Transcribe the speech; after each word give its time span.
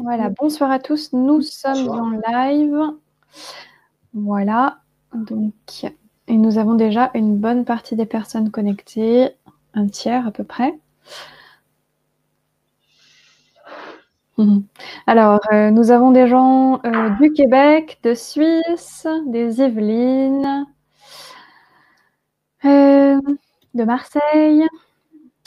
Voilà, 0.00 0.30
bonsoir 0.30 0.70
à 0.70 0.78
tous. 0.78 1.12
Nous 1.12 1.42
sommes 1.42 1.88
en 1.88 2.10
live. 2.28 2.78
Voilà. 4.14 4.78
Donc, 5.14 5.54
et 6.28 6.36
nous 6.36 6.58
avons 6.58 6.74
déjà 6.74 7.10
une 7.14 7.36
bonne 7.38 7.64
partie 7.64 7.96
des 7.96 8.06
personnes 8.06 8.50
connectées, 8.50 9.30
un 9.74 9.86
tiers 9.86 10.26
à 10.26 10.30
peu 10.30 10.44
près. 10.44 10.78
Alors, 15.06 15.40
euh, 15.52 15.70
nous 15.70 15.90
avons 15.90 16.10
des 16.10 16.26
gens 16.26 16.80
euh, 16.84 17.10
du 17.20 17.32
Québec, 17.32 17.98
de 18.02 18.14
Suisse, 18.14 19.06
des 19.26 19.60
Yvelines, 19.60 20.66
euh, 22.64 23.20
de 23.74 23.84
Marseille. 23.84 24.66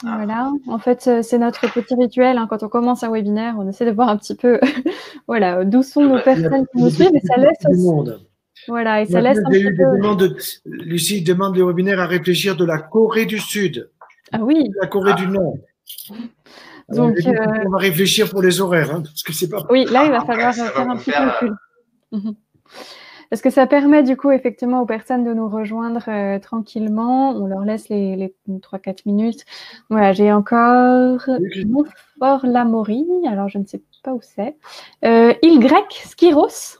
Voilà, 0.02 0.52
en 0.66 0.78
fait, 0.78 1.06
euh, 1.08 1.22
c'est 1.22 1.38
notre 1.38 1.72
petit 1.72 1.94
rituel. 1.94 2.36
Hein. 2.36 2.46
Quand 2.50 2.62
on 2.62 2.68
commence 2.68 3.02
un 3.02 3.10
webinaire, 3.10 3.54
on 3.58 3.68
essaie 3.68 3.86
de 3.86 3.92
voir 3.92 4.10
un 4.10 4.18
petit 4.18 4.34
peu 4.34 4.60
voilà, 5.26 5.64
d'où 5.64 5.82
sont 5.82 6.02
nos 6.02 6.20
personnes 6.20 6.66
qui 6.66 6.82
nous 6.82 6.90
suivent, 6.90 7.12
mais 7.12 7.20
ça 7.20 7.36
laisse 7.36 7.58
aussi. 7.68 8.12
Voilà, 8.68 9.02
et 9.02 9.06
ça 9.06 9.20
laisse 9.20 9.38
un 9.38 9.50
petit 9.50 9.72
peu. 9.74 10.36
Lucie 10.66 11.22
demande 11.22 11.56
le 11.56 11.64
webinaire 11.64 12.00
à 12.00 12.06
réfléchir 12.06 12.56
de 12.56 12.64
la 12.64 12.78
Corée 12.78 13.26
du 13.26 13.38
Sud. 13.38 13.90
Ah 14.32 14.40
oui. 14.42 14.68
De 14.68 14.74
la 14.80 14.86
Corée 14.86 15.14
du 15.14 15.28
Nord. 15.28 15.56
Donc, 16.88 17.16
euh, 17.26 17.32
on 17.64 17.70
va 17.70 17.78
réfléchir 17.78 18.30
pour 18.30 18.42
les 18.42 18.60
horaires, 18.60 18.92
hein, 18.92 19.02
parce 19.02 19.22
que 19.22 19.32
c'est 19.32 19.48
pas. 19.48 19.64
Oui, 19.70 19.86
là, 19.90 20.04
il 20.04 20.10
va 20.10 20.24
falloir 20.24 20.54
faire 20.54 20.78
un 20.78 20.96
petit 20.96 21.10
calcul. 21.10 21.54
Mhm. 22.12 22.34
Parce 23.30 23.42
que 23.42 23.50
ça 23.50 23.66
permet 23.66 24.02
du 24.02 24.16
coup 24.16 24.30
effectivement 24.30 24.80
aux 24.80 24.86
personnes 24.86 25.24
de 25.24 25.32
nous 25.32 25.48
rejoindre 25.48 26.04
euh, 26.08 26.38
tranquillement. 26.38 27.30
On 27.30 27.46
leur 27.46 27.60
laisse 27.60 27.88
les, 27.88 28.16
les 28.16 28.34
3-4 28.48 29.00
minutes. 29.06 29.44
Voilà, 29.90 30.12
j'ai 30.12 30.32
encore 30.32 31.20
Montfort 31.66 32.46
Lamori. 32.46 33.06
Alors 33.26 33.48
je 33.48 33.58
ne 33.58 33.66
sais 33.66 33.82
pas 34.02 34.12
où 34.12 34.20
c'est. 34.22 34.56
Euh, 35.04 35.34
île 35.42 35.60
grecque, 35.60 36.00
Skiros. 36.04 36.78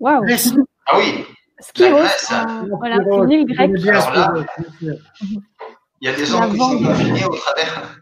Waouh. 0.00 0.24
Ah 0.86 0.98
oui. 0.98 1.24
Skiros. 1.58 2.32
Euh, 2.32 2.68
voilà, 2.78 2.96
une 2.96 3.30
île 3.30 3.46
grecque. 3.46 3.72
il 4.80 4.98
y 6.02 6.08
a 6.08 6.14
des 6.14 6.26
gens 6.26 6.50
qui 6.50 6.58
sont 6.58 6.78
confinés 6.78 7.24
au 7.24 7.34
travers. 7.34 8.00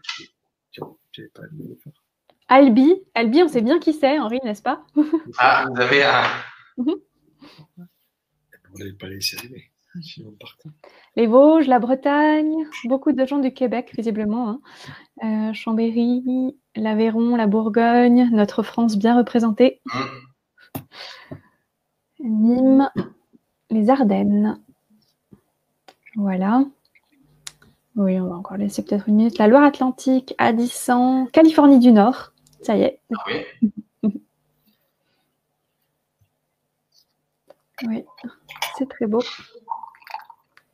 Albi, 2.47 3.01
Albi, 3.15 3.41
on 3.41 3.47
sait 3.47 3.61
bien 3.61 3.79
qui 3.79 3.93
c'est, 3.93 4.19
Henri, 4.19 4.39
n'est-ce 4.43 4.61
pas? 4.61 4.81
Ah, 5.37 5.65
vous 5.67 5.81
avez 5.81 6.03
un. 6.03 6.23
Mhm. 7.77 7.87
Les 11.15 11.27
Vosges, 11.27 11.67
la 11.67 11.79
Bretagne, 11.79 12.53
beaucoup 12.85 13.13
de 13.13 13.25
gens 13.25 13.39
du 13.39 13.53
Québec, 13.53 13.91
visiblement. 13.95 14.49
Hein. 14.49 14.59
Euh, 15.23 15.53
Chambéry, 15.53 16.57
l'Aveyron, 16.75 17.35
la 17.35 17.47
Bourgogne, 17.47 18.29
notre 18.31 18.63
France 18.63 18.97
bien 18.97 19.17
représentée. 19.17 19.81
Nîmes, 22.19 22.89
les 23.69 23.89
Ardennes. 23.89 24.59
Voilà. 26.15 26.65
Oui, 27.95 28.19
on 28.19 28.27
va 28.27 28.35
encore 28.35 28.57
laisser 28.57 28.83
peut-être 28.83 29.07
une 29.07 29.15
minute. 29.15 29.37
La 29.37 29.47
Loire-Atlantique, 29.47 30.35
Addisson, 30.37 31.29
Californie 31.31 31.79
du 31.79 31.93
Nord. 31.93 32.33
Ça 32.61 32.75
y 32.75 32.81
est. 32.81 32.99
Ah 33.13 33.23
oui. 33.27 33.71
Oui, 37.83 38.05
c'est 38.77 38.87
très 38.87 39.07
beau. 39.07 39.21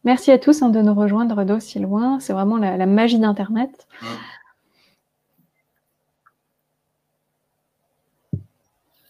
Merci 0.03 0.31
à 0.31 0.39
tous 0.39 0.61
hein, 0.61 0.69
de 0.69 0.81
nous 0.81 0.93
rejoindre 0.93 1.43
d'aussi 1.43 1.79
loin. 1.79 2.19
C'est 2.19 2.33
vraiment 2.33 2.57
la, 2.57 2.85
magie 2.85 3.19
d'Internet. 3.19 3.87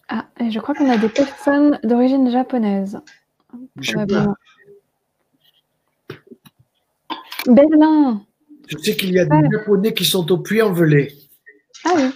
Ah, 0.09 0.27
et 0.39 0.51
je 0.51 0.59
crois 0.59 0.75
qu'on 0.75 0.89
a 0.89 0.97
des 0.97 1.09
personnes 1.09 1.79
d'origine 1.83 2.29
japonaise. 2.29 2.99
Berlin. 7.47 8.25
Je 8.67 8.77
sais 8.77 8.95
qu'il 8.95 9.11
y 9.11 9.19
a 9.19 9.25
des 9.25 9.49
Japonais 9.51 9.93
qui 9.93 10.05
sont 10.05 10.31
au 10.31 10.37
Puy-en-Velay. 10.37 11.13
Ah 11.85 11.93
oui. 11.95 12.11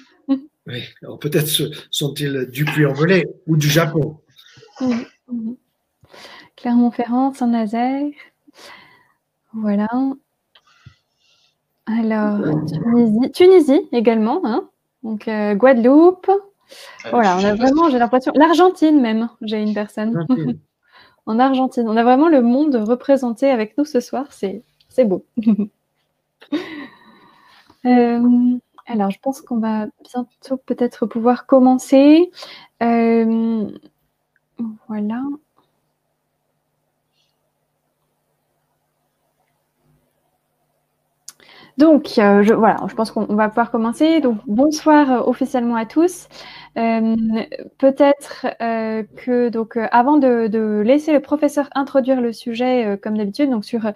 Oui, 0.68 0.84
alors 1.04 1.20
peut-être 1.20 1.48
sont-ils 1.92 2.48
du 2.52 2.66
Puy-en-Velay 2.66 3.26
ou 3.48 3.56
du 3.56 3.70
Japon. 3.70 4.20
Clermont-Ferrand, 6.66 7.32
Saint-Nazaire. 7.32 8.10
Voilà. 9.54 9.88
Alors, 11.86 12.40
Tunisie, 13.36 13.88
également. 13.92 14.42
Hein. 14.44 14.68
Donc, 15.04 15.28
euh, 15.28 15.54
Guadeloupe. 15.54 16.32
Ah, 17.04 17.10
voilà, 17.12 17.38
on 17.38 17.44
a 17.44 17.54
vraiment, 17.54 17.92
j'ai 17.92 18.00
l'impression. 18.00 18.32
L'Argentine, 18.34 19.00
même, 19.00 19.30
j'ai 19.44 19.62
une 19.62 19.76
personne. 19.76 20.26
en 21.28 21.38
Argentine. 21.38 21.88
On 21.88 21.98
a 21.98 22.04
vraiment 22.04 22.30
le 22.30 22.42
monde 22.42 22.74
représenté 22.76 23.52
avec 23.52 23.78
nous 23.78 23.86
ce 23.86 24.00
soir. 24.00 24.26
C'est 24.32 24.64
beau. 25.06 25.24
Euh, 27.88 28.58
alors, 28.88 29.12
je 29.12 29.20
pense 29.22 29.42
qu'on 29.42 29.60
va 29.60 29.86
bientôt 30.12 30.58
peut-être 30.58 31.06
pouvoir 31.06 31.46
commencer. 31.46 32.32
Euh, 32.82 33.70
voilà. 34.88 35.22
Donc, 41.78 42.18
euh, 42.20 42.42
je, 42.44 42.54
voilà, 42.54 42.78
je 42.88 42.96
pense 42.96 43.12
qu'on 43.12 43.26
va 43.36 43.50
pouvoir 43.50 43.70
commencer. 43.70 44.22
Donc, 44.22 44.40
bonsoir 44.48 45.12
euh, 45.12 45.20
officiellement 45.26 45.76
à 45.76 45.86
tous. 45.86 46.28
Euh, 46.78 47.16
peut-être 47.78 48.48
que, 49.16 49.50
donc, 49.50 49.78
avant 49.92 50.18
de, 50.18 50.48
de, 50.48 50.82
laisser 50.86 51.12
le 51.14 51.20
professeur 51.20 51.70
introduire 51.76 52.22
le 52.22 52.32
sujet, 52.34 53.00
comme 53.02 53.18
d'habitude, 53.18 53.50
donc 53.50 53.66
sur 53.66 53.92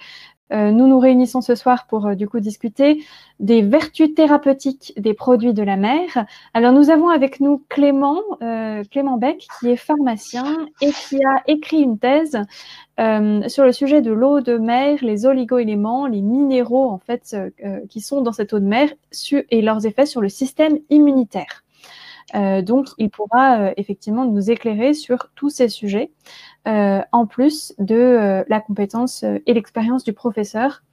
euh, 0.51 0.71
nous 0.71 0.87
nous 0.87 0.99
réunissons 0.99 1.41
ce 1.41 1.53
soir 1.53 1.85
pour 1.87 2.07
euh, 2.07 2.15
du 2.15 2.27
coup 2.27 2.39
discuter 2.39 3.03
des 3.39 3.61
vertus 3.61 4.13
thérapeutiques 4.15 4.93
des 4.97 5.13
produits 5.13 5.53
de 5.53 5.61
la 5.61 5.77
mer. 5.77 6.25
Alors 6.53 6.73
nous 6.73 6.89
avons 6.89 7.09
avec 7.09 7.39
nous 7.39 7.63
Clément, 7.69 8.21
euh, 8.41 8.83
Clément 8.89 9.17
Beck, 9.17 9.47
qui 9.59 9.69
est 9.69 9.75
pharmacien 9.75 10.57
et 10.81 10.91
qui 10.91 11.23
a 11.23 11.43
écrit 11.47 11.81
une 11.81 11.99
thèse 11.99 12.37
sur 13.47 13.63
le 13.63 13.71
sujet 13.71 14.01
de 14.01 14.11
l'eau 14.11 14.41
de 14.41 14.57
mer, 14.57 14.97
les 15.01 15.25
oligoéléments, 15.25 16.05
les 16.05 16.21
minéraux 16.21 16.89
en 16.89 16.97
fait 16.97 17.33
qui 17.89 18.01
sont 18.01 18.19
dans 18.19 18.33
cette 18.33 18.51
eau 18.51 18.59
de 18.59 18.65
mer 18.65 18.89
et 19.51 19.61
leurs 19.61 19.85
effets 19.85 20.05
sur 20.05 20.19
le 20.19 20.27
système 20.27 20.79
immunitaire. 20.89 21.63
donc, 22.33 22.87
il 22.97 23.09
pourra 23.09 23.71
effectivement 23.77 24.25
nous 24.25 24.51
éclairer 24.51 24.93
sur 24.93 25.29
tous 25.33 25.49
ces 25.49 25.69
sujets. 25.69 26.11
Euh, 26.67 27.01
en 27.13 27.25
plus 27.25 27.73
de 27.79 27.95
euh, 27.95 28.43
la 28.49 28.59
compétence 28.59 29.23
euh, 29.23 29.39
et 29.47 29.53
l'expérience 29.53 30.03
du 30.03 30.11
professeur 30.11 30.83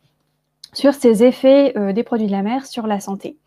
sur 0.72 0.94
ces 0.94 1.24
effets 1.24 1.72
des 1.94 2.02
produits 2.02 2.26
de 2.26 2.32
la 2.32 2.42
mer 2.42 2.66
sur 2.66 2.86
la 2.86 3.00
santé. 3.00 3.38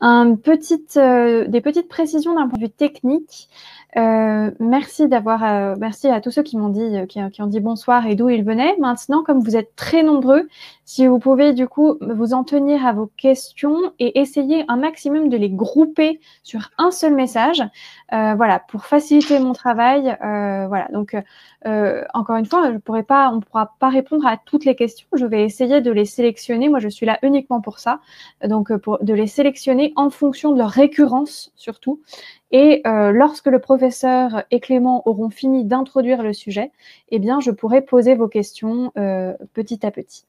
Un 0.00 0.24
des 0.24 0.36
petites 0.38 1.88
précisions 1.88 2.34
d'un 2.34 2.48
point 2.48 2.56
de 2.56 2.64
vue 2.64 2.70
technique. 2.70 3.50
Euh, 3.96 4.50
merci 4.60 5.08
d'avoir, 5.08 5.44
euh, 5.44 5.74
merci 5.78 6.06
à 6.08 6.20
tous 6.20 6.30
ceux 6.30 6.42
qui 6.42 6.56
m'ont 6.56 6.68
dit, 6.68 6.80
euh, 6.80 7.06
qui, 7.06 7.42
ont 7.42 7.46
dit 7.46 7.60
bonsoir 7.60 8.06
et 8.06 8.14
d'où 8.14 8.28
ils 8.28 8.44
venaient. 8.44 8.76
Maintenant, 8.78 9.24
comme 9.24 9.40
vous 9.40 9.56
êtes 9.56 9.74
très 9.74 10.02
nombreux, 10.02 10.48
si 10.84 11.06
vous 11.06 11.18
pouvez 11.18 11.52
du 11.52 11.66
coup 11.66 11.96
vous 12.00 12.32
en 12.32 12.44
tenir 12.44 12.86
à 12.86 12.92
vos 12.92 13.06
questions 13.16 13.92
et 13.98 14.20
essayer 14.20 14.64
un 14.68 14.76
maximum 14.76 15.28
de 15.28 15.36
les 15.36 15.50
grouper 15.50 16.20
sur 16.42 16.70
un 16.78 16.90
seul 16.90 17.14
message, 17.14 17.62
voilà, 18.10 18.58
pour 18.58 18.86
faciliter 18.86 19.38
mon 19.38 19.52
travail. 19.52 20.16
voilà, 20.20 20.88
donc 20.92 21.16
encore 22.14 22.36
une 22.36 22.46
fois, 22.46 22.72
je 22.72 22.78
pourrais 22.78 23.04
pas, 23.04 23.30
on 23.30 23.36
ne 23.36 23.40
pourra 23.40 23.74
pas 23.78 23.88
répondre 23.88 24.26
à 24.26 24.36
toutes 24.36 24.64
les 24.64 24.74
questions. 24.74 25.06
Je 25.12 25.26
vais 25.26 25.44
essayer 25.44 25.80
de 25.80 25.92
les 25.92 26.04
sélectionner. 26.04 26.68
Moi, 26.68 26.80
je 26.80 26.88
suis 26.88 27.06
là 27.06 27.18
uniquement 27.22 27.60
pour 27.60 27.78
ça, 27.78 28.00
donc 28.44 28.76
pour 28.78 28.98
de 29.02 29.14
les 29.14 29.28
sélectionner 29.28 29.92
en 29.94 30.10
fonction 30.10 30.52
de 30.52 30.58
leur 30.58 30.70
récurrence 30.70 31.52
surtout 31.54 32.00
et 32.52 32.82
euh, 32.86 33.12
lorsque 33.12 33.46
le 33.46 33.60
professeur 33.60 34.44
et 34.50 34.60
Clément 34.60 35.02
auront 35.06 35.30
fini 35.30 35.64
d'introduire 35.64 36.22
le 36.22 36.32
sujet, 36.32 36.72
eh 37.10 37.18
bien, 37.18 37.40
je 37.40 37.50
pourrai 37.50 37.82
poser 37.82 38.14
vos 38.14 38.28
questions 38.28 38.92
euh, 38.98 39.34
petit 39.54 39.84
à 39.86 39.90
petit. 39.90 40.26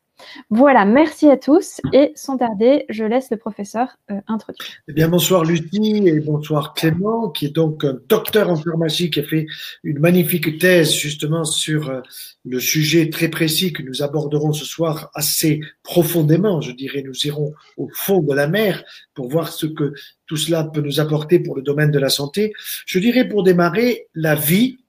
Voilà, 0.49 0.85
merci 0.85 1.29
à 1.29 1.37
tous 1.37 1.81
et 1.93 2.11
sans 2.15 2.37
tarder, 2.37 2.85
je 2.89 3.03
laisse 3.03 3.29
le 3.31 3.37
professeur 3.37 3.97
euh, 4.09 4.19
introduire. 4.27 4.69
Eh 4.87 4.93
bien, 4.93 5.07
bonsoir 5.07 5.43
Lucie 5.43 6.03
et 6.05 6.19
bonsoir 6.19 6.73
Clément, 6.73 7.29
qui 7.29 7.47
est 7.47 7.55
donc 7.55 7.83
un 7.83 7.97
docteur 8.07 8.49
en 8.49 8.55
pharmacie 8.55 9.09
qui 9.09 9.19
a 9.19 9.23
fait 9.23 9.47
une 9.83 9.99
magnifique 9.99 10.59
thèse 10.59 10.93
justement 10.93 11.43
sur 11.43 11.89
euh, 11.89 12.01
le 12.45 12.59
sujet 12.59 13.09
très 13.09 13.29
précis 13.29 13.73
que 13.73 13.83
nous 13.83 14.01
aborderons 14.01 14.53
ce 14.53 14.65
soir 14.65 15.09
assez 15.13 15.61
profondément. 15.83 16.61
Je 16.61 16.71
dirais, 16.71 17.03
nous 17.05 17.15
irons 17.25 17.53
au 17.77 17.89
fond 17.93 18.21
de 18.21 18.33
la 18.33 18.47
mer 18.47 18.83
pour 19.13 19.29
voir 19.29 19.51
ce 19.51 19.65
que 19.65 19.93
tout 20.25 20.37
cela 20.37 20.63
peut 20.63 20.81
nous 20.81 20.99
apporter 20.99 21.39
pour 21.39 21.55
le 21.55 21.61
domaine 21.61 21.91
de 21.91 21.99
la 21.99 22.09
santé. 22.09 22.53
Je 22.85 22.99
dirais 22.99 23.27
pour 23.27 23.43
démarrer, 23.43 24.07
la 24.15 24.35
vie 24.35 24.79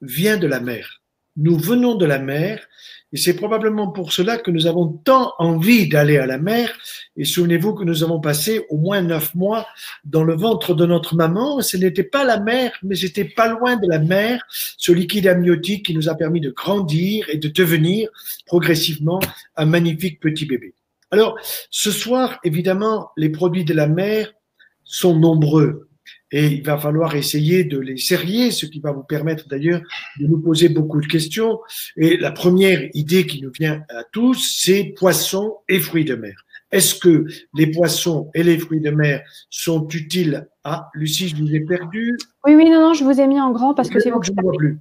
vient 0.00 0.36
de 0.36 0.46
la 0.46 0.60
mer. 0.60 1.02
Nous 1.36 1.58
venons 1.58 1.96
de 1.96 2.04
la 2.04 2.18
mer 2.18 2.66
Et 3.14 3.16
c'est 3.16 3.36
probablement 3.36 3.92
pour 3.92 4.12
cela 4.12 4.38
que 4.38 4.50
nous 4.50 4.66
avons 4.66 4.88
tant 4.88 5.34
envie 5.38 5.88
d'aller 5.88 6.16
à 6.16 6.26
la 6.26 6.36
mer. 6.36 6.76
Et 7.16 7.24
souvenez-vous 7.24 7.74
que 7.74 7.84
nous 7.84 8.02
avons 8.02 8.20
passé 8.20 8.66
au 8.70 8.76
moins 8.76 9.02
neuf 9.02 9.36
mois 9.36 9.68
dans 10.04 10.24
le 10.24 10.34
ventre 10.34 10.74
de 10.74 10.84
notre 10.84 11.14
maman. 11.14 11.60
Ce 11.60 11.76
n'était 11.76 12.02
pas 12.02 12.24
la 12.24 12.40
mer, 12.40 12.72
mais 12.82 12.96
j'étais 12.96 13.24
pas 13.24 13.46
loin 13.46 13.76
de 13.76 13.88
la 13.88 14.00
mer, 14.00 14.44
ce 14.50 14.90
liquide 14.90 15.28
amniotique 15.28 15.86
qui 15.86 15.94
nous 15.94 16.08
a 16.08 16.16
permis 16.16 16.40
de 16.40 16.50
grandir 16.50 17.28
et 17.30 17.36
de 17.36 17.46
devenir 17.46 18.10
progressivement 18.46 19.20
un 19.54 19.64
magnifique 19.64 20.18
petit 20.18 20.44
bébé. 20.44 20.74
Alors, 21.12 21.38
ce 21.70 21.92
soir, 21.92 22.40
évidemment, 22.42 23.10
les 23.16 23.28
produits 23.28 23.64
de 23.64 23.74
la 23.74 23.86
mer 23.86 24.32
sont 24.82 25.16
nombreux 25.16 25.88
et 26.36 26.46
il 26.46 26.64
va 26.64 26.76
falloir 26.76 27.14
essayer 27.14 27.62
de 27.62 27.78
les 27.78 27.96
serrer, 27.96 28.50
ce 28.50 28.66
qui 28.66 28.80
va 28.80 28.90
vous 28.90 29.04
permettre 29.04 29.46
d'ailleurs 29.46 29.80
de 30.18 30.26
nous 30.26 30.40
poser 30.40 30.68
beaucoup 30.68 31.00
de 31.00 31.06
questions. 31.06 31.60
Et 31.96 32.16
la 32.16 32.32
première 32.32 32.88
idée 32.92 33.24
qui 33.24 33.40
nous 33.40 33.52
vient 33.52 33.84
à 33.88 34.02
tous, 34.02 34.58
c'est 34.60 34.94
poissons 34.98 35.58
et 35.68 35.78
fruits 35.78 36.04
de 36.04 36.16
mer. 36.16 36.34
Est-ce 36.72 36.96
que 36.96 37.26
les 37.54 37.68
poissons 37.68 38.32
et 38.34 38.42
les 38.42 38.58
fruits 38.58 38.80
de 38.80 38.90
mer 38.90 39.22
sont 39.48 39.86
utiles 39.86 40.48
Ah, 40.64 40.90
Lucie, 40.94 41.28
je 41.28 41.36
vous 41.36 41.54
ai 41.54 41.60
perdu. 41.60 42.18
Oui, 42.44 42.56
oui, 42.56 42.68
non, 42.68 42.80
non, 42.80 42.94
je 42.94 43.04
vous 43.04 43.20
ai 43.20 43.28
mis 43.28 43.40
en 43.40 43.52
grand 43.52 43.72
parce 43.72 43.88
que 43.88 44.00
c'est 44.00 44.10
vous 44.10 44.18
qui 44.18 44.32
parlez. 44.32 44.74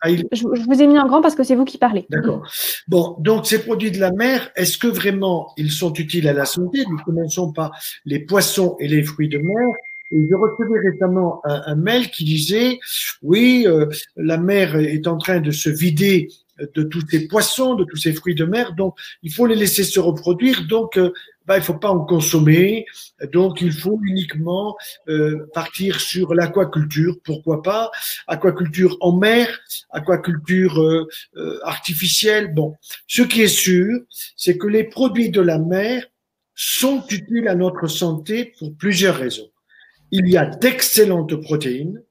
Ah, 0.00 0.08
je, 0.10 0.64
vous 0.66 0.82
ai 0.82 0.86
mis 0.88 0.98
en 0.98 1.06
grand 1.06 1.22
parce 1.22 1.36
que 1.36 1.44
c'est 1.44 1.54
vous 1.54 1.64
qui 1.64 1.78
parlez. 1.78 2.06
D'accord. 2.10 2.44
Bon, 2.88 3.16
donc 3.20 3.46
ces 3.46 3.62
produits 3.62 3.92
de 3.92 4.00
la 4.00 4.10
mer, 4.10 4.50
est-ce 4.56 4.78
que 4.78 4.88
vraiment 4.88 5.52
ils 5.56 5.70
sont 5.70 5.92
utiles 5.92 6.26
à 6.26 6.32
la 6.32 6.44
santé? 6.44 6.82
Nous 6.90 6.98
commençons 7.04 7.52
par 7.52 7.70
les 8.04 8.18
poissons 8.18 8.74
et 8.80 8.88
les 8.88 9.04
fruits 9.04 9.28
de 9.28 9.38
mer. 9.38 9.76
Et 10.12 10.26
je 10.28 10.34
recevais 10.34 10.90
récemment 10.90 11.40
un, 11.44 11.74
mail 11.74 12.10
qui 12.10 12.24
disait, 12.24 12.78
oui, 13.22 13.64
euh, 13.66 13.86
la 14.16 14.38
mer 14.38 14.76
est 14.76 15.06
en 15.06 15.18
train 15.18 15.40
de 15.40 15.50
se 15.50 15.68
vider 15.68 16.28
de 16.74 16.82
tous 16.82 17.04
ces 17.08 17.28
poissons, 17.28 17.74
de 17.74 17.84
tous 17.84 17.96
ces 17.96 18.12
fruits 18.12 18.34
de 18.34 18.44
mer, 18.44 18.74
donc 18.74 18.96
il 19.22 19.32
faut 19.32 19.46
les 19.46 19.54
laisser 19.54 19.84
se 19.84 20.00
reproduire, 20.00 20.66
donc 20.66 20.96
euh, 20.96 21.12
bah, 21.46 21.58
il 21.58 21.62
faut 21.62 21.74
pas 21.74 21.90
en 21.90 22.04
consommer, 22.04 22.86
donc 23.32 23.60
il 23.60 23.72
faut 23.72 24.00
uniquement 24.02 24.76
euh, 25.08 25.46
partir 25.54 26.00
sur 26.00 26.34
l'aquaculture, 26.34 27.16
pourquoi 27.24 27.62
pas, 27.62 27.90
aquaculture 28.26 28.96
en 29.00 29.16
mer, 29.16 29.48
aquaculture 29.90 30.80
euh, 30.80 31.60
artificielle. 31.62 32.54
Bon, 32.54 32.74
ce 33.06 33.22
qui 33.22 33.42
est 33.42 33.48
sûr, 33.48 34.00
c'est 34.36 34.56
que 34.56 34.66
les 34.66 34.84
produits 34.84 35.30
de 35.30 35.40
la 35.40 35.58
mer 35.58 36.06
sont 36.54 37.04
utiles 37.10 37.48
à 37.48 37.54
notre 37.54 37.86
santé 37.86 38.54
pour 38.58 38.74
plusieurs 38.76 39.16
raisons 39.16 39.50
il 40.10 40.28
y 40.28 40.36
a 40.36 40.46
d'excellentes 40.46 41.36
protéines, 41.42 42.02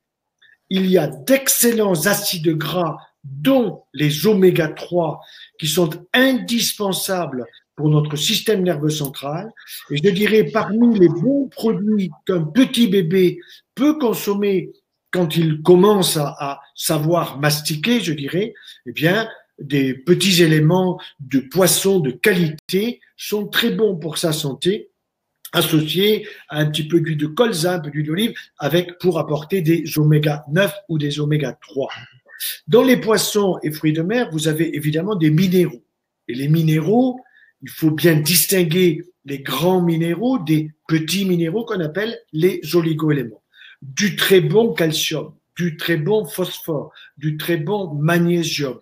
il 0.70 0.88
y 0.88 0.98
a 0.98 1.08
d'excellents 1.08 2.06
acides 2.06 2.58
gras, 2.58 2.98
dont 3.24 3.84
les 3.94 4.28
oméga 4.28 4.68
3, 4.68 5.20
qui 5.60 5.68
sont 5.68 5.90
indispensables 6.14 7.46
pour 7.76 7.90
notre 7.90 8.16
système 8.16 8.64
nerveux 8.64 8.90
central. 8.90 9.52
Et 9.90 9.98
je 9.98 10.10
dirais 10.10 10.46
parmi 10.46 10.98
les 10.98 11.10
bons 11.10 11.48
produits 11.50 12.12
qu'un 12.26 12.44
petit 12.44 12.88
bébé 12.88 13.40
peut 13.74 13.98
consommer 13.98 14.72
quand 15.12 15.38
il 15.38 15.62
commence 15.62 16.18
à, 16.18 16.60
savoir 16.76 17.40
mastiquer, 17.40 18.02
je 18.02 18.12
dirais, 18.12 18.54
eh 18.86 18.92
bien, 18.92 19.30
des 19.60 19.94
petits 19.94 20.44
éléments 20.44 21.00
de 21.22 21.40
poisson 21.40 22.00
de 22.00 22.12
qualité 22.12 23.00
sont 23.16 23.48
très 23.48 23.72
bons 23.72 23.96
pour 23.96 24.18
sa 24.18 24.34
santé 24.34 24.90
associé 25.56 26.28
à 26.50 26.60
un 26.60 26.66
petit 26.68 26.88
peu 26.88 27.00
d'huile 27.00 27.18
de 27.18 27.28
colza, 27.28 27.76
un 27.76 27.80
peu 27.80 27.90
d'huile 27.90 28.06
d'olive, 28.08 28.34
avec 28.60 29.00
pour 29.00 29.18
apporter 29.20 29.62
des 29.62 29.84
oméga 29.98 30.44
9 30.52 30.74
ou 30.90 30.98
des 30.98 31.20
oméga 31.20 31.58
3. 31.62 31.90
Dans 32.68 32.84
les 32.84 32.98
poissons 32.98 33.58
et 33.64 33.72
fruits 33.72 33.94
de 33.94 34.02
mer, 34.02 34.30
vous 34.32 34.48
avez 34.48 34.76
évidemment 34.76 35.16
des 35.16 35.32
minéraux. 35.32 35.84
Et 36.28 36.36
les 36.36 36.50
minéraux, 36.50 37.20
il 37.62 37.70
faut 37.70 37.92
bien 37.92 38.16
distinguer 38.16 39.04
les 39.24 39.40
grands 39.40 39.82
minéraux 39.82 40.40
des 40.40 40.72
petits 40.88 41.26
minéraux 41.26 41.66
qu'on 41.66 41.80
appelle 41.80 42.20
les 42.34 42.62
oligoéléments. 42.76 43.42
Du 43.82 44.16
très 44.16 44.42
bon 44.42 44.74
calcium, 44.74 45.34
du 45.58 45.78
très 45.78 45.98
bon 45.98 46.26
phosphore, 46.26 46.92
du 47.18 47.38
très 47.38 47.58
bon 47.58 47.94
magnésium. 47.96 48.80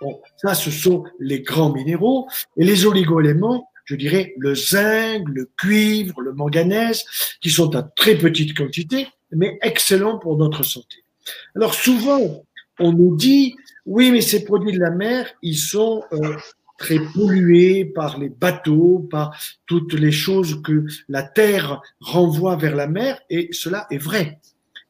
Bon, 0.00 0.20
ça, 0.38 0.54
ce 0.54 0.70
sont 0.70 1.04
les 1.20 1.40
grands 1.40 1.72
minéraux. 1.72 2.28
Et 2.56 2.64
les 2.64 2.84
oligoéléments, 2.84 3.70
je 3.86 3.94
dirais, 3.94 4.34
le 4.38 4.54
zinc, 4.54 5.26
le 5.28 5.48
cuivre, 5.56 6.20
le 6.20 6.34
manganèse, 6.34 7.04
qui 7.40 7.50
sont 7.50 7.74
à 7.74 7.82
très 7.82 8.16
petite 8.16 8.56
quantité, 8.56 9.08
mais 9.32 9.58
excellents 9.62 10.18
pour 10.18 10.36
notre 10.36 10.62
santé. 10.62 11.04
Alors 11.54 11.74
souvent, 11.74 12.44
on 12.78 12.92
nous 12.92 13.16
dit, 13.16 13.54
oui, 13.86 14.10
mais 14.10 14.20
ces 14.20 14.44
produits 14.44 14.72
de 14.72 14.80
la 14.80 14.90
mer, 14.90 15.32
ils 15.42 15.56
sont 15.56 16.04
euh, 16.12 16.36
très 16.78 16.98
pollués 16.98 17.84
par 17.84 18.18
les 18.18 18.28
bateaux, 18.28 19.06
par 19.10 19.36
toutes 19.66 19.94
les 19.94 20.12
choses 20.12 20.60
que 20.62 20.84
la 21.08 21.22
terre 21.22 21.80
renvoie 22.00 22.56
vers 22.56 22.76
la 22.76 22.88
mer, 22.88 23.20
et 23.30 23.48
cela 23.52 23.86
est 23.90 23.98
vrai. 23.98 24.40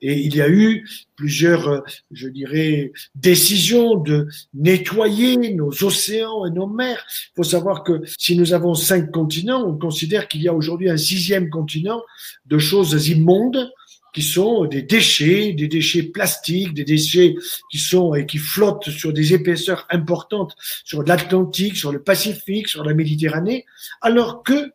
Et 0.03 0.21
il 0.21 0.37
y 0.37 0.43
a 0.43 0.49
eu 0.49 0.87
plusieurs, 1.17 1.69
euh, 1.69 1.81
je 2.11 2.29
dirais, 2.29 2.93
décisions 3.15 3.95
de 3.95 4.29
nettoyer 4.55 5.37
nos 5.55 5.71
océans 5.83 6.45
et 6.45 6.51
nos 6.51 6.67
mers. 6.67 7.05
Il 7.33 7.37
faut 7.37 7.43
savoir 7.45 7.83
que 7.83 8.03
si 8.19 8.37
nous 8.37 8.53
avons 8.53 8.75
cinq 8.75 9.11
continents, 9.11 9.67
on 9.67 9.77
considère 9.77 10.29
qu'il 10.29 10.43
y 10.43 10.49
a 10.49 10.55
aujourd'hui 10.55 10.91
un 10.91 10.97
sixième 10.97 11.49
continent 11.49 12.03
de 12.47 12.59
choses 12.59 13.09
immondes 13.09 13.71
qui 14.17 14.23
sont 14.23 14.65
des 14.65 14.81
déchets, 14.81 15.53
des 15.53 15.69
déchets 15.69 16.05
plastiques, 16.05 16.73
des 16.73 16.85
déchets 16.85 17.35
qui 17.71 17.79
sont 17.79 18.15
et 18.15 18.25
qui 18.25 18.39
flottent 18.39 18.89
sur 18.89 19.13
des 19.13 19.35
épaisseurs 19.35 19.87
importantes 19.91 20.57
sur 20.85 21.03
l'Atlantique, 21.03 21.77
sur 21.77 21.93
le 21.93 22.03
Pacifique, 22.03 22.69
sur 22.69 22.83
la 22.83 22.95
Méditerranée, 22.95 23.67
alors 24.01 24.43
que 24.43 24.73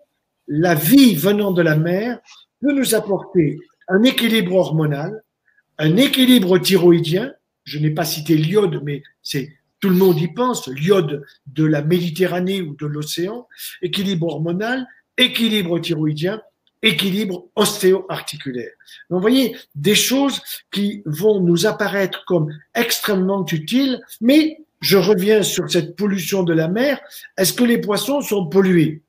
la 0.47 0.75
vie 0.75 1.15
venant 1.15 1.51
de 1.51 1.63
la 1.63 1.75
mer 1.75 2.19
peut 2.61 2.71
nous 2.71 2.93
apporter 2.93 3.57
un 3.87 4.03
équilibre 4.03 4.55
hormonal, 4.55 5.23
un 5.77 5.97
équilibre 5.97 6.57
thyroïdien. 6.57 7.33
Je 7.63 7.79
n'ai 7.79 7.91
pas 7.91 8.05
cité 8.05 8.35
l'iode, 8.35 8.81
mais 8.83 9.03
c'est 9.21 9.53
tout 9.79 9.89
le 9.89 9.95
monde 9.95 10.19
y 10.19 10.27
pense, 10.27 10.67
l'iode 10.67 11.25
de 11.47 11.65
la 11.65 11.81
Méditerranée 11.81 12.61
ou 12.61 12.75
de 12.75 12.85
l'océan, 12.85 13.47
équilibre 13.81 14.27
hormonal, 14.27 14.87
équilibre 15.17 15.79
thyroïdien, 15.79 16.41
équilibre 16.81 17.47
ostéo-articulaire. 17.55 18.71
Donc, 19.09 19.17
vous 19.17 19.21
voyez, 19.21 19.55
des 19.75 19.95
choses 19.95 20.41
qui 20.71 21.01
vont 21.05 21.39
nous 21.39 21.65
apparaître 21.65 22.23
comme 22.25 22.53
extrêmement 22.75 23.45
utiles, 23.45 24.01
mais 24.19 24.59
je 24.81 24.97
reviens 24.97 25.43
sur 25.43 25.69
cette 25.69 25.95
pollution 25.95 26.43
de 26.43 26.53
la 26.53 26.67
mer. 26.67 26.99
Est-ce 27.37 27.53
que 27.53 27.63
les 27.63 27.77
poissons 27.77 28.21
sont 28.21 28.47
pollués? 28.47 29.01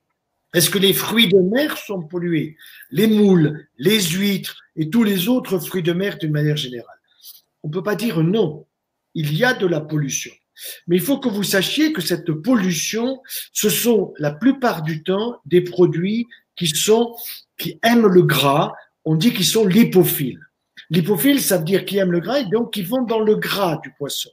Est-ce 0.55 0.69
que 0.69 0.79
les 0.79 0.93
fruits 0.93 1.29
de 1.29 1.39
mer 1.39 1.79
sont 1.79 2.03
pollués? 2.03 2.57
Les 2.91 3.07
moules, 3.07 3.67
les 3.79 4.01
huîtres 4.01 4.63
et 4.77 4.91
tous 4.91 5.03
les 5.03 5.29
autres 5.29 5.59
fruits 5.59 5.83
de 5.83 5.93
mer 5.93 6.19
d'une 6.19 6.33
manière 6.33 6.57
générale. 6.57 7.01
On 7.63 7.69
ne 7.69 7.73
peut 7.73 7.83
pas 7.83 7.95
dire 7.95 8.23
non. 8.23 8.67
Il 9.15 9.35
y 9.37 9.45
a 9.45 9.55
de 9.55 9.67
la 9.67 9.81
pollution. 9.81 10.33
Mais 10.87 10.97
il 10.97 11.03
faut 11.03 11.19
que 11.19 11.29
vous 11.29 11.43
sachiez 11.43 11.93
que 11.93 12.03
cette 12.03 12.31
pollution, 12.33 13.21
ce 13.53 13.71
sont 13.71 14.13
la 14.19 14.31
plupart 14.31 14.83
du 14.83 15.03
temps 15.03 15.41
des 15.47 15.63
produits 15.63 16.29
qui 16.57 16.69
sont, 16.69 17.15
qui 17.59 17.79
aiment 17.83 18.07
le 18.07 18.23
gras. 18.23 18.73
On 19.05 19.17
dit 19.17 19.33
qu'ils 19.33 19.47
sont 19.47 19.67
lipophiles. 19.67 20.41
Lipophiles, 20.91 21.41
ça 21.41 21.59
veut 21.59 21.65
dire 21.65 21.85
qu'ils 21.87 21.99
aiment 21.99 22.13
le 22.13 22.21
gras 22.21 22.41
et 22.41 22.45
donc 22.47 22.75
qui 22.75 22.83
vont 22.83 23.03
dans 23.03 23.21
le 23.21 23.37
gras 23.37 23.81
du 23.83 23.93
poisson. 23.95 24.31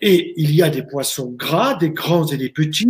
Et 0.00 0.34
il 0.36 0.54
y 0.54 0.62
a 0.62 0.70
des 0.70 0.82
poissons 0.82 1.32
gras, 1.32 1.74
des 1.74 1.90
grands 1.90 2.26
et 2.26 2.36
des 2.36 2.50
petits. 2.50 2.88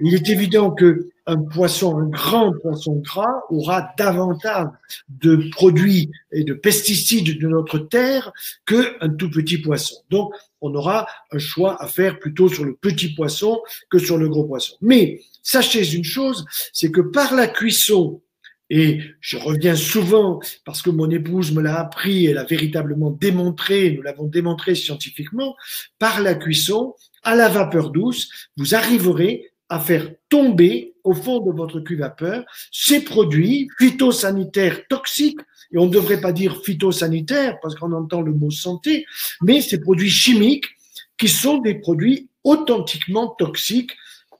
Il 0.00 0.14
est 0.14 0.28
évident 0.28 0.70
que 0.70 1.10
un 1.26 1.36
poisson, 1.36 1.98
un 1.98 2.08
grand 2.08 2.52
poisson 2.60 2.96
gras 2.96 3.42
aura 3.48 3.92
davantage 3.96 4.68
de 5.08 5.48
produits 5.52 6.10
et 6.32 6.42
de 6.42 6.54
pesticides 6.54 7.38
de 7.38 7.48
notre 7.48 7.78
terre 7.78 8.32
qu'un 8.66 9.08
tout 9.16 9.30
petit 9.30 9.58
poisson. 9.58 9.96
Donc, 10.10 10.32
on 10.60 10.74
aura 10.74 11.06
un 11.30 11.38
choix 11.38 11.80
à 11.80 11.86
faire 11.86 12.18
plutôt 12.18 12.48
sur 12.48 12.64
le 12.64 12.74
petit 12.74 13.14
poisson 13.14 13.60
que 13.90 13.98
sur 13.98 14.18
le 14.18 14.28
gros 14.28 14.44
poisson. 14.44 14.74
Mais 14.80 15.20
sachez 15.42 15.94
une 15.94 16.04
chose, 16.04 16.44
c'est 16.72 16.90
que 16.90 17.00
par 17.00 17.34
la 17.34 17.46
cuisson 17.46 18.20
et 18.74 19.02
je 19.20 19.36
reviens 19.36 19.76
souvent 19.76 20.40
parce 20.64 20.80
que 20.80 20.88
mon 20.88 21.10
épouse 21.10 21.52
me 21.52 21.60
l'a 21.60 21.78
appris, 21.78 22.24
elle 22.24 22.38
a 22.38 22.44
véritablement 22.44 23.10
démontré, 23.10 23.90
nous 23.90 24.00
l'avons 24.00 24.24
démontré 24.24 24.74
scientifiquement, 24.74 25.54
par 25.98 26.22
la 26.22 26.34
cuisson, 26.34 26.94
à 27.22 27.34
la 27.34 27.50
vapeur 27.50 27.90
douce, 27.90 28.30
vous 28.56 28.74
arriverez 28.74 29.50
à 29.68 29.78
faire 29.78 30.08
tomber 30.30 30.94
au 31.04 31.12
fond 31.12 31.40
de 31.40 31.52
votre 31.52 31.80
cuve 31.80 31.98
vapeur 31.98 32.44
ces 32.70 33.04
produits 33.04 33.68
phytosanitaires 33.78 34.86
toxiques, 34.88 35.40
et 35.70 35.76
on 35.76 35.84
ne 35.84 35.92
devrait 35.92 36.22
pas 36.22 36.32
dire 36.32 36.62
phytosanitaires 36.64 37.58
parce 37.60 37.74
qu'on 37.74 37.92
entend 37.92 38.22
le 38.22 38.32
mot 38.32 38.50
santé, 38.50 39.04
mais 39.42 39.60
ces 39.60 39.82
produits 39.82 40.08
chimiques 40.08 40.70
qui 41.18 41.28
sont 41.28 41.58
des 41.58 41.74
produits 41.74 42.30
authentiquement 42.42 43.28
toxiques, 43.38 43.92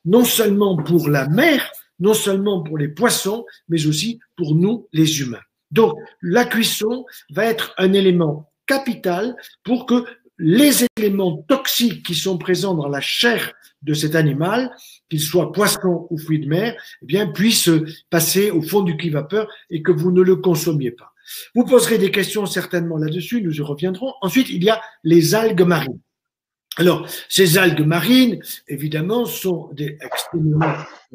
non 0.06 0.24
seulement 0.24 0.74
pour 0.78 1.10
la 1.10 1.28
mer, 1.28 1.70
non 2.00 2.14
seulement 2.14 2.62
pour 2.62 2.78
les 2.78 2.88
poissons, 2.88 3.44
mais 3.68 3.87
aussi 3.87 4.18
pour 4.37 4.54
nous, 4.54 4.88
les 4.92 5.20
humains. 5.20 5.42
Donc, 5.70 5.94
la 6.20 6.44
cuisson 6.44 7.04
va 7.30 7.46
être 7.46 7.75
un 7.78 7.92
élément 7.92 8.50
capital 8.66 9.37
pour 9.64 9.87
que 9.87 10.04
les 10.38 10.87
éléments 10.96 11.44
toxiques 11.49 12.04
qui 12.04 12.14
sont 12.14 12.38
présents 12.38 12.75
dans 12.75 12.88
la 12.88 13.00
chair 13.00 13.52
de 13.82 13.94
cet 13.94 14.14
animal, 14.14 14.70
qu'il 15.08 15.20
soit 15.20 15.52
poisson 15.52 16.06
ou 16.11 16.18
fruit 16.18 16.40
de 16.40 16.49
mer, 16.49 16.75
eh 17.02 17.06
bien, 17.06 17.26
puissent 17.26 17.70
passer 18.11 18.50
au 18.50 18.62
fond 18.62 18.82
du 18.82 19.11
vapeur 19.11 19.49
et 19.70 19.82
que 19.82 19.92
vous 19.92 20.12
ne 20.12 20.22
le 20.22 20.37
consommiez 20.37 20.90
pas. 20.90 21.12
Vous 21.54 21.64
poserez 21.64 21.99
des 21.99 22.11
questions 22.11 22.46
certainement 22.46 22.96
là-dessus, 22.96 23.42
nous 23.42 23.54
y 23.54 23.61
reviendrons. 23.61 24.12
Ensuite, 24.20 24.50
il 24.50 24.64
y 24.64 24.70
a 24.70 24.80
les 25.04 25.34
algues 25.34 25.62
marines. 25.62 26.00
Alors, 26.79 27.07
ces 27.29 27.59
algues 27.59 27.85
marines, 27.85 28.41
évidemment, 28.67 29.26
sont 29.26 29.69
des 29.75 29.99
extrêmement 30.00 30.75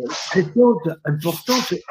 fréquentes, 0.10 0.90
importantes 1.04 1.72
et 1.72 1.84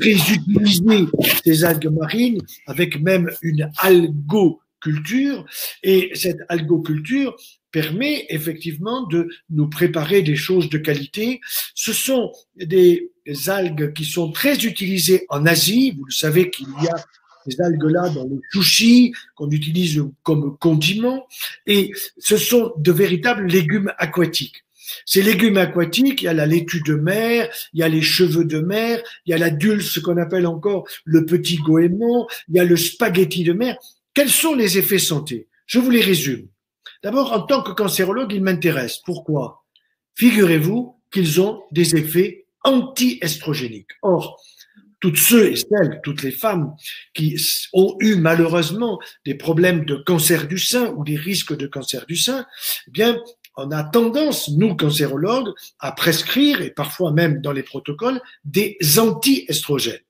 très 0.00 0.32
utilisées, 0.32 1.06
ces 1.44 1.64
algues 1.64 1.92
marines, 1.92 2.40
avec 2.66 3.00
même 3.00 3.30
une 3.42 3.70
algoculture. 3.78 5.44
Et 5.84 6.10
cette 6.14 6.40
algoculture 6.48 7.36
permet 7.70 8.26
effectivement 8.30 9.06
de 9.06 9.28
nous 9.50 9.68
préparer 9.68 10.22
des 10.22 10.36
choses 10.36 10.68
de 10.68 10.78
qualité. 10.78 11.40
Ce 11.74 11.92
sont 11.92 12.32
des 12.56 13.12
algues 13.46 13.92
qui 13.92 14.06
sont 14.06 14.32
très 14.32 14.56
utilisées 14.64 15.24
en 15.28 15.46
Asie. 15.46 15.92
Vous 15.96 16.04
le 16.04 16.12
savez 16.12 16.50
qu'il 16.50 16.68
y 16.82 16.88
a 16.88 16.96
ces 17.50 17.60
algues-là 17.60 18.10
dans 18.10 18.24
les 18.24 18.38
sushis 18.52 19.12
qu'on 19.34 19.50
utilise 19.50 20.02
comme 20.22 20.56
condiment. 20.58 21.26
Et 21.66 21.92
ce 22.18 22.36
sont 22.36 22.72
de 22.78 22.92
véritables 22.92 23.46
légumes 23.46 23.92
aquatiques. 23.98 24.64
Ces 25.04 25.22
légumes 25.22 25.58
aquatiques, 25.58 26.22
il 26.22 26.24
y 26.26 26.28
a 26.28 26.34
la 26.34 26.46
laitue 26.46 26.82
de 26.82 26.94
mer, 26.94 27.48
il 27.74 27.80
y 27.80 27.82
a 27.82 27.88
les 27.88 28.02
cheveux 28.02 28.44
de 28.44 28.60
mer, 28.60 29.02
il 29.26 29.30
y 29.30 29.34
a 29.34 29.38
la 29.38 29.50
dulce 29.50 29.98
qu'on 30.00 30.16
appelle 30.16 30.46
encore 30.46 30.86
le 31.04 31.26
petit 31.26 31.56
goémon, 31.56 32.26
il 32.48 32.56
y 32.56 32.58
a 32.58 32.64
le 32.64 32.76
spaghetti 32.76 33.44
de 33.44 33.52
mer. 33.52 33.76
Quels 34.14 34.30
sont 34.30 34.54
les 34.54 34.78
effets 34.78 34.98
santé? 34.98 35.48
Je 35.66 35.78
vous 35.78 35.90
les 35.90 36.00
résume. 36.00 36.48
D'abord, 37.02 37.32
en 37.32 37.42
tant 37.42 37.62
que 37.62 37.72
cancérologue, 37.72 38.32
ils 38.32 38.42
m'intéressent. 38.42 39.02
Pourquoi? 39.04 39.64
Figurez-vous 40.14 40.96
qu'ils 41.12 41.40
ont 41.40 41.62
des 41.70 41.94
effets 41.96 42.46
anti-estrogéniques. 42.64 43.92
Or, 44.02 44.42
toutes 45.00 45.18
ceux 45.18 45.52
et 45.52 45.56
celles, 45.56 46.00
toutes 46.02 46.22
les 46.22 46.32
femmes 46.32 46.74
qui 47.14 47.36
ont 47.72 47.96
eu 48.00 48.16
malheureusement 48.16 48.98
des 49.24 49.34
problèmes 49.34 49.84
de 49.84 49.96
cancer 49.96 50.46
du 50.46 50.58
sein 50.58 50.92
ou 50.96 51.04
des 51.04 51.16
risques 51.16 51.56
de 51.56 51.66
cancer 51.66 52.06
du 52.06 52.16
sein, 52.16 52.46
eh 52.88 52.90
bien, 52.90 53.20
on 53.56 53.70
a 53.72 53.82
tendance, 53.82 54.50
nous 54.50 54.76
cancérologues, 54.76 55.52
à 55.80 55.92
prescrire, 55.92 56.62
et 56.62 56.70
parfois 56.70 57.12
même 57.12 57.40
dans 57.40 57.52
les 57.52 57.64
protocoles, 57.64 58.20
des 58.44 58.76
anti-estrogènes. 58.98 60.00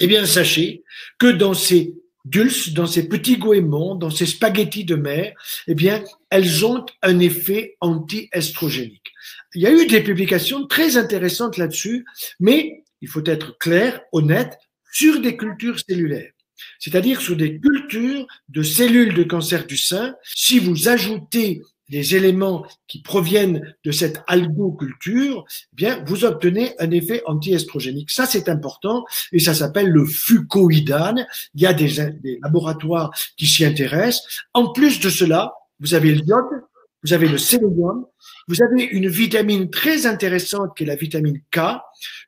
Eh 0.00 0.06
bien, 0.06 0.26
sachez 0.26 0.84
que 1.18 1.30
dans 1.30 1.54
ces 1.54 1.94
dulces, 2.24 2.72
dans 2.72 2.86
ces 2.86 3.08
petits 3.08 3.38
goémons, 3.38 3.94
dans 3.94 4.10
ces 4.10 4.26
spaghettis 4.26 4.84
de 4.84 4.96
mer, 4.96 5.34
eh 5.66 5.74
bien, 5.74 6.02
elles 6.30 6.64
ont 6.64 6.84
un 7.02 7.18
effet 7.20 7.76
anti-estrogénique. 7.80 9.12
Il 9.54 9.62
y 9.62 9.66
a 9.66 9.72
eu 9.72 9.86
des 9.86 10.02
publications 10.02 10.66
très 10.66 10.96
intéressantes 10.96 11.56
là-dessus, 11.56 12.04
mais 12.40 12.84
il 13.04 13.08
faut 13.08 13.24
être 13.26 13.58
clair, 13.58 14.00
honnête, 14.12 14.56
sur 14.90 15.20
des 15.20 15.36
cultures 15.36 15.78
cellulaires. 15.78 16.32
C'est-à-dire 16.78 17.20
sur 17.20 17.36
des 17.36 17.60
cultures 17.60 18.26
de 18.48 18.62
cellules 18.62 19.12
de 19.12 19.24
cancer 19.24 19.66
du 19.66 19.76
sein. 19.76 20.14
Si 20.22 20.58
vous 20.58 20.88
ajoutez 20.88 21.60
des 21.90 22.16
éléments 22.16 22.64
qui 22.88 23.02
proviennent 23.02 23.74
de 23.84 23.90
cette 23.90 24.22
algoculture, 24.26 25.44
eh 25.50 25.76
bien, 25.76 26.02
vous 26.06 26.24
obtenez 26.24 26.72
un 26.78 26.90
effet 26.92 27.22
anti-estrogénique. 27.26 28.10
Ça, 28.10 28.24
c'est 28.24 28.48
important 28.48 29.04
et 29.32 29.38
ça 29.38 29.52
s'appelle 29.52 29.90
le 29.90 30.06
fucoïdane. 30.06 31.26
Il 31.54 31.60
y 31.60 31.66
a 31.66 31.74
des, 31.74 32.10
des 32.22 32.38
laboratoires 32.42 33.10
qui 33.36 33.46
s'y 33.46 33.66
intéressent. 33.66 34.22
En 34.54 34.72
plus 34.72 34.98
de 34.98 35.10
cela, 35.10 35.52
vous 35.78 35.92
avez 35.92 36.14
l'iode, 36.14 36.62
vous 37.02 37.12
avez 37.12 37.28
le 37.28 37.36
sélénium, 37.36 38.06
vous 38.48 38.62
avez 38.62 38.82
une 38.82 39.08
vitamine 39.08 39.68
très 39.68 40.06
intéressante 40.06 40.74
qui 40.74 40.84
est 40.84 40.86
la 40.86 40.96
vitamine 40.96 41.42
K, 41.50 41.60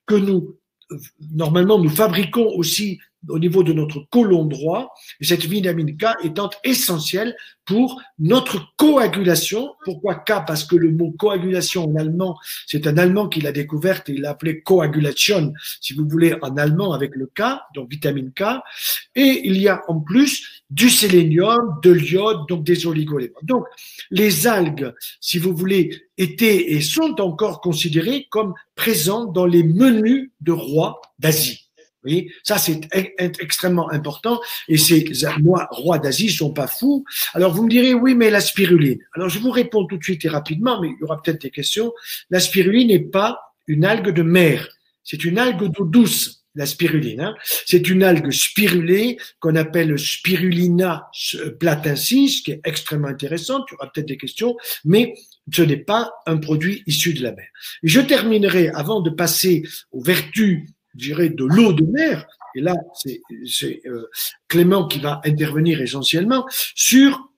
que 0.04 0.16
nous 0.16 0.58
normalement, 1.32 1.78
nous 1.78 1.90
fabriquons 1.90 2.48
aussi 2.56 2.98
au 3.28 3.38
niveau 3.38 3.62
de 3.62 3.72
notre 3.72 4.06
côlon 4.10 4.44
droit, 4.44 4.94
et 5.20 5.24
cette 5.24 5.44
vitamine 5.44 5.96
K 5.96 6.06
étant 6.22 6.50
essentielle 6.64 7.34
pour 7.64 8.00
notre 8.18 8.74
coagulation. 8.76 9.74
Pourquoi 9.84 10.14
K? 10.14 10.44
Parce 10.46 10.64
que 10.64 10.76
le 10.76 10.92
mot 10.92 11.12
coagulation 11.18 11.84
en 11.84 11.96
allemand, 11.96 12.38
c'est 12.66 12.86
un 12.86 12.96
allemand 12.96 13.28
qui 13.28 13.40
l'a 13.40 13.52
découverte 13.52 14.08
et 14.08 14.12
il 14.12 14.20
l'a 14.20 14.30
appelé 14.30 14.60
coagulation, 14.60 15.52
si 15.80 15.94
vous 15.94 16.08
voulez, 16.08 16.34
en 16.42 16.56
allemand 16.56 16.92
avec 16.92 17.16
le 17.16 17.26
K, 17.26 17.42
donc 17.74 17.90
vitamine 17.90 18.32
K. 18.32 18.44
Et 19.14 19.42
il 19.44 19.58
y 19.58 19.68
a 19.68 19.82
en 19.88 20.00
plus 20.00 20.62
du 20.70 20.90
sélénium, 20.90 21.78
de 21.82 21.90
l'iode, 21.90 22.46
donc 22.48 22.64
des 22.64 22.86
oligoéléments. 22.86 23.38
Donc, 23.42 23.64
les 24.10 24.46
algues, 24.46 24.92
si 25.20 25.38
vous 25.38 25.54
voulez, 25.54 26.02
étaient 26.18 26.72
et 26.72 26.80
sont 26.80 27.20
encore 27.20 27.60
considérées 27.60 28.26
comme 28.30 28.54
présentes 28.74 29.32
dans 29.32 29.46
les 29.46 29.62
menus 29.62 30.30
de 30.40 30.52
rois 30.52 31.00
d'Asie. 31.18 31.65
Vous 32.06 32.12
voyez, 32.12 32.32
ça 32.44 32.56
c'est 32.56 32.80
extrêmement 33.40 33.90
important. 33.90 34.40
Et 34.68 34.78
ces 34.78 35.04
moi, 35.42 35.66
rois 35.70 35.98
d'Asie 35.98 36.30
sont 36.30 36.52
pas 36.52 36.68
fous. 36.68 37.04
Alors 37.34 37.52
vous 37.52 37.64
me 37.64 37.70
direz 37.70 37.94
oui, 37.94 38.14
mais 38.14 38.30
la 38.30 38.40
spiruline. 38.40 38.98
Alors 39.14 39.28
je 39.28 39.40
vous 39.40 39.50
réponds 39.50 39.86
tout 39.86 39.96
de 39.96 40.04
suite 40.04 40.24
et 40.24 40.28
rapidement, 40.28 40.80
mais 40.80 40.88
il 40.88 41.00
y 41.00 41.04
aura 41.04 41.20
peut-être 41.20 41.40
des 41.40 41.50
questions. 41.50 41.92
La 42.30 42.38
spiruline 42.38 42.88
n'est 42.88 43.00
pas 43.00 43.40
une 43.66 43.84
algue 43.84 44.10
de 44.10 44.22
mer. 44.22 44.68
C'est 45.02 45.24
une 45.24 45.38
algue 45.38 45.64
d'eau 45.72 45.84
douce 45.84 46.44
la 46.56 46.66
spiruline. 46.66 47.20
Hein. 47.20 47.34
C'est 47.66 47.88
une 47.88 48.02
algue 48.02 48.30
spirulée 48.30 49.18
qu'on 49.38 49.54
appelle 49.54 49.96
spirulina 49.98 51.08
platensis, 51.60 52.42
qui 52.42 52.52
est 52.52 52.60
extrêmement 52.64 53.08
intéressante. 53.08 53.66
Il 53.68 53.74
y 53.74 53.76
aura 53.76 53.92
peut-être 53.92 54.08
des 54.08 54.16
questions, 54.16 54.56
mais 54.84 55.14
ce 55.52 55.62
n'est 55.62 55.76
pas 55.76 56.10
un 56.26 56.38
produit 56.38 56.82
issu 56.86 57.14
de 57.14 57.22
la 57.22 57.32
mer. 57.32 57.46
Je 57.82 58.00
terminerai 58.00 58.70
avant 58.70 59.00
de 59.00 59.10
passer 59.10 59.62
aux 59.92 60.02
vertus, 60.02 60.66
dirais, 60.96 61.28
de 61.28 61.44
l'eau 61.44 61.72
de 61.72 61.84
mer. 61.84 62.26
Et 62.54 62.60
là, 62.60 62.74
c'est 63.44 63.82
euh, 63.86 64.08
Clément 64.48 64.86
qui 64.88 64.98
va 64.98 65.20
intervenir 65.24 65.80
essentiellement 65.80 66.46
sur 66.74 67.30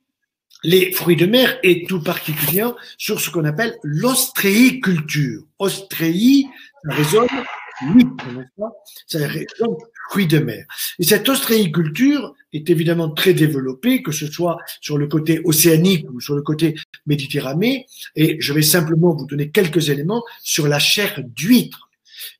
les 0.65 0.93
fruits 0.93 1.17
de 1.17 1.27
mer 1.27 1.59
et 1.62 1.85
tout 1.85 2.03
particulièrement 2.03 2.75
sur 2.97 3.21
ce 3.21 3.31
qu'on 3.31 3.45
appelle 3.45 3.77
l'ostréiculture. 3.83 5.43
Ostréi, 5.59 6.47
ça 6.85 6.95
résonne 6.97 7.29
c'est 9.07 9.23
un 9.23 9.29
fruits 10.11 10.27
de 10.27 10.38
mer. 10.38 10.65
Et 10.99 11.05
cette 11.05 11.29
ostréiculture 11.29 12.35
est 12.53 12.71
évidemment 12.71 13.11
très 13.11 13.35
développée, 13.35 14.03
que 14.03 14.12
ce 14.12 14.27
soit 14.27 14.59
sur 14.81 14.99
le 14.99 15.07
côté 15.07 15.41
océanique 15.45 16.07
ou 16.11 16.21
sur 16.21 16.35
le 16.35 16.43
côté 16.43 16.75
méditerranéen. 17.07 17.81
Et 18.17 18.37
je 18.41 18.53
vais 18.53 18.62
simplement 18.62 19.15
vous 19.15 19.27
donner 19.27 19.50
quelques 19.50 19.91
éléments 19.91 20.25
sur 20.43 20.67
la 20.67 20.79
chair 20.79 21.21
d'huître 21.25 21.88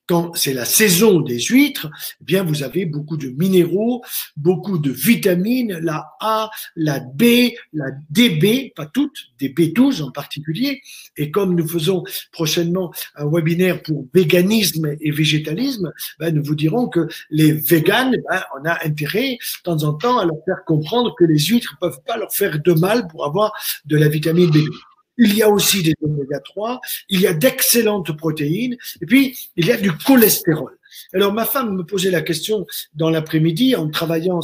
quand 0.07 0.35
c'est 0.35 0.55
la 0.55 0.65
saison 0.65 1.21
des 1.21 1.39
huîtres, 1.39 1.89
eh 2.21 2.25
bien 2.25 2.43
vous 2.43 2.63
avez 2.63 2.87
beaucoup 2.87 3.19
de 3.19 3.29
minéraux, 3.29 4.03
beaucoup 4.37 4.79
de 4.79 4.91
vitamines, 4.91 5.79
la 5.83 6.13
A, 6.21 6.51
la 6.77 7.01
B, 7.01 7.53
la 7.73 7.91
DB, 8.09 8.73
pas 8.75 8.87
toutes, 8.87 9.19
des 9.39 9.51
B12 9.51 10.03
en 10.03 10.11
particulier. 10.11 10.81
Et 11.17 11.31
comme 11.31 11.55
nous 11.55 11.69
faisons 11.69 12.05
prochainement 12.33 12.93
un 13.17 13.27
webinaire 13.27 13.83
pour 13.83 14.07
véganisme 14.15 14.97
et 15.01 15.11
végétalisme, 15.11 15.93
ben, 16.19 16.35
nous 16.35 16.43
vous 16.43 16.55
dirons 16.55 16.89
que 16.89 17.07
les 17.31 17.53
véganes, 17.53 18.17
ben, 18.31 18.43
on 18.59 18.65
a 18.67 18.79
intérêt 18.87 19.33
de 19.33 19.63
temps 19.63 19.83
en 19.85 19.93
temps 19.93 20.19
à 20.19 20.25
leur 20.25 20.39
faire 20.47 20.65
comprendre 20.67 21.15
que 21.19 21.25
les 21.25 21.39
huîtres 21.39 21.77
peuvent 21.81 22.01
pas 22.07 22.17
leur 22.17 22.33
faire 22.33 22.59
de 22.59 22.73
mal 22.73 23.07
pour 23.09 23.27
avoir 23.27 23.53
de 23.85 23.97
la 23.97 24.09
vitamine 24.09 24.51
B12. 24.51 24.88
Il 25.19 25.35
y 25.35 25.43
a 25.43 25.51
aussi 25.51 25.83
des 25.83 25.95
oméga 26.03 26.41
3, 26.41 26.81
il 27.09 27.21
y 27.21 27.27
a 27.27 27.35
d'excellentes 27.35 28.17
protéines, 28.17 28.77
et 29.01 29.07
puis 29.07 29.51
il 29.57 29.67
y 29.67 29.73
a 29.73 29.77
du 29.77 29.93
cholestérol. 29.93 30.78
Alors 31.15 31.33
ma 31.33 31.45
femme 31.45 31.77
me 31.77 31.85
posait 31.85 32.11
la 32.11 32.23
question 32.23 32.67
dans 32.95 33.11
l'après-midi 33.11 33.77
en 33.77 33.89
travaillant, 33.89 34.41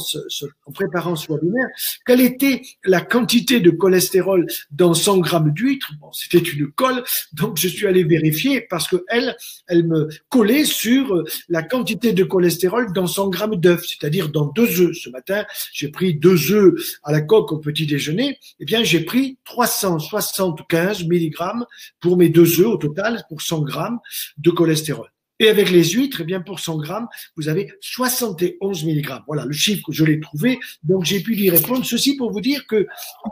en 0.65 0.71
préparant 0.71 1.15
ce 1.15 1.31
webinaire, 1.31 1.67
quelle 2.05 2.21
était 2.21 2.61
la 2.83 3.01
quantité 3.01 3.59
de 3.59 3.71
cholestérol 3.71 4.45
dans 4.71 4.93
100 4.93 5.19
grammes 5.19 5.51
d'huître? 5.51 5.91
Bon, 5.99 6.11
c'était 6.11 6.39
une 6.39 6.71
colle, 6.71 7.03
donc 7.33 7.57
je 7.57 7.67
suis 7.67 7.87
allé 7.87 8.03
vérifier 8.03 8.61
parce 8.61 8.87
que 8.87 9.03
elle, 9.07 9.35
elle 9.67 9.87
me 9.87 10.09
collait 10.29 10.65
sur 10.65 11.23
la 11.49 11.63
quantité 11.63 12.13
de 12.13 12.23
cholestérol 12.23 12.91
dans 12.93 13.07
100 13.07 13.29
grammes 13.29 13.55
d'œufs, 13.55 13.85
c'est-à-dire 13.85 14.29
dans 14.29 14.45
deux 14.45 14.81
œufs. 14.81 14.95
Ce 14.95 15.09
matin, 15.09 15.45
j'ai 15.73 15.89
pris 15.89 16.15
deux 16.15 16.51
œufs 16.51 16.73
à 17.03 17.11
la 17.11 17.21
coque 17.21 17.51
au 17.51 17.57
petit 17.57 17.85
déjeuner. 17.85 18.37
Eh 18.59 18.65
bien, 18.65 18.83
j'ai 18.83 19.01
pris 19.01 19.37
375 19.45 21.05
milligrammes 21.05 21.65
pour 21.99 22.17
mes 22.17 22.29
deux 22.29 22.59
œufs 22.61 22.67
au 22.67 22.77
total 22.77 23.23
pour 23.29 23.41
100 23.41 23.61
grammes 23.61 23.99
de 24.37 24.51
cholestérol. 24.51 25.09
Et 25.39 25.49
avec 25.49 25.69
les 25.69 25.83
huîtres, 25.83 26.21
eh 26.21 26.23
bien, 26.23 26.41
pour 26.41 26.59
100 26.59 26.77
grammes, 26.77 27.07
vous 27.35 27.49
avez 27.49 27.71
71 27.81 28.85
milligrammes. 28.85 29.23
Voilà 29.27 29.45
le 29.45 29.53
chiffre 29.53 29.83
que 29.85 29.93
je 29.93 30.05
l'ai 30.05 30.19
trouvé. 30.19 30.59
Donc, 30.83 31.03
j'ai 31.05 31.21
pu 31.21 31.35
lui 31.35 31.49
répondre. 31.49 31.85
Ceci 31.85 32.15
pour 32.15 32.31
vous 32.31 32.41
dire 32.41 32.65
que 32.67 32.87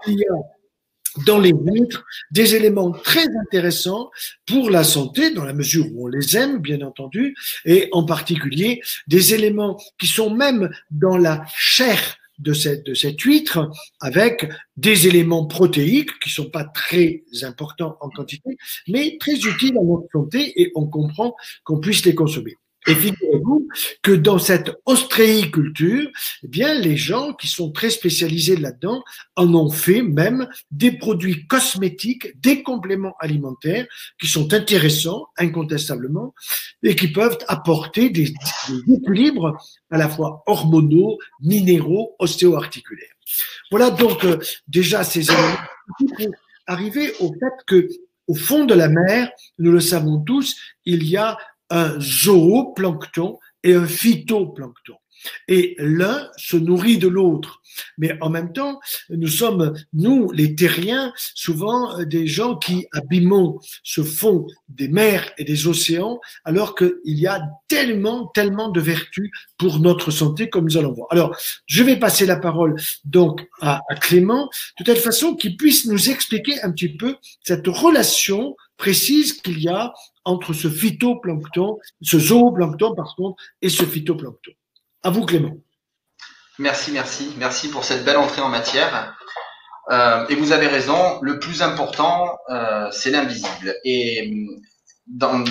il 0.08 0.20
y 0.20 0.26
a 0.26 0.36
dans 1.26 1.40
les 1.40 1.54
huîtres 1.54 2.04
des 2.32 2.56
éléments 2.56 2.92
très 2.92 3.28
intéressants 3.46 4.10
pour 4.46 4.70
la 4.70 4.84
santé, 4.84 5.32
dans 5.32 5.46
la 5.46 5.54
mesure 5.54 5.86
où 5.94 6.06
on 6.06 6.08
les 6.08 6.38
aime, 6.38 6.60
bien 6.60 6.82
entendu, 6.82 7.36
et 7.66 7.88
en 7.92 8.04
particulier 8.04 8.82
des 9.08 9.34
éléments 9.34 9.80
qui 10.00 10.08
sont 10.08 10.32
même 10.32 10.72
dans 10.92 11.18
la 11.18 11.46
chair 11.56 12.18
de 12.40 12.54
cette, 12.54 13.22
huître 13.22 13.70
avec 14.00 14.50
des 14.78 15.08
éléments 15.08 15.46
protéiques 15.46 16.18
qui 16.20 16.30
sont 16.30 16.50
pas 16.50 16.64
très 16.64 17.24
importants 17.44 17.98
en 18.02 18.10
quantité, 18.10 18.58
mais 18.88 19.18
très 19.20 19.36
utiles 19.36 19.78
à 19.78 19.84
notre 19.84 20.08
santé 20.12 20.62
et 20.62 20.72
on 20.76 20.88
comprend 20.88 21.36
qu'on 21.64 21.80
puisse 21.80 22.06
les 22.06 22.16
consommer. 22.16 22.56
Et 22.88 22.96
figurez-vous 22.96 23.68
que 24.02 24.12
dans 24.12 24.40
cette 24.40 24.72
ostréiculture, 24.86 26.10
eh 26.44 26.48
bien, 26.48 26.74
les 26.74 26.98
gens 26.98 27.34
qui 27.34 27.48
sont 27.48 27.72
très 27.72 27.90
spécialisés 27.90 28.58
là-dedans 28.58 29.04
en 29.36 29.54
ont 29.54 29.70
fait 29.70 30.02
même 30.02 30.48
des 30.72 30.92
produits 30.92 31.48
cosmétiques, 31.48 32.40
des 32.42 32.62
compléments 32.62 33.16
alimentaires 33.20 33.88
qui 34.20 34.28
sont 34.28 34.54
intéressants, 34.54 35.28
incontestablement, 35.38 36.34
et 36.84 36.96
qui 36.96 37.08
peuvent 37.08 37.38
apporter 37.48 38.10
des, 38.10 38.34
équilibres 38.88 39.58
à 39.90 39.98
la 39.98 40.10
fois 40.10 40.44
hormonaux, 40.46 41.18
minéraux, 41.42 42.16
ostéo-articulaires. 42.20 43.14
Voilà 43.72 43.90
donc 43.90 44.24
euh, 44.26 44.40
déjà 44.68 45.04
ces 45.04 45.32
éléments 45.32 45.58
pour 45.98 46.10
arriver 46.68 47.14
au 47.20 47.34
fait 47.34 47.54
que 47.66 47.88
au 48.28 48.36
fond 48.36 48.66
de 48.66 48.74
la 48.74 48.88
mer, 48.88 49.30
nous 49.60 49.72
le 49.72 49.82
savons 49.82 50.22
tous, 50.22 50.56
il 50.86 51.04
y 51.04 51.18
a 51.18 51.38
un 51.70 52.00
zooplancton 52.00 53.40
et 53.64 53.76
un 53.76 53.88
phytoplancton. 53.88 54.96
Et 55.48 55.76
l'un 55.80 56.30
se 56.38 56.58
nourrit 56.58 56.98
de 56.98 57.08
l'autre. 57.08 57.62
Mais 57.98 58.18
en 58.22 58.30
même 58.30 58.52
temps, 58.54 58.80
nous 59.10 59.28
sommes, 59.28 59.74
nous, 59.94 60.30
les 60.32 60.54
terriens, 60.54 61.14
souvent 61.34 61.98
euh, 61.98 62.06
des 62.06 62.28
gens 62.28 62.58
qui 62.58 62.88
abîmons 62.92 63.60
ce 63.84 64.04
fond 64.04 64.48
des 64.68 64.88
mers 64.90 65.32
et 65.38 65.44
des 65.44 65.68
océans, 65.68 66.20
alors 66.44 66.76
qu'il 66.76 66.92
y 67.06 67.26
a 67.26 67.42
tellement, 67.68 68.28
tellement 68.28 68.70
de 68.70 68.82
vertus 68.82 69.32
pour 69.58 69.80
notre 69.80 70.12
santé, 70.12 70.50
comme 70.50 70.66
nous 70.66 70.78
allons 70.78 70.94
voir. 70.94 71.08
Alors, 71.10 71.36
je 71.66 71.84
vais 71.84 71.98
passer 71.98 72.26
la 72.26 72.36
parole 72.36 72.76
donc 73.06 73.48
à, 73.62 73.82
à 73.90 73.96
Clément, 73.96 74.50
de 74.80 74.84
telle 74.84 74.98
façon 74.98 75.36
qu'il 75.36 75.58
puisse 75.58 75.86
nous 75.86 76.10
expliquer 76.10 76.62
un 76.64 76.72
petit 76.72 76.96
peu 76.96 77.16
cette 77.44 77.68
relation 77.68 78.56
précise 78.78 79.34
qu'il 79.34 79.62
y 79.62 79.70
a 79.70 79.94
entre 80.26 80.54
ce 80.54 80.70
phytoplancton, 80.70 81.80
ce 82.02 82.18
zooplancton 82.18 82.96
par 82.96 83.16
contre, 83.16 83.42
et 83.62 83.70
ce 83.70 83.84
phytoplancton. 83.84 84.52
À 85.04 85.10
vous 85.10 85.26
Clément. 85.26 85.56
Merci, 86.60 86.92
merci, 86.92 87.34
merci 87.38 87.70
pour 87.70 87.84
cette 87.84 88.06
belle 88.06 88.18
entrée 88.18 88.42
en 88.42 88.50
matière. 88.50 89.16
Euh, 89.92 90.26
et 90.30 90.36
vous 90.36 90.52
avez 90.52 90.68
raison, 90.68 91.20
le 91.22 91.40
plus 91.40 91.62
important, 91.62 92.38
euh, 92.50 92.88
c'est 92.92 93.10
l'invisible. 93.10 93.76
Et 93.84 94.48
dans, 95.08 95.44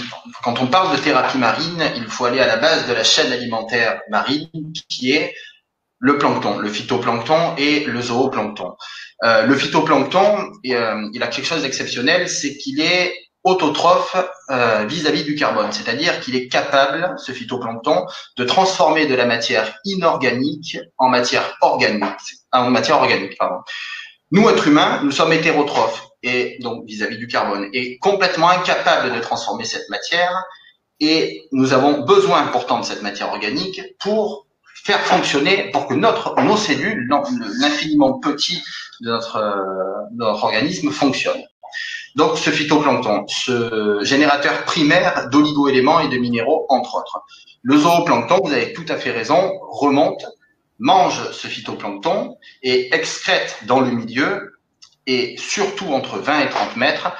quand 0.43 0.61
on 0.62 0.69
parle 0.69 0.97
de 0.97 1.02
thérapie 1.02 1.38
marine, 1.38 1.83
il 1.97 2.05
faut 2.05 2.25
aller 2.25 2.41
à 2.41 2.47
la 2.47 2.57
base 2.57 2.87
de 2.88 2.95
la 2.95 3.05
chaîne 3.05 3.33
alimentaire 3.33 4.00
marine, 4.11 4.49
qui 4.88 5.12
est 5.12 5.35
le 5.99 6.19
plancton, 6.19 6.59
le 6.59 6.69
phytoplancton 6.69 7.57
et 7.59 7.85
le 7.85 8.00
zooplancton. 8.00 8.75
Euh, 9.25 9.47
le 9.47 9.55
phytoplancton, 9.55 10.52
il 10.64 10.75
a 10.75 11.26
quelque 11.29 11.47
chose 11.47 11.62
d'exceptionnel, 11.62 12.29
c'est 12.29 12.57
qu'il 12.57 12.81
est 12.81 13.14
autotrophe 13.45 14.17
euh, 14.51 14.85
vis-à-vis 14.87 15.25
du 15.25 15.35
carbone, 15.35 15.73
c'est-à-dire 15.73 16.21
qu'il 16.21 16.37
est 16.37 16.49
capable, 16.49 17.15
ce 17.19 17.33
phytoplancton, 17.33 18.07
de 18.37 18.45
transformer 18.45 19.07
de 19.07 19.15
la 19.15 19.27
matière 19.27 19.79
inorganique 19.85 20.79
en 20.99 21.09
matière 21.09 21.57
organique, 21.61 22.05
en 22.53 22.71
matière 22.71 22.99
organique. 22.99 23.37
Pardon. 23.39 23.63
Nous, 24.31 24.49
êtres 24.49 24.69
humains, 24.69 25.01
nous 25.03 25.11
sommes 25.11 25.33
hétérotrophes 25.33 26.09
et 26.23 26.59
donc 26.61 26.85
vis-à-vis 26.87 27.19
du 27.19 27.27
carbone, 27.27 27.69
et 27.73 27.99
complètement 27.99 28.49
incapables 28.49 29.15
de 29.15 29.21
transformer 29.21 29.65
cette 29.65 29.89
matière. 29.91 30.33
Et 31.01 31.49
nous 31.51 31.73
avons 31.73 32.03
besoin 32.03 32.47
pourtant 32.47 32.79
de 32.79 32.85
cette 32.85 33.03
matière 33.03 33.31
organique 33.31 33.81
pour 33.99 34.47
faire 34.85 35.01
fonctionner, 35.01 35.71
pour 35.73 35.87
que 35.87 35.95
notre, 35.95 36.41
nos 36.43 36.57
cellules, 36.57 37.09
l'infiniment 37.61 38.19
petit 38.21 38.63
de 39.01 39.11
notre, 39.11 39.37
euh, 39.37 39.55
de 40.13 40.25
notre 40.25 40.45
organisme 40.45 40.91
fonctionnent. 40.91 41.45
Donc 42.16 42.38
ce 42.38 42.50
phytoplancton, 42.50 43.25
ce 43.26 44.00
générateur 44.02 44.64
primaire 44.64 45.28
d'oligo-éléments 45.31 46.00
et 46.00 46.09
de 46.09 46.19
minéraux, 46.19 46.66
entre 46.69 46.97
autres. 46.97 47.23
Le 47.62 47.78
zooplancton, 47.78 48.40
vous 48.45 48.52
avez 48.52 48.73
tout 48.73 48.85
à 48.88 48.97
fait 48.97 49.11
raison, 49.11 49.52
remonte, 49.71 50.25
mange 50.78 51.31
ce 51.33 51.47
phytoplancton 51.47 52.37
et 52.62 52.95
excrète 52.95 53.58
dans 53.67 53.80
le 53.80 53.91
milieu, 53.91 54.58
et 55.06 55.37
surtout 55.39 55.93
entre 55.93 56.19
20 56.19 56.41
et 56.41 56.49
30 56.49 56.76
mètres, 56.76 57.13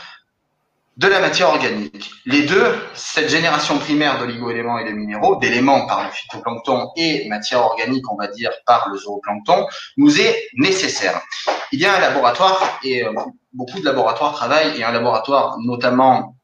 de 0.97 1.09
la 1.09 1.21
matière 1.21 1.49
organique. 1.49 2.11
Les 2.27 2.43
deux, 2.43 2.75
cette 2.95 3.31
génération 3.31 3.79
primaire 3.79 4.19
d'oligo-éléments 4.19 4.79
et 4.79 4.85
de 4.85 4.91
minéraux, 4.91 5.37
d'éléments 5.37 5.87
par 5.87 6.05
le 6.05 6.11
phytoplancton 6.11 6.91
et 6.97 7.29
matière 7.29 7.63
organique, 7.63 8.11
on 8.13 8.17
va 8.17 8.27
dire, 8.29 8.51
par 8.67 8.89
le 8.91 8.99
zooplancton, 8.99 9.67
nous 9.97 10.21
est 10.21 10.49
nécessaire. 10.55 11.21
Il 11.73 11.81
y 11.81 11.87
a 11.87 11.97
un 11.97 12.01
laboratoire, 12.01 12.79
et 12.83 13.05
euh, 13.05 13.13
beaucoup 13.53 13.81
de 13.81 13.85
laboratoires 13.85 14.35
travaillent, 14.35 14.79
et 14.79 14.85
un 14.85 14.93
laboratoire 14.93 15.57
notamment 15.61 16.37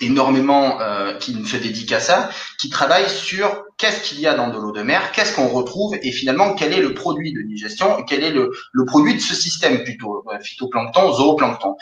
énormément 0.00 0.80
euh, 0.80 1.14
qui 1.14 1.44
se 1.46 1.56
dédique 1.56 1.92
à 1.92 2.00
ça, 2.00 2.28
qui 2.60 2.68
travaille 2.68 3.08
sur 3.08 3.64
qu'est-ce 3.78 4.02
qu'il 4.02 4.20
y 4.20 4.26
a 4.26 4.34
dans 4.34 4.48
de 4.48 4.58
l'eau 4.58 4.72
de 4.72 4.82
mer, 4.82 5.12
qu'est-ce 5.12 5.34
qu'on 5.34 5.48
retrouve 5.48 5.96
et 6.02 6.12
finalement 6.12 6.54
quel 6.54 6.72
est 6.72 6.80
le 6.80 6.94
produit 6.94 7.32
de 7.32 7.40
digestion, 7.42 8.02
quel 8.02 8.24
est 8.24 8.32
le, 8.32 8.50
produit 8.86 9.14
de 9.14 9.20
ce 9.20 9.34
système 9.34 9.82
plutôt, 9.84 10.24
euh, 10.30 10.38
phytoplancton, 10.40 11.12
zooplancton. 11.12 11.76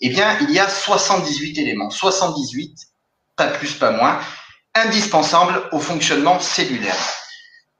Eh 0.00 0.10
bien, 0.10 0.36
il 0.42 0.50
y 0.50 0.58
a 0.58 0.68
78 0.68 1.58
éléments, 1.58 1.90
78, 1.90 2.76
pas 3.34 3.48
plus, 3.48 3.74
pas 3.74 3.90
moins, 3.90 4.20
indispensables 4.74 5.68
au 5.72 5.80
fonctionnement 5.80 6.38
cellulaire. 6.38 6.96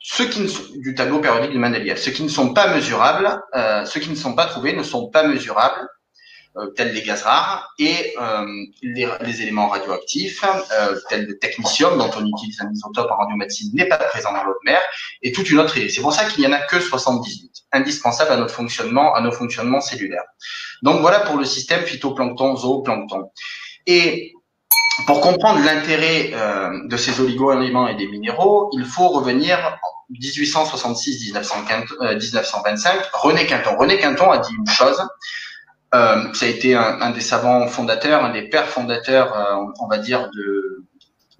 Ceux 0.01 0.27
qui 0.29 0.41
ne 0.41 0.49
sont, 0.49 0.63
du 0.77 0.95
tableau 0.95 1.21
périodique 1.21 1.53
de 1.53 1.59
Mendeleïev, 1.59 1.99
ceux 1.99 2.13
qui 2.13 2.23
ne 2.23 2.29
sont 2.29 2.55
pas 2.55 2.75
mesurables, 2.75 3.41
euh, 3.55 3.85
ceux 3.85 4.01
qui 4.01 4.09
ne 4.09 4.17
sont 4.17 4.35
pas 4.35 4.47
trouvés 4.47 4.73
ne 4.73 4.83
sont 4.83 5.11
pas 5.11 5.25
mesurables 5.25 5.87
tels 6.77 6.93
les 6.93 7.03
gaz 7.03 7.23
rares, 7.23 7.73
et 7.79 8.15
euh, 8.21 8.47
les, 8.83 9.43
éléments 9.43 9.69
radioactifs, 9.69 10.45
euh, 10.73 10.99
tels 11.09 11.27
le 11.27 11.39
technicium, 11.39 11.99
dont 11.99 12.11
on 12.17 12.27
utilise 12.27 12.61
un 12.61 12.71
isotope 12.73 13.11
en 13.11 13.17
radiomédecine, 13.17 13.71
n'est 13.75 13.89
pas 13.89 13.99
présent 13.99 14.33
dans 14.33 14.45
l'eau 14.45 14.55
de 14.65 14.71
mer, 14.71 14.81
et 15.23 15.33
toute 15.33 15.51
une 15.51 15.59
autre 15.59 15.77
idée. 15.77 15.89
C'est 15.89 16.01
pour 16.01 16.13
ça 16.13 16.25
qu'il 16.25 16.45
n'y 16.45 16.53
en 16.53 16.57
a 16.57 16.61
que 16.61 16.81
78, 16.81 17.51
indispensables 17.73 18.33
à 18.33 18.37
notre 18.37 18.55
fonctionnement, 18.55 19.15
à 19.15 19.21
nos 19.21 19.33
fonctionnements 19.33 19.81
cellulaires. 19.81 20.25
Donc 20.83 21.01
voilà 21.01 21.21
pour 21.21 21.37
le 21.37 21.45
système 21.45 21.83
phytoplancton, 21.83 22.57
zooplancton. 22.57 23.31
Et 23.87 24.33
pour 25.07 25.21
comprendre 25.21 25.65
l'intérêt 25.65 26.33
de 26.85 26.97
ces 26.97 27.21
oligo-éléments 27.21 27.89
et 27.89 27.95
des 27.95 28.09
minéraux, 28.09 28.71
il 28.73 28.85
faut 28.85 29.09
revenir 29.09 29.79
en 29.83 29.99
1866-1925, 30.15 33.11
René 33.13 33.47
Quinton. 33.47 33.77
René 33.79 33.99
Quinton 33.99 34.31
a 34.31 34.39
dit 34.39 34.55
une 34.59 34.67
chose, 34.67 35.07
euh, 35.95 36.33
ça 36.35 36.47
a 36.47 36.49
été 36.49 36.75
un, 36.75 37.01
un, 37.01 37.11
des 37.11 37.21
savants 37.21 37.67
fondateurs, 37.67 38.25
un 38.25 38.33
des 38.33 38.43
pères 38.43 38.69
fondateurs, 38.69 39.35
euh, 39.35 39.73
on 39.81 39.89
va 39.89 39.99
dire, 39.99 40.31
de, 40.35 40.85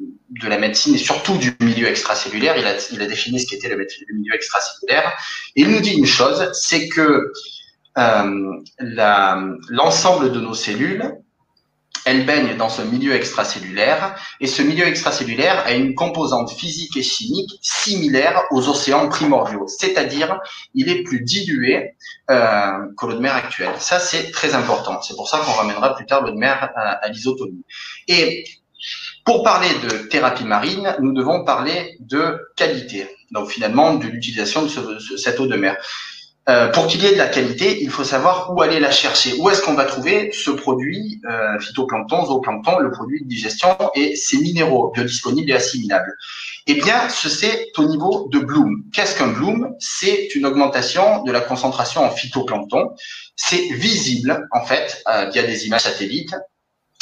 de 0.01 0.49
la 0.49 0.59
médecine 0.59 0.95
et 0.95 0.99
surtout 0.99 1.37
du 1.37 1.55
milieu 1.61 1.87
extracellulaire. 1.87 2.57
Il 2.57 2.67
a, 2.67 2.75
il 2.93 3.03
a 3.03 3.07
défini 3.07 3.41
ce 3.41 3.47
qu'était 3.47 3.69
le, 3.69 3.77
milieu 4.15 4.35
extracellulaire. 4.35 5.13
Et 5.57 5.63
il 5.63 5.71
nous 5.71 5.81
dit 5.81 5.93
une 5.93 6.07
chose, 6.07 6.51
c'est 6.53 6.89
que 6.89 7.33
euh, 7.99 8.53
l'ensemble 9.69 10.33
de 10.33 10.41
nos 10.41 10.55
cellules 10.55 11.03
elle 12.09 12.25
baigne 12.25 12.57
dans 12.57 12.71
ce 12.71 12.81
milieu 12.81 13.15
extracellulaire 13.15 14.17
et 14.41 14.47
ce 14.47 14.63
milieu 14.63 14.87
extracellulaire 14.87 15.63
a 15.67 15.73
une 15.73 15.95
composante 15.95 16.51
physique 16.51 16.97
et 16.97 17.03
chimique 17.03 17.59
similaire 17.61 18.45
aux 18.51 18.67
océans 18.69 19.09
primordiaux, 19.09 19.67
c'est-à-dire 19.69 20.41
il 20.73 20.89
est 20.89 21.03
plus 21.03 21.21
dilué 21.21 21.93
euh, 22.31 22.71
que 22.97 23.07
l'eau 23.07 23.13
de 23.13 23.21
mer 23.21 23.35
actuelle. 23.35 23.75
Ça, 23.79 24.01
c'est 24.01 24.31
très 24.31 24.55
important. 24.55 25.03
C'est 25.03 25.17
pour 25.17 25.29
ça 25.29 25.39
qu'on 25.39 25.53
ramènera 25.53 25.95
plus 25.97 26.07
tard 26.07 26.23
l'eau 26.23 26.31
de 26.31 26.39
mer 26.39 26.71
à, 26.77 27.09
l'isotonie. 27.09 27.65
Et 28.07 28.45
pour 29.27 29.43
parler 29.43 29.69
de 29.83 30.09
thérapie 30.09 30.45
marine, 30.45 30.97
nous 31.01 31.13
devons 31.13 31.45
parler 31.45 31.99
de 32.01 32.41
qualité. 32.57 33.07
Donc 33.33 33.51
finalement, 33.51 33.95
de 33.97 34.07
l'utilisation 34.07 34.63
de 34.63 34.99
cette 35.19 35.39
eau 35.41 35.47
de 35.47 35.57
mer. 35.57 35.77
Euh, 36.49 36.69
pour 36.69 36.87
qu'il 36.87 37.03
y 37.03 37.07
ait 37.07 37.13
de 37.13 37.19
la 37.19 37.27
qualité, 37.27 37.83
il 37.83 37.91
faut 37.91 38.05
savoir 38.05 38.55
où 38.55 38.63
aller 38.63 38.81
la 38.81 38.91
chercher. 38.91 39.35
Où 39.39 39.51
est-ce 39.51 39.61
qu'on 39.61 39.75
va 39.75 39.85
trouver 39.85 40.33
ce 40.33 40.51
produit 40.51 41.21
euh, 41.31 41.59
phytoplancton, 41.61 42.25
zooplancton, 42.25 42.79
le 42.79 42.91
produit 42.91 43.23
de 43.23 43.29
digestion 43.29 43.77
et 43.95 44.17
ces 44.17 44.39
minéraux 44.39 44.91
biodisponibles 44.93 45.51
et 45.51 45.55
assimilables? 45.55 46.15
Eh 46.67 46.75
bien, 46.75 47.09
ce 47.11 47.29
c'est 47.29 47.67
au 47.77 47.85
niveau 47.85 48.29
de 48.33 48.39
Bloom. 48.39 48.85
Qu'est-ce 48.95 49.19
qu'un 49.19 49.29
Bloom? 49.29 49.75
C'est 49.79 50.35
une 50.35 50.47
augmentation 50.47 51.23
de 51.25 51.33
la 51.33 51.41
concentration 51.41 52.03
en 52.03 52.11
phytoplancton. 52.11 52.93
C'est 53.37 53.69
visible 53.75 54.49
en 54.53 54.65
fait 54.65 55.03
euh, 55.09 55.29
via 55.29 55.43
des 55.43 55.67
images 55.67 55.83
satellites. 55.83 56.35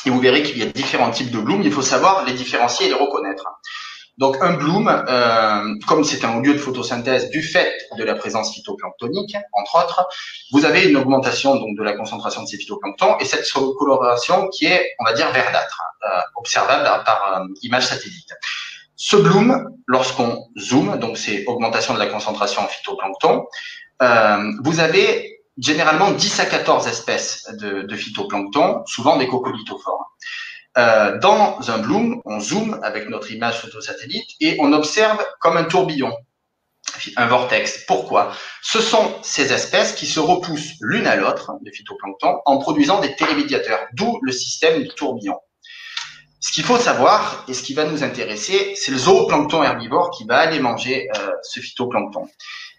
Et 0.07 0.11
vous 0.11 0.21
verrez 0.21 0.43
qu'il 0.43 0.59
y 0.59 0.63
a 0.63 0.67
différents 0.67 1.11
types 1.11 1.31
de 1.31 1.39
Bloom. 1.39 1.63
Il 1.63 1.73
faut 1.73 1.83
savoir 1.83 2.25
les 2.25 2.33
différencier 2.33 2.87
et 2.87 2.89
les 2.89 2.95
reconnaître. 2.95 3.45
Donc 4.19 4.39
un 4.41 4.55
bloom, 4.55 4.89
euh, 4.89 5.75
comme 5.87 6.03
c'est 6.03 6.25
un 6.25 6.41
lieu 6.41 6.55
de 6.55 6.59
photosynthèse 6.59 7.29
du 7.31 7.43
fait 7.43 7.73
de 7.99 8.05
la 8.05 8.15
présence 8.15 8.55
phytoplanctonique, 8.55 9.37
entre 9.53 9.85
autres, 9.85 10.09
vous 10.53 10.65
avez 10.65 10.89
une 10.89 10.97
augmentation 10.97 11.57
donc 11.57 11.77
de 11.77 11.83
la 11.83 11.93
concentration 11.93 12.43
de 12.43 12.49
ces 12.49 12.57
phytoplanctons 12.57 13.19
et 13.19 13.27
cette 13.27 13.47
coloration 13.53 14.49
qui 14.49 14.67
est, 14.67 14.95
on 15.01 15.05
va 15.05 15.13
dire, 15.13 15.31
verdâtre, 15.33 15.83
euh, 16.07 16.21
observable 16.37 17.05
par 17.05 17.41
euh, 17.41 17.47
image 17.63 17.87
satellite. 17.87 18.33
Ce 18.97 19.17
bloom, 19.17 19.69
lorsqu'on 19.87 20.47
zoome, 20.59 20.99
donc 20.99 21.19
c'est 21.19 21.45
augmentation 21.47 21.93
de 21.93 21.99
la 21.99 22.07
concentration 22.07 22.63
en 22.63 22.67
phytoplancton, 22.67 23.45
euh, 24.03 24.53
vous 24.65 24.81
avez 24.81 25.43
généralement 25.59 26.11
10 26.11 26.41
à 26.41 26.47
14 26.47 26.87
espèces 26.87 27.51
de, 27.61 27.83
de 27.83 27.97
phytoplancton, 27.97 28.83
souvent 28.87 29.19
des 29.19 29.27
coccolithophores. 29.27 30.17
Euh, 30.79 31.19
dans 31.19 31.59
un 31.71 31.79
bloom, 31.79 32.21
on 32.27 32.39
zoome 32.39 32.79
avec 32.83 33.09
notre 33.09 33.33
image 33.33 33.61
photosatellite 33.61 34.29
et 34.41 34.57
on 34.61 34.73
observe 34.75 35.25
comme 35.41 35.57
un 35.57 35.65
tourbillon, 35.65 36.15
un 37.17 37.27
vortex. 37.27 37.85
Pourquoi? 37.87 38.33
Ce 38.63 38.81
sont 38.81 39.15
ces 39.23 39.53
espèces 39.53 39.95
qui 39.95 40.07
se 40.07 40.21
repoussent 40.21 40.75
l'une 40.81 41.07
à 41.07 41.17
l'autre, 41.17 41.53
de 41.63 41.71
phytoplancton, 41.71 42.41
en 42.45 42.59
produisant 42.59 43.01
des 43.01 43.15
télémédiateurs, 43.17 43.87
d'où 43.95 44.19
le 44.23 44.33
système 44.33 44.83
du 44.83 44.89
tourbillon. 44.89 45.39
Ce 46.41 46.53
qu'il 46.53 46.65
faut 46.65 46.79
savoir 46.79 47.45
et 47.49 47.55
ce 47.55 47.63
qui 47.63 47.73
va 47.73 47.87
nous 47.87 48.05
intéresser, 48.05 48.75
c'est 48.77 48.93
le 48.93 48.99
zooplancton 48.99 49.63
herbivore 49.63 50.11
qui 50.11 50.25
va 50.27 50.37
aller 50.37 50.61
manger 50.61 51.09
euh, 51.17 51.31
ce 51.43 51.61
phytoplancton. 51.61 52.29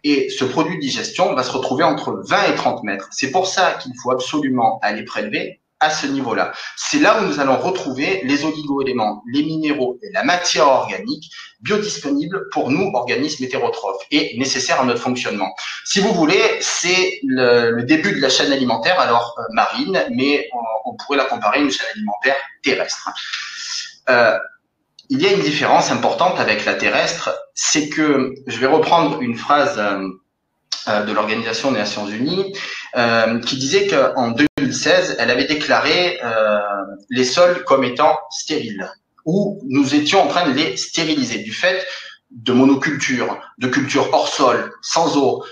Et 0.04 0.30
ce 0.30 0.46
produit 0.46 0.76
de 0.76 0.82
digestion 0.82 1.34
va 1.34 1.44
se 1.44 1.52
retrouver 1.52 1.84
entre 1.84 2.22
20 2.28 2.44
et 2.52 2.56
30 2.56 2.84
mètres. 2.84 3.08
C'est 3.12 3.32
pour 3.32 3.48
ça 3.48 3.74
qu'il 3.74 3.92
faut 4.02 4.12
absolument 4.12 4.80
aller 4.84 5.04
prélever 5.04 5.62
à 5.80 5.90
ce 5.90 6.08
niveau-là. 6.08 6.54
C'est 6.76 7.00
là 7.00 7.20
où 7.20 7.26
nous 7.26 7.40
allons 7.40 7.58
retrouver 7.58 8.22
les 8.24 8.46
oligo-éléments, 8.46 9.24
les 9.32 9.44
minéraux 9.44 10.00
et 10.02 10.12
la 10.12 10.24
matière 10.24 10.68
organique 10.68 11.32
biodisponibles 11.62 12.50
pour 12.52 12.70
nous, 12.70 12.92
organismes 12.94 13.44
hétérotrophes, 13.44 14.04
et 14.12 14.38
nécessaires 14.38 14.82
à 14.82 14.86
notre 14.86 15.02
fonctionnement. 15.02 15.54
Si 15.86 16.00
vous 16.00 16.14
voulez, 16.14 16.42
c'est 16.62 17.20
le, 17.24 17.82
début 17.84 18.14
de 18.14 18.22
la 18.22 18.30
chaîne 18.30 18.52
alimentaire, 18.52 19.00
alors 19.00 19.36
euh, 19.40 19.44
marine, 19.54 20.04
mais 20.12 20.50
on, 20.86 20.96
pourrait 20.98 21.18
la 21.18 21.26
comparer 21.26 21.60
à 21.60 21.62
une 21.62 21.72
chaîne 21.72 21.88
alimentaire 21.94 22.36
terrestre. 22.64 23.10
Euh, 24.10 24.38
il 25.10 25.22
y 25.22 25.28
a 25.28 25.32
une 25.32 25.42
différence 25.42 25.92
importante 25.92 26.40
avec 26.40 26.66
la 26.66 26.74
terrestre, 26.74 27.30
c'est 27.54 27.90
que, 27.90 28.34
je 28.46 28.58
vais 28.58 28.68
reprendre 28.68 29.22
une 29.22 29.38
phrase 29.38 29.78
euh, 29.78 30.08
de 30.88 31.12
l'Organisation 31.12 31.72
des 31.72 31.80
Nations 31.80 32.08
Unies, 32.08 32.54
euh, 32.96 33.40
qui 33.40 33.58
disait 33.58 33.88
qu'en 33.88 34.32
2016, 34.32 35.18
elle 35.20 35.32
avait 35.32 35.46
déclaré 35.46 36.20
les 37.10 37.26
sols 37.26 37.64
comme 37.66 37.84
étant 37.84 38.18
stériles, 38.30 38.90
ou 39.26 39.60
nous 39.68 39.96
étions 39.96 40.22
en 40.22 40.28
train 40.28 40.48
de 40.50 40.54
les 40.54 40.78
stériliser 40.78 41.40
du 41.40 41.54
fait 41.54 41.86
de 42.30 42.52
monoculture, 42.52 43.40
de 43.58 43.68
culture 43.68 44.10
hors 44.14 44.28
sol, 44.28 44.72
sans 44.82 45.18
eau, 45.18 45.44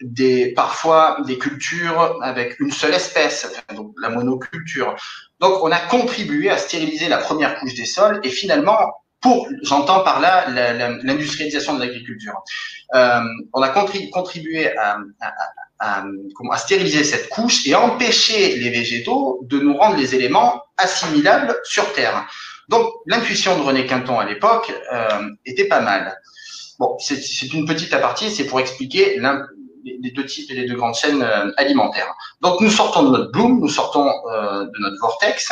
des 0.00 0.52
parfois 0.54 1.18
des 1.26 1.38
cultures 1.38 2.18
avec 2.22 2.58
une 2.60 2.70
seule 2.70 2.94
espèce, 2.94 3.52
donc 3.74 3.92
la 4.00 4.08
monoculture, 4.08 4.96
donc, 5.44 5.62
on 5.62 5.70
a 5.70 5.78
contribué 5.78 6.48
à 6.48 6.56
stériliser 6.56 7.08
la 7.08 7.18
première 7.18 7.58
couche 7.58 7.74
des 7.74 7.84
sols 7.84 8.18
et 8.22 8.30
finalement, 8.30 8.78
pour, 9.24 9.48
j'entends 9.62 10.00
par 10.00 10.20
là 10.20 10.46
l'industrialisation 11.02 11.76
de 11.76 11.80
l'agriculture. 11.80 12.34
Euh, 12.94 13.20
on 13.54 13.62
a 13.62 13.70
contribué 13.70 14.76
à, 14.76 14.98
à, 15.78 16.04
à, 16.04 16.58
stériliser 16.58 17.04
cette 17.04 17.30
couche 17.30 17.66
et 17.66 17.74
empêcher 17.74 18.56
les 18.56 18.68
végétaux 18.68 19.40
de 19.44 19.58
nous 19.58 19.78
rendre 19.78 19.96
les 19.96 20.14
éléments 20.14 20.62
assimilables 20.76 21.56
sur 21.64 21.90
Terre. 21.94 22.28
Donc, 22.68 22.86
l'intuition 23.06 23.56
de 23.56 23.62
René 23.62 23.86
Quinton 23.86 24.18
à 24.18 24.26
l'époque 24.26 24.70
euh, 24.92 25.30
était 25.46 25.68
pas 25.68 25.80
mal. 25.80 26.20
Bon, 26.78 26.94
c'est 26.98 27.50
une 27.54 27.64
petite 27.64 27.94
apartie, 27.94 28.30
c'est 28.30 28.44
pour 28.44 28.60
expliquer 28.60 29.18
les 29.84 30.10
deux 30.10 30.26
types 30.26 30.50
et 30.50 30.54
les 30.54 30.66
deux 30.66 30.76
grandes 30.76 30.96
chaînes 30.96 31.22
euh, 31.22 31.50
alimentaires. 31.56 32.12
Donc 32.42 32.60
nous 32.60 32.70
sortons 32.70 33.04
de 33.04 33.16
notre 33.16 33.32
bloom, 33.32 33.58
nous 33.58 33.70
sortons 33.70 34.04
de 34.04 34.82
notre 34.82 35.00
vortex, 35.00 35.50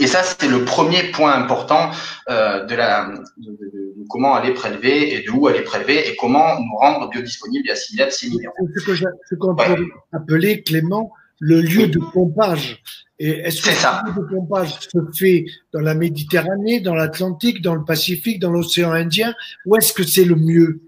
et 0.00 0.06
ça 0.06 0.22
c'est 0.22 0.48
le 0.48 0.64
premier 0.64 1.04
point 1.12 1.32
important 1.34 1.90
euh, 2.28 2.64
de 2.64 2.74
la 2.74 3.12
de, 3.36 3.60
comment 4.08 4.34
aller 4.34 4.52
prélever 4.52 5.14
et 5.14 5.22
de 5.22 5.30
où 5.30 5.46
aller 5.46 5.62
prélever 5.62 6.08
et 6.08 6.16
comment 6.16 6.58
nous 6.58 6.76
rendre 6.76 7.08
biodisponibles 7.08 7.68
et 7.68 7.72
assimilables 7.72 8.12
ces 8.12 8.28
minéraux. 8.28 8.68
Ce 8.76 9.34
qu'on 9.36 9.54
peut 9.54 9.86
appeler 10.12 10.62
Clément 10.62 11.12
le 11.40 11.60
lieu 11.60 11.88
de 11.88 11.98
pompage. 11.98 12.82
Et 13.18 13.30
est-ce 13.30 13.62
que 13.62 13.68
le 13.68 14.14
lieu 14.14 14.22
de 14.22 14.34
pompage 14.34 14.78
se 14.80 14.98
fait 15.18 15.44
dans 15.72 15.80
la 15.80 15.94
Méditerranée, 15.94 16.80
dans 16.80 16.94
l'Atlantique, 16.94 17.60
dans 17.60 17.74
le 17.74 17.84
Pacifique, 17.84 18.40
dans 18.40 18.50
l'océan 18.50 18.92
Indien, 18.92 19.34
ou 19.66 19.76
est-ce 19.76 19.92
que 19.92 20.04
c'est 20.04 20.24
le 20.24 20.36
mieux? 20.36 20.80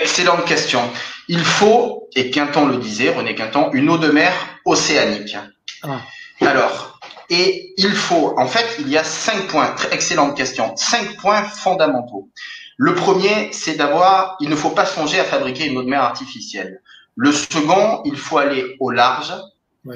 Excellente 0.00 0.44
question. 0.44 0.80
Il 1.28 1.40
faut, 1.40 2.08
et 2.14 2.30
Quinton 2.30 2.66
le 2.66 2.76
disait, 2.78 3.10
René 3.10 3.34
Quinton, 3.34 3.70
une 3.72 3.90
eau 3.90 3.98
de 3.98 4.08
mer 4.08 4.32
océanique. 4.64 5.36
Ah. 5.82 6.00
Alors, 6.40 6.91
et 7.32 7.72
il 7.78 7.92
faut, 7.92 8.34
en 8.36 8.46
fait, 8.46 8.76
il 8.78 8.90
y 8.90 8.98
a 8.98 9.04
cinq 9.04 9.46
points, 9.46 9.74
excellente 9.90 10.36
question, 10.36 10.76
cinq 10.76 11.16
points 11.16 11.42
fondamentaux. 11.42 12.28
Le 12.76 12.94
premier, 12.94 13.50
c'est 13.52 13.74
d'avoir, 13.74 14.36
il 14.40 14.50
ne 14.50 14.54
faut 14.54 14.68
pas 14.68 14.84
songer 14.84 15.18
à 15.18 15.24
fabriquer 15.24 15.64
une 15.64 15.78
eau 15.78 15.82
de 15.82 15.88
mer 15.88 16.02
artificielle. 16.02 16.82
Le 17.16 17.32
second, 17.32 18.02
il 18.04 18.18
faut 18.18 18.36
aller 18.36 18.76
au 18.80 18.90
large, 18.90 19.32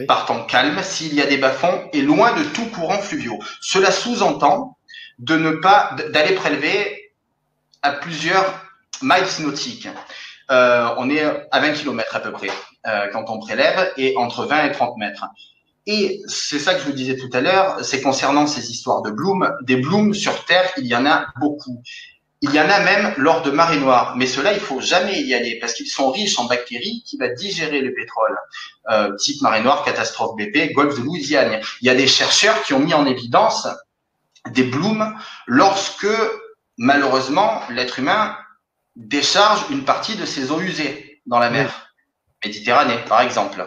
par 0.08 0.24
temps 0.24 0.46
calme, 0.46 0.82
s'il 0.82 1.14
y 1.14 1.20
a 1.20 1.26
des 1.26 1.36
bas-fonds, 1.36 1.90
et 1.92 2.00
loin 2.00 2.32
de 2.32 2.42
tout 2.42 2.64
courant 2.70 2.98
fluviaux. 2.98 3.38
Cela 3.60 3.90
sous-entend 3.90 4.78
de 5.18 5.36
ne 5.36 5.50
pas, 5.50 5.94
d'aller 6.08 6.34
prélever 6.34 7.12
à 7.82 7.92
plusieurs 7.92 8.62
miles 9.02 9.24
nautiques. 9.40 9.88
Euh, 10.50 10.88
on 10.96 11.10
est 11.10 11.22
à 11.50 11.60
20 11.60 11.72
km 11.74 12.16
à 12.16 12.20
peu 12.20 12.32
près 12.32 12.48
euh, 12.86 13.08
quand 13.12 13.28
on 13.28 13.38
prélève 13.40 13.92
et 13.98 14.16
entre 14.16 14.46
20 14.46 14.64
et 14.64 14.72
30 14.72 14.96
mètres. 14.96 15.26
Et 15.86 16.20
c'est 16.26 16.58
ça 16.58 16.74
que 16.74 16.80
je 16.80 16.86
vous 16.86 16.92
disais 16.92 17.16
tout 17.16 17.30
à 17.32 17.40
l'heure, 17.40 17.84
c'est 17.84 18.00
concernant 18.00 18.46
ces 18.46 18.70
histoires 18.70 19.02
de 19.02 19.10
blooms. 19.10 19.52
Des 19.62 19.76
blooms 19.76 20.14
sur 20.14 20.44
Terre, 20.44 20.70
il 20.78 20.86
y 20.86 20.96
en 20.96 21.06
a 21.06 21.26
beaucoup. 21.38 21.80
Il 22.42 22.52
y 22.52 22.60
en 22.60 22.68
a 22.68 22.80
même 22.80 23.14
lors 23.16 23.42
de 23.42 23.50
marées 23.50 23.78
noires, 23.78 24.14
mais 24.16 24.26
cela 24.26 24.52
il 24.52 24.60
faut 24.60 24.80
jamais 24.80 25.22
y 25.22 25.32
aller 25.32 25.58
parce 25.58 25.72
qu'ils 25.72 25.86
sont 25.86 26.10
riches 26.10 26.38
en 26.38 26.44
bactéries 26.44 27.02
qui 27.06 27.16
va 27.16 27.28
digérer 27.28 27.80
le 27.80 27.94
pétrole. 27.94 28.36
Euh, 28.90 29.14
type 29.16 29.40
marée 29.42 29.62
noire, 29.62 29.84
catastrophe 29.84 30.36
BP, 30.36 30.72
golfe 30.74 30.98
de 30.98 31.02
Louisiane. 31.02 31.60
Il 31.80 31.86
y 31.86 31.90
a 31.90 31.94
des 31.94 32.06
chercheurs 32.06 32.62
qui 32.62 32.74
ont 32.74 32.80
mis 32.80 32.92
en 32.92 33.06
évidence 33.06 33.68
des 34.50 34.64
blooms 34.64 35.16
lorsque 35.46 36.06
malheureusement 36.76 37.62
l'être 37.70 37.98
humain 38.00 38.36
décharge 38.96 39.64
une 39.70 39.84
partie 39.84 40.16
de 40.16 40.26
ses 40.26 40.50
eaux 40.50 40.60
usées 40.60 41.22
dans 41.26 41.38
la 41.38 41.50
mer 41.50 41.86
Méditerranée, 42.44 42.98
par 43.08 43.22
exemple. 43.22 43.66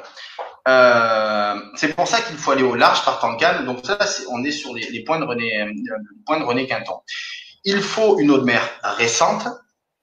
Euh, 0.67 1.55
c'est 1.75 1.95
pour 1.95 2.07
ça 2.07 2.21
qu'il 2.21 2.37
faut 2.37 2.51
aller 2.51 2.63
au 2.63 2.75
large 2.75 3.03
par 3.05 3.19
temps 3.19 3.35
calme. 3.37 3.65
Donc 3.65 3.85
ça, 3.85 3.97
on 4.31 4.43
est 4.43 4.51
sur 4.51 4.73
les, 4.73 5.03
points 5.03 5.19
de 5.19 5.25
René, 5.25 5.61
euh, 5.61 5.65
de 6.37 6.43
René 6.43 6.67
Quinton. 6.67 6.99
Il 7.63 7.81
faut 7.81 8.19
une 8.19 8.31
eau 8.31 8.37
de 8.37 8.43
mer 8.43 8.61
récente, 8.83 9.47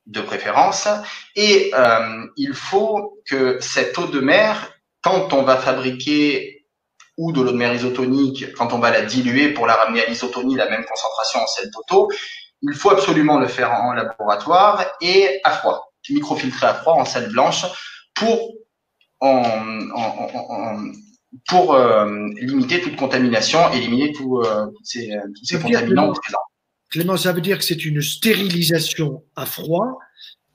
de 0.06 0.20
préférence, 0.20 0.88
et 1.34 1.72
euh, 1.74 2.26
il 2.36 2.54
faut 2.54 3.20
que 3.26 3.58
cette 3.60 3.98
eau 3.98 4.06
de 4.06 4.20
mer, 4.20 4.70
quand 5.02 5.32
on 5.32 5.42
va 5.42 5.56
fabriquer 5.56 6.64
ou 7.16 7.32
de 7.32 7.40
l'eau 7.40 7.52
de 7.52 7.56
mer 7.56 7.74
isotonique, 7.74 8.52
quand 8.54 8.72
on 8.72 8.78
va 8.78 8.90
la 8.90 9.02
diluer 9.02 9.48
pour 9.52 9.66
la 9.66 9.74
ramener 9.74 10.04
à 10.04 10.06
l'isotonie, 10.08 10.54
la 10.54 10.68
même 10.68 10.84
concentration 10.84 11.40
en 11.40 11.46
sel 11.46 11.70
d'auto, 11.70 12.10
il 12.62 12.74
faut 12.74 12.90
absolument 12.90 13.38
le 13.38 13.48
faire 13.48 13.72
en 13.72 13.92
laboratoire 13.92 14.84
et 15.00 15.40
à 15.44 15.52
froid, 15.52 15.92
microfiltré 16.10 16.66
à 16.66 16.74
froid 16.74 16.94
en 16.94 17.04
salle 17.04 17.30
blanche 17.30 17.64
pour, 18.14 18.52
pour 21.48 21.74
euh, 21.74 22.28
limiter 22.40 22.80
toute 22.80 22.96
contamination, 22.96 23.72
éliminer 23.72 24.12
tous 24.12 24.40
euh, 24.40 24.66
ces, 24.82 25.10
ces 25.42 25.58
contaminants 25.58 26.12
présents. 26.12 26.38
Clément, 26.90 27.16
ça 27.16 27.32
veut 27.32 27.40
dire 27.40 27.58
que 27.58 27.64
c'est 27.64 27.84
une 27.84 28.00
stérilisation 28.00 29.24
à 29.34 29.44
froid, 29.44 29.98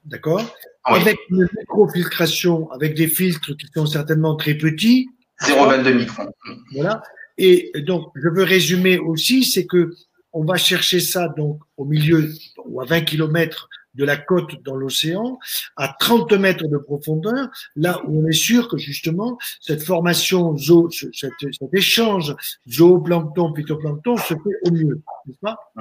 d'accord 0.06 0.44
Avec 0.86 1.18
une 1.30 1.48
microfiltration, 1.60 2.72
avec 2.72 2.96
des 2.96 3.08
filtres 3.08 3.56
qui 3.58 3.68
sont 3.74 3.86
certainement 3.86 4.36
très 4.36 4.56
petits. 4.56 5.10
0,22 5.42 5.94
microns. 5.94 6.32
Voilà. 6.74 7.02
Et 7.38 7.72
donc, 7.86 8.12
je 8.16 8.30
veux 8.30 8.44
résumer 8.44 8.98
aussi, 9.00 9.44
c'est 9.44 9.66
que 9.66 9.94
on 10.34 10.46
va 10.46 10.56
chercher 10.56 11.00
ça 11.00 11.28
donc 11.28 11.60
au 11.76 11.86
milieu 11.86 12.32
ou 12.66 12.82
à 12.82 12.86
20 12.86 13.02
km 13.02 13.68
de 13.96 14.06
la 14.06 14.18
côte 14.18 14.64
dans 14.64 14.76
l'océan, 14.76 15.38
à 15.76 15.96
30 16.00 16.34
mètres 16.34 16.68
de 16.68 16.78
profondeur, 16.78 17.50
là 17.76 18.02
où 18.06 18.24
on 18.24 18.28
est 18.28 18.32
sûr 18.32 18.68
que 18.68 18.78
justement 18.78 19.38
cette 19.60 19.84
formation, 19.84 20.58
zoo, 20.58 20.90
cet, 20.92 21.34
échange 21.74 22.36
zooplancton-phytoplancton 22.68 24.18
se 24.18 24.34
fait 24.34 24.58
au 24.66 24.72
mieux, 24.72 25.02
n'est-ce 25.26 25.40
pas? 25.40 25.74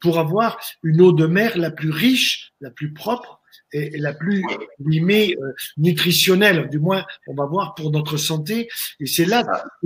Pour 0.00 0.18
avoir 0.18 0.58
une 0.82 1.00
eau 1.00 1.12
de 1.12 1.26
mer 1.26 1.56
la 1.56 1.70
plus 1.70 1.90
riche, 1.90 2.52
la 2.60 2.70
plus 2.70 2.92
propre 2.92 3.41
et 3.72 3.98
la 3.98 4.12
plus 4.12 4.44
limée 4.84 5.36
euh, 5.40 5.52
nutritionnelle, 5.76 6.68
du 6.68 6.78
moins 6.78 7.04
on 7.26 7.34
va 7.34 7.46
voir 7.46 7.74
pour 7.74 7.90
notre 7.90 8.16
santé. 8.16 8.68
Et 9.00 9.06
c'est 9.06 9.24
là 9.24 9.44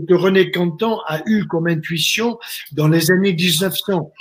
que 0.08 0.14
René 0.14 0.50
Canton 0.50 0.98
a 1.06 1.22
eu 1.26 1.46
comme 1.46 1.68
intuition 1.68 2.38
dans 2.72 2.88
les 2.88 3.10
années 3.10 3.32
1900. 3.32 4.12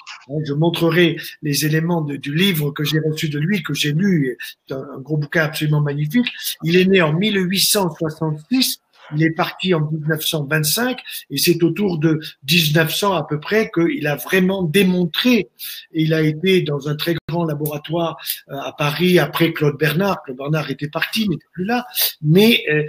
Je 0.46 0.54
montrerai 0.54 1.18
les 1.42 1.66
éléments 1.66 2.02
du 2.02 2.34
livre 2.34 2.72
que 2.72 2.84
j'ai 2.84 3.00
reçu 3.00 3.30
de 3.30 3.40
lui, 3.40 3.64
que 3.64 3.74
j'ai 3.74 3.94
lu, 3.94 4.38
un, 4.72 4.76
un 4.78 5.00
gros 5.00 5.18
bouquin 5.18 5.44
absolument 5.44 5.82
magnifique. 5.82 6.28
Il 6.64 6.76
est 6.78 6.86
né 6.86 7.02
en 7.02 7.14
1866 7.14 8.82
il 9.14 9.24
est 9.24 9.32
parti 9.32 9.74
en 9.74 9.82
1925 9.82 11.00
et 11.30 11.38
c'est 11.38 11.62
autour 11.64 11.98
de 11.98 12.20
1900 12.50 13.14
à 13.14 13.24
peu 13.28 13.40
près 13.40 13.72
qu'il 13.74 14.06
a 14.08 14.16
vraiment 14.16 14.64
démontré. 14.64 15.50
Il 15.94 16.14
a 16.14 16.22
été 16.22 16.62
dans 16.62 16.88
un 16.88 16.96
très 16.96 17.16
grand 17.28 17.46
laboratoire 17.46 18.18
euh, 18.50 18.58
à 18.58 18.72
Paris 18.72 19.20
après 19.20 19.54
Claude 19.54 19.78
Bernard. 19.78 20.24
Claude 20.24 20.38
Bernard 20.38 20.70
était 20.70 20.90
parti, 20.90 21.28
n'était 21.30 21.46
plus 21.54 21.66
là, 21.66 21.86
mais 22.22 22.64
euh, 22.70 22.86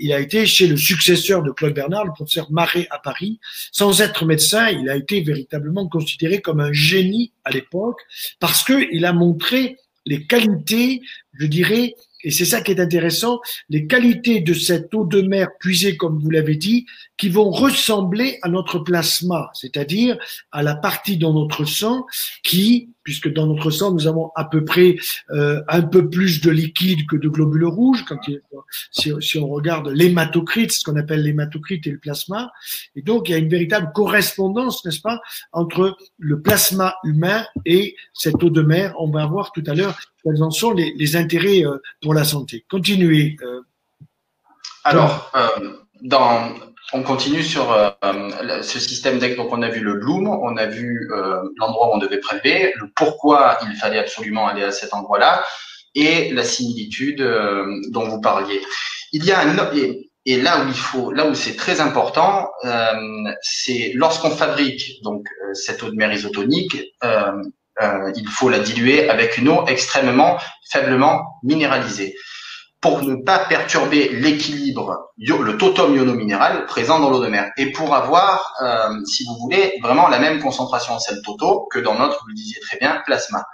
il 0.00 0.12
a 0.12 0.20
été 0.20 0.46
chez 0.46 0.66
le 0.66 0.76
successeur 0.76 1.42
de 1.42 1.50
Claude 1.50 1.74
Bernard, 1.74 2.04
le 2.04 2.12
professeur 2.12 2.50
Marais 2.50 2.86
à 2.90 2.98
Paris. 2.98 3.40
Sans 3.72 4.00
être 4.00 4.24
médecin, 4.24 4.68
il 4.68 4.88
a 4.88 4.96
été 4.96 5.20
véritablement 5.22 5.88
considéré 5.88 6.40
comme 6.40 6.60
un 6.60 6.72
génie 6.72 7.32
à 7.44 7.50
l'époque 7.50 8.00
parce 8.40 8.64
qu'il 8.64 9.04
a 9.04 9.12
montré 9.12 9.76
les 10.06 10.24
qualités, 10.24 11.02
je 11.34 11.46
dirais, 11.46 11.94
et 12.26 12.32
c'est 12.32 12.44
ça 12.44 12.60
qui 12.60 12.72
est 12.72 12.80
intéressant, 12.80 13.40
les 13.68 13.86
qualités 13.86 14.40
de 14.40 14.52
cette 14.52 14.92
eau 14.96 15.04
de 15.04 15.22
mer 15.22 15.50
puisée, 15.60 15.96
comme 15.96 16.18
vous 16.18 16.28
l'avez 16.28 16.56
dit, 16.56 16.84
qui 17.16 17.28
vont 17.28 17.50
ressembler 17.50 18.38
à 18.42 18.48
notre 18.48 18.78
plasma, 18.78 19.50
c'est-à-dire 19.54 20.18
à 20.52 20.62
la 20.62 20.74
partie 20.74 21.16
dans 21.16 21.32
notre 21.32 21.64
sang 21.64 22.06
qui, 22.42 22.90
puisque 23.02 23.32
dans 23.32 23.46
notre 23.46 23.70
sang 23.70 23.92
nous 23.92 24.06
avons 24.06 24.32
à 24.34 24.44
peu 24.44 24.64
près 24.64 24.96
euh, 25.30 25.62
un 25.68 25.82
peu 25.82 26.10
plus 26.10 26.40
de 26.40 26.50
liquide 26.50 27.06
que 27.06 27.16
de 27.16 27.28
globules 27.28 27.64
rouges, 27.64 28.04
quand 28.06 28.18
si, 28.90 29.12
si, 29.20 29.38
on 29.38 29.48
regarde 29.48 29.88
l'hématocrite, 29.88 30.72
ce 30.72 30.84
qu'on 30.84 30.96
appelle 30.96 31.22
l'hématocrite 31.22 31.86
et 31.86 31.90
le 31.90 31.98
plasma, 31.98 32.52
et 32.94 33.02
donc 33.02 33.28
il 33.28 33.32
y 33.32 33.34
a 33.34 33.38
une 33.38 33.48
véritable 33.48 33.92
correspondance, 33.94 34.84
n'est-ce 34.84 35.00
pas, 35.00 35.20
entre 35.52 35.96
le 36.18 36.42
plasma 36.42 36.96
humain 37.04 37.46
et 37.64 37.96
cette 38.12 38.42
eau 38.42 38.50
de 38.50 38.62
mer. 38.62 38.94
On 38.98 39.10
va 39.10 39.24
voir 39.26 39.52
tout 39.52 39.64
à 39.66 39.74
l'heure 39.74 39.98
quels 40.22 40.42
en 40.42 40.50
sont 40.50 40.72
les, 40.72 40.92
les 40.96 41.16
intérêts 41.16 41.64
euh, 41.64 41.78
pour 42.02 42.12
la 42.12 42.24
santé. 42.24 42.66
Continuez. 42.68 43.36
Euh. 43.42 43.62
Alors, 44.84 45.32
dans 46.02 46.54
on 46.92 47.02
continue 47.02 47.42
sur 47.42 47.72
euh, 47.72 47.90
ce 48.62 48.78
système 48.78 49.18
deck. 49.18 49.36
Donc, 49.36 49.52
on 49.52 49.62
a 49.62 49.68
vu 49.68 49.80
le 49.80 49.94
bloom, 49.94 50.28
on 50.28 50.56
a 50.56 50.66
vu 50.66 51.10
euh, 51.12 51.42
l'endroit 51.56 51.88
où 51.88 51.94
on 51.94 51.98
devait 51.98 52.20
prélever, 52.20 52.72
le 52.76 52.90
pourquoi 52.94 53.58
il 53.68 53.76
fallait 53.76 53.98
absolument 53.98 54.46
aller 54.46 54.62
à 54.62 54.70
cet 54.70 54.94
endroit-là, 54.94 55.44
et 55.94 56.30
la 56.32 56.44
similitude 56.44 57.20
euh, 57.20 57.66
dont 57.90 58.08
vous 58.08 58.20
parliez. 58.20 58.60
Il 59.12 59.24
y 59.24 59.32
a 59.32 59.40
un 59.40 59.56
et, 59.74 60.10
et 60.24 60.40
là 60.40 60.62
où 60.62 60.68
il 60.68 60.74
faut, 60.74 61.12
là 61.12 61.26
où 61.26 61.34
c'est 61.34 61.56
très 61.56 61.80
important, 61.80 62.48
c'est 63.40 63.92
lorsqu'on 63.94 64.30
fabrique 64.30 65.00
donc 65.04 65.24
cette 65.52 65.82
eau 65.84 65.90
de 65.90 65.94
mer 65.94 66.12
isotonique, 66.12 66.76
il 67.04 68.28
faut 68.28 68.48
la 68.48 68.58
diluer 68.58 69.08
avec 69.08 69.38
une 69.38 69.48
eau 69.48 69.64
extrêmement 69.68 70.38
faiblement 70.68 71.38
minéralisée 71.44 72.16
pour 72.80 73.02
ne 73.02 73.16
pas 73.16 73.40
perturber 73.40 74.10
l'équilibre, 74.10 75.10
le 75.18 75.56
totum 75.56 75.96
iono-minéral 75.96 76.66
présent 76.66 77.00
dans 77.00 77.10
l'eau 77.10 77.22
de 77.22 77.28
mer, 77.28 77.50
et 77.56 77.72
pour 77.72 77.94
avoir, 77.94 78.54
euh, 78.62 79.04
si 79.04 79.24
vous 79.24 79.36
voulez, 79.40 79.78
vraiment 79.82 80.08
la 80.08 80.18
même 80.18 80.40
concentration 80.40 80.94
en 80.94 80.98
sel 80.98 81.20
toto 81.24 81.68
que 81.72 81.78
dans 81.78 81.94
notre, 81.94 82.20
vous 82.22 82.28
le 82.28 82.34
disiez 82.34 82.60
très 82.60 82.78
bien, 82.78 83.02
plasma. 83.06 83.44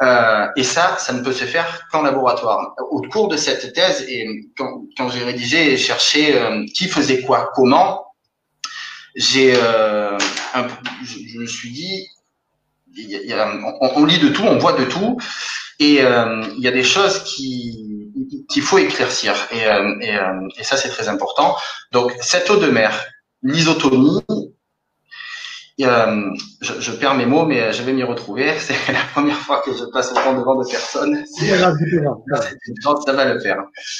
Euh, 0.00 0.46
et 0.56 0.62
ça, 0.62 0.96
ça 0.98 1.12
ne 1.12 1.22
peut 1.22 1.32
se 1.32 1.44
faire 1.44 1.88
qu'en 1.90 2.02
laboratoire. 2.02 2.74
Au 2.90 3.02
cours 3.02 3.28
de 3.28 3.36
cette 3.36 3.72
thèse, 3.72 4.04
et 4.08 4.26
quand, 4.56 4.82
quand 4.96 5.08
j'ai 5.10 5.24
rédigé 5.24 5.72
et 5.72 5.76
cherché 5.76 6.40
euh, 6.40 6.64
qui 6.74 6.88
faisait 6.88 7.22
quoi, 7.22 7.50
comment, 7.54 8.14
j'ai, 9.16 9.54
euh, 9.56 10.16
je, 11.02 11.38
me 11.38 11.46
suis 11.46 11.70
dit, 11.70 12.06
il 12.96 13.10
y 13.10 13.32
a, 13.32 13.52
on, 13.80 13.90
on, 13.96 14.04
lit 14.04 14.18
de 14.18 14.28
tout, 14.28 14.44
on 14.44 14.58
voit 14.58 14.74
de 14.74 14.84
tout, 14.84 15.18
et 15.80 16.02
euh, 16.02 16.44
il 16.56 16.62
y 16.62 16.68
a 16.68 16.72
des 16.72 16.84
choses 16.84 17.24
qui 17.24 17.87
qu'il 18.48 18.62
faut 18.62 18.78
éclaircir. 18.78 19.34
Et, 19.50 19.66
euh, 19.66 19.94
et, 20.00 20.16
euh, 20.16 20.48
et 20.58 20.64
ça, 20.64 20.76
c'est 20.76 20.88
très 20.88 21.08
important. 21.08 21.56
Donc, 21.92 22.12
cette 22.20 22.48
eau 22.50 22.56
de 22.56 22.66
mer, 22.66 23.06
l'isotonie, 23.42 24.22
euh, 25.80 26.30
je, 26.60 26.80
je, 26.80 26.90
perds 26.92 27.14
mes 27.14 27.26
mots, 27.26 27.44
mais 27.44 27.72
je 27.72 27.82
vais 27.82 27.92
m'y 27.92 28.02
retrouver. 28.02 28.52
C'est 28.58 28.92
la 28.92 29.04
première 29.12 29.36
fois 29.36 29.62
que 29.64 29.72
je 29.72 29.84
passe 29.92 30.10
autant 30.10 30.34
devant 30.36 30.56
de 30.56 30.68
personnes. 30.68 31.24
ça 33.06 33.12
va 33.12 33.24
le 33.24 33.38
faire. 33.38 33.58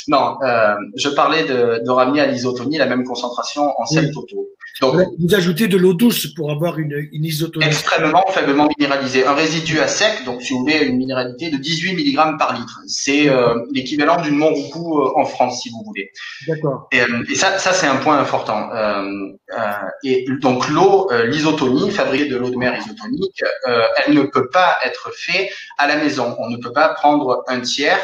Non, 0.08 0.36
euh, 0.42 0.74
je 0.96 1.08
parlais 1.08 1.44
de, 1.44 1.82
de 1.84 1.90
ramener 1.90 2.20
à 2.20 2.26
l'isotonie 2.26 2.78
la 2.78 2.86
même 2.86 3.04
concentration 3.04 3.72
en 3.78 3.86
sel 3.86 4.10
totaux. 4.10 4.48
Donc, 4.80 4.94
vous 5.18 5.34
ajoutez 5.34 5.66
de 5.66 5.76
l'eau 5.76 5.92
douce 5.92 6.26
pour 6.34 6.52
avoir 6.52 6.78
une, 6.78 7.08
une 7.12 7.24
isotonie. 7.24 7.66
Extrêmement 7.66 8.24
faiblement 8.28 8.68
minéralisée. 8.78 9.26
Un 9.26 9.34
résidu 9.34 9.80
à 9.80 9.88
sec, 9.88 10.24
donc 10.24 10.42
si 10.42 10.52
vous 10.52 10.60
voulez 10.60 10.84
une 10.84 10.96
minéralité 10.96 11.50
de 11.50 11.56
18 11.56 11.94
mg 11.94 12.38
par 12.38 12.54
litre. 12.54 12.80
C'est 12.86 13.28
euh, 13.28 13.54
l'équivalent 13.72 14.20
d'une 14.20 14.36
Montroucou 14.36 15.00
euh, 15.00 15.12
en 15.16 15.24
France, 15.24 15.62
si 15.62 15.70
vous 15.70 15.82
voulez. 15.84 16.12
D'accord. 16.46 16.88
Et, 16.92 17.00
euh, 17.00 17.24
et, 17.28 17.34
ça, 17.34 17.58
ça 17.58 17.72
c'est 17.72 17.86
un 17.86 17.96
point 17.96 18.18
important. 18.18 18.70
Euh, 18.72 19.32
et 20.04 20.26
donc 20.40 20.68
l'eau, 20.68 21.10
l'isotonie, 21.26 21.90
fabriquée 21.90 22.26
de 22.26 22.36
l'eau 22.36 22.50
de 22.50 22.56
mer 22.56 22.78
isotonique, 22.78 23.42
elle 23.66 24.14
ne 24.14 24.22
peut 24.22 24.48
pas 24.48 24.76
être 24.84 25.10
faite 25.16 25.50
à 25.78 25.86
la 25.86 25.96
maison. 25.96 26.36
On 26.38 26.48
ne 26.50 26.56
peut 26.56 26.72
pas 26.72 26.90
prendre 26.90 27.42
un 27.48 27.60
tiers 27.60 27.98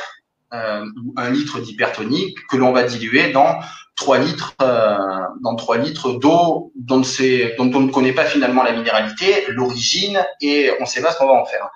ou 0.52 1.14
un 1.16 1.30
litre 1.30 1.60
d'hypertonique 1.60 2.38
que 2.48 2.56
l'on 2.56 2.72
va 2.72 2.84
diluer 2.84 3.30
dans 3.32 3.58
3 3.96 4.18
litres, 4.18 4.54
euh, 4.60 4.96
dans 5.42 5.54
3 5.54 5.78
litres 5.78 6.12
d'eau 6.12 6.72
dont, 6.74 7.00
dont 7.00 7.70
on 7.74 7.80
ne 7.80 7.90
connaît 7.90 8.12
pas 8.12 8.24
finalement 8.24 8.62
la 8.62 8.72
minéralité, 8.72 9.44
l'origine 9.48 10.24
et 10.40 10.72
on 10.78 10.82
ne 10.82 10.88
sait 10.88 11.00
pas 11.00 11.12
ce 11.12 11.18
qu'on 11.18 11.26
va 11.26 11.34
en 11.34 11.44
faire. 11.44 11.68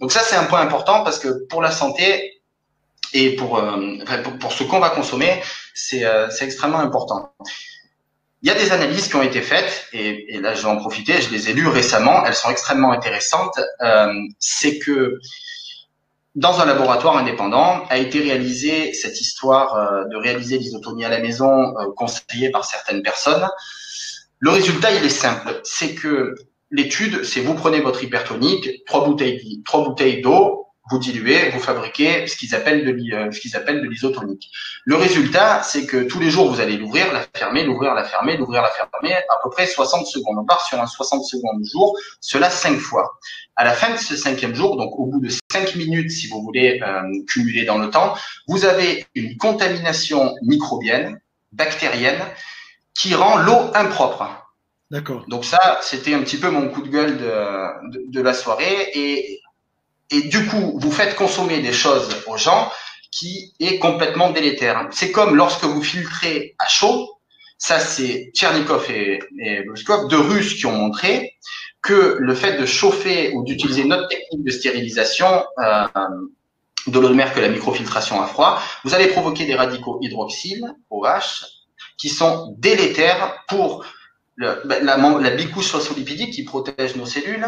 Donc 0.00 0.12
ça 0.12 0.20
c'est 0.20 0.36
un 0.36 0.44
point 0.44 0.60
important 0.60 1.04
parce 1.04 1.18
que 1.18 1.46
pour 1.48 1.60
la 1.60 1.70
santé 1.70 2.40
et 3.12 3.36
pour, 3.36 3.58
euh, 3.58 3.98
pour, 4.40 4.52
ce 4.52 4.64
qu'on 4.64 4.80
va 4.80 4.90
consommer, 4.90 5.42
euh, 5.94 6.28
c'est 6.30 6.44
extrêmement 6.44 6.80
important. 6.80 7.32
Il 8.42 8.48
y 8.48 8.52
a 8.52 8.54
des 8.54 8.72
analyses 8.72 9.08
qui 9.08 9.16
ont 9.16 9.22
été 9.22 9.42
faites 9.42 9.86
et, 9.92 10.34
et, 10.34 10.40
là 10.40 10.54
je 10.54 10.62
vais 10.62 10.68
en 10.68 10.76
profiter, 10.76 11.20
je 11.20 11.30
les 11.30 11.50
ai 11.50 11.52
lues 11.52 11.68
récemment, 11.68 12.24
elles 12.24 12.34
sont 12.34 12.50
extrêmement 12.50 12.92
intéressantes. 12.92 13.58
Euh, 13.82 14.12
c'est 14.38 14.78
que 14.78 15.18
dans 16.36 16.60
un 16.60 16.66
laboratoire 16.66 17.16
indépendant, 17.16 17.84
a 17.88 17.96
été 17.96 18.20
réalisée 18.20 18.92
cette 18.92 19.20
histoire 19.20 19.74
euh, 19.74 20.04
de 20.04 20.16
réaliser 20.16 20.58
l'isotonie 20.58 21.04
à 21.04 21.08
la 21.08 21.18
maison, 21.18 21.48
euh, 21.50 21.86
conseillée 21.96 22.50
par 22.50 22.66
certaines 22.66 23.02
personnes. 23.02 23.48
Le 24.38 24.50
résultat, 24.50 24.92
il 24.92 25.02
est 25.02 25.08
simple, 25.08 25.58
c'est 25.64 25.94
que 25.94 26.34
l'étude, 26.70 27.24
c'est 27.24 27.40
vous 27.40 27.54
prenez 27.54 27.80
votre 27.80 28.04
hypertonique, 28.04 28.84
trois 28.84 29.06
bouteilles, 29.06 29.62
trois 29.64 29.82
bouteilles 29.82 30.20
d'eau, 30.20 30.65
vous 30.90 30.98
diluez, 30.98 31.50
vous 31.50 31.58
fabriquez 31.58 32.26
ce 32.26 32.36
qu'ils 32.36 32.54
appellent 32.54 32.84
de 32.84 33.14
euh, 33.14 33.32
ce 33.32 33.40
qu'ils 33.40 33.56
appellent 33.56 33.82
de 33.82 33.88
l'isotonique. 33.88 34.50
Le 34.84 34.94
résultat, 34.94 35.62
c'est 35.62 35.84
que 35.84 36.04
tous 36.04 36.20
les 36.20 36.30
jours, 36.30 36.50
vous 36.50 36.60
allez 36.60 36.76
l'ouvrir, 36.76 37.12
la 37.12 37.24
fermer, 37.34 37.64
l'ouvrir, 37.64 37.94
la 37.94 38.04
fermer, 38.04 38.36
l'ouvrir, 38.36 38.62
la 38.62 38.70
fermer, 38.70 39.14
à 39.14 39.38
peu 39.42 39.50
près 39.50 39.66
60 39.66 40.06
secondes. 40.06 40.36
On 40.38 40.44
part 40.44 40.64
sur 40.64 40.80
un 40.80 40.86
60 40.86 41.24
secondes 41.24 41.64
jour, 41.64 41.96
cela 42.20 42.50
cinq 42.50 42.78
fois. 42.78 43.18
À 43.56 43.64
la 43.64 43.72
fin 43.72 43.92
de 43.92 43.98
ce 43.98 44.16
cinquième 44.16 44.54
jour, 44.54 44.76
donc 44.76 44.98
au 44.98 45.06
bout 45.06 45.20
de 45.20 45.28
cinq 45.50 45.74
minutes, 45.74 46.10
si 46.10 46.28
vous 46.28 46.42
voulez 46.42 46.80
euh, 46.82 47.02
cumuler 47.28 47.64
dans 47.64 47.78
le 47.78 47.90
temps, 47.90 48.14
vous 48.46 48.64
avez 48.64 49.06
une 49.14 49.36
contamination 49.36 50.34
microbienne, 50.42 51.20
bactérienne, 51.52 52.22
qui 52.94 53.14
rend 53.14 53.36
l'eau 53.36 53.70
impropre. 53.74 54.46
D'accord. 54.90 55.24
Donc 55.26 55.44
ça, 55.44 55.80
c'était 55.82 56.14
un 56.14 56.20
petit 56.20 56.36
peu 56.36 56.48
mon 56.50 56.68
coup 56.68 56.80
de 56.80 56.88
gueule 56.88 57.18
de, 57.18 57.90
de, 57.90 58.04
de 58.08 58.20
la 58.20 58.32
soirée. 58.32 58.90
Et 58.94 59.40
et 60.10 60.22
du 60.22 60.46
coup, 60.46 60.78
vous 60.80 60.90
faites 60.90 61.14
consommer 61.14 61.60
des 61.60 61.72
choses 61.72 62.08
aux 62.26 62.36
gens 62.36 62.70
qui 63.10 63.54
est 63.60 63.78
complètement 63.78 64.30
délétère. 64.30 64.88
C'est 64.90 65.10
comme 65.10 65.36
lorsque 65.36 65.64
vous 65.64 65.82
filtrez 65.82 66.54
à 66.58 66.68
chaud, 66.68 67.08
ça 67.58 67.80
c'est 67.80 68.30
Tchernikov 68.34 68.90
et, 68.90 69.18
et 69.38 69.64
deux 70.10 70.20
Russes 70.20 70.54
qui 70.54 70.66
ont 70.66 70.72
montré 70.72 71.32
que 71.82 72.16
le 72.18 72.34
fait 72.34 72.58
de 72.58 72.66
chauffer 72.66 73.32
ou 73.32 73.44
d'utiliser 73.44 73.84
notre 73.84 74.08
technique 74.08 74.44
de 74.44 74.50
stérilisation 74.50 75.44
euh, 75.58 75.86
de 76.86 76.98
l'eau 76.98 77.08
de 77.08 77.14
mer 77.14 77.32
que 77.32 77.40
la 77.40 77.48
microfiltration 77.48 78.20
à 78.20 78.26
froid, 78.26 78.60
vous 78.84 78.94
allez 78.94 79.08
provoquer 79.08 79.46
des 79.46 79.54
radicaux 79.54 79.98
hydroxyles, 80.02 80.74
OH, 80.90 81.44
qui 81.96 82.08
sont 82.08 82.54
délétères 82.58 83.44
pour 83.48 83.84
le, 84.36 84.60
ben, 84.66 84.84
la, 84.84 84.96
la 84.96 85.30
bicouche 85.30 85.70
phospholipidique 85.70 86.32
qui 86.32 86.44
protège 86.44 86.94
nos 86.96 87.06
cellules, 87.06 87.46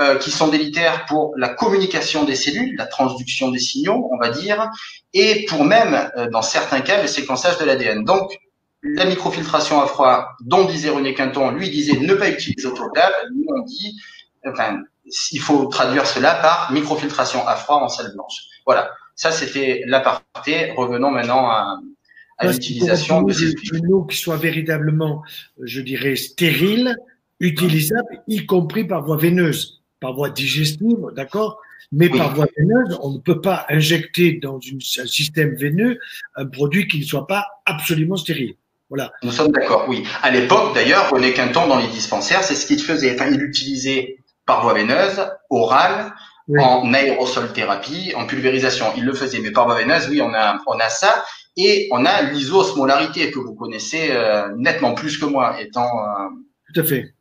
euh, 0.00 0.16
qui 0.18 0.30
sont 0.30 0.48
délétères 0.48 1.06
pour 1.06 1.32
la 1.36 1.48
communication 1.48 2.24
des 2.24 2.36
cellules, 2.36 2.76
la 2.76 2.86
transduction 2.86 3.50
des 3.50 3.58
signaux, 3.58 4.08
on 4.12 4.18
va 4.18 4.30
dire, 4.30 4.70
et 5.14 5.46
pour 5.46 5.64
même, 5.64 6.10
euh, 6.16 6.28
dans 6.30 6.42
certains 6.42 6.80
cas, 6.80 7.00
le 7.00 7.08
séquençage 7.08 7.58
de 7.58 7.64
l'ADN. 7.64 8.04
Donc, 8.04 8.38
la 8.82 9.06
microfiltration 9.06 9.80
à 9.80 9.86
froid, 9.86 10.28
dont 10.40 10.64
disait 10.64 10.90
René 10.90 11.14
Quinton, 11.14 11.50
lui 11.50 11.70
disait 11.70 11.98
ne 11.98 12.14
pas 12.14 12.28
utiliser 12.28 12.68
autoclave, 12.68 13.12
nous 13.34 13.46
on 13.48 13.62
dit, 13.62 13.98
enfin, 14.46 14.82
il 15.32 15.40
faut 15.40 15.66
traduire 15.66 16.06
cela 16.06 16.34
par 16.34 16.70
microfiltration 16.72 17.46
à 17.48 17.56
froid 17.56 17.76
en 17.76 17.88
salle 17.88 18.12
blanche. 18.14 18.34
Voilà, 18.64 18.90
ça 19.14 19.32
c'était 19.32 19.82
l'aparté. 19.86 20.72
Revenons 20.76 21.10
maintenant 21.10 21.48
à, 21.48 21.78
à 22.38 22.48
l'utilisation 22.48 23.22
de 23.22 23.92
eau 23.92 24.04
qui 24.04 24.16
soit 24.16 24.36
véritablement, 24.36 25.22
je 25.62 25.80
dirais, 25.80 26.16
stérile, 26.16 26.96
utilisable, 27.40 28.22
y 28.28 28.46
compris 28.46 28.84
par 28.84 29.04
voie 29.04 29.16
veineuse, 29.16 29.82
par 30.00 30.14
voie 30.14 30.30
digestive, 30.30 30.98
d'accord? 31.14 31.60
Mais 31.92 32.08
par 32.08 32.34
voie 32.34 32.46
veineuse, 32.56 32.98
on 33.02 33.12
ne 33.12 33.18
peut 33.18 33.40
pas 33.40 33.64
injecter 33.68 34.32
dans 34.42 34.58
une, 34.58 34.80
un 34.98 35.06
système 35.06 35.54
veineux 35.54 35.98
un 36.34 36.46
produit 36.46 36.88
qui 36.88 37.00
ne 37.00 37.04
soit 37.04 37.26
pas 37.26 37.46
absolument 37.64 38.16
stérile. 38.16 38.54
Voilà. 38.88 39.12
Nous 39.22 39.32
sommes 39.32 39.52
d'accord, 39.52 39.86
oui. 39.88 40.04
À 40.22 40.30
l'époque, 40.30 40.74
d'ailleurs, 40.74 41.10
René 41.10 41.32
Quinton, 41.32 41.66
dans 41.66 41.78
les 41.78 41.88
dispensaires, 41.88 42.42
c'est 42.44 42.54
ce 42.54 42.66
qu'il 42.66 42.80
faisait. 42.80 43.14
Enfin, 43.14 43.30
il 43.32 43.42
utilisait 43.42 44.18
par 44.46 44.62
voie 44.62 44.74
veineuse, 44.74 45.26
orale, 45.50 46.12
en 46.56 46.92
aérosol 46.94 47.52
thérapie, 47.52 48.12
en 48.16 48.26
pulvérisation. 48.26 48.86
Il 48.96 49.04
le 49.04 49.12
faisait, 49.12 49.40
mais 49.40 49.50
par 49.50 49.66
voie 49.66 49.76
veineuse, 49.76 50.08
oui, 50.08 50.20
on 50.20 50.32
a, 50.34 50.58
on 50.66 50.78
a 50.78 50.88
ça. 50.88 51.24
Et 51.56 51.88
on 51.90 52.04
a 52.04 52.22
l'isosmolarité 52.22 53.30
que 53.30 53.38
vous 53.38 53.54
connaissez 53.54 54.10
euh, 54.10 54.54
nettement 54.56 54.94
plus 54.94 55.16
que 55.18 55.24
moi, 55.24 55.60
étant 55.60 55.86
euh, 55.86 56.28
tout 56.72 56.80
à 56.80 56.84
fait 56.84 57.14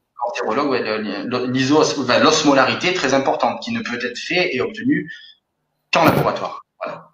l'osmolarité 2.23 2.93
très 2.93 3.13
importante 3.13 3.61
qui 3.61 3.71
ne 3.71 3.81
peut 3.81 4.03
être 4.03 4.17
fait 4.17 4.55
et 4.55 4.61
obtenue 4.61 5.11
qu'en 5.93 6.05
laboratoire. 6.05 6.65
Voilà. 6.83 7.09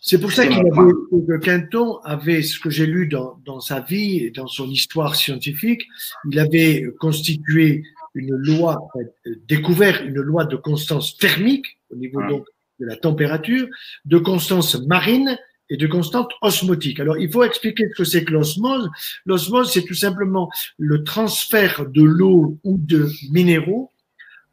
C'est 0.00 0.20
pour 0.20 0.32
ça 0.32 0.46
qu'il 0.46 0.58
avait, 0.58 0.92
que 1.28 1.38
Quinton 1.38 2.00
avait, 2.04 2.42
ce 2.42 2.58
que 2.58 2.70
j'ai 2.70 2.86
lu 2.86 3.06
dans, 3.06 3.38
dans, 3.44 3.60
sa 3.60 3.80
vie 3.80 4.24
et 4.24 4.30
dans 4.30 4.48
son 4.48 4.68
histoire 4.68 5.14
scientifique, 5.14 5.82
il 6.30 6.38
avait 6.38 6.86
constitué 6.98 7.84
une 8.14 8.34
loi, 8.34 8.76
euh, 8.96 9.34
découvert 9.46 10.02
une 10.02 10.20
loi 10.20 10.44
de 10.44 10.56
constance 10.56 11.16
thermique 11.16 11.78
au 11.90 11.96
niveau 11.96 12.20
donc 12.26 12.44
de 12.80 12.86
la 12.86 12.96
température, 12.96 13.68
de 14.06 14.18
constance 14.18 14.80
marine 14.86 15.38
et 15.70 15.76
de 15.76 15.86
constante 15.86 16.32
osmotique. 16.42 17.00
Alors, 17.00 17.16
il 17.16 17.30
faut 17.30 17.44
expliquer 17.44 17.88
ce 17.90 18.02
que 18.02 18.04
c'est 18.04 18.24
que 18.24 18.32
l'osmose. 18.32 18.90
L'osmose, 19.24 19.72
c'est 19.72 19.84
tout 19.84 19.94
simplement 19.94 20.50
le 20.76 21.04
transfert 21.04 21.86
de 21.86 22.02
l'eau 22.02 22.58
ou 22.64 22.76
de 22.78 23.08
minéraux 23.30 23.90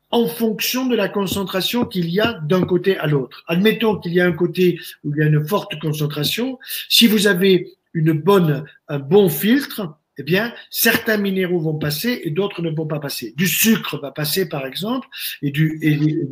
en 0.10 0.28
fonction 0.28 0.86
de 0.86 0.96
la 0.96 1.10
concentration 1.10 1.86
qu'il 1.86 2.10
y 2.10 2.22
a 2.22 2.34
d'un 2.34 2.64
côté 2.64 2.98
à 2.98 3.08
l'autre. 3.08 3.44
Admettons 3.48 3.98
qu'il 3.98 4.14
y 4.14 4.22
a 4.22 4.26
un 4.26 4.32
côté 4.32 4.80
où 5.04 5.14
il 5.14 5.20
y 5.20 5.22
a 5.22 5.26
une 5.26 5.46
forte 5.46 5.78
concentration. 5.82 6.60
Si 6.88 7.08
vous 7.08 7.28
avez 7.28 7.74
une 7.94 8.14
bonne, 8.14 8.64
un 8.88 9.00
bon 9.00 9.28
filtre, 9.28 9.98
eh 10.20 10.24
bien, 10.24 10.54
certains 10.72 11.18
minéraux 11.18 11.60
vont 11.60 11.78
passer 11.78 12.22
et 12.24 12.32
d'autres 12.32 12.62
ne 12.62 12.72
vont 12.72 12.88
pas 12.88 13.00
passer. 13.00 13.34
Du 13.38 13.48
sucre 13.48 14.00
va 14.00 14.12
passer, 14.12 14.50
par 14.50 14.66
exemple, 14.66 15.08
et, 15.42 15.52
du, 15.52 15.80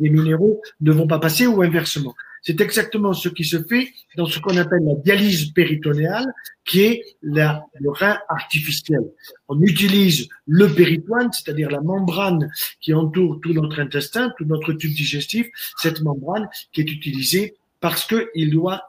minéraux 0.00 0.60
ne 0.80 0.92
vont 0.92 1.06
pas 1.06 1.20
passer 1.20 1.46
ou 1.46 1.62
inversement. 1.62 2.14
C'est 2.46 2.60
exactement 2.60 3.12
ce 3.12 3.28
qui 3.28 3.42
se 3.42 3.60
fait 3.60 3.92
dans 4.16 4.26
ce 4.26 4.38
qu'on 4.38 4.56
appelle 4.56 4.84
la 4.84 4.94
dialyse 4.94 5.50
péritonéale, 5.50 6.26
qui 6.64 6.82
est 6.82 7.02
la, 7.20 7.66
le 7.80 7.90
rein 7.90 8.16
artificiel. 8.28 9.00
On 9.48 9.60
utilise 9.62 10.28
le 10.46 10.72
péritoine, 10.72 11.32
c'est-à-dire 11.32 11.72
la 11.72 11.80
membrane 11.80 12.48
qui 12.80 12.94
entoure 12.94 13.40
tout 13.42 13.52
notre 13.52 13.80
intestin, 13.80 14.32
tout 14.38 14.44
notre 14.44 14.72
tube 14.74 14.94
digestif, 14.94 15.48
cette 15.78 16.02
membrane 16.02 16.48
qui 16.72 16.82
est 16.82 16.92
utilisée 16.92 17.56
parce 17.80 18.06
qu'il 18.06 18.28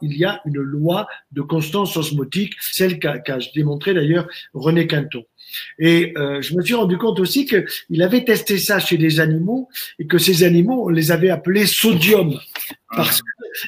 il 0.01 0.17
y 0.17 0.25
a 0.25 0.41
une 0.45 0.59
loi 0.59 1.07
de 1.31 1.41
constance 1.41 1.97
osmotique, 1.97 2.53
celle 2.59 2.99
qu'a 2.99 3.21
démontré 3.53 3.93
d'ailleurs 3.93 4.27
René 4.53 4.87
Quinton. 4.87 5.23
Et 5.79 6.13
euh, 6.17 6.41
je 6.41 6.55
me 6.55 6.61
suis 6.61 6.73
rendu 6.73 6.97
compte 6.97 7.19
aussi 7.19 7.45
qu'il 7.45 8.01
avait 8.01 8.23
testé 8.23 8.57
ça 8.57 8.79
chez 8.79 8.97
des 8.97 9.19
animaux 9.19 9.69
et 9.99 10.07
que 10.07 10.17
ces 10.17 10.43
animaux, 10.43 10.85
on 10.85 10.89
les 10.89 11.11
avait 11.11 11.29
appelés 11.29 11.65
sodium 11.65 12.39
parce 12.95 13.21
que 13.21 13.27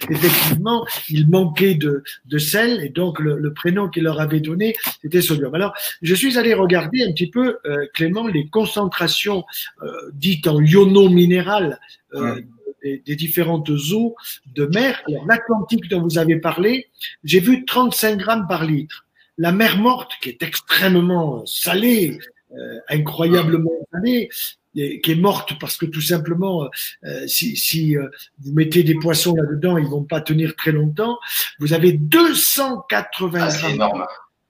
effectivement, 0.09 0.85
il 1.09 1.29
manquait 1.29 1.75
de, 1.75 2.03
de 2.25 2.37
sel 2.37 2.83
et 2.83 2.89
donc 2.89 3.19
le, 3.19 3.37
le 3.37 3.53
prénom 3.53 3.89
qu'il 3.89 4.03
leur 4.03 4.19
avait 4.19 4.39
donné, 4.39 4.75
c'était 5.01 5.21
sodium. 5.21 5.53
Alors, 5.55 5.73
je 6.01 6.15
suis 6.15 6.37
allé 6.37 6.53
regarder 6.53 7.03
un 7.03 7.11
petit 7.11 7.29
peu, 7.29 7.57
euh, 7.65 7.85
Clément, 7.93 8.27
les 8.27 8.47
concentrations 8.47 9.43
euh, 9.83 9.91
dites 10.13 10.47
en 10.47 10.61
iono-minéral 10.61 11.79
euh, 12.13 12.41
des, 12.83 13.01
des, 13.05 13.15
différentes 13.15 13.69
eaux 13.69 14.15
de 14.55 14.65
mer. 14.65 15.01
Alors, 15.07 15.25
l'Atlantique 15.25 15.89
dont 15.89 16.01
vous 16.01 16.17
avez 16.17 16.37
parlé, 16.37 16.87
j'ai 17.23 17.39
vu 17.39 17.65
35 17.65 18.17
grammes 18.17 18.47
par 18.47 18.65
litre 18.65 19.05
la 19.39 19.53
mer 19.53 19.77
morte, 19.77 20.11
qui 20.21 20.29
est 20.29 20.43
extrêmement 20.43 21.45
salée, 21.45 22.19
euh, 22.51 22.79
incroyablement 22.89 23.71
salée, 23.91 24.29
qui 24.73 25.11
est 25.11 25.19
morte 25.19 25.57
parce 25.59 25.77
que 25.77 25.85
tout 25.85 26.01
simplement, 26.01 26.69
euh, 27.03 27.27
si, 27.27 27.55
si 27.55 27.97
euh, 27.97 28.07
vous 28.39 28.53
mettez 28.53 28.83
des 28.83 28.95
poissons 28.95 29.35
là-dedans, 29.35 29.77
ils 29.77 29.87
vont 29.87 30.03
pas 30.03 30.21
tenir 30.21 30.55
très 30.55 30.71
longtemps. 30.71 31.17
Vous 31.59 31.73
avez 31.73 31.93
280 31.93 33.39
ah, 33.41 33.49
C'est 33.49 33.71
énorme. 33.71 34.05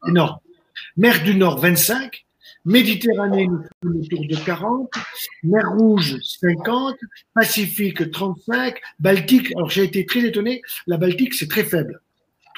Énorme. 0.08 0.40
Mer 0.98 1.24
du 1.24 1.36
Nord, 1.36 1.60
25. 1.60 2.26
Méditerranée, 2.66 3.48
autour 3.86 4.28
de 4.28 4.36
40, 4.36 4.92
mer 5.44 5.64
Rouge 5.72 6.18
50, 6.22 6.98
Pacifique 7.34 8.12
35, 8.12 8.76
Baltique, 9.00 9.56
alors 9.56 9.70
j'ai 9.70 9.86
été 9.86 10.06
très 10.06 10.26
étonné, 10.26 10.62
la 10.86 10.98
Baltique 10.98 11.34
c'est 11.34 11.48
très 11.48 11.64
faible. 11.64 12.02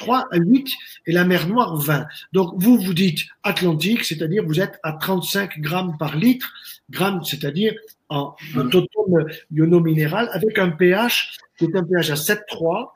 3 0.02 0.28
à 0.32 0.38
8 0.38 0.68
et 1.06 1.12
la 1.12 1.26
mer 1.26 1.48
Noire 1.48 1.76
20. 1.78 2.08
Donc 2.34 2.54
vous, 2.58 2.78
vous 2.80 2.94
dites 2.94 3.20
Atlantique, 3.44 4.04
c'est-à-dire 4.04 4.44
vous 4.44 4.60
êtes 4.60 4.80
à 4.82 4.94
35 4.94 5.60
grammes 5.60 5.96
par 6.00 6.18
litre, 6.18 6.52
grammes, 6.90 7.24
c'est-à-dire 7.24 7.76
en 8.10 8.36
totone 8.72 9.26
iono-minéral 9.52 10.30
avec 10.34 10.58
un 10.58 10.70
pH 10.70 11.38
qui 11.58 11.66
est 11.66 11.76
un 11.76 11.84
pH 11.84 12.10
à 12.10 12.16
7,3. 12.16 12.90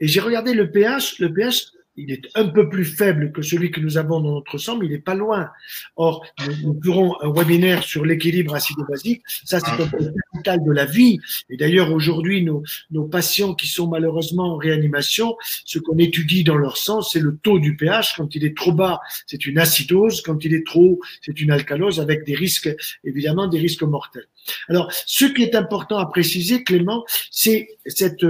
Et 0.00 0.06
j'ai 0.06 0.20
regardé 0.20 0.54
le 0.54 0.70
pH, 0.70 1.18
le 1.18 1.32
pH 1.32 1.66
il 1.96 2.10
est 2.10 2.22
un 2.34 2.48
peu 2.48 2.68
plus 2.68 2.84
faible 2.84 3.32
que 3.32 3.42
celui 3.42 3.70
que 3.70 3.80
nous 3.80 3.98
avons 3.98 4.20
dans 4.20 4.32
notre 4.32 4.58
sang, 4.58 4.76
mais 4.78 4.86
il 4.86 4.92
n'est 4.92 4.98
pas 4.98 5.14
loin. 5.14 5.50
Or, 5.96 6.24
nous, 6.62 6.78
ferons 6.82 7.20
un 7.22 7.32
webinaire 7.32 7.82
sur 7.82 8.04
l'équilibre 8.04 8.54
acido-basique. 8.54 9.22
Ça, 9.44 9.60
c'est 9.60 9.70
un 9.70 9.86
peu 9.86 10.12
capital 10.32 10.64
de 10.64 10.72
la 10.72 10.84
vie. 10.84 11.18
Et 11.50 11.56
d'ailleurs, 11.56 11.92
aujourd'hui, 11.92 12.42
nos, 12.42 12.62
nos 12.90 13.04
patients 13.04 13.54
qui 13.54 13.68
sont 13.68 13.86
malheureusement 13.86 14.54
en 14.54 14.56
réanimation, 14.56 15.36
ce 15.64 15.78
qu'on 15.78 15.98
étudie 15.98 16.44
dans 16.44 16.56
leur 16.56 16.76
sang, 16.76 17.02
c'est 17.02 17.20
le 17.20 17.36
taux 17.36 17.58
du 17.58 17.76
pH. 17.76 18.14
Quand 18.16 18.34
il 18.34 18.44
est 18.44 18.56
trop 18.56 18.72
bas, 18.72 19.00
c'est 19.26 19.46
une 19.46 19.58
acidose. 19.58 20.22
Quand 20.22 20.44
il 20.44 20.54
est 20.54 20.66
trop 20.66 20.84
haut, 20.84 21.00
c'est 21.22 21.40
une 21.40 21.50
alcalose 21.50 22.00
avec 22.00 22.24
des 22.24 22.34
risques, 22.34 22.74
évidemment, 23.04 23.46
des 23.46 23.58
risques 23.58 23.82
mortels. 23.82 24.26
Alors, 24.68 24.92
ce 25.06 25.24
qui 25.24 25.42
est 25.42 25.54
important 25.54 25.98
à 25.98 26.06
préciser, 26.06 26.64
Clément, 26.64 27.04
c'est 27.30 27.68
cette 27.86 28.24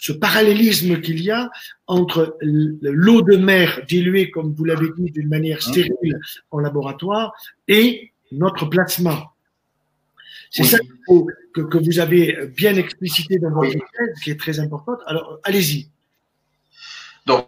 ce 0.00 0.12
parallélisme 0.12 1.00
qu'il 1.00 1.22
y 1.22 1.30
a 1.30 1.50
entre 1.86 2.36
l'eau 2.40 3.22
de 3.22 3.36
mer 3.36 3.82
diluée, 3.86 4.30
comme 4.30 4.54
vous 4.54 4.64
l'avez 4.64 4.88
dit, 4.96 5.10
d'une 5.10 5.28
manière 5.28 5.58
hein 5.58 5.70
stérile 5.70 6.18
en 6.50 6.58
laboratoire, 6.58 7.32
et 7.68 8.12
notre 8.32 8.66
plasma. 8.66 9.32
C'est 10.50 10.64
ça 10.64 10.78
que, 11.54 11.60
que, 11.60 11.78
vous 11.78 12.00
avez 12.00 12.36
bien 12.56 12.74
explicité 12.74 13.38
dans 13.38 13.50
votre 13.50 13.70
thèse, 13.70 14.20
qui 14.24 14.30
est 14.30 14.40
très 14.40 14.58
importante. 14.58 14.98
Alors, 15.06 15.38
allez-y. 15.44 15.88
Donc, 17.26 17.46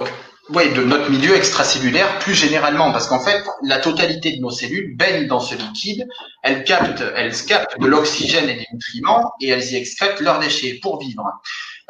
oui, 0.51 0.73
de 0.75 0.83
notre 0.83 1.11
milieu 1.11 1.35
extracellulaire 1.35 2.19
plus 2.19 2.35
généralement, 2.35 2.93
parce 2.93 3.07
qu'en 3.07 3.21
fait, 3.21 3.43
la 3.63 3.79
totalité 3.79 4.37
de 4.37 4.41
nos 4.41 4.51
cellules 4.51 4.97
baignent 4.97 5.27
dans 5.27 5.41
ce 5.41 5.55
liquide, 5.55 6.07
elles 6.43 6.65
captent, 6.65 7.03
elles 7.17 7.35
captent 7.47 7.81
de 7.81 7.87
l'oxygène 7.87 8.49
et 8.49 8.55
des 8.55 8.67
nutriments, 8.73 9.33
et 9.41 9.49
elles 9.49 9.73
y 9.73 9.77
excrètent 9.77 10.21
leurs 10.21 10.41
déchets 10.41 10.79
pour 10.83 11.01
vivre. 11.01 11.25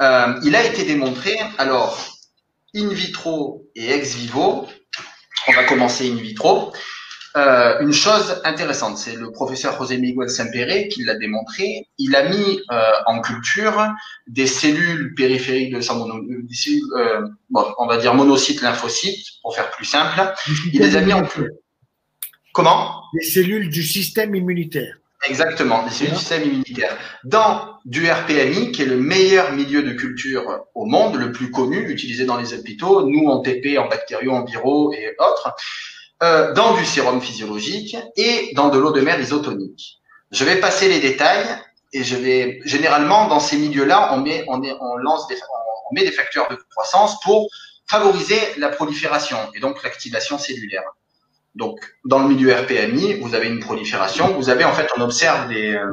Euh, 0.03 0.35
il 0.43 0.57
a 0.57 0.65
été 0.65 0.85
démontré, 0.85 1.39
alors, 1.59 2.19
in 2.75 2.89
vitro 2.89 3.65
et 3.77 3.91
ex 3.93 4.15
vivo, 4.17 4.67
on 5.47 5.53
va 5.53 5.65
commencer 5.65 6.11
in 6.11 6.17
vitro, 6.17 6.73
euh, 7.37 7.79
une 7.81 7.93
chose 7.93 8.41
intéressante, 8.45 8.99
c'est 8.99 9.15
le 9.15 9.31
professeur 9.31 9.79
José 9.79 9.99
Miguel 9.99 10.29
Sempere 10.29 10.89
qui 10.91 11.05
l'a 11.05 11.15
démontré. 11.15 11.89
Il 11.99 12.17
a 12.17 12.29
mis 12.29 12.61
euh, 12.71 12.83
en 13.07 13.21
culture 13.21 13.87
des 14.27 14.47
cellules 14.47 15.15
périphériques 15.15 15.73
de 15.73 15.81
sang, 15.81 16.07
des 16.07 16.55
cellules, 16.55 16.83
bon, 17.49 17.65
on 17.79 17.87
va 17.87 17.97
dire 17.97 18.15
monocytes, 18.15 18.61
lymphocytes, 18.61 19.25
pour 19.41 19.55
faire 19.55 19.71
plus 19.71 19.87
simple. 19.87 20.21
Il 20.73 20.81
les 20.81 20.97
a 20.97 21.01
mis 21.01 21.13
en 21.13 21.23
culture. 21.23 21.55
Comment? 22.53 23.03
Les 23.15 23.25
cellules 23.25 23.71
du 23.71 23.83
système 23.83 24.35
immunitaire. 24.35 24.97
Exactement, 25.27 25.89
c'est 25.89 26.09
du 26.09 26.17
système 26.17 26.43
immunitaire. 26.43 26.99
Dans 27.25 27.72
du 27.85 28.09
RPMI, 28.09 28.73
qui 28.73 28.83
est 28.83 28.87
le 28.87 28.97
meilleur 28.97 29.53
milieu 29.53 29.83
de 29.83 29.93
culture 29.93 30.67
au 30.75 30.87
monde, 30.87 31.17
le 31.17 31.33
plus 31.33 31.51
connu, 31.51 31.89
utilisé 31.91 32.25
dans 32.25 32.37
les 32.37 32.55
hôpitaux, 32.55 33.07
nous 33.09 33.27
en 33.27 33.41
TP, 33.41 33.79
en 33.79 33.89
bactériaux, 33.89 34.33
en 34.33 34.45
viraux 34.45 34.93
et 34.93 35.17
autres, 35.19 35.55
euh, 36.23 36.53
dans 36.53 36.75
du 36.75 36.85
sérum 36.85 37.21
physiologique 37.21 37.97
et 38.17 38.53
dans 38.55 38.69
de 38.69 38.79
l'eau 38.79 38.93
de 38.93 39.01
mer 39.01 39.21
isotonique. 39.21 39.99
Je 40.31 40.45
vais 40.45 40.61
passer 40.61 40.89
les 40.89 41.01
détails 41.01 41.45
et 41.93 42.05
je 42.05 42.17
vais 42.17 42.61
généralement 42.65 43.29
dans 43.29 43.41
ces 43.41 43.57
milieux-là, 43.57 44.11
on 44.15 44.19
met, 44.19 44.45
on, 44.47 44.63
est, 44.63 44.75
on 44.81 44.97
lance 44.97 45.27
des, 45.27 45.35
on 45.35 45.95
met 45.95 46.05
des 46.05 46.13
facteurs 46.13 46.49
de 46.49 46.57
croissance 46.71 47.21
pour 47.21 47.49
favoriser 47.91 48.39
la 48.59 48.69
prolifération 48.69 49.37
et 49.55 49.61
donc 49.61 49.83
l'activation 49.83 50.39
cellulaire. 50.39 50.85
Donc, 51.55 51.81
dans 52.07 52.21
le 52.21 52.29
milieu 52.29 52.55
RPMI, 52.55 53.15
vous 53.15 53.35
avez 53.35 53.49
une 53.49 53.61
prolifération. 53.61 54.33
Vous 54.35 54.49
avez 54.49 54.65
en 54.65 54.73
fait, 54.73 54.89
on 54.97 55.03
observe 55.03 55.49
des, 55.49 55.75
euh, 55.75 55.93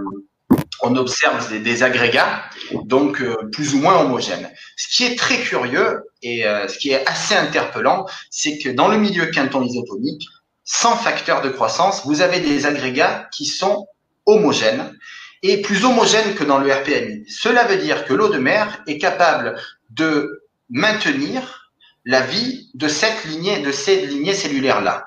on 0.81 0.95
observe 0.95 1.61
des, 1.61 1.83
agrégats, 1.83 2.43
donc 2.85 3.21
euh, 3.21 3.35
plus 3.51 3.73
ou 3.73 3.79
moins 3.79 3.99
homogènes. 3.99 4.49
Ce 4.77 4.87
qui 4.87 5.05
est 5.05 5.17
très 5.17 5.37
curieux 5.37 6.01
et 6.21 6.45
euh, 6.45 6.67
ce 6.67 6.77
qui 6.77 6.91
est 6.91 7.05
assez 7.07 7.35
interpellant, 7.35 8.05
c'est 8.29 8.57
que 8.57 8.69
dans 8.69 8.87
le 8.87 8.97
milieu 8.97 9.27
quinton 9.27 9.63
isotonique, 9.63 10.27
sans 10.63 10.95
facteur 10.95 11.41
de 11.41 11.49
croissance, 11.49 12.05
vous 12.05 12.21
avez 12.21 12.39
des 12.39 12.65
agrégats 12.65 13.27
qui 13.33 13.45
sont 13.45 13.87
homogènes 14.25 14.95
et 15.41 15.61
plus 15.61 15.83
homogènes 15.85 16.35
que 16.35 16.43
dans 16.43 16.59
le 16.59 16.71
RPMI. 16.71 17.25
Cela 17.27 17.65
veut 17.65 17.77
dire 17.77 18.05
que 18.05 18.13
l'eau 18.13 18.29
de 18.29 18.37
mer 18.37 18.83
est 18.87 18.97
capable 18.97 19.59
de 19.89 20.43
maintenir 20.69 21.71
la 22.05 22.21
vie 22.21 22.69
de 22.73 22.87
cette 22.87 23.25
lignée, 23.25 23.59
de 23.59 23.71
ces 23.71 24.05
lignées 24.05 24.33
cellulaires-là. 24.33 25.05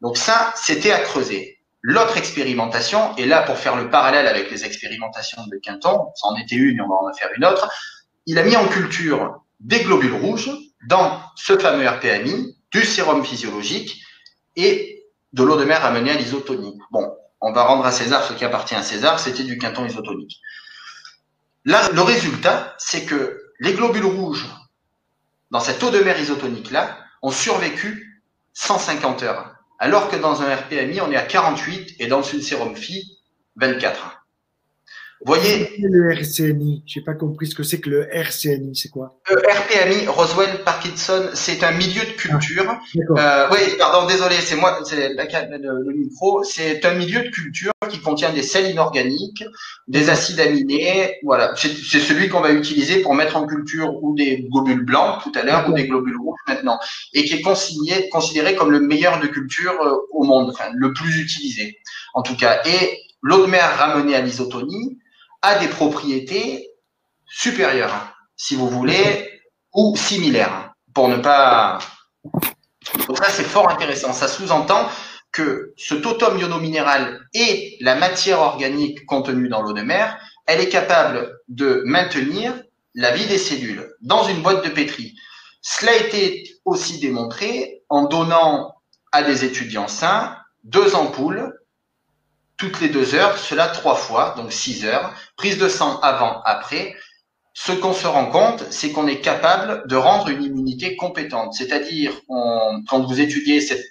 Donc 0.00 0.16
ça, 0.16 0.52
c'était 0.56 0.92
à 0.92 1.00
creuser. 1.00 1.57
L'autre 1.82 2.16
expérimentation, 2.16 3.14
et 3.16 3.26
là 3.26 3.42
pour 3.42 3.56
faire 3.56 3.76
le 3.76 3.88
parallèle 3.88 4.26
avec 4.26 4.50
les 4.50 4.64
expérimentations 4.64 5.46
de 5.46 5.56
Quinton, 5.58 6.08
ça 6.14 6.26
en 6.26 6.36
était 6.36 6.56
une 6.56 6.78
et 6.78 6.80
on 6.80 6.88
va 6.88 6.96
en 6.96 7.14
faire 7.14 7.30
une 7.36 7.44
autre, 7.44 7.70
il 8.26 8.38
a 8.38 8.42
mis 8.42 8.56
en 8.56 8.66
culture 8.66 9.42
des 9.60 9.80
globules 9.80 10.14
rouges 10.14 10.50
dans 10.86 11.20
ce 11.36 11.56
fameux 11.56 11.88
RPMI, 11.88 12.56
du 12.70 12.84
sérum 12.84 13.24
physiologique 13.24 14.02
et 14.56 15.04
de 15.32 15.42
l'eau 15.42 15.56
de 15.56 15.64
mer 15.64 15.84
amenée 15.84 16.10
à 16.10 16.14
l'isotonie. 16.14 16.78
Bon, 16.90 17.16
on 17.40 17.52
va 17.52 17.64
rendre 17.64 17.86
à 17.86 17.92
César 17.92 18.24
ce 18.24 18.32
qui 18.32 18.44
appartient 18.44 18.74
à 18.74 18.82
César, 18.82 19.20
c'était 19.20 19.44
du 19.44 19.58
quinton 19.58 19.86
isotonique. 19.86 20.40
Là, 21.64 21.88
le 21.92 22.02
résultat, 22.02 22.74
c'est 22.78 23.04
que 23.04 23.52
les 23.60 23.74
globules 23.74 24.06
rouges 24.06 24.46
dans 25.50 25.60
cette 25.60 25.82
eau 25.82 25.90
de 25.90 25.98
mer 25.98 26.18
isotonique-là 26.18 26.98
ont 27.22 27.30
survécu 27.30 28.22
150 28.54 29.22
heures, 29.22 29.54
alors 29.78 30.08
que 30.10 30.16
dans 30.16 30.42
un 30.42 30.54
RPMI, 30.54 31.00
on 31.00 31.12
est 31.12 31.16
à 31.16 31.22
48 31.22 31.96
et 31.98 32.06
dans 32.06 32.22
une 32.22 32.42
sérum 32.42 32.76
phi, 32.76 33.18
24 33.56 34.17
voyez. 35.24 35.70
Le 35.78 36.12
RCNI, 36.12 36.82
j'ai 36.86 37.00
pas 37.00 37.14
compris 37.14 37.46
ce 37.46 37.54
que 37.54 37.62
c'est 37.62 37.80
que 37.80 37.90
le 37.90 38.08
RCNI, 38.12 38.76
c'est 38.76 38.88
quoi? 38.88 39.20
Le 39.30 39.36
RPMI, 39.36 40.06
Roswell 40.06 40.62
Parkinson, 40.64 41.30
c'est 41.34 41.64
un 41.64 41.72
milieu 41.72 42.02
de 42.02 42.12
culture. 42.12 42.78
Ah, 43.16 43.46
euh, 43.46 43.48
oui, 43.52 43.58
pardon, 43.78 44.06
désolé, 44.06 44.36
c'est 44.36 44.56
moi, 44.56 44.78
c'est 44.84 45.10
le, 45.10 45.84
le 45.84 45.94
micro. 45.94 46.42
C'est 46.44 46.84
un 46.84 46.94
milieu 46.94 47.22
de 47.22 47.28
culture 47.28 47.72
qui 47.88 48.00
contient 48.00 48.32
des 48.32 48.42
sels 48.42 48.70
inorganiques, 48.70 49.44
des 49.88 50.10
acides 50.10 50.40
aminés. 50.40 51.16
Voilà, 51.22 51.54
c'est 51.56 52.00
celui 52.00 52.28
qu'on 52.28 52.40
va 52.40 52.52
utiliser 52.52 53.00
pour 53.00 53.14
mettre 53.14 53.36
en 53.36 53.46
culture 53.46 54.02
ou 54.02 54.14
des 54.14 54.46
globules 54.50 54.84
blancs 54.84 55.22
tout 55.22 55.32
à 55.34 55.42
l'heure 55.42 55.68
ou 55.68 55.72
des 55.72 55.86
globules 55.86 56.18
rouges 56.18 56.38
maintenant, 56.46 56.78
et 57.14 57.24
qui 57.24 57.34
est 57.34 57.42
consigné, 57.42 58.08
considéré 58.10 58.54
comme 58.54 58.70
le 58.70 58.80
meilleur 58.80 59.20
de 59.20 59.26
culture 59.26 59.72
euh, 59.82 59.96
au 60.12 60.24
monde, 60.24 60.50
enfin 60.50 60.70
le 60.74 60.92
plus 60.92 61.20
utilisé 61.20 61.78
en 62.14 62.22
tout 62.22 62.36
cas. 62.36 62.60
Et 62.66 62.98
l'eau 63.22 63.46
de 63.46 63.50
mer 63.50 63.76
ramenée 63.76 64.14
à 64.14 64.20
l'isotonie, 64.20 64.98
a 65.42 65.58
des 65.58 65.68
propriétés 65.68 66.70
supérieures, 67.26 68.14
si 68.36 68.56
vous 68.56 68.68
voulez, 68.68 69.28
ou 69.74 69.96
similaires, 69.96 70.72
pour 70.94 71.08
ne 71.08 71.16
pas. 71.16 71.78
Donc 73.06 73.18
ça, 73.18 73.30
c'est 73.30 73.44
fort 73.44 73.70
intéressant. 73.70 74.12
Ça 74.12 74.28
sous-entend 74.28 74.88
que 75.32 75.74
ce 75.76 75.94
totum 75.94 76.38
iono-minéral 76.38 77.20
et 77.34 77.76
la 77.80 77.94
matière 77.94 78.40
organique 78.40 79.04
contenue 79.06 79.48
dans 79.48 79.62
l'eau 79.62 79.72
de 79.72 79.82
mer, 79.82 80.18
elle 80.46 80.60
est 80.60 80.68
capable 80.68 81.38
de 81.48 81.82
maintenir 81.84 82.54
la 82.94 83.12
vie 83.12 83.26
des 83.26 83.38
cellules 83.38 83.86
dans 84.00 84.24
une 84.24 84.42
boîte 84.42 84.64
de 84.64 84.70
pétri. 84.70 85.14
Cela 85.60 85.92
a 85.92 85.96
été 85.96 86.44
aussi 86.64 86.98
démontré 86.98 87.82
en 87.88 88.04
donnant 88.04 88.74
à 89.12 89.22
des 89.22 89.44
étudiants 89.44 89.88
sains 89.88 90.36
deux 90.64 90.94
ampoules 90.94 91.52
toutes 92.58 92.80
les 92.80 92.88
deux 92.88 93.14
heures, 93.14 93.38
cela 93.38 93.68
trois 93.68 93.94
fois, 93.94 94.34
donc 94.36 94.52
six 94.52 94.84
heures, 94.84 95.14
prise 95.36 95.58
de 95.58 95.68
sang 95.68 96.00
avant, 96.00 96.42
après. 96.44 96.96
Ce 97.54 97.72
qu'on 97.72 97.92
se 97.92 98.06
rend 98.06 98.26
compte, 98.26 98.64
c'est 98.70 98.92
qu'on 98.92 99.08
est 99.08 99.20
capable 99.20 99.88
de 99.88 99.96
rendre 99.96 100.28
une 100.28 100.42
immunité 100.42 100.96
compétente. 100.96 101.54
C'est-à-dire, 101.54 102.12
quand 102.28 103.00
vous 103.00 103.20
étudiez 103.20 103.60
cette 103.60 103.84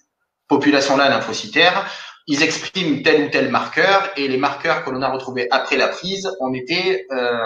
population-là 0.47 1.09
lymphocytaire, 1.09 1.89
ils 2.28 2.43
expriment 2.43 3.01
tel 3.03 3.25
ou 3.25 3.30
tel 3.30 3.49
marqueur 3.49 4.09
et 4.17 4.28
les 4.28 4.38
marqueurs 4.38 4.84
que 4.84 4.89
l'on 4.89 5.01
a 5.01 5.09
retrouvés 5.09 5.47
après 5.49 5.78
la 5.78 5.88
prise, 5.88 6.30
on 6.41 6.53
était 6.53 7.07
euh, 7.11 7.38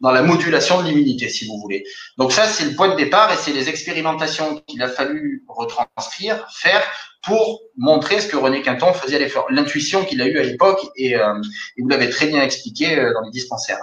dans 0.00 0.10
la 0.10 0.22
modulation 0.22 0.82
de 0.82 0.88
l'immunité, 0.88 1.28
si 1.28 1.46
vous 1.46 1.58
voulez. 1.58 1.84
Donc 2.18 2.32
ça, 2.32 2.46
c'est 2.46 2.64
le 2.64 2.74
point 2.74 2.88
de 2.88 2.96
départ 2.96 3.32
et 3.32 3.36
c'est 3.36 3.52
les 3.52 3.68
expérimentations 3.68 4.60
qu'il 4.66 4.82
a 4.82 4.88
fallu 4.88 5.44
retranscrire, 5.48 6.44
faire 6.50 6.82
pour 7.24 7.60
montrer 7.76 8.20
ce 8.20 8.28
que 8.28 8.36
René 8.36 8.62
Quinton 8.62 8.92
faisait 8.92 9.16
à 9.16 9.18
l'effort, 9.20 9.46
l'intuition 9.50 10.04
qu'il 10.04 10.20
a 10.20 10.26
eue 10.26 10.38
à 10.38 10.42
l'époque 10.42 10.80
et, 10.96 11.16
euh, 11.16 11.34
vous 11.78 11.88
l'avez 11.88 12.10
très 12.10 12.26
bien 12.26 12.42
expliqué 12.42 12.98
euh, 12.98 13.12
dans 13.12 13.22
les 13.22 13.30
dispensaires. 13.30 13.78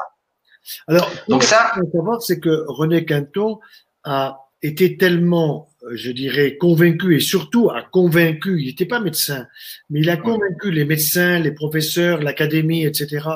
Alors, 0.87 1.09
donc 1.27 1.43
ça, 1.43 1.73
savoir, 1.93 2.21
c'est 2.21 2.39
que 2.39 2.65
René 2.67 3.05
Quinton 3.05 3.59
a 4.03 4.39
été 4.61 4.97
tellement, 4.97 5.69
je 5.91 6.11
dirais, 6.11 6.57
convaincu 6.57 7.15
et 7.15 7.19
surtout 7.19 7.69
a 7.69 7.81
convaincu, 7.81 8.61
il 8.61 8.67
n'était 8.67 8.85
pas 8.85 8.99
médecin, 8.99 9.47
mais 9.89 9.99
il 9.99 10.09
a 10.09 10.17
convaincu 10.17 10.71
les 10.71 10.85
médecins, 10.85 11.39
les 11.39 11.51
professeurs, 11.51 12.21
l'académie, 12.21 12.85
etc., 12.85 13.27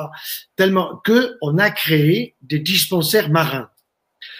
tellement 0.56 0.96
que 1.04 1.36
on 1.42 1.58
a 1.58 1.70
créé 1.70 2.36
des 2.42 2.58
dispensaires 2.58 3.30
marins. 3.30 3.68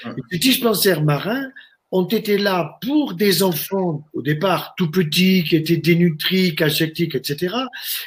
Et 0.04 0.20
ces 0.30 0.38
dispensaires 0.38 1.02
marins 1.02 1.50
ont 1.90 2.06
été 2.06 2.36
là 2.36 2.78
pour 2.82 3.14
des 3.14 3.42
enfants 3.42 4.06
au 4.12 4.22
départ 4.22 4.74
tout 4.76 4.90
petits 4.90 5.44
qui 5.44 5.56
étaient 5.56 5.78
dénutris, 5.78 6.54
cachectiques, 6.54 7.14
etc. 7.14 7.54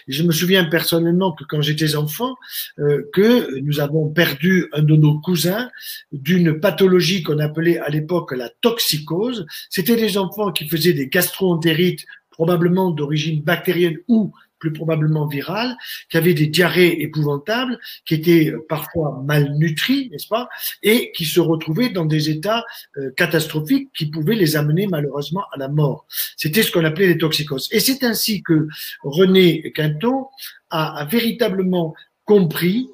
je 0.08 0.24
me 0.24 0.32
souviens 0.32 0.66
personnellement 0.66 1.32
que 1.32 1.44
quand 1.46 1.62
j'étais 1.62 1.96
enfant, 1.96 2.36
euh, 2.80 3.10
que 3.14 3.60
nous 3.62 3.80
avons 3.80 4.10
perdu 4.10 4.68
un 4.74 4.84
de 4.84 4.96
nos 4.96 5.20
cousins 5.20 5.70
d'une 6.12 6.60
pathologie 6.60 7.24
qu'on 7.24 7.40
appelait 7.40 7.80
à 7.80 7.90
l'époque 7.90 8.34
la 8.34 8.50
toxicose. 8.62 9.46
C'était 9.70 9.96
des 9.96 10.18
enfants 10.18 10.52
qui 10.52 10.68
faisaient 10.68 10.94
des 10.94 11.08
gastroentérites 11.08 12.06
probablement 12.30 12.92
d'origine 12.92 13.42
bactérienne 13.42 13.98
ou 14.08 14.32
plus 14.62 14.72
probablement 14.72 15.28
virales, 15.28 15.76
qui 16.10 16.18
avaient 16.18 16.36
des 16.36 16.48
diarrhées 16.48 17.02
épouvantables, 17.02 17.78
qui 18.06 18.14
étaient 18.14 18.52
euh, 18.52 18.66
parfois 18.70 19.22
malnutris, 19.26 20.10
n'est-ce 20.12 20.28
pas, 20.28 20.48
et 20.84 21.12
qui 21.12 21.26
se 21.26 21.42
retrouvaient 21.42 21.90
dans 21.90 22.06
des 22.06 22.30
états 22.30 22.64
euh, 22.98 23.12
catastrophiques 23.18 23.90
qui 23.94 24.06
pouvaient 24.06 24.36
les 24.36 24.56
amener 24.56 24.88
malheureusement 24.88 25.44
à 25.52 25.58
la 25.58 25.68
mort. 25.68 26.06
C'était 26.38 26.64
ce 26.64 26.72
qu'on 26.72 26.86
appelait 26.86 27.08
les 27.08 27.18
toxicoses. 27.18 27.68
Et 27.72 27.82
c'est 27.82 28.04
ainsi 28.04 28.44
que 28.44 28.68
René 29.02 29.74
Quinton 29.76 30.28
a, 30.70 31.06
véritablement 31.10 31.96
compris 32.24 32.88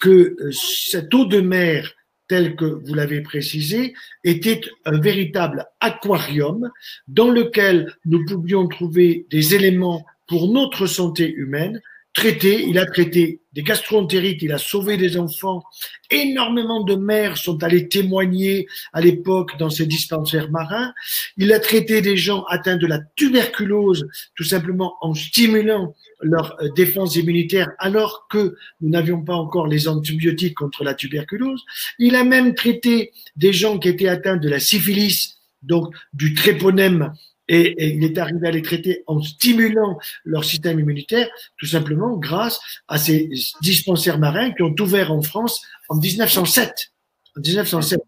que 0.00 0.36
euh, 0.38 0.52
cette 0.52 1.12
eau 1.14 1.24
de 1.24 1.40
mer 1.40 1.90
tel 2.28 2.56
que 2.56 2.64
vous 2.64 2.94
l'avez 2.94 3.20
précisé, 3.20 3.94
était 4.24 4.60
un 4.86 4.98
véritable 4.98 5.66
aquarium 5.80 6.70
dans 7.06 7.30
lequel 7.30 7.94
nous 8.06 8.24
pouvions 8.24 8.66
trouver 8.66 9.26
des 9.30 9.54
éléments 9.54 10.06
pour 10.26 10.52
notre 10.52 10.86
santé 10.86 11.32
humaine, 11.32 11.80
traité, 12.14 12.64
il 12.66 12.78
a 12.78 12.86
traité 12.86 13.40
des 13.52 13.62
gastroentérites, 13.62 14.40
il 14.42 14.52
a 14.52 14.58
sauvé 14.58 14.96
des 14.96 15.18
enfants. 15.18 15.62
Énormément 16.10 16.82
de 16.82 16.94
mères 16.94 17.36
sont 17.36 17.62
allées 17.62 17.88
témoigner 17.88 18.66
à 18.92 19.00
l'époque 19.00 19.58
dans 19.58 19.68
ces 19.68 19.86
dispensaires 19.86 20.50
marins. 20.50 20.92
Il 21.36 21.52
a 21.52 21.58
traité 21.58 22.00
des 22.00 22.16
gens 22.16 22.44
atteints 22.44 22.76
de 22.76 22.86
la 22.86 23.00
tuberculose, 23.16 24.08
tout 24.36 24.44
simplement 24.44 24.94
en 25.00 25.12
stimulant 25.14 25.94
leur 26.20 26.56
euh, 26.62 26.68
défense 26.74 27.16
immunitaire 27.16 27.72
alors 27.78 28.26
que 28.30 28.56
nous 28.80 28.90
n'avions 28.90 29.22
pas 29.22 29.34
encore 29.34 29.66
les 29.66 29.88
antibiotiques 29.88 30.54
contre 30.54 30.84
la 30.84 30.94
tuberculose. 30.94 31.64
Il 31.98 32.14
a 32.14 32.24
même 32.24 32.54
traité 32.54 33.12
des 33.36 33.52
gens 33.52 33.78
qui 33.78 33.88
étaient 33.88 34.08
atteints 34.08 34.36
de 34.36 34.48
la 34.48 34.60
syphilis, 34.60 35.40
donc 35.62 35.94
du 36.12 36.34
tréponème 36.34 37.12
et, 37.48 37.94
il 37.94 38.04
est 38.04 38.18
arrivé 38.18 38.48
à 38.48 38.50
les 38.50 38.62
traiter 38.62 39.04
en 39.06 39.22
stimulant 39.22 39.98
leur 40.24 40.44
système 40.44 40.80
immunitaire, 40.80 41.28
tout 41.58 41.66
simplement 41.66 42.16
grâce 42.16 42.60
à 42.88 42.98
ces 42.98 43.30
dispensaires 43.60 44.18
marins 44.18 44.52
qui 44.52 44.62
ont 44.62 44.74
ouvert 44.80 45.12
en 45.12 45.22
France 45.22 45.62
en 45.88 45.96
1907. 45.96 46.92
En 47.36 47.40
1907 47.40 48.00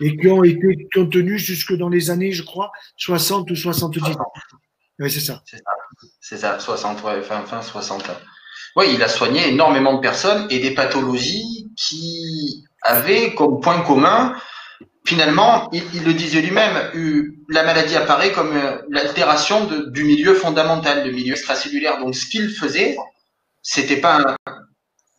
et 0.00 0.16
qui 0.16 0.28
ont 0.28 0.42
été 0.42 0.88
contenus 0.92 1.40
jusque 1.42 1.74
dans 1.74 1.88
les 1.88 2.10
années, 2.10 2.32
je 2.32 2.42
crois, 2.42 2.72
60 2.96 3.50
ou 3.50 3.56
70. 3.56 4.02
Oui, 4.98 5.10
c'est 5.10 5.20
ça. 5.20 5.42
C'est 6.20 6.36
ça, 6.36 6.58
60, 6.58 7.02
ouais, 7.04 7.22
fin, 7.22 7.44
fin 7.44 7.62
60. 7.62 8.10
Oui, 8.76 8.86
il 8.94 9.02
a 9.02 9.08
soigné 9.08 9.48
énormément 9.48 9.94
de 9.94 10.00
personnes 10.00 10.46
et 10.50 10.58
des 10.58 10.74
pathologies 10.74 11.70
qui 11.76 12.64
avaient 12.82 13.34
comme 13.34 13.60
point 13.60 13.82
commun 13.82 14.34
finalement, 15.04 15.70
il, 15.72 16.04
le 16.04 16.14
disait 16.14 16.40
lui-même, 16.40 16.90
la 17.48 17.64
maladie 17.64 17.96
apparaît 17.96 18.32
comme 18.32 18.56
euh, 18.56 18.78
l'altération 18.88 19.68
du 19.88 20.04
milieu 20.04 20.34
fondamental, 20.34 21.02
du 21.04 21.12
milieu 21.12 21.32
extracellulaire. 21.32 21.98
Donc, 21.98 22.14
ce 22.14 22.26
qu'il 22.26 22.50
faisait, 22.50 22.96
c'était 23.62 23.96
pas 23.96 24.18
un, 24.18 24.36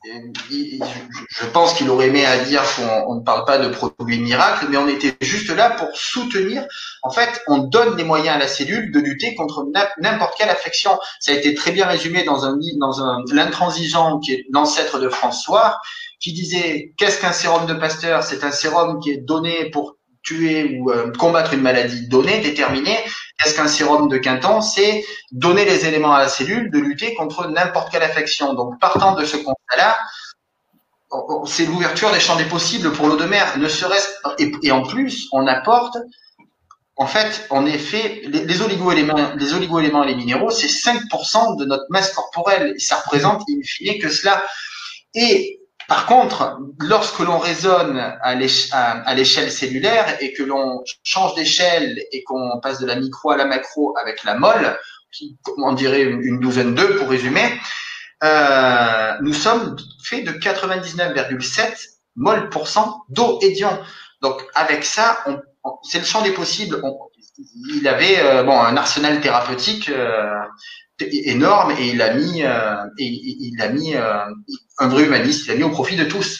je 0.05 1.45
pense 1.53 1.73
qu'il 1.73 1.89
aurait 1.89 2.07
aimé 2.07 2.25
à 2.25 2.43
dire 2.43 2.61
qu'on 2.75 3.15
ne 3.15 3.21
parle 3.21 3.45
pas 3.45 3.57
de 3.57 3.69
produits 3.69 4.19
miracles, 4.19 4.67
mais 4.69 4.77
on 4.77 4.87
était 4.87 5.15
juste 5.21 5.49
là 5.49 5.69
pour 5.69 5.89
soutenir. 5.93 6.65
En 7.03 7.09
fait, 7.09 7.41
on 7.47 7.59
donne 7.59 7.95
des 7.95 8.03
moyens 8.03 8.35
à 8.35 8.39
la 8.39 8.47
cellule 8.47 8.91
de 8.91 8.99
lutter 8.99 9.33
contre 9.35 9.65
n'importe 10.01 10.33
quelle 10.37 10.49
affection. 10.49 10.99
Ça 11.19 11.31
a 11.31 11.35
été 11.35 11.53
très 11.53 11.71
bien 11.71 11.85
résumé 11.85 12.23
dans 12.23 12.45
un 12.45 12.57
dans 12.79 13.01
un 13.01 13.23
l'intransigeant 13.31 14.19
qui 14.19 14.33
est 14.33 14.45
l'ancêtre 14.51 14.99
de 14.99 15.09
François, 15.09 15.77
qui 16.19 16.33
disait 16.33 16.93
qu'est-ce 16.97 17.19
qu'un 17.21 17.31
sérum 17.31 17.65
de 17.65 17.73
Pasteur? 17.73 18.23
C'est 18.23 18.43
un 18.43 18.51
sérum 18.51 18.99
qui 18.99 19.11
est 19.11 19.17
donné 19.17 19.69
pour 19.69 19.97
tuer 20.23 20.79
ou 20.79 20.89
euh, 20.89 21.11
combattre 21.11 21.53
une 21.53 21.61
maladie 21.61 22.07
donnée, 22.07 22.39
déterminée. 22.39 22.97
Qu'est-ce 23.38 23.55
qu'un 23.55 23.67
sérum 23.67 24.07
de 24.07 24.17
Quinton 24.17 24.61
C'est 24.61 25.03
donner 25.31 25.65
les 25.65 25.86
éléments 25.86 26.13
à 26.13 26.19
la 26.19 26.29
cellule 26.29 26.71
de 26.71 26.79
lutter 26.79 27.13
contre 27.15 27.47
n'importe 27.47 27.91
quelle 27.91 28.03
affection? 28.03 28.53
Donc, 28.53 28.79
partant 28.79 29.15
de 29.15 29.25
ce 29.25 29.38
constat-là, 29.38 29.97
c'est 31.45 31.65
l'ouverture 31.65 32.11
des 32.11 32.19
champs 32.19 32.36
des 32.36 32.45
possibles 32.45 32.91
pour 32.91 33.07
l'eau 33.07 33.17
de 33.17 33.25
mer. 33.25 33.57
Ne 33.57 33.67
serait-ce 33.67 34.07
et, 34.63 34.71
en 34.71 34.84
plus, 34.84 35.27
on 35.31 35.47
apporte 35.47 35.97
en 36.95 37.07
fait, 37.07 37.47
en 37.49 37.65
effet, 37.65 38.21
les, 38.25 38.45
les 38.45 38.61
oligo-éléments, 38.61 39.34
les 39.36 39.53
et 39.55 40.07
les 40.07 40.15
minéraux, 40.15 40.51
c'est 40.51 40.67
5% 40.67 41.57
de 41.57 41.65
notre 41.65 41.86
masse 41.89 42.13
corporelle. 42.13 42.75
Ça 42.77 42.97
représente, 42.97 43.41
in 43.49 43.59
fine, 43.63 43.99
que 43.99 44.09
cela. 44.09 44.43
Et 45.15 45.59
par 45.88 46.05
contre, 46.05 46.59
lorsque 46.79 47.19
l'on 47.19 47.38
raisonne 47.38 47.97
à 48.21 48.36
l'échelle 48.36 49.51
cellulaire 49.51 50.17
et 50.21 50.34
que 50.34 50.43
l'on 50.43 50.84
change 51.03 51.36
d'échelle 51.36 51.99
et 52.11 52.23
qu'on 52.23 52.59
passe 52.61 52.79
de 52.79 52.86
la 52.86 52.95
micro 52.95 53.31
à 53.31 53.38
la 53.38 53.45
macro 53.45 53.95
avec 54.01 54.23
la 54.23 54.38
qui, 55.11 55.38
on 55.57 55.73
dirait 55.73 56.03
une 56.03 56.39
douzaine 56.39 56.73
d'œufs 56.73 56.97
pour 56.97 57.09
résumer, 57.09 57.59
euh, 58.23 59.13
nous 59.21 59.34
sommes 59.34 59.75
faits 60.03 60.25
de 60.25 60.31
99,7 60.31 61.93
mol 62.15 62.49
d'eau 63.09 63.39
et 63.41 63.51
d'ion. 63.51 63.77
Donc 64.21 64.41
avec 64.55 64.86
ça, 64.86 65.23
c'est 65.84 65.99
le 65.99 66.05
champ 66.05 66.21
des 66.21 66.31
possibles. 66.31 66.81
il 67.75 67.88
avait 67.88 68.19
euh, 68.19 68.47
un 68.47 68.77
arsenal 68.77 69.19
thérapeutique 69.19 69.89
euh, 69.89 70.39
énorme 71.11 71.73
et 71.79 71.89
il 71.89 72.01
a 72.01 72.13
mis 72.13 72.41
et, 72.41 72.47
il 72.99 73.61
a 73.61 73.69
mis 73.69 73.95
un 73.95 74.87
vrai 74.87 75.05
humaniste. 75.05 75.45
Il 75.47 75.51
a 75.51 75.55
mis 75.55 75.63
au 75.63 75.69
profit 75.69 75.95
de 75.95 76.05
tous. 76.05 76.39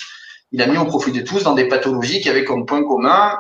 Il 0.52 0.62
a 0.62 0.68
mis 0.68 0.78
au 0.78 0.86
profit 0.86 1.12
de 1.12 1.22
tous 1.22 1.44
dans 1.44 1.56
des 1.56 1.68
pathologies 1.68 2.22
qui 2.22 2.30
avaient 2.30 2.46
comme 2.46 2.66
point 2.66 2.84
commun 2.84 3.36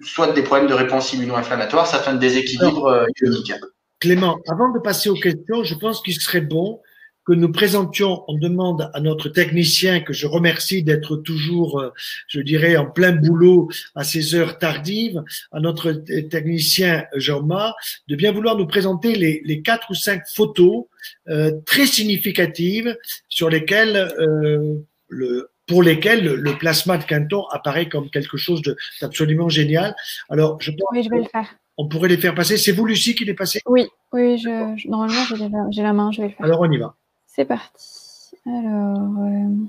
soit 0.00 0.32
des 0.32 0.42
problèmes 0.42 0.68
de 0.68 0.74
réponse 0.74 1.12
immuno-inflammatoire, 1.12 1.86
certains 1.86 2.14
déséquilibres 2.14 3.06
ioniques. 3.20 3.52
Clément, 3.98 4.38
avant 4.48 4.70
de 4.70 4.78
passer 4.78 5.08
aux 5.08 5.14
questions, 5.14 5.64
je 5.64 5.74
pense 5.74 6.02
qu'il 6.02 6.14
serait 6.14 6.42
bon 6.42 6.80
que 7.26 7.32
nous 7.32 7.50
présentions, 7.50 8.22
on 8.28 8.38
demande 8.38 8.88
à 8.94 9.00
notre 9.00 9.28
technicien, 9.28 10.00
que 10.00 10.12
je 10.12 10.28
remercie 10.28 10.84
d'être 10.84 11.16
toujours, 11.16 11.80
euh, 11.80 11.92
je 12.28 12.40
dirais, 12.40 12.76
en 12.76 12.86
plein 12.86 13.12
boulot 13.12 13.68
à 13.96 14.04
ces 14.04 14.36
heures 14.36 14.58
tardives, 14.58 15.22
à 15.50 15.58
notre 15.58 15.92
technicien 15.92 17.04
Jean-Ma, 17.16 17.74
de 18.06 18.14
bien 18.14 18.30
vouloir 18.30 18.56
nous 18.56 18.66
présenter 18.66 19.16
les, 19.16 19.42
les 19.44 19.60
quatre 19.60 19.90
ou 19.90 19.94
cinq 19.94 20.22
photos 20.28 20.84
euh, 21.28 21.50
très 21.66 21.86
significatives 21.86 22.96
sur 23.28 23.50
lesquelles 23.50 23.96
euh, 23.96 24.76
le, 25.08 25.50
pour 25.66 25.82
lesquelles 25.82 26.24
le, 26.24 26.58
plasma 26.58 26.96
de 26.96 27.04
Quinton 27.04 27.44
apparaît 27.50 27.88
comme 27.88 28.08
quelque 28.08 28.36
chose 28.36 28.62
d'absolument 29.00 29.48
génial. 29.48 29.96
Alors, 30.28 30.60
je 30.60 30.70
pense 30.70 30.88
oui, 30.92 31.02
je 31.02 31.10
vais 31.10 31.18
le 31.18 31.24
faire. 31.24 31.56
On 31.76 31.88
pourrait 31.88 32.08
les 32.08 32.18
faire 32.18 32.34
passer. 32.34 32.56
C'est 32.56 32.72
vous, 32.72 32.86
Lucie, 32.86 33.16
qui 33.16 33.24
les 33.24 33.34
passez? 33.34 33.60
Oui, 33.66 33.86
oui, 34.12 34.38
je, 34.38 34.88
normalement, 34.88 35.24
j'ai 35.70 35.82
la 35.82 35.92
main, 35.92 36.10
je 36.12 36.22
vais 36.22 36.28
le 36.28 36.34
faire. 36.34 36.46
Alors, 36.46 36.60
on 36.60 36.70
y 36.70 36.78
va. 36.78 36.94
C'est 37.36 37.44
parti. 37.44 38.34
Alors, 38.46 39.18
euh, 39.20 39.66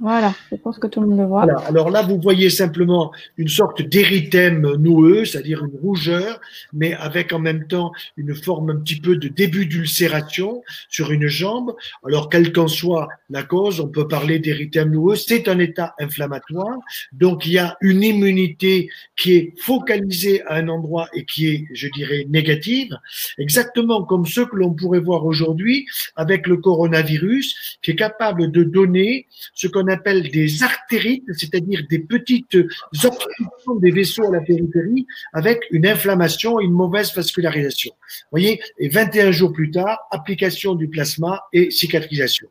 voilà, 0.00 0.34
je 0.50 0.56
pense 0.56 0.78
que 0.78 0.86
tout 0.86 1.02
le 1.02 1.08
monde 1.08 1.18
le 1.18 1.26
voit. 1.26 1.46
Alors 1.66 1.90
là, 1.90 2.00
vous 2.00 2.18
voyez 2.18 2.48
simplement 2.48 3.12
une 3.36 3.48
sorte 3.48 3.82
d'érythème 3.82 4.76
noueux, 4.76 5.26
c'est-à-dire 5.26 5.62
une 5.62 5.78
rougeur, 5.78 6.40
mais 6.72 6.94
avec 6.94 7.34
en 7.34 7.38
même 7.38 7.66
temps 7.66 7.92
une 8.16 8.34
forme 8.34 8.70
un 8.70 8.76
petit 8.76 8.98
peu 8.98 9.16
de 9.16 9.28
début 9.28 9.66
d'ulcération 9.66 10.62
sur 10.88 11.12
une 11.12 11.26
jambe. 11.26 11.74
Alors, 12.06 12.30
quelle 12.30 12.50
qu'en 12.50 12.66
soit 12.66 13.08
la 13.28 13.42
cause, 13.42 13.78
on 13.80 13.88
peut 13.88 14.08
parler 14.08 14.38
d'érythème 14.38 14.90
noueux. 14.90 15.16
C'est 15.16 15.48
un 15.48 15.58
état 15.58 15.94
inflammatoire. 15.98 16.78
Donc, 17.12 17.44
il 17.44 17.52
y 17.52 17.58
a 17.58 17.76
une 17.82 18.02
immunité 18.02 18.88
qui 19.18 19.34
est 19.34 19.52
focalisée 19.58 20.42
à 20.46 20.54
un 20.54 20.68
endroit 20.68 21.08
et 21.12 21.26
qui 21.26 21.48
est, 21.48 21.66
je 21.74 21.88
dirais, 21.88 22.24
négative, 22.30 22.96
exactement 23.36 24.02
comme 24.04 24.24
ce 24.24 24.40
que 24.40 24.56
l'on 24.56 24.72
pourrait 24.72 25.00
voir 25.00 25.26
aujourd'hui 25.26 25.86
avec 26.16 26.46
le 26.46 26.56
coronavirus, 26.56 27.78
qui 27.82 27.90
est 27.90 27.96
capable 27.96 28.50
de 28.50 28.64
donner 28.64 29.26
ce 29.54 29.68
qu'on 29.68 29.89
appelle 29.90 30.30
des 30.30 30.62
artérites, 30.62 31.24
c'est-à-dire 31.36 31.82
des 31.88 31.98
petites 31.98 32.56
obstructions 32.56 33.74
des 33.76 33.90
vaisseaux 33.90 34.26
à 34.26 34.32
la 34.32 34.40
périphérie 34.40 35.06
avec 35.32 35.60
une 35.70 35.86
inflammation 35.86 36.60
une 36.60 36.72
mauvaise 36.72 37.14
vascularisation. 37.14 37.92
Vous 37.98 38.28
voyez, 38.32 38.60
et 38.78 38.88
21 38.88 39.32
jours 39.32 39.52
plus 39.52 39.70
tard, 39.70 39.98
application 40.10 40.74
du 40.74 40.88
plasma 40.88 41.42
et 41.52 41.70
cicatrisation. 41.70 42.48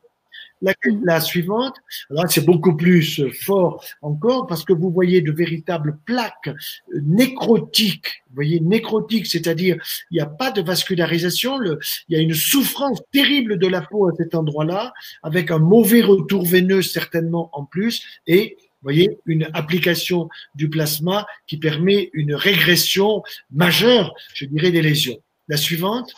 La, 0.62 0.74
la 1.04 1.22
suivante, 1.22 1.76
c'est 2.28 2.46
beaucoup 2.46 2.76
plus 2.76 3.22
fort 3.34 3.84
encore 4.02 4.46
parce 4.46 4.66
que 4.66 4.74
vous 4.74 4.92
voyez 4.92 5.22
de 5.22 5.32
véritables 5.32 5.98
plaques 6.06 6.50
nécrotiques. 6.94 8.24
Vous 8.30 8.36
voyez, 8.36 8.60
nécrotiques, 8.60 9.28
c'est-à-dire 9.28 9.78
il 10.12 10.16
n'y 10.16 10.20
a 10.20 10.26
pas 10.26 10.52
de 10.52 10.62
vascularisation, 10.62 11.58
le, 11.58 11.80
il 12.08 12.18
y 12.18 12.20
a 12.20 12.22
une 12.22 12.34
souffrance 12.34 13.02
terrible 13.12 13.58
de 13.58 13.68
la 13.68 13.82
peau 13.82 14.10
à 14.10 14.14
cet 14.16 14.36
endroit-là, 14.36 14.94
avec 15.24 15.50
un 15.50 15.60
mauvais 15.60 16.02
retour 16.02 16.46
veineux 16.46 16.82
certainement 16.82 17.50
en 17.54 17.64
plus, 17.66 18.04
et 18.28 18.58
vous 18.60 18.86
voyez, 18.86 19.18
une 19.26 19.50
application 19.54 20.30
du 20.56 20.70
plasma 20.70 21.28
qui 21.48 21.58
permet 21.58 22.10
une 22.14 22.34
régression 22.34 23.24
majeure, 23.52 24.14
je 24.34 24.46
dirais, 24.46 24.72
des 24.72 24.82
lésions. 24.82 25.18
La 25.50 25.58
suivante. 25.58 26.14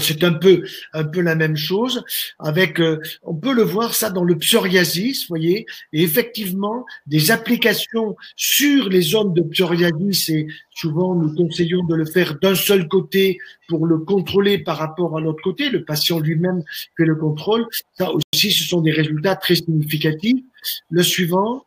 C'est 0.00 0.22
un 0.22 0.32
peu, 0.32 0.62
un 0.92 1.04
peu 1.04 1.20
la 1.20 1.34
même 1.34 1.56
chose. 1.56 2.04
Avec, 2.38 2.80
euh, 2.80 3.00
on 3.22 3.34
peut 3.34 3.52
le 3.52 3.62
voir 3.62 3.94
ça 3.94 4.10
dans 4.10 4.22
le 4.22 4.38
psoriasis, 4.38 5.26
voyez, 5.28 5.66
et 5.92 6.02
effectivement 6.02 6.86
des 7.06 7.32
applications 7.32 8.16
sur 8.36 8.88
les 8.88 9.00
zones 9.00 9.34
de 9.34 9.42
psoriasis. 9.42 10.28
Et 10.28 10.46
souvent, 10.70 11.16
nous 11.16 11.34
conseillons 11.34 11.84
de 11.84 11.96
le 11.96 12.04
faire 12.04 12.38
d'un 12.40 12.54
seul 12.54 12.86
côté 12.86 13.38
pour 13.68 13.86
le 13.86 13.98
contrôler 13.98 14.58
par 14.58 14.76
rapport 14.76 15.16
à 15.16 15.20
l'autre 15.20 15.42
côté. 15.42 15.68
Le 15.68 15.84
patient 15.84 16.20
lui-même 16.20 16.62
fait 16.96 17.04
le 17.04 17.16
contrôle. 17.16 17.66
Ça 17.98 18.08
aussi, 18.12 18.52
ce 18.52 18.62
sont 18.62 18.82
des 18.82 18.92
résultats 18.92 19.34
très 19.34 19.56
significatifs. 19.56 20.44
Le 20.90 21.02
suivant. 21.02 21.66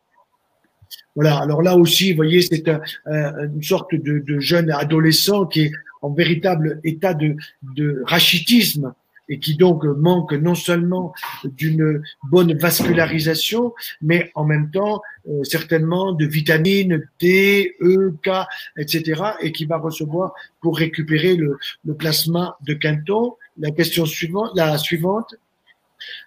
Voilà. 1.16 1.36
Alors 1.36 1.60
là 1.60 1.76
aussi, 1.76 2.12
vous 2.12 2.16
voyez, 2.16 2.40
c'est 2.40 2.66
un, 2.68 2.80
une 3.04 3.62
sorte 3.62 3.94
de 3.94 4.38
jeune 4.38 4.70
adolescent 4.70 5.44
qui 5.44 5.62
est 5.62 5.72
en 6.02 6.10
véritable 6.10 6.80
état 6.84 7.14
de, 7.14 7.36
de 7.74 8.02
rachitisme 8.06 8.94
et 9.28 9.38
qui 9.38 9.56
donc 9.56 9.84
manque 9.84 10.32
non 10.32 10.54
seulement 10.54 11.12
d'une 11.44 12.02
bonne 12.30 12.56
vascularisation, 12.56 13.74
mais 14.00 14.30
en 14.34 14.44
même 14.44 14.70
temps 14.70 15.02
euh, 15.28 15.42
certainement 15.42 16.12
de 16.12 16.26
vitamines 16.26 17.08
D, 17.20 17.74
E, 17.80 18.14
K, 18.22 18.46
etc., 18.76 19.22
et 19.40 19.52
qui 19.52 19.64
va 19.64 19.78
recevoir 19.78 20.32
pour 20.60 20.78
récupérer 20.78 21.36
le, 21.36 21.58
le 21.84 21.94
plasma 21.94 22.56
de 22.66 22.74
Quinton. 22.74 23.34
La 23.58 23.70
question 23.70 24.06
suivante, 24.06 24.50
la 24.54 24.78
suivante. 24.78 25.34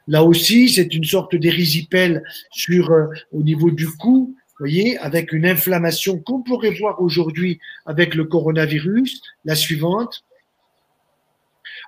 Là 0.08 0.24
aussi, 0.24 0.68
c'est 0.68 0.94
une 0.94 1.04
sorte 1.04 1.36
d'érysipèle 1.36 2.24
sur 2.52 2.92
euh, 2.92 3.06
au 3.32 3.44
niveau 3.44 3.72
du 3.72 3.88
cou 3.88 4.36
voyez, 4.60 4.98
avec 4.98 5.32
une 5.32 5.46
inflammation 5.46 6.20
qu'on 6.20 6.42
pourrait 6.42 6.76
voir 6.80 7.02
aujourd'hui 7.02 7.60
avec 7.86 8.16
le 8.16 8.26
coronavirus. 8.26 9.22
La 9.46 9.56
suivante. 9.56 10.24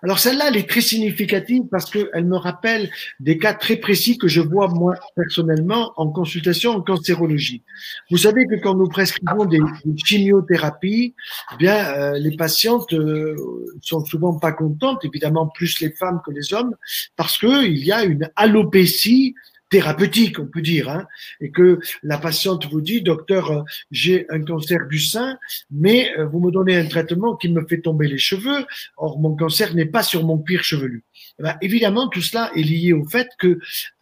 Alors 0.04 0.18
celle-là, 0.18 0.46
elle 0.48 0.58
est 0.58 0.68
très 0.68 0.82
significative 0.82 1.64
parce 1.70 1.90
qu'elle 1.90 2.26
me 2.26 2.38
rappelle 2.38 2.90
des 3.20 3.38
cas 3.38 3.54
très 3.54 3.76
précis 3.76 4.18
que 4.18 4.28
je 4.28 4.42
vois 4.42 4.68
moi 4.68 4.96
personnellement 5.16 5.94
en 5.98 6.10
consultation 6.10 6.72
en 6.72 6.82
cancérologie. 6.82 7.62
Vous 8.10 8.18
savez 8.18 8.46
que 8.48 8.56
quand 8.56 8.74
nous 8.74 8.88
prescrivons 8.88 9.46
des, 9.46 9.60
chimiothérapies, 10.04 11.14
eh 11.54 11.58
bien 11.58 11.94
euh, 11.94 12.18
les 12.18 12.36
patientes 12.36 12.94
euh, 12.94 13.36
sont 13.82 14.04
souvent 14.06 14.40
pas 14.40 14.54
contentes, 14.54 15.06
évidemment 15.06 15.48
plus 15.48 15.80
les 15.82 15.92
femmes 15.92 16.22
que 16.26 16.32
les 16.32 16.54
hommes, 16.54 16.76
parce 17.16 17.38
que 17.38 17.66
il 17.66 17.86
y 17.86 17.92
a 17.92 18.04
une 18.04 18.30
alopécie 18.36 19.36
thérapeutique, 19.72 20.38
on 20.38 20.46
peut 20.46 20.62
dire, 20.62 20.90
hein, 20.90 21.08
et 21.40 21.50
que 21.50 21.80
la 22.04 22.18
patiente 22.18 22.68
vous 22.70 22.82
dit, 22.82 23.02
docteur, 23.02 23.52
euh, 23.52 23.64
j'ai 23.90 24.28
un 24.30 24.42
cancer 24.44 24.86
du 24.88 25.00
sein, 25.00 25.40
mais 25.72 26.12
euh, 26.20 26.26
vous 26.26 26.40
me 26.42 26.52
donnez 26.52 26.76
un 26.76 26.86
traitement 26.86 27.36
qui 27.38 27.48
me 27.50 27.66
fait 27.66 27.80
tomber 27.80 28.08
les 28.08 28.18
cheveux, 28.18 28.66
or 28.98 29.18
mon 29.18 29.36
cancer 29.36 29.74
n'est 29.74 29.86
pas 29.86 30.04
sur 30.04 30.26
mon 30.26 30.38
cuir 30.38 30.64
chevelu. 30.64 31.04
Eh 31.40 31.44
ben, 31.44 31.56
évidemment, 31.62 32.10
tout 32.10 32.22
cela 32.22 32.52
est 32.54 32.62
lié 32.62 32.92
au 32.92 33.06
fait 33.06 33.30
que 33.40 33.48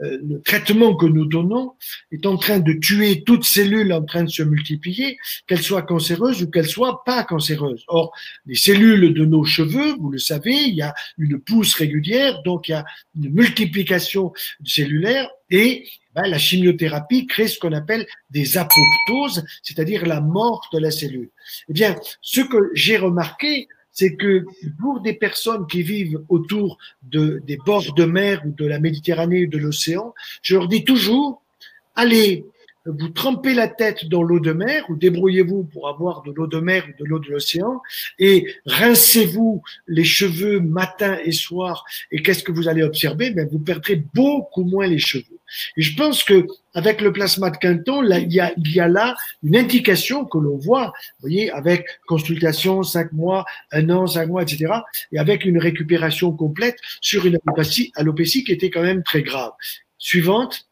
euh, 0.01 0.17
le 0.27 0.41
traitement 0.41 0.95
que 0.95 1.05
nous 1.05 1.25
donnons 1.25 1.73
est 2.11 2.25
en 2.25 2.37
train 2.37 2.59
de 2.59 2.73
tuer 2.73 3.23
toute 3.23 3.45
cellule 3.45 3.93
en 3.93 4.03
train 4.03 4.23
de 4.23 4.29
se 4.29 4.41
multiplier, 4.41 5.17
qu'elle 5.45 5.61
soit 5.61 5.83
cancéreuse 5.83 6.41
ou 6.41 6.49
qu'elle 6.49 6.67
soit 6.67 7.03
pas 7.03 7.23
cancéreuse. 7.23 7.83
Or, 7.87 8.11
les 8.47 8.55
cellules 8.55 9.13
de 9.13 9.25
nos 9.25 9.43
cheveux, 9.43 9.93
vous 9.99 10.09
le 10.09 10.17
savez, 10.17 10.55
il 10.55 10.73
y 10.73 10.81
a 10.81 10.95
une 11.19 11.39
pousse 11.39 11.75
régulière, 11.75 12.41
donc 12.41 12.69
il 12.69 12.71
y 12.71 12.75
a 12.75 12.85
une 13.15 13.29
multiplication 13.29 14.33
cellulaire 14.65 15.29
et 15.49 15.85
ben, 16.15 16.27
la 16.27 16.37
chimiothérapie 16.37 17.27
crée 17.27 17.47
ce 17.47 17.59
qu'on 17.59 17.73
appelle 17.73 18.07
des 18.29 18.57
apoptoses, 18.57 19.45
c'est-à-dire 19.63 20.05
la 20.05 20.21
mort 20.21 20.67
de 20.73 20.79
la 20.79 20.91
cellule. 20.91 21.29
Eh 21.69 21.73
bien, 21.73 21.95
ce 22.21 22.41
que 22.41 22.71
j'ai 22.73 22.97
remarqué, 22.97 23.67
c'est 23.91 24.15
que 24.15 24.45
pour 24.79 25.01
des 25.01 25.13
personnes 25.13 25.67
qui 25.67 25.83
vivent 25.83 26.21
autour 26.29 26.77
de, 27.03 27.41
des 27.45 27.57
bords 27.57 27.93
de 27.93 28.05
mer 28.05 28.41
ou 28.45 28.51
de 28.51 28.65
la 28.65 28.79
Méditerranée 28.79 29.45
ou 29.45 29.49
de 29.49 29.57
l'océan, 29.57 30.13
je 30.41 30.55
leur 30.55 30.67
dis 30.67 30.83
toujours, 30.83 31.41
allez 31.95 32.45
vous 32.85 33.09
trempez 33.09 33.53
la 33.53 33.67
tête 33.67 34.05
dans 34.05 34.23
l'eau 34.23 34.39
de 34.39 34.53
mer 34.53 34.85
ou 34.89 34.95
débrouillez-vous 34.95 35.63
pour 35.63 35.89
avoir 35.89 36.23
de 36.23 36.31
l'eau 36.31 36.47
de 36.47 36.59
mer 36.59 36.87
ou 36.87 37.03
de 37.03 37.07
l'eau 37.07 37.19
de 37.19 37.29
l'océan 37.29 37.81
et 38.17 38.47
rincez-vous 38.65 39.61
les 39.87 40.03
cheveux 40.03 40.59
matin 40.59 41.17
et 41.23 41.31
soir 41.31 41.83
et 42.11 42.21
qu'est-ce 42.21 42.43
que 42.43 42.51
vous 42.51 42.67
allez 42.67 42.83
observer? 42.83 43.31
Ben, 43.31 43.47
Vous 43.51 43.59
perdrez 43.59 44.03
beaucoup 44.13 44.63
moins 44.63 44.87
les 44.87 44.99
cheveux. 44.99 45.39
Et 45.77 45.81
je 45.81 45.95
pense 45.95 46.23
que 46.23 46.45
avec 46.73 47.01
le 47.01 47.11
plasma 47.11 47.49
de 47.49 47.57
Quinton, 47.57 48.01
là, 48.01 48.19
il, 48.19 48.31
y 48.31 48.39
a, 48.39 48.53
il 48.57 48.71
y 48.71 48.79
a 48.79 48.87
là 48.87 49.15
une 49.43 49.57
indication 49.57 50.25
que 50.25 50.37
l'on 50.37 50.57
voit, 50.57 50.87
vous 51.19 51.21
voyez, 51.29 51.51
avec 51.51 51.85
consultation, 52.07 52.83
cinq 52.83 53.11
mois, 53.11 53.45
un 53.71 53.89
an, 53.89 54.05
cinq 54.05 54.27
mois, 54.27 54.43
etc., 54.43 54.73
et 55.11 55.19
avec 55.19 55.45
une 55.45 55.57
récupération 55.57 56.31
complète 56.31 56.77
sur 57.01 57.25
une 57.25 57.39
alopécie, 57.45 57.91
alopécie 57.95 58.43
qui 58.43 58.51
était 58.51 58.69
quand 58.69 58.83
même 58.83 59.03
très 59.03 59.23
grave. 59.23 59.51
Suivante. 59.97 60.68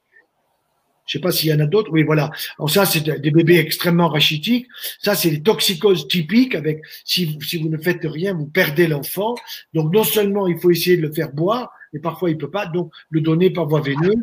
Je 1.08 1.14
sais 1.14 1.22
pas 1.22 1.32
s'il 1.32 1.50
y 1.50 1.54
en 1.54 1.60
a 1.60 1.66
d'autres. 1.66 1.90
Oui, 1.92 2.04
voilà. 2.04 2.30
Alors 2.60 2.70
ça, 2.70 2.86
c'est 2.86 3.10
des 3.20 3.32
bébés 3.32 3.58
extrêmement 3.58 4.10
rachitiques. 4.10 4.68
Ça, 5.00 5.16
c'est 5.16 5.30
les 5.30 5.42
toxicoses 5.42 6.08
typiques. 6.08 6.54
Avec 6.54 6.82
si, 7.06 7.38
vous 7.62 7.70
ne 7.70 7.78
faites 7.78 8.04
rien, 8.04 8.34
vous 8.34 8.46
perdez 8.46 8.88
l'enfant. 8.88 9.36
Donc 9.74 9.94
non 9.94 10.04
seulement 10.04 10.48
il 10.48 10.60
faut 10.60 10.70
essayer 10.70 10.98
de 10.98 11.02
le 11.02 11.14
faire 11.14 11.32
boire, 11.32 11.72
mais 11.94 12.00
parfois 12.00 12.30
il 12.30 12.38
peut 12.38 12.52
pas. 12.52 12.68
Donc 12.68 12.92
le 13.10 13.22
donner 13.22 13.50
par 13.50 13.68
voie 13.68 13.82
veineuse. 13.82 14.16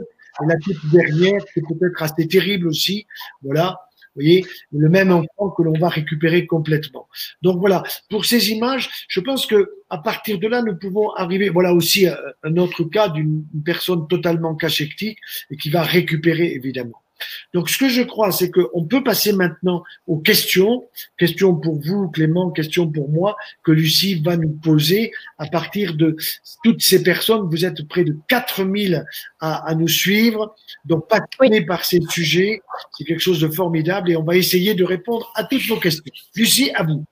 Et 0.43 0.47
la 0.47 0.57
toute 0.57 0.91
dernière, 0.91 1.41
c'est 1.55 1.62
peut-être 1.62 2.03
assez 2.03 2.28
terrible 2.28 2.68
aussi. 2.68 3.07
Voilà. 3.43 3.80
Voyez, 4.14 4.44
le 4.72 4.88
même 4.88 5.10
enfant 5.10 5.50
que 5.50 5.62
l'on 5.62 5.78
va 5.78 5.88
récupérer 5.88 6.46
complètement. 6.46 7.08
Donc 7.42 7.58
voilà, 7.58 7.82
pour 8.10 8.24
ces 8.24 8.50
images, 8.50 8.88
je 9.08 9.20
pense 9.20 9.46
que 9.46 9.70
à 9.90 9.98
partir 9.98 10.38
de 10.38 10.46
là, 10.48 10.62
nous 10.62 10.76
pouvons 10.76 11.10
arriver. 11.12 11.48
Voilà 11.50 11.74
aussi 11.74 12.06
euh, 12.06 12.14
un 12.42 12.56
autre 12.56 12.84
cas 12.84 13.08
d'une 13.08 13.44
personne 13.64 14.08
totalement 14.08 14.54
cachectique 14.54 15.18
et 15.50 15.56
qui 15.56 15.70
va 15.70 15.82
récupérer 15.82 16.52
évidemment. 16.52 17.03
Donc, 17.52 17.68
ce 17.70 17.78
que 17.78 17.88
je 17.88 18.02
crois, 18.02 18.32
c'est 18.32 18.50
qu'on 18.50 18.84
peut 18.84 19.02
passer 19.02 19.32
maintenant 19.32 19.82
aux 20.06 20.18
questions. 20.18 20.84
Questions 21.16 21.54
pour 21.54 21.80
vous, 21.80 22.08
Clément, 22.08 22.50
questions 22.50 22.90
pour 22.90 23.08
moi, 23.08 23.36
que 23.62 23.72
Lucie 23.72 24.20
va 24.22 24.36
nous 24.36 24.50
poser 24.50 25.12
à 25.38 25.46
partir 25.46 25.94
de 25.94 26.16
toutes 26.62 26.82
ces 26.82 27.02
personnes. 27.02 27.48
Vous 27.50 27.64
êtes 27.64 27.86
près 27.88 28.04
de 28.04 28.16
4000 28.28 29.04
à, 29.40 29.68
à 29.68 29.74
nous 29.74 29.88
suivre. 29.88 30.54
Donc, 30.84 31.08
passionnés 31.08 31.64
par 31.64 31.84
ces 31.84 32.00
sujets. 32.08 32.60
C'est 32.96 33.04
quelque 33.04 33.20
chose 33.20 33.40
de 33.40 33.48
formidable 33.48 34.10
et 34.10 34.16
on 34.16 34.24
va 34.24 34.36
essayer 34.36 34.74
de 34.74 34.84
répondre 34.84 35.32
à 35.34 35.44
toutes 35.44 35.66
vos 35.66 35.78
questions. 35.78 36.04
Lucie, 36.34 36.70
à 36.74 36.82
vous. 36.82 37.04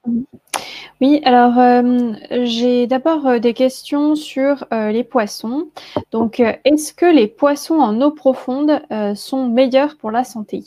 Oui, 1.00 1.20
alors 1.24 1.58
euh, 1.58 2.12
j'ai 2.44 2.86
d'abord 2.86 3.26
euh, 3.26 3.38
des 3.38 3.54
questions 3.54 4.14
sur 4.14 4.64
euh, 4.72 4.92
les 4.92 5.04
poissons. 5.04 5.68
Donc, 6.12 6.40
est-ce 6.40 6.92
que 6.92 7.06
les 7.06 7.26
poissons 7.26 7.80
en 7.80 8.00
eau 8.00 8.10
profonde 8.10 8.80
sont 9.14 9.48
meilleurs 9.48 9.96
pour 9.96 10.10
la 10.10 10.24
santé? 10.24 10.64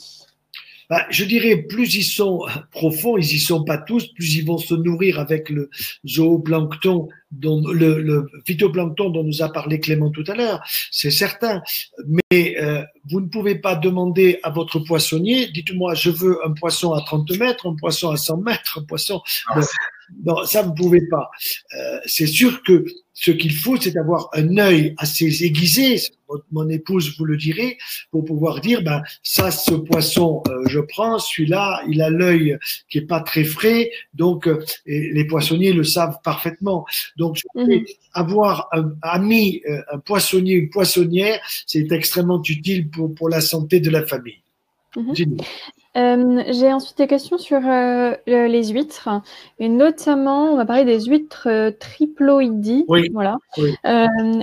Bah, 0.89 1.05
je 1.09 1.25
dirais, 1.25 1.57
plus 1.57 1.95
ils 1.95 2.03
sont 2.03 2.45
profonds, 2.71 3.17
ils 3.17 3.33
y 3.33 3.39
sont 3.39 3.63
pas 3.63 3.77
tous, 3.77 4.07
plus 4.13 4.36
ils 4.36 4.45
vont 4.45 4.57
se 4.57 4.73
nourrir 4.75 5.19
avec 5.19 5.49
le 5.49 5.69
zooplancton, 6.05 7.07
dont, 7.31 7.61
le, 7.67 8.01
le 8.01 8.27
phytoplancton 8.45 9.09
dont 9.09 9.23
nous 9.23 9.41
a 9.41 9.51
parlé 9.51 9.79
Clément 9.79 10.09
tout 10.09 10.23
à 10.27 10.36
l'heure, 10.36 10.63
c'est 10.91 11.11
certain. 11.11 11.61
Mais 12.07 12.55
euh, 12.61 12.83
vous 13.09 13.21
ne 13.21 13.27
pouvez 13.27 13.55
pas 13.55 13.75
demander 13.75 14.39
à 14.43 14.49
votre 14.49 14.79
poissonnier, 14.79 15.47
dites-moi, 15.47 15.95
je 15.95 16.09
veux 16.09 16.38
un 16.45 16.51
poisson 16.51 16.93
à 16.93 17.01
30 17.01 17.31
mètres, 17.38 17.67
un 17.67 17.75
poisson 17.75 18.11
à 18.11 18.17
100 18.17 18.38
mètres, 18.38 18.79
un 18.79 18.86
poisson. 18.86 19.21
Ah, 19.47 19.59
non, 20.26 20.43
ça 20.45 20.62
vous 20.62 20.74
pouvez 20.74 21.08
pas. 21.08 21.30
Euh, 21.78 21.99
c'est 22.06 22.28
sûr 22.28 22.62
que 22.64 22.86
ce 23.14 23.32
qu'il 23.32 23.53
faut, 23.53 23.78
c'est 23.78 23.95
avoir 23.97 24.30
un 24.34 24.58
œil 24.58 24.93
assez 24.97 25.43
aiguisé. 25.43 25.99
Mon 26.51 26.68
épouse 26.68 27.16
vous 27.18 27.26
le 27.26 27.38
dirait 27.38 27.78
pour 28.12 28.26
pouvoir 28.26 28.60
dire, 28.60 28.84
ben 28.84 29.01
ça, 29.24 29.51
ce 29.51 29.74
poisson, 29.74 30.43
euh, 30.49 30.64
je 30.68 30.80
prends. 30.80 31.18
Celui-là, 31.20 31.82
il 31.88 32.01
a 32.01 32.10
l'œil 32.10 32.58
qui 32.89 32.97
est 32.97 33.08
pas 33.08 33.22
très 33.22 33.43
frais, 33.45 33.89
donc 34.14 34.47
euh, 34.47 34.64
les 34.86 35.26
poissonniers 35.26 35.72
le 35.72 35.84
savent 35.84 36.18
parfaitement. 36.24 36.86
Donc 37.18 37.39
mhm. 37.56 37.86
avoir 38.14 38.68
un 38.74 38.93
ami, 39.01 39.62
un 39.91 39.99
poissonnier, 39.99 40.53
une 40.56 40.70
poissonnière, 40.70 41.39
c'est 41.66 41.91
extrêmement 41.91 42.41
utile 42.43 42.89
pour 42.89 43.14
pour 43.14 43.30
la 43.30 43.41
santé 43.41 43.80
de 43.80 43.89
la 43.89 44.06
famille. 44.06 44.41
Mhm. 44.95 45.38
Euh, 45.96 46.43
j'ai 46.50 46.74
ensuite 46.74 46.98
des 46.98 47.08
questions 47.08 47.38
sur 47.38 47.60
euh, 47.66 48.16
les 48.28 48.68
huîtres, 48.68 49.10
et 49.60 49.70
notamment, 49.70 50.52
on 50.52 50.58
va 50.58 50.66
parler 50.66 50.84
des 50.84 51.06
huîtres 51.06 51.48
euh, 51.50 51.72
triploïdies. 51.72 52.86
Oui. 52.88 53.10
Voilà. 53.14 53.38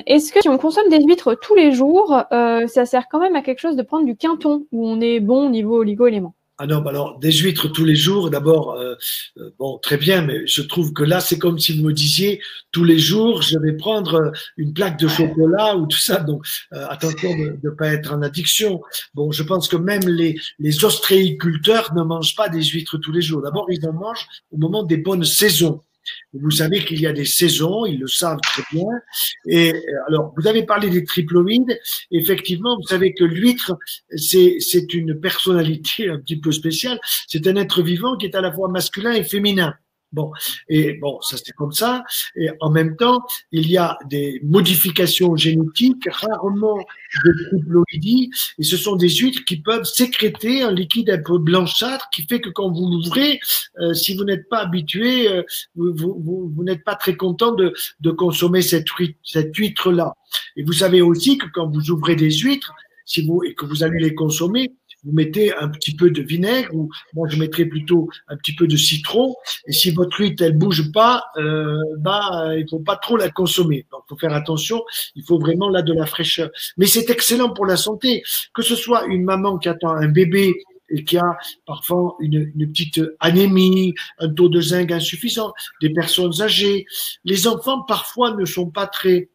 Est-ce 0.07 0.33
que 0.33 0.41
si 0.41 0.49
on 0.49 0.59
consomme 0.59 0.89
des 0.89 1.03
huîtres 1.03 1.35
tous 1.35 1.55
les 1.55 1.73
jours, 1.73 2.23
ça 2.31 2.87
sert 2.87 3.09
quand 3.11 3.21
même 3.21 3.37
à 3.37 3.43
quelque 3.43 3.61
chose 3.61 3.77
de 3.77 3.83
prendre 3.83 4.07
du 4.07 4.17
quinton, 4.17 4.67
où 4.73 4.87
on 4.87 5.01
est 5.01 5.21
bon 5.21 5.47
au 5.47 5.51
niveau 5.51 5.81
oligo-éléments 5.81 6.35
ah 6.63 6.67
non, 6.69 6.87
alors 6.87 7.19
des 7.19 7.33
huîtres 7.33 7.67
tous 7.67 7.85
les 7.85 7.97
jours, 7.97 8.31
d'abord, 8.31 8.75
euh, 8.75 8.95
euh, 9.39 9.51
bon, 9.59 9.79
très 9.79 9.97
bien, 9.97 10.23
mais 10.23 10.47
je 10.47 10.63
trouve 10.63 10.93
que 10.93 11.03
là, 11.03 11.19
c'est 11.19 11.37
comme 11.37 11.59
si 11.59 11.77
vous 11.77 11.85
me 11.85 11.93
disiez 11.93 12.41
tous 12.71 12.85
les 12.85 13.01
jours, 13.01 13.43
je 13.43 13.59
vais 13.59 13.73
prendre 13.73 14.15
euh, 14.15 14.31
une 14.57 14.73
plaque 14.73 14.97
de 14.97 15.09
chocolat 15.09 15.77
ou 15.77 15.89
tout 15.89 15.99
ça. 15.99 16.21
Donc, 16.21 16.47
attention 16.71 17.37
de 17.37 17.59
ne 17.65 17.71
pas 17.71 17.89
être 17.89 18.13
en 18.13 18.23
addiction. 18.23 18.81
Bon, 19.13 19.33
je 19.33 19.43
pense 19.43 19.67
que 19.67 19.75
même 19.75 20.07
les 20.07 20.85
ostréiculteurs 20.85 21.93
ne 21.95 22.05
mangent 22.05 22.37
pas 22.37 22.49
des 22.49 22.63
huîtres 22.63 22.97
tous 22.99 23.11
les 23.11 23.23
jours. 23.23 23.43
D'abord, 23.43 23.67
ils 23.69 23.85
en 23.85 23.93
mangent 23.93 24.29
au 24.53 24.57
moment 24.57 24.85
des 24.85 24.99
bonnes 24.99 25.25
saisons. 25.25 25.81
Vous 26.33 26.51
savez 26.51 26.85
qu'il 26.85 27.01
y 27.01 27.07
a 27.07 27.13
des 27.13 27.25
saisons, 27.25 27.87
ils 27.87 27.99
le 27.99 28.09
savent 28.09 28.41
très 28.43 28.63
bien. 28.73 28.89
Et 29.47 29.73
alors, 30.09 30.33
vous 30.37 30.47
avez 30.47 30.65
parlé 30.65 30.91
des 30.91 31.05
triploïdes. 31.05 31.79
Effectivement, 32.11 32.77
vous 32.77 32.87
savez 32.87 33.15
que 33.15 33.25
l'huître, 33.25 33.77
c'est, 34.17 34.57
c'est 34.61 34.95
une 34.95 35.21
personnalité 35.21 36.09
un 36.09 36.19
petit 36.19 36.41
peu 36.41 36.53
spéciale. 36.53 36.99
C'est 37.27 37.47
un 37.47 37.57
être 37.57 37.83
vivant 37.83 38.17
qui 38.17 38.27
est 38.27 38.35
à 38.35 38.41
la 38.41 38.53
fois 38.53 38.69
masculin 38.69 39.13
et 39.13 39.25
féminin. 39.25 39.75
Bon, 40.13 40.31
et 40.69 40.95
bon, 40.95 41.21
ça 41.23 41.37
c'est 41.43 41.53
comme 41.53 41.73
ça. 41.73 42.05
Et 42.37 42.51
en 42.61 42.71
même 42.71 42.97
temps, 42.97 43.25
il 43.51 43.71
y 43.71 43.79
a 43.79 43.99
des 44.07 44.41
modifications 44.45 45.37
génétiques, 45.37 46.07
rarement 46.11 46.79
de 47.25 47.49
triploïdie, 47.49 48.31
et 48.59 48.63
ce 48.63 48.77
sont 48.77 48.97
des 48.97 49.09
huîtres 49.09 49.45
qui 49.45 49.57
peuvent 49.63 49.85
sécréter 49.85 50.63
un 50.63 50.71
liquide 50.71 51.11
un 51.11 51.23
peu 51.23 51.39
blanchâtre 51.39 52.09
qui 52.13 52.23
fait 52.23 52.41
que 52.41 52.51
quand 52.51 52.71
vous 52.71 52.91
l'ouvrez, 52.91 53.41
euh, 53.81 53.95
si 53.95 54.15
vous 54.15 54.25
n'êtes 54.25 54.49
pas 54.49 54.59
habitué, 54.59 55.29
euh, 55.29 55.43
vous, 55.77 55.95
vous, 55.95 56.53
vous, 56.55 56.65
n'êtes 56.65 56.85
pas 56.85 56.95
très 56.95 57.17
content 57.17 57.53
de, 57.53 57.73
de 58.01 58.11
consommer 58.11 58.61
cette 58.61 58.89
huître, 58.91 59.19
cette 59.25 59.57
huître-là. 59.57 60.13
Et 60.57 60.63
vous 60.63 60.73
savez 60.73 61.01
aussi 61.01 61.39
que 61.39 61.47
quand 61.53 61.69
vous 61.69 61.91
ouvrez 61.91 62.17
des 62.17 62.31
huîtres, 62.31 62.73
si 63.05 63.27
vous, 63.27 63.43
et 63.45 63.55
que 63.55 63.67
vous 63.67 63.83
allez 63.83 63.99
les 63.99 64.15
consommer, 64.15 64.73
vous 65.05 65.13
mettez 65.13 65.55
un 65.55 65.69
petit 65.69 65.95
peu 65.95 66.11
de 66.11 66.23
vinaigre 66.23 66.75
ou 66.75 66.91
moi 67.15 67.29
je 67.29 67.37
mettrais 67.37 67.65
plutôt 67.65 68.09
un 68.29 68.37
petit 68.37 68.55
peu 68.55 68.67
de 68.67 68.77
citron. 68.77 69.35
Et 69.67 69.73
si 69.73 69.91
votre 69.91 70.21
huître 70.21 70.43
elle 70.43 70.57
bouge 70.57 70.93
pas, 70.93 71.25
euh, 71.37 71.79
bah 71.99 72.53
il 72.57 72.67
faut 72.69 72.81
pas 72.81 72.97
trop 72.97 73.17
la 73.17 73.31
consommer. 73.31 73.87
Donc 73.91 74.03
faut 74.09 74.17
faire 74.17 74.35
attention. 74.35 74.83
Il 75.15 75.25
faut 75.25 75.39
vraiment 75.39 75.69
là 75.69 75.83
de 75.83 75.93
la 75.93 76.07
fraîcheur. 76.07 76.51
Mais 76.77 76.87
c'est 76.87 77.11
excellent 77.11 77.51
pour 77.51 77.67
la 77.67 77.77
santé. 77.77 78.23
Que 78.55 78.63
ce 78.63 78.77
soit 78.77 79.07
une 79.07 79.25
maman 79.25 79.59
qui 79.59 79.69
attend 79.69 79.91
un 79.91 80.09
bébé 80.09 80.55
et 80.93 81.05
qui 81.05 81.17
a 81.17 81.37
parfois 81.67 82.17
une, 82.21 82.53
une, 82.55 82.71
petite 82.71 83.01
anémie, 83.19 83.95
un 84.19 84.29
taux 84.29 84.49
de 84.49 84.61
zinc 84.61 84.93
insuffisant, 84.93 85.53
des 85.81 85.91
personnes 85.91 86.43
âgées. 86.43 86.85
Les 87.25 87.47
enfants 87.47 87.83
parfois 87.83 88.35
ne 88.35 88.45
sont 88.45 88.71
pas 88.71 88.87
très 88.87 89.31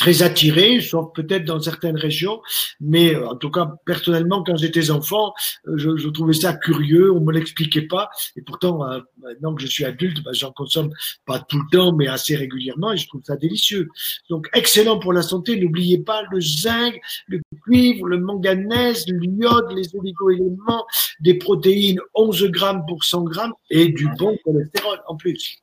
très 0.00 0.22
attiré, 0.22 0.80
sauf 0.80 1.12
peut-être 1.14 1.44
dans 1.44 1.60
certaines 1.60 1.96
régions, 1.96 2.40
mais 2.80 3.14
euh, 3.14 3.28
en 3.28 3.36
tout 3.36 3.50
cas 3.50 3.70
personnellement 3.84 4.42
quand 4.42 4.56
j'étais 4.56 4.90
enfant, 4.90 5.34
euh, 5.68 5.76
je, 5.76 5.94
je, 5.98 6.08
trouvais 6.08 6.32
ça 6.32 6.54
curieux, 6.54 7.12
on 7.12 7.20
me 7.20 7.32
l'expliquait 7.32 7.86
pas, 7.86 8.08
et 8.34 8.40
pourtant 8.40 8.82
euh, 8.82 9.00
maintenant 9.22 9.54
que 9.54 9.60
je 9.60 9.66
suis 9.66 9.84
adulte, 9.84 10.24
ben, 10.24 10.32
j'en 10.32 10.52
consomme 10.52 10.90
pas 11.26 11.38
tout 11.38 11.58
le 11.58 11.70
temps, 11.70 11.94
mais 11.94 12.08
assez 12.08 12.34
régulièrement, 12.34 12.92
et 12.92 12.96
je 12.96 13.06
trouve 13.08 13.20
ça 13.22 13.36
délicieux. 13.36 13.88
Donc 14.30 14.48
excellent 14.54 14.98
pour 14.98 15.12
la 15.12 15.22
santé. 15.22 15.60
N'oubliez 15.60 15.98
pas 15.98 16.22
le 16.32 16.40
zinc, 16.40 16.98
le 17.26 17.42
cuivre, 17.64 18.06
le 18.06 18.18
manganèse, 18.18 19.04
l'iode, 19.06 19.70
les 19.76 19.94
oligo-éléments, 19.94 20.86
des 21.20 21.34
protéines 21.34 22.00
11 22.14 22.44
grammes 22.44 22.84
pour 22.88 23.04
100 23.04 23.24
grammes 23.24 23.52
et 23.68 23.88
du 23.88 24.08
bon 24.18 24.38
cholestérol 24.44 24.98
en 25.06 25.16
plus. 25.16 25.60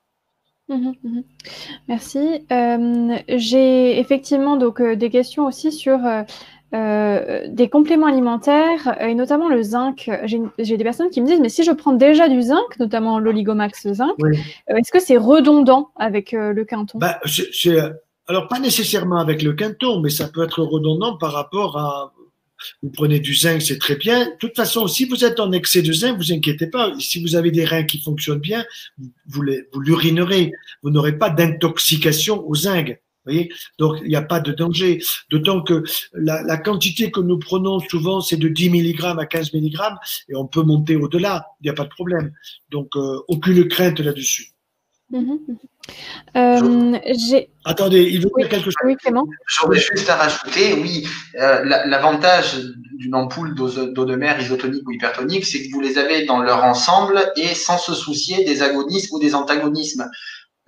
Mmh 0.69 0.91
mmh 1.03 1.21
Merci. 1.87 2.45
Euh, 2.51 3.17
j'ai 3.29 3.99
effectivement 3.99 4.57
donc 4.57 4.81
euh, 4.81 4.95
des 4.95 5.09
questions 5.09 5.45
aussi 5.45 5.71
sur 5.71 5.99
euh, 6.73 7.47
des 7.47 7.69
compléments 7.69 8.07
alimentaires 8.07 9.01
et 9.01 9.15
notamment 9.15 9.47
le 9.47 9.61
zinc. 9.63 10.11
J'ai 10.25 10.77
des 10.77 10.83
personnes 10.83 11.09
qui 11.09 11.21
me 11.21 11.25
disent 11.25 11.39
mais 11.39 11.49
si 11.49 11.63
je 11.63 11.71
prends 11.71 11.93
déjà 11.93 12.27
du 12.27 12.41
zinc, 12.41 12.77
notamment 12.79 13.19
l'oligomax 13.19 13.93
zinc, 13.93 14.15
est-ce 14.67 14.91
que 14.91 14.99
c'est 14.99 15.17
redondant 15.17 15.91
avec 15.95 16.33
le 16.33 16.63
quinton? 16.65 16.99
Bah, 16.99 17.19
Alors 18.27 18.47
pas 18.49 18.59
nécessairement 18.59 19.19
avec 19.19 19.43
le 19.43 19.53
quinton, 19.53 20.01
mais 20.01 20.09
ça 20.09 20.27
peut 20.27 20.43
être 20.43 20.61
redondant 20.61 21.17
par 21.17 21.31
rapport 21.31 21.77
à 21.77 22.13
vous 22.81 22.89
prenez 22.89 23.19
du 23.19 23.33
zinc, 23.33 23.61
c'est 23.61 23.79
très 23.79 23.95
bien. 23.95 24.25
De 24.25 24.35
toute 24.39 24.55
façon, 24.55 24.87
si 24.87 25.05
vous 25.05 25.23
êtes 25.25 25.39
en 25.39 25.51
excès 25.51 25.81
de 25.81 25.93
zinc, 25.93 26.17
vous 26.17 26.31
inquiétez 26.31 26.67
pas. 26.67 26.93
Si 26.99 27.21
vous 27.21 27.35
avez 27.35 27.51
des 27.51 27.65
reins 27.65 27.83
qui 27.83 27.99
fonctionnent 27.99 28.39
bien, 28.39 28.65
vous, 29.27 29.41
l'urinerez. 29.41 30.51
Vous 30.83 30.89
n'aurez 30.89 31.17
pas 31.17 31.29
d'intoxication 31.29 32.47
au 32.47 32.55
zinc. 32.55 32.99
Voyez 33.25 33.51
Donc, 33.77 33.97
il 34.03 34.07
n'y 34.07 34.15
a 34.15 34.21
pas 34.21 34.39
de 34.39 34.53
danger. 34.53 35.03
D'autant 35.29 35.61
que 35.61 35.83
la, 36.13 36.41
la, 36.43 36.57
quantité 36.57 37.11
que 37.11 37.19
nous 37.19 37.37
prenons 37.37 37.79
souvent, 37.79 38.21
c'est 38.21 38.37
de 38.37 38.47
10 38.47 38.69
mg 38.69 39.03
à 39.19 39.25
15 39.25 39.53
mg, 39.53 39.77
et 40.29 40.35
on 40.35 40.47
peut 40.47 40.63
monter 40.63 40.95
au-delà. 40.95 41.47
Il 41.59 41.65
n'y 41.65 41.69
a 41.69 41.73
pas 41.73 41.83
de 41.83 41.89
problème. 41.89 42.31
Donc, 42.69 42.95
euh, 42.95 43.19
aucune 43.27 43.67
crainte 43.67 43.99
là-dessus. 43.99 44.51
Mhm, 45.09 45.39
mhm. 45.47 45.57
Euh, 46.35 46.99
Attendez, 47.63 48.03
il 48.03 48.21
veut 48.21 48.29
dire 48.37 48.49
quelque 48.49 48.65
chose. 48.65 48.73
Oui, 48.83 48.95
Clément. 48.97 49.25
J'aurais 49.47 49.79
juste 49.79 50.09
à 50.09 50.15
rajouter, 50.15 50.73
oui, 50.73 51.07
euh, 51.39 51.63
l'avantage 51.63 52.57
d'une 52.97 53.15
ampoule 53.15 53.55
d'eau 53.55 54.05
de 54.05 54.15
mer 54.15 54.39
isotonique 54.41 54.87
ou 54.87 54.91
hypertonique, 54.91 55.45
c'est 55.45 55.63
que 55.63 55.71
vous 55.71 55.79
les 55.79 55.97
avez 55.97 56.25
dans 56.25 56.39
leur 56.41 56.63
ensemble 56.65 57.31
et 57.37 57.55
sans 57.55 57.77
se 57.77 57.93
soucier 57.93 58.43
des 58.43 58.61
agonismes 58.61 59.15
ou 59.15 59.19
des 59.19 59.33
antagonismes. 59.33 60.09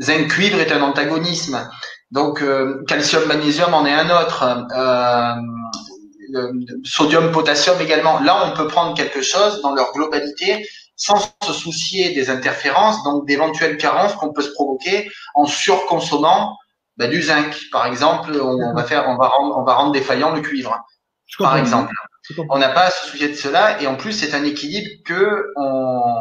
Zinc 0.01 0.29
cuivre 0.29 0.59
est 0.61 0.71
un 0.71 0.81
antagonisme, 0.81 1.59
donc 2.11 2.41
euh, 2.41 2.81
calcium 2.87 3.25
magnésium 3.25 3.73
en 3.73 3.85
est 3.85 3.93
un 3.93 4.09
autre. 4.21 4.45
sodium 6.85 7.31
potassium 7.33 7.75
également. 7.81 8.21
Là, 8.21 8.49
on 8.49 8.55
peut 8.55 8.67
prendre 8.67 8.95
quelque 8.95 9.21
chose 9.21 9.61
dans 9.61 9.75
leur 9.75 9.91
globalité 9.91 10.65
sans 10.99 11.33
se 11.43 11.53
soucier 11.53 12.13
des 12.13 12.29
interférences, 12.29 13.03
donc 13.03 13.25
d'éventuelles 13.25 13.77
carences 13.77 14.13
qu'on 14.15 14.33
peut 14.33 14.41
se 14.41 14.51
provoquer 14.51 15.09
en 15.33 15.45
surconsommant 15.45 16.57
bah, 16.97 17.07
du 17.07 17.21
zinc. 17.21 17.57
Par 17.71 17.87
exemple, 17.87 18.39
on, 18.39 18.73
va 18.73 18.83
faire, 18.83 19.07
on 19.07 19.15
va 19.15 19.29
rendre, 19.29 19.57
on 19.57 19.63
va 19.63 19.75
rendre 19.75 19.93
défaillant 19.93 20.35
le 20.35 20.41
cuivre. 20.41 20.77
Par 21.37 21.57
exemple, 21.57 21.93
on 22.49 22.57
n'a 22.57 22.69
pas 22.69 22.87
à 22.87 22.91
se 22.91 23.07
soucier 23.07 23.29
de 23.29 23.33
cela, 23.33 23.81
et 23.81 23.87
en 23.87 23.95
plus, 23.95 24.11
c'est 24.11 24.33
un 24.33 24.43
équilibre 24.43 24.89
que 25.05 25.45
on, 25.55 26.11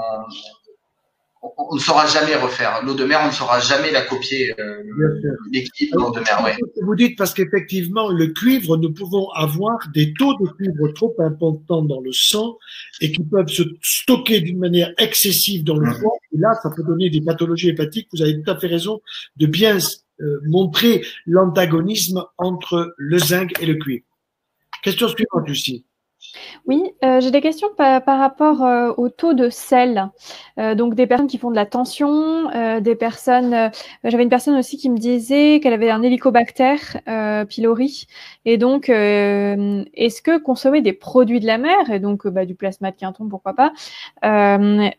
on 1.42 1.74
ne 1.74 1.80
saura 1.80 2.06
jamais 2.06 2.34
refaire. 2.34 2.82
L'eau 2.84 2.94
de 2.94 3.04
mer, 3.04 3.20
on 3.22 3.26
ne 3.28 3.32
saura 3.32 3.60
jamais 3.60 3.90
la 3.90 4.02
copier, 4.02 4.54
euh, 4.58 4.82
l'équilibre 5.52 5.96
de 5.96 6.00
l'eau 6.00 6.10
de 6.12 6.20
mer. 6.20 6.56
Vous 6.82 6.94
dites 6.94 7.16
parce 7.16 7.34
qu'effectivement, 7.34 8.08
le 8.08 8.28
cuivre, 8.28 8.76
nous 8.76 8.92
pouvons 8.92 9.28
avoir 9.30 9.78
des 9.94 10.12
taux 10.14 10.34
de 10.34 10.48
cuivre 10.50 10.88
trop 10.94 11.14
importants 11.18 11.82
dans 11.82 12.00
le 12.00 12.12
sang 12.12 12.58
et 13.00 13.12
qui 13.12 13.22
peuvent 13.22 13.48
se 13.48 13.62
stocker 13.82 14.40
d'une 14.40 14.58
manière 14.58 14.92
excessive 14.98 15.64
dans 15.64 15.76
le 15.76 15.92
foie. 15.92 16.12
Et 16.32 16.38
là, 16.38 16.54
ça 16.62 16.70
peut 16.74 16.82
donner 16.82 17.10
des 17.10 17.20
pathologies 17.20 17.68
hépatiques. 17.68 18.08
Vous 18.12 18.22
avez 18.22 18.40
tout 18.40 18.50
à 18.50 18.58
fait 18.58 18.68
raison 18.68 19.00
de 19.36 19.46
bien 19.46 19.78
euh, 20.20 20.40
montrer 20.46 21.04
l'antagonisme 21.26 22.24
entre 22.38 22.94
le 22.96 23.18
zinc 23.18 23.52
et 23.60 23.66
le 23.66 23.74
cuivre. 23.74 24.04
Question 24.82 25.08
suivante, 25.08 25.46
Lucie. 25.46 25.84
Oui, 26.66 26.82
euh, 27.04 27.20
j'ai 27.20 27.30
des 27.30 27.40
questions 27.40 27.68
par, 27.76 28.02
rapport 28.06 28.64
euh, 28.64 28.92
au 28.96 29.08
taux 29.08 29.34
de 29.34 29.48
sel. 29.48 30.10
Euh, 30.58 30.74
donc 30.74 30.94
des 30.94 31.06
personnes 31.06 31.26
qui 31.26 31.38
font 31.38 31.50
de 31.50 31.56
la 31.56 31.66
tension, 31.66 32.50
des 32.80 32.94
personnes. 32.94 33.70
J'avais 34.04 34.22
une 34.22 34.28
personne 34.28 34.56
aussi 34.56 34.76
qui 34.76 34.90
me 34.90 34.98
disait 34.98 35.60
qu'elle 35.60 35.72
avait 35.72 35.90
un 35.90 36.02
hélicobactère 36.02 37.00
pylori. 37.48 38.06
Et 38.44 38.56
donc, 38.58 38.88
est-ce 38.88 40.22
que 40.22 40.38
consommer 40.38 40.82
des 40.82 40.92
produits 40.92 41.40
de 41.40 41.46
la 41.46 41.58
mer 41.58 41.90
et 41.90 42.00
donc 42.00 42.26
bah, 42.26 42.44
du 42.44 42.54
plasma 42.54 42.90
de 42.90 42.96
Quinton, 42.96 43.28
pourquoi 43.28 43.54
pas, 43.54 43.72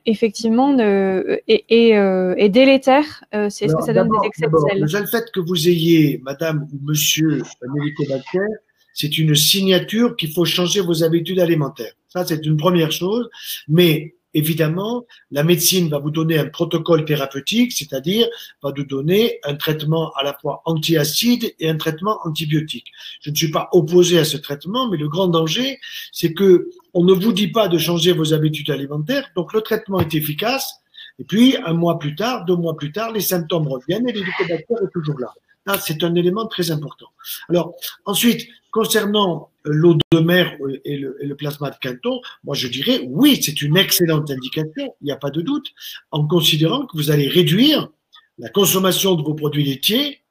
effectivement, 0.06 0.76
est, 0.78 2.50
délétère 2.50 3.24
Est-ce 3.32 3.76
que 3.76 3.84
ça 3.84 3.94
donne 3.94 4.10
des 4.10 4.28
excès 4.28 4.48
de 4.48 4.58
sel? 4.70 4.82
Le 4.82 5.06
fait 5.08 5.32
que 5.32 5.40
vous 5.40 5.68
ayez, 5.68 6.20
Madame 6.24 6.68
ou 6.74 6.90
Monsieur, 6.90 7.44
un 7.62 7.82
hélicobactère 7.82 8.48
c'est 8.94 9.18
une 9.18 9.36
signature 9.36 10.16
qu'il 10.16 10.32
faut 10.32 10.46
changer 10.46 10.82
vos 10.82 11.04
habitudes 11.04 11.40
alimentaires. 11.40 11.94
Ça, 12.08 12.26
c'est 12.26 12.46
une 12.46 12.58
première 12.58 12.92
chose. 12.92 13.30
Mais 13.68 14.16
évidemment, 14.34 15.06
la 15.32 15.44
médecine 15.44 15.90
va 15.90 16.00
vous 16.00 16.12
donner 16.12 16.38
un 16.38 16.48
protocole 16.48 17.06
thérapeutique, 17.06 17.72
c'est-à-dire 17.72 18.28
va 18.62 18.72
vous 18.76 18.84
donner 18.84 19.40
un 19.44 19.56
traitement 19.56 20.12
à 20.14 20.24
la 20.24 20.34
fois 20.34 20.62
antiacide 20.66 21.54
et 21.60 21.70
un 21.70 21.78
traitement 21.78 22.20
antibiotique. 22.26 22.88
Je 23.22 23.32
ne 23.32 23.36
suis 23.36 23.52
pas 23.52 23.70
opposé 23.72 24.20
à 24.20 24.26
ce 24.26 24.38
traitement, 24.38 24.90
mais 24.90 24.98
le 24.98 25.08
grand 25.08 25.28
danger, 25.28 25.80
c'est 26.12 26.34
que 26.34 26.70
on 26.94 27.04
ne 27.04 27.14
vous 27.14 27.34
dit 27.34 27.50
pas 27.50 27.68
de 27.68 27.78
changer 27.78 28.12
vos 28.12 28.34
habitudes 28.34 28.70
alimentaires, 28.70 29.30
donc 29.36 29.54
le 29.54 29.62
traitement 29.62 30.00
est 30.00 30.14
efficace, 30.14 30.76
et 31.20 31.24
puis 31.24 31.56
un 31.66 31.74
mois 31.74 32.00
plus 32.00 32.16
tard, 32.16 32.46
deux 32.46 32.56
mois 32.56 32.78
plus 32.78 32.92
tard, 32.92 33.12
les 33.12 33.22
symptômes 33.22 33.68
reviennent 33.68 34.08
et 34.08 34.14
l'hélicobactère 34.14 34.78
est 34.84 34.94
toujours 34.94 35.20
là. 35.20 35.34
Là, 35.66 35.78
c'est 35.78 36.04
un 36.04 36.16
élément 36.16 36.48
très 36.48 36.72
important. 36.72 37.08
Alors, 37.50 37.76
ensuite, 38.06 38.48
Concernant 38.72 39.50
euh, 39.66 39.72
l'eau 39.72 39.98
de 40.12 40.20
mer 40.20 40.56
et 40.86 40.98
le, 40.98 41.36
plasma 41.36 41.72
de 41.72 41.76
Canton, 41.82 42.22
moi 42.44 42.56
je 42.56 42.68
dirais 42.68 43.02
oui, 43.08 43.40
c'est 43.42 43.62
une 43.62 43.78
excellente 43.78 44.30
indication, 44.30 44.96
il 45.02 45.06
n'y 45.06 45.12
a 45.12 45.18
pas 45.18 45.32
de 45.32 45.42
doute, 45.42 45.68
en 46.12 46.28
considérant 46.28 46.86
que 46.86 46.96
vous 46.96 47.12
allez 47.12 47.28
réduire 47.28 47.90
la 48.38 48.50
consommation 48.50 49.16
de 49.16 49.24
vos 49.24 49.34
produits 49.34 49.64
laitiers, 49.64 50.22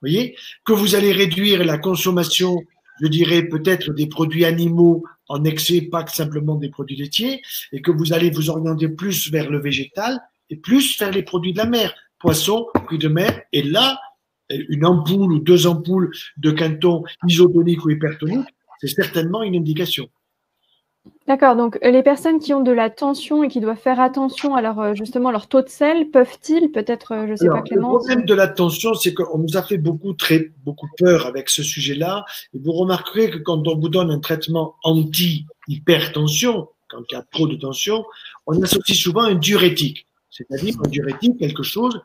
voyez, 0.00 0.36
que 0.64 0.72
vous 0.72 0.94
allez 0.94 1.12
réduire 1.12 1.64
la 1.64 1.78
consommation, 1.78 2.56
je 3.00 3.08
dirais 3.08 3.42
peut-être 3.42 3.92
des 3.92 4.06
produits 4.06 4.44
animaux 4.44 5.04
en 5.28 5.44
excès, 5.44 5.82
pas 5.82 6.04
que 6.04 6.12
simplement 6.12 6.54
des 6.54 6.68
produits 6.68 6.96
laitiers, 6.96 7.42
et 7.72 7.82
que 7.82 7.90
vous 7.90 8.12
allez 8.12 8.30
vous 8.30 8.50
orienter 8.50 8.88
plus 8.88 9.30
vers 9.30 9.50
le 9.50 9.60
végétal 9.60 10.20
et 10.50 10.56
plus 10.56 10.98
vers 10.98 11.10
les 11.10 11.22
produits 11.22 11.52
de 11.52 11.58
la 11.58 11.66
mer, 11.66 11.94
poissons, 12.20 12.68
fruits 12.84 12.98
de 12.98 13.08
mer, 13.08 13.42
et 13.52 13.62
là, 13.62 13.98
une 14.50 14.84
ampoule 14.84 15.32
ou 15.32 15.38
deux 15.38 15.66
ampoules 15.66 16.10
de 16.36 16.50
quinton 16.50 17.02
isotonique 17.26 17.84
ou 17.84 17.90
hypertonique, 17.90 18.48
c'est 18.80 18.88
certainement 18.88 19.42
une 19.42 19.56
indication. 19.56 20.08
D'accord, 21.26 21.56
donc 21.56 21.78
euh, 21.84 21.90
les 21.90 22.02
personnes 22.02 22.38
qui 22.38 22.54
ont 22.54 22.62
de 22.62 22.70
la 22.70 22.88
tension 22.88 23.42
et 23.42 23.48
qui 23.48 23.60
doivent 23.60 23.76
faire 23.76 23.98
attention 23.98 24.54
à 24.54 24.62
leur, 24.62 24.78
euh, 24.78 24.94
justement 24.94 25.32
leur 25.32 25.48
taux 25.48 25.62
de 25.62 25.68
sel, 25.68 26.10
peuvent-ils 26.10 26.70
peut-être, 26.70 27.12
euh, 27.12 27.26
je 27.26 27.32
ne 27.32 27.36
sais 27.36 27.48
pas 27.48 27.62
Clément 27.62 27.94
Le 27.94 27.98
problème 27.98 28.24
de 28.24 28.34
la 28.34 28.46
tension, 28.46 28.94
c'est 28.94 29.12
qu'on 29.12 29.38
nous 29.38 29.56
a 29.56 29.62
fait 29.62 29.78
beaucoup, 29.78 30.12
très, 30.14 30.52
beaucoup 30.64 30.88
peur 30.98 31.26
avec 31.26 31.48
ce 31.48 31.64
sujet-là. 31.64 32.24
Et 32.54 32.58
vous 32.58 32.72
remarquerez 32.72 33.30
que 33.30 33.38
quand 33.38 33.66
on 33.66 33.76
vous 33.76 33.88
donne 33.88 34.10
un 34.10 34.20
traitement 34.20 34.76
anti-hypertension, 34.84 36.68
quand 36.88 37.02
il 37.10 37.14
y 37.14 37.16
a 37.16 37.24
trop 37.32 37.48
de 37.48 37.56
tension, 37.56 38.04
on 38.46 38.62
associe 38.62 38.96
souvent 38.96 39.22
un 39.22 39.34
diurétique. 39.34 40.06
C'est-à-dire 40.30 40.74
un 40.84 40.88
diurétique, 40.88 41.38
quelque 41.38 41.62
chose 41.62 42.00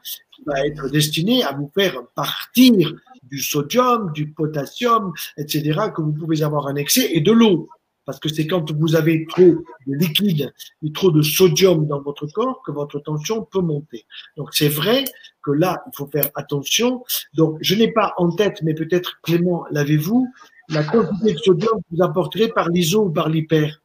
va 0.46 0.66
être 0.66 0.89
destiné 0.89 1.44
à 1.44 1.54
vous 1.54 1.72
faire 1.74 1.96
partir 2.16 2.94
du 3.24 3.39
sodium, 3.39 4.12
du 4.14 4.32
potassium, 4.32 5.14
etc., 5.38 5.80
que 5.96 6.02
vous 6.02 6.14
pouvez 6.14 6.44
avoir 6.44 6.68
un 6.68 6.76
excès, 6.76 7.10
et 7.14 7.22
de 7.22 7.32
l'eau. 7.32 7.70
Parce 8.06 8.20
que 8.20 8.30
c'est 8.30 8.48
quand 8.48 8.72
vous 8.72 8.96
avez 8.96 9.26
trop 9.28 9.64
de 9.88 9.96
liquide 9.96 10.52
et 10.84 10.92
trop 10.92 11.12
de 11.12 11.22
sodium 11.22 11.88
dans 11.88 12.02
votre 12.02 12.26
corps 12.28 12.62
que 12.66 12.72
votre 12.72 13.00
tension 13.00 13.44
peut 13.44 13.62
monter. 13.62 14.06
Donc 14.38 14.50
c'est 14.54 14.70
vrai 14.70 15.06
que 15.44 15.52
là, 15.52 15.84
il 15.88 15.96
faut 15.96 16.08
faire 16.08 16.30
attention. 16.36 17.04
Donc 17.36 17.58
je 17.62 17.76
n'ai 17.76 17.92
pas 17.92 18.14
en 18.18 18.32
tête, 18.32 18.58
mais 18.64 18.74
peut-être 18.74 19.20
Clément, 19.22 19.66
l'avez-vous, 19.70 20.28
la 20.70 20.84
quantité 20.84 21.34
de 21.34 21.38
sodium 21.38 21.80
que 21.80 21.96
vous 21.96 22.04
apporterez 22.04 22.48
par 22.48 22.70
l'iso 22.70 23.06
ou 23.06 23.12
par 23.12 23.30
l'hyper? 23.30 23.82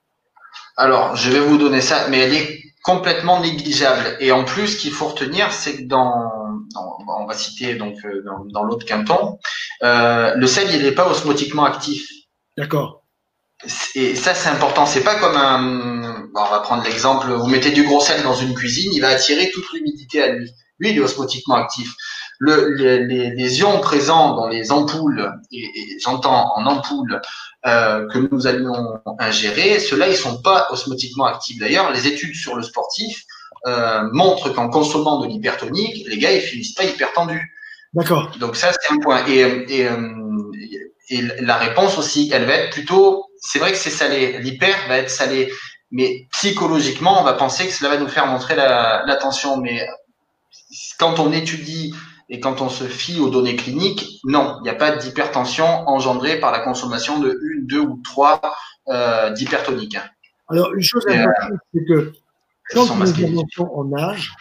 Alors, 0.76 1.16
je 1.16 1.30
vais 1.30 1.40
vous 1.40 1.58
donner 1.58 1.80
ça, 1.80 2.08
mais 2.08 2.18
elle 2.18 2.34
est 2.34 2.62
complètement 2.82 3.40
négligeable. 3.40 4.16
Et 4.20 4.32
en 4.32 4.44
plus, 4.44 4.68
ce 4.68 4.76
qu'il 4.78 4.92
faut 4.92 5.08
retenir, 5.08 5.52
c'est 5.52 5.78
que 5.78 5.82
dans, 5.84 6.45
on 6.74 7.26
va 7.26 7.34
citer 7.34 7.74
donc 7.74 7.96
euh, 8.04 8.24
dans, 8.52 8.62
l'autre 8.64 8.86
canton, 8.86 9.38
euh, 9.82 10.34
le 10.34 10.46
sel 10.46 10.68
il 10.74 10.82
n'est 10.82 10.92
pas 10.92 11.08
osmotiquement 11.08 11.64
actif. 11.64 12.08
D'accord. 12.56 13.04
Et 13.94 14.14
ça 14.14 14.34
c'est 14.34 14.48
important. 14.48 14.86
C'est 14.86 15.04
pas 15.04 15.14
comme 15.16 15.36
un, 15.36 16.28
on 16.34 16.50
va 16.50 16.60
prendre 16.60 16.84
l'exemple, 16.84 17.30
vous 17.32 17.46
mettez 17.46 17.70
du 17.70 17.84
gros 17.84 18.00
sel 18.00 18.22
dans 18.22 18.34
une 18.34 18.54
cuisine, 18.54 18.92
il 18.92 19.00
va 19.00 19.08
attirer 19.08 19.50
toute 19.50 19.72
l'humidité 19.72 20.22
à 20.22 20.32
lui. 20.32 20.50
Lui, 20.78 20.90
il 20.90 20.98
est 20.98 21.00
osmotiquement 21.00 21.54
actif. 21.54 21.94
Le, 22.38 22.74
les, 22.74 23.30
les, 23.30 23.60
ions 23.60 23.80
présents 23.80 24.34
dans 24.34 24.46
les 24.46 24.70
ampoules, 24.70 25.32
et, 25.50 25.64
et 25.64 25.98
j'entends 26.02 26.52
en 26.54 26.66
ampoules 26.66 27.22
euh, 27.66 28.06
que 28.08 28.18
nous 28.18 28.46
allions 28.46 29.00
ingérer, 29.18 29.80
ceux-là, 29.80 30.08
ils 30.08 30.16
sont 30.16 30.42
pas 30.42 30.68
osmotiquement 30.70 31.24
actifs. 31.24 31.58
D'ailleurs, 31.58 31.90
les 31.92 32.06
études 32.06 32.34
sur 32.34 32.54
le 32.54 32.62
sportif 32.62 33.24
euh, 33.66 34.08
montrent 34.12 34.50
qu'en 34.50 34.68
consommant 34.68 35.20
de 35.20 35.28
l'hypertonique, 35.28 36.06
les 36.08 36.18
gars, 36.18 36.32
ils 36.32 36.40
finissent 36.40 36.74
pas 36.74 36.84
hyper 36.84 37.12
tendus. 37.12 37.52
D'accord. 37.94 38.30
Donc 38.38 38.56
ça, 38.56 38.72
c'est 38.72 38.92
un 38.92 38.98
point. 38.98 39.26
Et, 39.26 39.40
et, 39.40 39.88
euh, 39.88 40.12
et, 41.10 41.22
la 41.40 41.56
réponse 41.56 41.98
aussi, 41.98 42.30
elle 42.32 42.44
va 42.44 42.54
être 42.54 42.72
plutôt, 42.72 43.26
c'est 43.40 43.58
vrai 43.58 43.72
que 43.72 43.78
c'est 43.78 43.90
salé, 43.90 44.38
l'hyper 44.38 44.76
va 44.88 44.98
être 44.98 45.10
salé, 45.10 45.52
mais 45.90 46.26
psychologiquement, 46.32 47.20
on 47.20 47.24
va 47.24 47.32
penser 47.32 47.66
que 47.66 47.72
cela 47.72 47.90
va 47.90 47.96
nous 47.96 48.08
faire 48.08 48.26
montrer 48.26 48.54
la, 48.54 49.04
la 49.06 49.16
tension. 49.16 49.56
Mais 49.56 49.86
quand 50.98 51.18
on 51.18 51.32
étudie 51.32 51.94
et 52.28 52.40
quand 52.40 52.60
on 52.60 52.68
se 52.68 52.84
fie 52.84 53.20
aux 53.20 53.30
données 53.30 53.56
cliniques, 53.56 54.20
non, 54.24 54.56
il 54.60 54.62
n'y 54.64 54.68
a 54.68 54.74
pas 54.74 54.96
d'hypertension 54.96 55.66
engendrée 55.88 56.40
par 56.40 56.50
la 56.50 56.60
consommation 56.60 57.18
de 57.18 57.38
une, 57.42 57.66
deux 57.66 57.80
ou 57.80 58.00
trois 58.04 58.40
euh, 58.88 59.30
d'hypertoniques. 59.30 59.98
Alors, 60.48 60.72
une 60.74 60.82
chose 60.82 61.04
importante, 61.08 61.52
euh, 61.52 61.56
c'est 61.74 61.84
que 61.84 62.12
quand 62.70 62.96
nous 62.96 63.24
avançons 63.24 63.70
en 63.74 63.92
âge, 63.96 64.32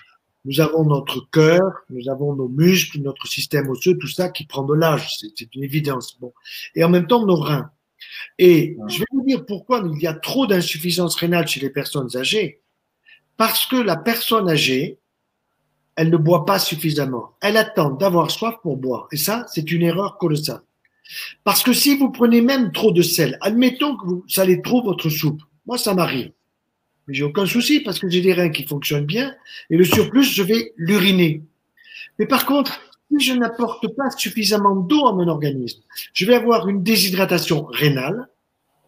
nous 0.45 0.61
avons 0.61 0.83
notre 0.85 1.27
cœur, 1.31 1.61
nous 1.89 2.07
avons 2.09 2.35
nos 2.35 2.47
muscles, 2.47 2.99
notre 2.99 3.27
système 3.27 3.69
osseux, 3.69 3.97
tout 3.97 4.07
ça 4.07 4.29
qui 4.29 4.45
prend 4.45 4.63
de 4.63 4.75
l'âge, 4.75 5.17
c'est 5.19 5.55
une 5.55 5.63
évidence. 5.63 6.17
Bon. 6.19 6.33
Et 6.75 6.83
en 6.83 6.89
même 6.89 7.07
temps, 7.07 7.25
nos 7.25 7.35
reins. 7.35 7.71
Et 8.37 8.77
je 8.87 8.99
vais 8.99 9.05
vous 9.11 9.25
dire 9.25 9.45
pourquoi 9.45 9.83
il 9.91 10.01
y 10.01 10.07
a 10.07 10.13
trop 10.13 10.45
d'insuffisance 10.45 11.15
rénale 11.15 11.47
chez 11.47 11.59
les 11.59 11.71
personnes 11.71 12.15
âgées. 12.15 12.61
Parce 13.37 13.65
que 13.65 13.75
la 13.75 13.95
personne 13.95 14.47
âgée, 14.47 14.99
elle 15.95 16.09
ne 16.09 16.17
boit 16.17 16.45
pas 16.45 16.59
suffisamment. 16.59 17.33
Elle 17.41 17.57
attend 17.57 17.89
d'avoir 17.89 18.29
soif 18.31 18.55
pour 18.61 18.77
boire. 18.77 19.07
Et 19.11 19.17
ça, 19.17 19.45
c'est 19.51 19.71
une 19.71 19.81
erreur 19.81 20.17
colossale. 20.17 20.61
Parce 21.43 21.63
que 21.63 21.73
si 21.73 21.97
vous 21.97 22.11
prenez 22.11 22.41
même 22.41 22.71
trop 22.71 22.91
de 22.91 23.01
sel, 23.01 23.37
admettons 23.41 23.95
que 23.97 24.05
vous 24.05 24.25
salez 24.27 24.61
trop 24.61 24.83
votre 24.83 25.09
soupe. 25.09 25.41
Moi, 25.65 25.77
ça 25.77 25.93
m'arrive. 25.93 26.31
Mais 27.07 27.13
j'ai 27.13 27.23
aucun 27.23 27.45
souci 27.45 27.81
parce 27.81 27.99
que 27.99 28.09
j'ai 28.09 28.21
des 28.21 28.33
reins 28.33 28.49
qui 28.49 28.65
fonctionnent 28.65 29.05
bien. 29.05 29.35
Et 29.69 29.77
le 29.77 29.85
surplus, 29.85 30.23
je 30.23 30.43
vais 30.43 30.73
l'uriner. 30.77 31.43
Mais 32.19 32.25
par 32.25 32.45
contre, 32.45 32.79
si 33.11 33.25
je 33.25 33.33
n'apporte 33.33 33.87
pas 33.95 34.09
suffisamment 34.11 34.75
d'eau 34.75 35.07
à 35.07 35.13
mon 35.13 35.27
organisme, 35.27 35.81
je 36.13 36.25
vais 36.25 36.35
avoir 36.35 36.67
une 36.67 36.83
déshydratation 36.83 37.65
rénale, 37.65 38.27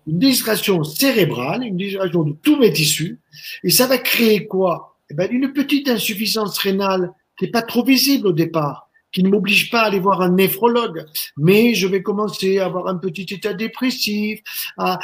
une 0.07 0.20
déshydratation 0.20 0.84
cérébrale, 0.84 1.63
une 1.63 1.78
déshydratation 1.78 2.24
de 2.24 2.34
tous 2.41 2.57
mes 2.57 2.72
tissus, 2.72 3.20
et 3.63 3.70
ça 3.70 3.88
va 3.88 3.97
créer 3.97 4.47
quoi? 4.47 4.97
Eh 5.09 5.13
ben, 5.13 5.30
Une 5.32 5.53
petite 5.53 5.88
insuffisance 5.88 6.57
rénale 6.57 7.11
qui 7.38 7.45
n'est 7.45 7.51
pas 7.51 7.61
trop 7.61 7.84
visible 7.84 8.28
au 8.28 8.34
départ, 8.34 8.86
qui 9.12 9.24
ne 9.24 9.30
m'oblige 9.30 9.70
pas 9.70 9.82
à 9.82 9.86
aller 9.86 9.99
voir 9.99 10.22
un 10.22 10.32
néphrologue, 10.32 11.05
mais 11.38 11.74
je 11.74 11.88
vais 11.88 12.01
commencer 12.03 12.60
à 12.60 12.66
avoir 12.66 12.88
un 12.88 12.97
petit 12.97 13.34
état 13.34 13.53
dépressif, 13.53 14.41
à, 14.78 14.99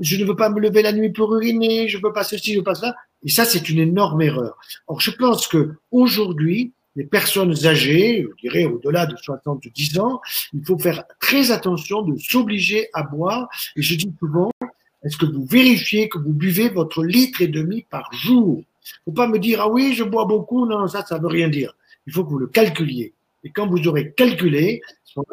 je 0.00 0.16
ne 0.16 0.24
veux 0.24 0.36
pas 0.36 0.50
me 0.50 0.60
lever 0.60 0.82
la 0.82 0.92
nuit 0.92 1.10
pour 1.10 1.34
uriner, 1.34 1.88
je 1.88 1.98
veux 1.98 2.12
pas 2.12 2.24
ceci, 2.24 2.52
je 2.52 2.58
veux 2.58 2.64
pas 2.64 2.74
ça, 2.74 2.94
et 3.24 3.30
ça 3.30 3.44
c'est 3.44 3.68
une 3.68 3.78
énorme 3.78 4.22
erreur. 4.22 4.58
Or 4.86 5.00
je 5.00 5.10
pense 5.10 5.46
que 5.46 5.74
aujourd'hui, 5.90 6.72
les 6.98 7.04
personnes 7.04 7.54
âgées, 7.64 8.26
je 8.28 8.48
dirais 8.48 8.64
au-delà 8.64 9.06
de 9.06 9.16
70 9.16 10.00
ans, 10.00 10.20
il 10.52 10.64
faut 10.66 10.78
faire 10.78 11.04
très 11.20 11.52
attention 11.52 12.02
de 12.02 12.16
s'obliger 12.18 12.88
à 12.92 13.04
boire. 13.04 13.48
Et 13.76 13.82
je 13.82 13.94
dis 13.94 14.12
souvent, 14.18 14.50
est-ce 15.04 15.16
que 15.16 15.26
vous 15.26 15.46
vérifiez 15.46 16.08
que 16.08 16.18
vous 16.18 16.32
buvez 16.32 16.68
votre 16.70 17.04
litre 17.04 17.40
et 17.40 17.46
demi 17.46 17.86
par 17.88 18.12
jour? 18.12 18.64
Faut 19.04 19.12
pas 19.12 19.28
me 19.28 19.38
dire, 19.38 19.60
ah 19.60 19.68
oui, 19.68 19.94
je 19.94 20.02
bois 20.02 20.24
beaucoup. 20.24 20.66
Non, 20.66 20.88
ça, 20.88 21.04
ça 21.04 21.18
veut 21.18 21.28
rien 21.28 21.48
dire. 21.48 21.72
Il 22.08 22.12
faut 22.12 22.24
que 22.24 22.30
vous 22.30 22.38
le 22.38 22.48
calculiez. 22.48 23.14
Et 23.44 23.50
quand 23.50 23.66
vous 23.66 23.86
aurez 23.88 24.12
calculé, 24.12 24.80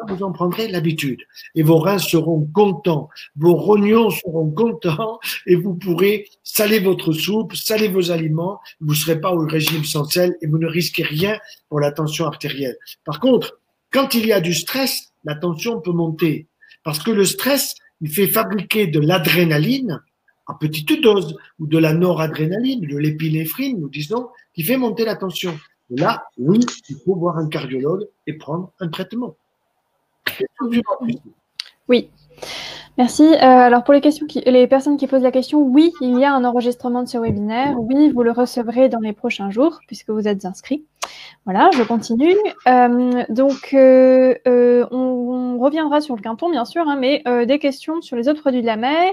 vous 0.08 0.22
en 0.22 0.32
prendrez 0.32 0.68
l'habitude. 0.68 1.20
Et 1.54 1.62
vos 1.62 1.78
reins 1.78 1.98
seront 1.98 2.46
contents, 2.52 3.08
vos 3.36 3.54
rognons 3.54 4.10
seront 4.10 4.50
contents, 4.50 5.18
et 5.46 5.56
vous 5.56 5.74
pourrez 5.74 6.28
saler 6.42 6.78
votre 6.78 7.12
soupe, 7.12 7.54
saler 7.54 7.88
vos 7.88 8.10
aliments. 8.10 8.60
Vous 8.80 8.90
ne 8.92 8.98
serez 8.98 9.20
pas 9.20 9.32
au 9.32 9.46
régime 9.46 9.84
sans 9.84 10.04
sel 10.04 10.36
et 10.42 10.46
vous 10.46 10.58
ne 10.58 10.66
risquez 10.66 11.02
rien 11.02 11.38
pour 11.68 11.80
la 11.80 11.92
tension 11.92 12.26
artérielle. 12.26 12.76
Par 13.04 13.20
contre, 13.20 13.58
quand 13.90 14.14
il 14.14 14.26
y 14.26 14.32
a 14.32 14.40
du 14.40 14.54
stress, 14.54 15.12
la 15.24 15.34
tension 15.34 15.80
peut 15.80 15.92
monter. 15.92 16.46
Parce 16.82 16.98
que 17.00 17.10
le 17.10 17.24
stress, 17.24 17.74
il 18.00 18.10
fait 18.10 18.28
fabriquer 18.28 18.86
de 18.86 19.00
l'adrénaline 19.00 20.00
à 20.46 20.54
petite 20.54 21.02
dose, 21.02 21.36
ou 21.58 21.66
de 21.66 21.78
la 21.78 21.92
noradrénaline, 21.92 22.80
de 22.80 22.96
l'épinéphrine, 22.96 23.80
nous 23.80 23.88
disons, 23.88 24.28
qui 24.54 24.62
fait 24.62 24.76
monter 24.76 25.04
la 25.04 25.16
tension. 25.16 25.58
Là, 25.90 26.24
oui, 26.38 26.60
il 26.88 26.96
faut 26.96 27.14
voir 27.14 27.38
un 27.38 27.48
cardiologue 27.48 28.08
et 28.26 28.32
prendre 28.34 28.72
un 28.80 28.88
traitement. 28.88 29.36
Oui. 31.88 32.10
Merci. 32.98 33.22
Euh, 33.22 33.38
alors 33.38 33.84
pour 33.84 33.94
les, 33.94 34.00
questions 34.00 34.26
les 34.46 34.66
personnes 34.66 34.96
qui 34.96 35.06
posent 35.06 35.22
la 35.22 35.30
question, 35.30 35.60
oui, 35.60 35.92
il 36.00 36.18
y 36.18 36.24
a 36.24 36.34
un 36.34 36.44
enregistrement 36.44 37.02
de 37.02 37.08
ce 37.08 37.18
webinaire. 37.18 37.78
Oui, 37.78 38.10
vous 38.10 38.22
le 38.22 38.32
recevrez 38.32 38.88
dans 38.88 39.00
les 39.00 39.12
prochains 39.12 39.50
jours 39.50 39.80
puisque 39.86 40.10
vous 40.10 40.26
êtes 40.26 40.44
inscrit. 40.44 40.84
Voilà, 41.46 41.70
je 41.72 41.84
continue. 41.84 42.34
Euh, 42.66 43.22
donc, 43.28 43.70
euh, 43.72 44.34
euh, 44.48 44.84
on, 44.90 45.58
reviendra 45.60 46.00
sur 46.00 46.16
le 46.16 46.20
quinton, 46.20 46.50
bien 46.50 46.64
sûr, 46.64 46.86
hein, 46.86 46.96
mais 47.00 47.22
des 47.46 47.58
questions 47.58 48.02
sur 48.02 48.14
les 48.14 48.28
autres 48.28 48.40
produits 48.40 48.60
de 48.60 48.66
la 48.66 48.76
mer. 48.76 49.10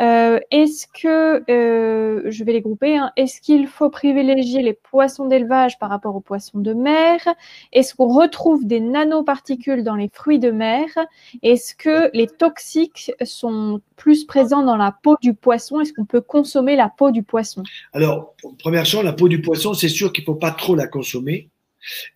Est-ce 0.00 0.86
que, 0.88 1.44
je 1.46 2.44
vais 2.44 2.52
les 2.52 2.60
grouper, 2.60 2.96
hein, 2.96 3.12
est-ce 3.16 3.40
qu'il 3.40 3.68
faut 3.68 3.88
privilégier 3.88 4.62
les 4.62 4.72
poissons 4.72 5.26
d'élevage 5.26 5.78
par 5.78 5.88
rapport 5.88 6.16
aux 6.16 6.20
poissons 6.20 6.58
de 6.58 6.74
mer? 6.74 7.20
Est-ce 7.72 7.94
qu'on 7.94 8.08
retrouve 8.08 8.66
des 8.66 8.80
nanoparticules 8.80 9.84
dans 9.84 9.94
les 9.94 10.10
fruits 10.12 10.40
de 10.40 10.50
mer? 10.50 10.86
Est-ce 11.42 11.74
que 11.74 12.10
les 12.12 12.26
toxiques 12.26 13.12
sont 13.24 13.80
plus 13.96 14.24
présents 14.24 14.64
dans 14.64 14.76
la 14.76 14.92
peau 15.02 15.16
du 15.22 15.32
poisson? 15.32 15.80
Est-ce 15.80 15.92
qu'on 15.92 16.06
peut 16.06 16.20
consommer 16.20 16.76
la 16.76 16.88
peau 16.88 17.12
du 17.12 17.22
poisson? 17.22 17.62
Alors, 17.92 18.34
première 18.58 18.84
chose, 18.84 19.04
la 19.04 19.12
peau 19.12 19.28
du 19.28 19.40
poisson, 19.40 19.74
c'est 19.74 19.88
sûr 19.88 20.12
qu'il 20.12 20.22
ne 20.22 20.26
faut 20.26 20.34
pas 20.34 20.50
trop 20.50 20.74
la 20.74 20.88
consommer 20.88 21.27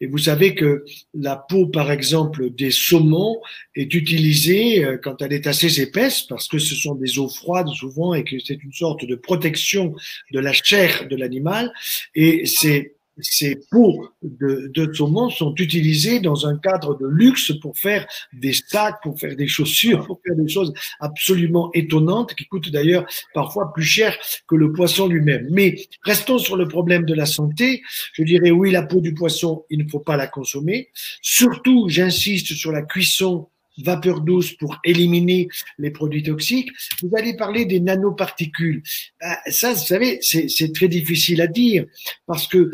et 0.00 0.06
vous 0.06 0.18
savez 0.18 0.54
que 0.54 0.84
la 1.14 1.36
peau, 1.36 1.66
par 1.66 1.90
exemple, 1.90 2.50
des 2.50 2.70
saumons 2.70 3.40
est 3.74 3.94
utilisée 3.94 4.84
euh, 4.84 4.98
quand 4.98 5.22
elle 5.22 5.32
est 5.32 5.46
assez 5.46 5.80
épaisse, 5.80 6.22
parce 6.22 6.48
que 6.48 6.58
ce 6.58 6.74
sont 6.74 6.94
des 6.94 7.18
eaux 7.18 7.28
froides 7.28 7.68
souvent 7.68 8.14
et 8.14 8.24
que 8.24 8.38
c'est 8.38 8.62
une 8.62 8.72
sorte 8.72 9.04
de 9.04 9.14
protection 9.14 9.94
de 10.32 10.40
la 10.40 10.52
chair 10.52 11.06
de 11.08 11.16
l'animal. 11.16 11.72
Et 12.14 12.46
c'est 12.46 12.96
ces 13.20 13.60
peaux 13.70 14.08
de, 14.22 14.70
de 14.74 14.92
saumon 14.92 15.28
sont 15.28 15.54
utilisées 15.56 16.20
dans 16.20 16.46
un 16.46 16.56
cadre 16.56 16.98
de 16.98 17.06
luxe 17.06 17.52
pour 17.60 17.76
faire 17.76 18.06
des 18.32 18.52
sacs, 18.52 19.02
pour 19.02 19.18
faire 19.18 19.36
des 19.36 19.46
chaussures, 19.46 20.06
pour 20.06 20.20
faire 20.26 20.36
des 20.36 20.48
choses 20.48 20.72
absolument 21.00 21.70
étonnantes 21.74 22.34
qui 22.34 22.46
coûtent 22.46 22.70
d'ailleurs 22.70 23.04
parfois 23.34 23.72
plus 23.72 23.84
cher 23.84 24.16
que 24.48 24.54
le 24.54 24.72
poisson 24.72 25.08
lui-même. 25.08 25.46
Mais 25.50 25.76
restons 26.02 26.38
sur 26.38 26.56
le 26.56 26.66
problème 26.68 27.04
de 27.04 27.14
la 27.14 27.26
santé. 27.26 27.82
Je 28.14 28.22
dirais 28.22 28.50
oui, 28.50 28.70
la 28.70 28.82
peau 28.82 29.00
du 29.00 29.14
poisson, 29.14 29.64
il 29.70 29.84
ne 29.84 29.88
faut 29.88 30.00
pas 30.00 30.16
la 30.16 30.26
consommer. 30.26 30.88
Surtout, 31.20 31.88
j'insiste 31.88 32.54
sur 32.54 32.72
la 32.72 32.82
cuisson 32.82 33.48
vapeur 33.78 34.20
douce 34.20 34.52
pour 34.52 34.78
éliminer 34.84 35.48
les 35.78 35.90
produits 35.90 36.22
toxiques. 36.22 36.70
Vous 37.02 37.10
allez 37.16 37.36
parler 37.36 37.64
des 37.64 37.80
nanoparticules. 37.80 38.82
Ben, 39.20 39.36
ça, 39.46 39.72
vous 39.72 39.84
savez, 39.84 40.18
c'est 40.20 40.72
très 40.74 40.88
difficile 40.88 41.40
à 41.40 41.46
dire 41.46 41.84
parce 42.26 42.46
que 42.46 42.58
euh, 42.58 42.70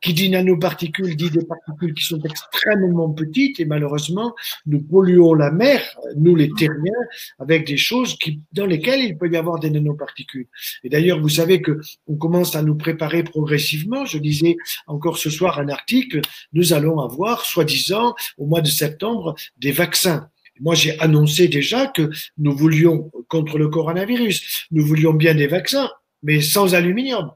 qui 0.00 0.14
dit 0.14 0.30
nanoparticules 0.30 1.16
dit 1.16 1.30
des 1.30 1.44
particules 1.44 1.94
qui 1.94 2.04
sont 2.04 2.20
extrêmement 2.22 3.10
petites 3.10 3.60
et 3.60 3.64
malheureusement, 3.64 4.34
nous 4.66 4.80
polluons 4.80 5.34
la 5.34 5.50
mer, 5.50 5.82
nous 6.16 6.36
les 6.36 6.50
terriens, 6.50 6.92
avec 7.38 7.66
des 7.66 7.76
choses 7.76 8.16
qui, 8.18 8.40
dans 8.52 8.66
lesquelles 8.66 9.00
il 9.00 9.16
peut 9.16 9.30
y 9.30 9.36
avoir 9.36 9.58
des 9.58 9.70
nanoparticules. 9.70 10.48
Et 10.84 10.88
d'ailleurs, 10.88 11.20
vous 11.20 11.28
savez 11.28 11.60
que 11.60 11.80
on 12.06 12.16
commence 12.16 12.56
à 12.56 12.62
nous 12.62 12.76
préparer 12.76 13.22
progressivement. 13.24 14.04
Je 14.04 14.18
disais 14.18 14.56
encore 14.86 15.18
ce 15.18 15.30
soir 15.30 15.58
un 15.58 15.68
article, 15.68 16.20
nous 16.52 16.72
allons 16.72 17.00
avoir, 17.00 17.44
soi-disant, 17.44 18.14
au 18.38 18.46
mois 18.46 18.60
de 18.60 18.68
septembre, 18.68 19.34
des 19.58 19.72
vaccins 19.72 20.29
moi, 20.60 20.74
j'ai 20.74 20.98
annoncé 21.00 21.48
déjà 21.48 21.86
que 21.86 22.10
nous 22.38 22.54
voulions, 22.54 23.10
contre 23.28 23.58
le 23.58 23.68
coronavirus, 23.68 24.66
nous 24.70 24.84
voulions 24.84 25.14
bien 25.14 25.34
des 25.34 25.46
vaccins, 25.46 25.90
mais 26.22 26.40
sans 26.40 26.74
aluminium. 26.74 27.30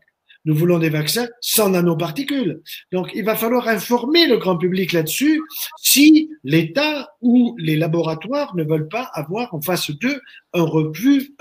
Nous 0.47 0.55
voulons 0.55 0.79
des 0.79 0.91
vaccins 0.91 1.27
sans 1.41 1.71
nanoparticules. 1.71 2.61
Donc, 2.93 3.11
il 3.15 3.25
va 3.25 3.35
falloir 3.35 3.67
informer 3.67 4.27
le 4.27 4.37
grand 4.37 4.59
public 4.59 4.93
là-dessus 4.93 5.41
si 5.81 6.29
l'État 6.43 7.09
ou 7.23 7.57
les 7.59 7.77
laboratoires 7.77 8.55
ne 8.55 8.63
veulent 8.63 8.89
pas 8.89 9.11
avoir 9.15 9.55
en 9.55 9.63
face 9.63 9.91
d'eux 9.91 10.21
un 10.53 10.65
refus, 10.65 11.33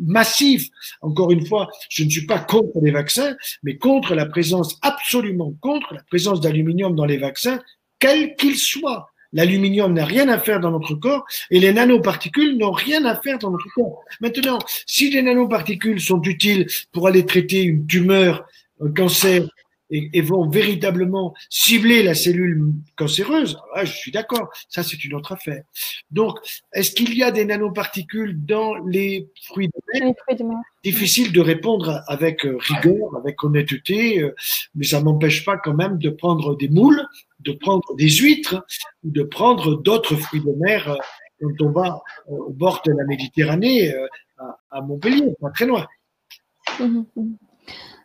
massif. 0.00 0.68
Encore 1.00 1.32
une 1.32 1.44
fois, 1.44 1.68
je 1.90 2.04
ne 2.04 2.10
suis 2.10 2.26
pas 2.26 2.38
contre 2.38 2.78
les 2.80 2.92
vaccins, 2.92 3.34
mais 3.64 3.78
contre 3.78 4.14
la 4.14 4.26
présence, 4.26 4.78
absolument 4.82 5.52
contre 5.60 5.92
la 5.92 6.04
présence 6.04 6.40
d'aluminium 6.40 6.94
dans 6.94 7.04
les 7.04 7.18
vaccins, 7.18 7.58
quels 7.98 8.36
qu'ils 8.36 8.58
soient. 8.58 9.08
L'aluminium 9.32 9.92
n'a 9.92 10.04
rien 10.04 10.28
à 10.28 10.38
faire 10.38 10.60
dans 10.60 10.70
notre 10.70 10.94
corps 10.94 11.24
et 11.50 11.60
les 11.60 11.72
nanoparticules 11.72 12.56
n'ont 12.56 12.72
rien 12.72 13.04
à 13.04 13.16
faire 13.16 13.38
dans 13.38 13.50
notre 13.50 13.68
corps. 13.74 14.04
Maintenant, 14.20 14.58
si 14.86 15.10
les 15.10 15.22
nanoparticules 15.22 16.00
sont 16.00 16.22
utiles 16.22 16.66
pour 16.92 17.06
aller 17.08 17.26
traiter 17.26 17.62
une 17.62 17.86
tumeur, 17.86 18.46
un 18.80 18.90
cancer, 18.90 19.46
et, 19.90 20.20
vont 20.20 20.48
véritablement 20.48 21.34
cibler 21.48 22.02
la 22.02 22.14
cellule 22.14 22.72
cancéreuse, 22.96 23.58
là, 23.74 23.84
je 23.84 23.92
suis 23.92 24.10
d'accord, 24.10 24.48
ça 24.68 24.82
c'est 24.82 25.04
une 25.04 25.14
autre 25.14 25.32
affaire. 25.32 25.62
Donc, 26.10 26.38
est-ce 26.72 26.92
qu'il 26.92 27.16
y 27.16 27.22
a 27.22 27.30
des 27.30 27.44
nanoparticules 27.44 28.44
dans 28.44 28.74
les 28.76 29.28
fruits 29.44 29.68
de 29.68 30.00
mer, 30.00 30.14
Difficile 30.82 31.32
de 31.32 31.40
répondre 31.40 32.02
avec 32.06 32.44
euh, 32.46 32.56
rigueur, 32.58 33.16
avec 33.16 33.42
honnêteté, 33.42 34.22
euh, 34.22 34.34
mais 34.74 34.84
ça 34.84 35.00
m'empêche 35.00 35.44
pas 35.44 35.56
quand 35.56 35.74
même 35.74 35.98
de 35.98 36.10
prendre 36.10 36.56
des 36.56 36.68
moules, 36.68 37.02
de 37.40 37.52
prendre 37.52 37.94
des 37.96 38.08
huîtres 38.08 38.64
ou 39.04 39.10
de 39.10 39.22
prendre 39.22 39.80
d'autres 39.82 40.16
fruits 40.16 40.42
de 40.42 40.52
mer 40.58 40.88
euh, 40.88 40.96
quand 41.40 41.66
on 41.66 41.70
va 41.70 42.02
au 42.28 42.50
bord 42.50 42.82
de 42.86 42.92
la 42.92 43.04
Méditerranée, 43.04 43.92
à, 44.70 44.80
Montpellier, 44.80 45.34
pas 45.38 45.50
très 45.50 45.66
loin. 45.66 45.86
Mmh 46.80 47.04
mmh 47.14 47.34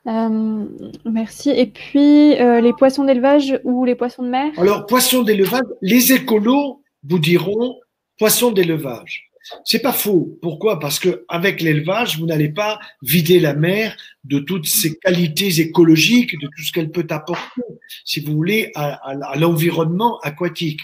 euh, 0.07 0.65
merci. 1.05 1.51
Et 1.51 1.67
puis, 1.67 2.39
euh, 2.39 2.61
les 2.61 2.73
poissons 2.73 3.03
d'élevage 3.03 3.59
ou 3.63 3.85
les 3.85 3.95
poissons 3.95 4.23
de 4.23 4.29
mer? 4.29 4.51
Alors, 4.57 4.85
poissons 4.85 5.21
d'élevage, 5.21 5.61
les 5.81 6.13
écolos 6.13 6.81
vous 7.03 7.19
diront 7.19 7.75
poissons 8.17 8.51
d'élevage. 8.51 9.30
C'est 9.65 9.81
pas 9.81 9.93
faux. 9.93 10.37
Pourquoi? 10.41 10.79
Parce 10.79 10.99
que 10.99 11.25
avec 11.27 11.61
l'élevage, 11.61 12.17
vous 12.19 12.25
n'allez 12.25 12.49
pas 12.49 12.79
vider 13.01 13.39
la 13.39 13.53
mer 13.53 13.95
de 14.23 14.39
toutes 14.39 14.67
ses 14.67 14.97
qualités 14.97 15.59
écologiques, 15.59 16.39
de 16.39 16.47
tout 16.47 16.63
ce 16.63 16.71
qu'elle 16.71 16.91
peut 16.91 17.07
apporter, 17.09 17.61
si 18.05 18.19
vous 18.19 18.33
voulez, 18.33 18.71
à, 18.75 19.35
l'environnement 19.35 20.19
aquatique. 20.19 20.81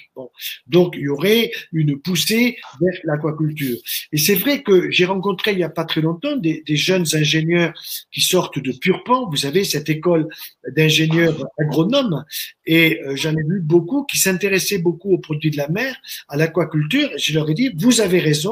Donc, 0.65 0.95
il 0.97 1.03
y 1.03 1.09
aurait 1.09 1.51
une 1.71 1.99
poussée 1.99 2.57
vers 2.81 2.99
l'aquaculture. 3.03 3.77
Et 4.11 4.17
c'est 4.17 4.35
vrai 4.35 4.63
que 4.63 4.89
j'ai 4.89 5.05
rencontré 5.05 5.51
il 5.51 5.57
n'y 5.57 5.63
a 5.63 5.69
pas 5.69 5.85
très 5.85 6.01
longtemps 6.01 6.35
des, 6.35 6.63
jeunes 6.67 7.05
ingénieurs 7.13 7.73
qui 8.11 8.21
sortent 8.21 8.59
de 8.59 8.71
Purpan, 8.71 9.29
vous 9.29 9.37
savez, 9.37 9.63
cette 9.63 9.89
école 9.89 10.27
d'ingénieurs 10.75 11.47
agronomes, 11.59 12.23
et 12.65 12.99
euh, 13.01 13.15
j'en 13.15 13.31
ai 13.31 13.43
vu 13.43 13.61
beaucoup 13.61 14.03
qui 14.03 14.17
s'intéressaient 14.19 14.77
beaucoup 14.77 15.13
aux 15.13 15.17
produits 15.17 15.51
de 15.51 15.57
la 15.57 15.67
mer, 15.69 15.95
à 16.27 16.37
l'aquaculture, 16.37 17.09
et 17.13 17.19
je 17.19 17.33
leur 17.33 17.49
ai 17.49 17.53
dit, 17.53 17.71
vous 17.75 18.01
avez 18.01 18.19
raison, 18.19 18.46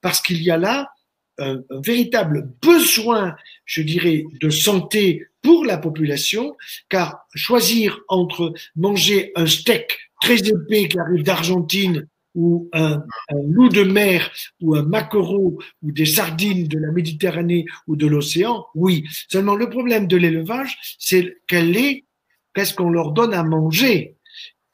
parce 0.00 0.20
qu'il 0.20 0.42
y 0.42 0.50
a 0.50 0.56
là 0.56 0.90
un, 1.38 1.62
véritable 1.70 2.48
besoin, 2.62 3.36
je 3.64 3.82
dirais, 3.82 4.24
de 4.40 4.50
santé 4.50 5.26
pour 5.42 5.64
la 5.64 5.78
population, 5.78 6.56
car 6.88 7.26
choisir 7.34 8.00
entre 8.08 8.52
manger 8.74 9.32
un 9.36 9.46
steak 9.46 9.98
très 10.20 10.38
épais 10.38 10.88
qui 10.88 10.98
arrive 10.98 11.22
d'Argentine 11.22 12.08
ou 12.34 12.68
un, 12.72 13.02
loup 13.48 13.68
de 13.68 13.82
mer 13.82 14.30
ou 14.60 14.76
un 14.76 14.82
maquereau 14.82 15.58
ou 15.82 15.92
des 15.92 16.06
sardines 16.06 16.68
de 16.68 16.78
la 16.78 16.92
Méditerranée 16.92 17.64
ou 17.86 17.96
de 17.96 18.06
l'océan, 18.06 18.66
oui. 18.74 19.04
Seulement 19.28 19.54
le 19.54 19.70
problème 19.70 20.06
de 20.06 20.16
l'élevage, 20.16 20.76
c'est 20.98 21.36
est, 21.50 22.04
qu'est-ce 22.54 22.74
qu'on 22.74 22.90
leur 22.90 23.12
donne 23.12 23.34
à 23.34 23.42
manger 23.42 24.16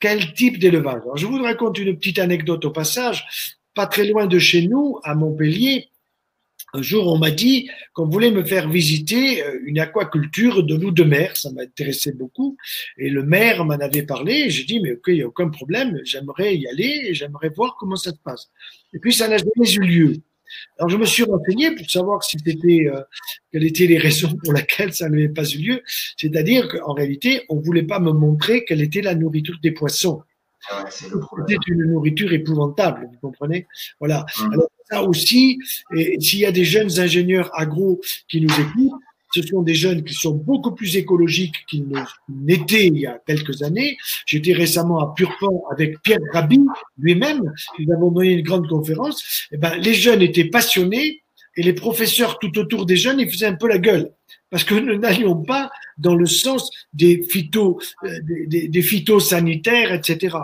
Quel 0.01 0.35
type 0.35 0.59
d'élevage? 0.59 1.03
Je 1.15 1.27
vous 1.27 1.41
raconte 1.43 1.79
une 1.79 1.97
petite 1.97 2.19
anecdote 2.19 2.65
au 2.65 2.71
passage. 2.71 3.55
Pas 3.75 3.87
très 3.87 4.07
loin 4.07 4.27
de 4.27 4.39
chez 4.39 4.67
nous, 4.67 4.99
à 5.03 5.15
Montpellier, 5.15 5.89
un 6.75 6.81
jour, 6.81 7.07
on 7.07 7.19
m'a 7.19 7.31
dit 7.31 7.69
qu'on 7.93 8.09
voulait 8.09 8.31
me 8.31 8.43
faire 8.43 8.71
visiter 8.71 9.45
euh, 9.45 9.61
une 9.65 9.79
aquaculture 9.79 10.63
de 10.63 10.75
loup 10.75 10.91
de 10.91 11.05
mer. 11.05 11.37
Ça 11.37 11.53
m'intéressait 11.53 12.13
beaucoup. 12.13 12.57
Et 12.97 13.11
le 13.11 13.23
maire 13.23 13.67
m'en 13.67 13.75
avait 13.75 14.05
parlé. 14.05 14.49
J'ai 14.49 14.65
dit, 14.65 14.81
mais 14.81 14.93
ok, 14.93 15.05
il 15.09 15.15
n'y 15.15 15.23
a 15.23 15.27
aucun 15.27 15.51
problème. 15.51 16.01
J'aimerais 16.05 16.57
y 16.57 16.67
aller 16.67 17.13
j'aimerais 17.13 17.51
voir 17.51 17.77
comment 17.79 17.97
ça 17.97 18.11
se 18.11 18.17
passe. 18.25 18.51
Et 18.95 18.99
puis, 18.99 19.13
ça 19.13 19.29
n'a 19.29 19.37
jamais 19.37 19.71
eu 19.71 19.81
lieu. 19.81 20.17
Alors, 20.79 20.89
je 20.89 20.97
me 20.97 21.05
suis 21.05 21.25
renseigné 21.25 21.75
pour 21.75 21.91
savoir 21.91 22.23
si 22.25 22.39
euh, 22.47 23.03
quelles 23.53 23.65
étaient 23.65 23.87
les 23.87 23.99
raisons 23.99 24.35
pour 24.43 24.55
lesquelles 24.55 24.95
ça 24.95 25.11
n'avait 25.11 25.29
pas 25.29 25.45
eu 25.45 25.59
lieu. 25.59 25.83
C'est-à-dire 26.17 26.69
qu'en 26.69 26.95
réalité, 26.95 27.43
on 27.51 27.61
voulait 27.61 27.83
pas 27.83 27.99
me 27.99 28.13
montrer 28.13 28.65
quelle 28.65 28.81
était 28.81 29.03
la 29.03 29.15
nourriture 29.15 29.59
des 29.63 29.73
poissons. 29.73 30.23
C'était 30.91 31.57
une 31.67 31.85
nourriture 31.85 32.33
épouvantable, 32.33 33.09
vous 33.13 33.19
comprenez? 33.29 33.67
Voilà. 33.99 34.25
Mmh. 34.39 34.53
Alors 34.53 34.71
ça 34.91 35.03
aussi, 35.03 35.59
s'il 36.19 36.41
y 36.41 36.47
a 36.47 36.53
des 36.53 36.65
jeunes 36.65 36.99
ingénieurs 37.01 37.51
agro 37.55 38.01
qui 38.29 38.41
nous 38.41 38.53
écoutent, 38.53 39.01
ce 39.35 39.43
sont 39.43 39.63
des 39.63 39.75
jeunes 39.75 40.05
qui 40.05 40.15
sont 40.15 40.35
beaucoup 40.35 40.73
plus 40.73 40.97
écologiques 40.97 41.55
qu'ils 41.67 41.87
n'étaient 42.29 42.89
il 42.89 42.99
y 42.99 43.07
a 43.07 43.19
quelques 43.27 43.63
années. 43.63 43.97
J'étais 44.27 44.53
récemment 44.53 45.01
à 45.01 45.15
Purpan 45.15 45.65
avec 45.71 46.01
Pierre 46.03 46.19
Rabhi 46.33 46.61
lui-même. 46.99 47.41
Nous 47.79 47.95
avons 47.95 48.11
donné 48.11 48.33
une 48.33 48.43
grande 48.43 48.69
conférence. 48.69 49.49
Eh 49.51 49.57
ben, 49.57 49.75
les 49.77 49.95
jeunes 49.95 50.21
étaient 50.21 50.45
passionnés 50.45 51.22
et 51.57 51.63
les 51.63 51.73
professeurs 51.73 52.39
tout 52.39 52.59
autour 52.59 52.87
des 52.87 52.97
jeunes, 52.97 53.21
ils 53.21 53.31
faisaient 53.31 53.47
un 53.47 53.55
peu 53.55 53.69
la 53.69 53.79
gueule 53.79 54.13
parce 54.53 54.65
que 54.65 54.75
nous 54.75 54.99
n'allions 54.99 55.43
pas 55.43 55.73
dans 55.97 56.15
le 56.15 56.27
sens 56.27 56.71
des 56.93 57.23
phyto, 57.23 57.81
euh, 58.05 58.21
des, 58.47 58.69
des, 58.69 58.83
phytosanitaires, 58.83 59.93
etc. 59.93 60.37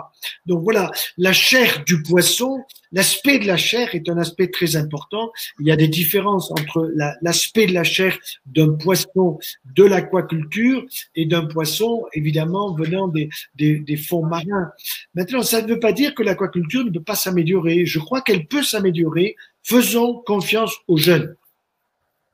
Donc 0.47 0.63
voilà, 0.63 0.91
la 1.17 1.31
chair 1.31 1.83
du 1.85 2.01
poisson, 2.01 2.63
l'aspect 2.91 3.37
de 3.37 3.45
la 3.45 3.55
chair 3.55 3.93
est 3.93 4.09
un 4.09 4.17
aspect 4.17 4.47
très 4.47 4.75
important. 4.75 5.31
Il 5.59 5.67
y 5.67 5.71
a 5.71 5.75
des 5.75 5.87
différences 5.87 6.49
entre 6.51 6.91
l'aspect 7.21 7.67
de 7.67 7.73
la 7.73 7.83
chair 7.83 8.17
d'un 8.47 8.73
poisson 8.73 9.37
de 9.75 9.83
l'aquaculture 9.83 10.83
et 11.15 11.27
d'un 11.27 11.45
poisson, 11.45 12.03
évidemment, 12.13 12.73
venant 12.73 13.07
des, 13.07 13.29
des, 13.55 13.77
des 13.77 13.97
fonds 13.97 14.25
marins. 14.25 14.71
Maintenant, 15.13 15.43
ça 15.43 15.61
ne 15.61 15.67
veut 15.67 15.79
pas 15.79 15.91
dire 15.91 16.15
que 16.15 16.23
l'aquaculture 16.23 16.83
ne 16.83 16.89
peut 16.89 17.03
pas 17.03 17.15
s'améliorer. 17.15 17.85
Je 17.85 17.99
crois 17.99 18.21
qu'elle 18.21 18.47
peut 18.47 18.63
s'améliorer. 18.63 19.35
Faisons 19.63 20.21
confiance 20.25 20.75
aux 20.87 20.97
jeunes. 20.97 21.35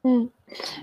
Hmm. 0.04 0.26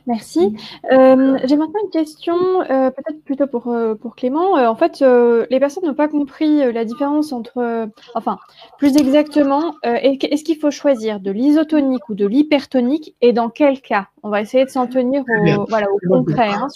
Merci. 0.07 0.57
Euh, 0.90 1.38
j'ai 1.45 1.57
maintenant 1.57 1.80
une 1.84 1.90
question, 1.90 2.62
euh, 2.62 2.90
peut-être 2.90 3.22
plutôt 3.24 3.47
pour, 3.47 3.68
euh, 3.68 3.95
pour 3.95 4.16
Clément. 4.16 4.55
en 4.55 4.74
fait, 4.74 5.05
les 5.51 5.61
personnes 5.61 5.84
n'ont 5.84 5.95
pas 5.95 6.09
compris 6.09 6.72
la 6.72 6.84
différence 6.84 7.32
entre, 7.32 7.88
enfin, 8.14 8.38
plus 8.78 8.97
exactement, 8.97 9.74
est-ce 9.84 10.45
qu'il 10.45 10.59
faut 10.59 10.70
choisir 10.70 11.20
de 11.20 11.30
l'isotonique 11.30 12.09
ou 12.09 12.14
de 12.14 12.26
l'hypertonique 12.26 13.14
et 13.20 13.32
dans 13.32 13.49
quel 13.49 13.80
cas? 13.80 14.09
On 14.22 14.30
va 14.30 14.40
essayer 14.40 14.64
de 14.64 14.70
s'en 14.70 14.86
tenir 14.86 15.22
au, 15.22 15.66
voilà, 15.68 15.86
au 15.90 15.99
concret. 16.09 16.51
Hein, 16.51 16.66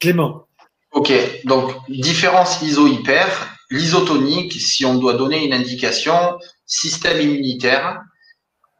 Clément. 0.00 0.46
Ok, 0.92 1.12
donc 1.44 1.72
différence 1.88 2.62
iso-hyper. 2.62 3.26
L'isotonique, 3.70 4.52
si 4.52 4.84
on 4.84 4.94
doit 4.96 5.14
donner 5.14 5.44
une 5.44 5.52
indication, 5.52 6.14
système 6.66 7.20
immunitaire, 7.20 8.00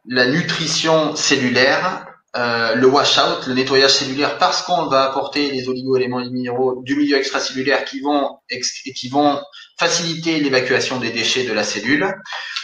la 0.07 0.27
nutrition 0.27 1.15
cellulaire 1.15 2.05
euh, 2.37 2.75
le 2.75 2.87
washout, 2.87 3.47
le 3.47 3.53
nettoyage 3.53 3.93
cellulaire, 3.93 4.37
parce 4.37 4.61
qu'on 4.61 4.87
va 4.87 5.03
apporter 5.03 5.51
les 5.51 5.69
oligo-éléments 5.69 6.19
minéraux 6.19 6.81
du 6.83 6.97
milieu 6.97 7.15
extracellulaire 7.15 7.85
qui 7.85 8.01
vont, 8.01 8.39
qui 8.49 9.07
vont 9.07 9.39
faciliter 9.79 10.41
l'évacuation 10.41 10.99
des 10.99 11.11
déchets 11.11 11.45
de 11.45 11.53
la 11.53 11.63
cellule. 11.63 12.13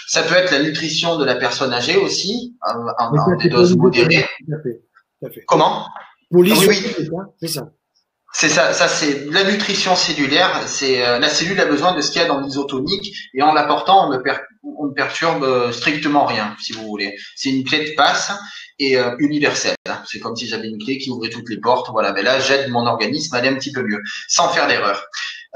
Ça 0.07 0.23
peut 0.23 0.35
être 0.35 0.51
la 0.51 0.61
nutrition 0.61 1.17
de 1.17 1.23
la 1.23 1.35
personne 1.35 1.71
âgée 1.71 1.95
aussi, 1.95 2.57
en, 2.99 3.35
des 3.37 3.47
doses 3.47 3.77
modérées. 3.77 4.25
Comment? 5.47 5.87
Oui, 6.31 6.51
oui. 6.67 7.09
c'est 7.39 7.47
ça. 7.47 7.71
C'est 8.33 8.49
ça, 8.49 8.73
ça 8.73 8.87
c'est 8.87 9.25
la 9.29 9.43
nutrition 9.43 9.95
cellulaire. 9.95 10.63
C'est 10.65 11.05
euh, 11.05 11.19
la 11.19 11.29
cellule 11.29 11.59
a 11.59 11.65
besoin 11.65 11.93
de 11.93 12.01
ce 12.01 12.11
qu'il 12.11 12.21
y 12.21 12.23
a 12.23 12.27
dans 12.27 12.39
l'isotonique 12.39 13.13
et 13.33 13.41
en 13.41 13.53
l'apportant, 13.53 14.07
on 14.07 14.87
ne, 14.87 14.93
perturbe 14.93 15.43
euh, 15.43 15.71
strictement 15.71 16.25
rien, 16.25 16.55
si 16.59 16.71
vous 16.71 16.87
voulez. 16.87 17.13
C'est 17.35 17.49
une 17.49 17.63
clé 17.63 17.89
de 17.89 17.95
passe 17.95 18.31
et 18.79 18.97
euh, 18.97 19.15
universelle. 19.19 19.75
C'est 20.05 20.19
comme 20.19 20.35
si 20.35 20.47
j'avais 20.47 20.69
une 20.69 20.81
clé 20.81 20.97
qui 20.97 21.09
ouvrait 21.09 21.29
toutes 21.29 21.49
les 21.49 21.59
portes. 21.59 21.89
Voilà, 21.91 22.13
ben 22.13 22.23
là 22.23 22.39
j'aide 22.39 22.69
mon 22.69 22.85
organisme 22.85 23.35
à 23.35 23.39
aller 23.39 23.49
un 23.49 23.55
petit 23.55 23.73
peu 23.73 23.83
mieux, 23.83 24.01
sans 24.29 24.49
faire 24.49 24.67
d'erreur. 24.67 25.03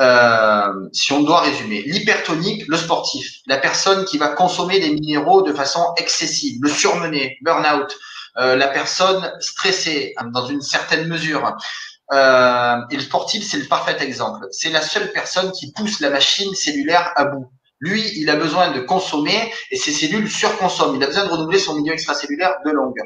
Euh, 0.01 0.73
si 0.91 1.13
on 1.13 1.23
doit 1.23 1.41
résumer, 1.41 1.81
l'hypertonique, 1.85 2.65
le 2.67 2.75
sportif, 2.75 3.37
la 3.47 3.57
personne 3.57 4.03
qui 4.03 4.17
va 4.17 4.27
consommer 4.27 4.81
des 4.81 4.89
minéraux 4.89 5.43
de 5.43 5.53
façon 5.53 5.93
excessive, 5.95 6.59
le 6.61 6.69
surmené, 6.69 7.37
burn-out, 7.41 7.97
la 8.37 8.67
personne 8.67 9.31
stressée 9.39 10.13
dans 10.33 10.45
une 10.47 10.59
certaine 10.59 11.07
mesure, 11.07 11.55
euh, 12.13 12.77
et 12.91 12.95
le 12.95 13.01
sportif, 13.01 13.43
c'est 13.43 13.57
le 13.57 13.65
parfait 13.65 13.97
exemple. 14.03 14.45
C'est 14.51 14.69
la 14.69 14.81
seule 14.81 15.11
personne 15.11 15.51
qui 15.51 15.71
pousse 15.71 15.99
la 15.99 16.09
machine 16.09 16.53
cellulaire 16.53 17.11
à 17.15 17.25
bout. 17.25 17.49
Lui, 17.79 18.09
il 18.15 18.29
a 18.29 18.35
besoin 18.35 18.71
de 18.71 18.79
consommer 18.79 19.51
et 19.69 19.77
ses 19.77 19.91
cellules 19.91 20.29
surconsomment. 20.29 20.95
Il 20.95 21.03
a 21.03 21.07
besoin 21.07 21.25
de 21.25 21.29
renouveler 21.29 21.59
son 21.59 21.75
milieu 21.75 21.93
extracellulaire 21.93 22.55
de 22.65 22.71
longue. 22.71 22.99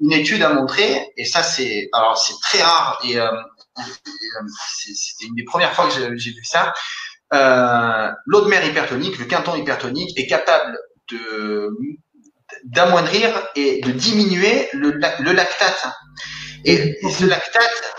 Une 0.00 0.12
étude 0.12 0.42
a 0.42 0.52
montré, 0.52 1.12
et 1.16 1.24
ça 1.24 1.42
c'est, 1.42 1.88
alors 1.92 2.16
c'est 2.16 2.34
très 2.40 2.62
rare 2.62 2.98
et, 3.04 3.18
euh, 3.18 3.30
euh 3.78 3.82
c'était 4.94 5.26
une 5.26 5.34
des 5.34 5.44
premières 5.44 5.74
fois 5.74 5.88
que 5.88 6.16
j'ai 6.16 6.30
vu 6.30 6.44
ça. 6.44 6.72
Euh, 7.34 8.10
L'eau 8.26 8.42
de 8.42 8.48
mer 8.48 8.64
hypertonique, 8.64 9.18
le 9.18 9.26
quinton 9.26 9.54
hypertonique, 9.56 10.18
est 10.18 10.26
capable 10.26 10.78
de 11.10 11.70
d'amoindrir 12.64 13.30
et 13.54 13.80
de 13.80 13.90
diminuer 13.90 14.68
le, 14.72 14.92
le 14.92 15.32
lactate. 15.32 15.88
Et, 16.64 16.96
et 17.00 17.10
ce 17.10 17.24
lactate, 17.24 17.96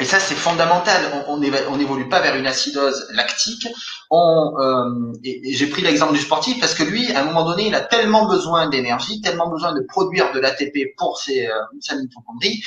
et 0.00 0.04
ça, 0.04 0.20
c'est 0.20 0.36
fondamental. 0.36 1.24
On 1.26 1.38
n'évolue 1.38 2.08
pas 2.08 2.20
vers 2.20 2.36
une 2.36 2.46
acidose 2.46 3.08
lactique. 3.10 3.66
On, 4.10 4.54
euh, 4.58 5.12
et, 5.24 5.52
j'ai 5.52 5.66
pris 5.66 5.82
l'exemple 5.82 6.12
du 6.12 6.20
sportif 6.20 6.60
parce 6.60 6.74
que 6.74 6.84
lui, 6.84 7.10
à 7.12 7.22
un 7.22 7.24
moment 7.24 7.44
donné, 7.44 7.66
il 7.66 7.74
a 7.74 7.80
tellement 7.80 8.26
besoin 8.26 8.68
d'énergie, 8.68 9.20
tellement 9.20 9.48
besoin 9.48 9.72
de 9.72 9.80
produire 9.88 10.32
de 10.32 10.38
l'ATP 10.38 10.94
pour 10.96 11.18
ses, 11.18 11.48
euh, 11.48 11.52
sa 11.80 11.96
mitochondrie. 11.96 12.62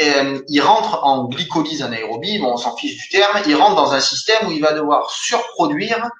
Euh, 0.00 0.40
il 0.48 0.60
rentre 0.60 1.04
en 1.04 1.24
glycolyse 1.24 1.82
anaérobie, 1.82 2.38
bon, 2.38 2.52
on 2.52 2.56
s'en 2.58 2.76
fiche 2.76 2.96
du 2.96 3.08
terme. 3.08 3.40
Il 3.46 3.56
rentre 3.56 3.76
dans 3.76 3.92
un 3.92 4.00
système 4.00 4.46
où 4.46 4.50
il 4.50 4.60
va 4.60 4.74
devoir 4.74 5.10
surproduire 5.10 6.10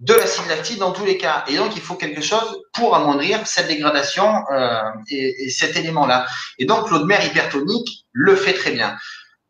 de 0.00 0.14
l'acide 0.14 0.48
lactique 0.48 0.78
dans 0.78 0.92
tous 0.92 1.04
les 1.04 1.18
cas. 1.18 1.44
Et 1.48 1.56
donc, 1.56 1.76
il 1.76 1.82
faut 1.82 1.94
quelque 1.94 2.22
chose 2.22 2.62
pour 2.72 2.96
amoindrir 2.96 3.46
cette 3.46 3.68
dégradation 3.68 4.42
euh, 4.52 4.80
et, 5.10 5.46
et 5.46 5.50
cet 5.50 5.76
élément-là. 5.76 6.26
Et 6.58 6.64
donc, 6.64 6.90
l'eau 6.90 6.98
de 6.98 7.04
mer 7.04 7.24
hypertonique 7.24 8.06
le 8.12 8.36
fait 8.36 8.54
très 8.54 8.70
bien. 8.70 8.96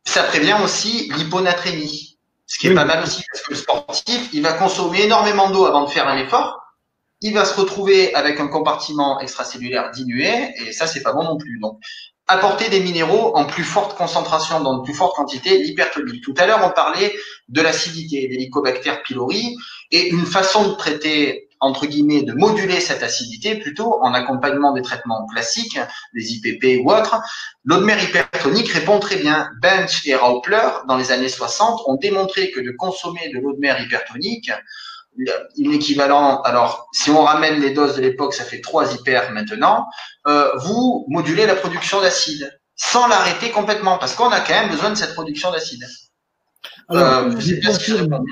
Ça 0.07 0.23
prévient 0.25 0.57
aussi 0.63 1.11
l'hyponatrémie, 1.17 2.19
ce 2.47 2.59
qui 2.59 2.69
est 2.69 2.75
pas 2.75 2.85
mal 2.85 3.03
aussi 3.03 3.23
parce 3.31 3.45
que 3.45 3.51
le 3.51 3.57
sportif, 3.57 4.29
il 4.33 4.43
va 4.43 4.53
consommer 4.53 5.03
énormément 5.03 5.51
d'eau 5.51 5.65
avant 5.65 5.85
de 5.85 5.91
faire 5.91 6.09
un 6.09 6.19
effort. 6.19 6.61
Il 7.21 7.33
va 7.33 7.45
se 7.45 7.59
retrouver 7.59 8.15
avec 8.15 8.39
un 8.39 8.49
compartiment 8.49 9.19
extracellulaire 9.21 9.91
dilué 9.93 10.31
et 10.59 10.73
ça 10.73 10.87
c'est 10.87 11.03
pas 11.03 11.13
bon 11.13 11.25
non 11.25 11.39
plus. 11.39 11.59
Donc 11.59 11.79
apporter 12.27 12.69
des 12.69 12.81
minéraux 12.81 13.37
en 13.37 13.45
plus 13.45 13.65
forte 13.65 13.97
concentration, 13.97 14.61
dans 14.61 14.79
de 14.79 14.83
plus 14.83 14.95
forte 14.95 15.15
quantité, 15.17 15.59
l'hypertonie. 15.59 16.21
Tout 16.21 16.35
à 16.39 16.47
l'heure, 16.47 16.61
on 16.65 16.71
parlait 16.71 17.15
de 17.49 17.61
l'acidité, 17.61 18.27
des 18.29 18.35
Helicobacter 18.35 18.95
pylori, 19.05 19.57
et 19.91 20.09
une 20.09 20.25
façon 20.25 20.69
de 20.69 20.75
traiter 20.75 21.49
entre 21.65 21.87
guillemets, 21.87 22.23
de 22.23 22.33
moduler 22.35 22.81
cette 22.81 23.03
acidité 23.03 23.57
plutôt 23.57 24.03
en 24.03 24.13
accompagnement 24.15 24.73
des 24.73 24.83
traitements 24.83 25.27
classiques, 25.27 25.79
des 26.15 26.33
IPP 26.35 26.85
ou 26.85 26.93
autres. 26.93 27.21
L'eau 27.65 27.79
de 27.79 27.85
mer 27.85 28.03
hypertonique 28.03 28.71
répond 28.71 29.01
très 29.01 29.17
bien. 29.17 29.49
Bench 29.61 30.07
et 30.07 30.15
Raupler, 30.15 30.69
dans 30.89 30.97
les 30.97 31.11
années 31.13 31.29
60, 31.29 31.83
ont 31.87 31.97
démontré 31.97 32.51
que 32.51 32.61
de 32.61 32.71
consommer 32.71 33.31
de 33.33 33.39
l'eau 33.39 33.55
de 33.55 33.61
mer 33.61 33.81
hypertonique, 33.83 34.51
une 35.57 35.73
équivalent, 35.73 36.43
alors 36.43 36.89
si 36.93 37.11
on 37.11 37.23
ramène 37.23 37.61
les 37.61 37.71
doses 37.71 37.97
de 37.97 38.03
l'époque, 38.03 38.35
ça 38.35 38.45
fait 38.45 38.61
3 38.61 38.95
hyper 38.95 39.31
maintenant, 39.33 39.87
euh, 40.27 40.51
vous 40.65 41.07
modulez 41.09 41.47
la 41.47 41.55
production 41.55 42.01
d'acide 42.01 42.51
sans 42.77 43.07
l'arrêter 43.07 43.51
complètement 43.51 43.99
parce 43.99 44.15
qu'on 44.17 44.31
a 44.31 44.41
quand 44.41 44.55
même 44.55 44.71
besoin 44.71 44.91
de 44.91 44.97
cette 44.97 45.15
production 45.15 45.53
d'acide. 45.53 45.85
Euh, 46.91 47.31
je, 47.39 47.55
confirme 47.65 48.25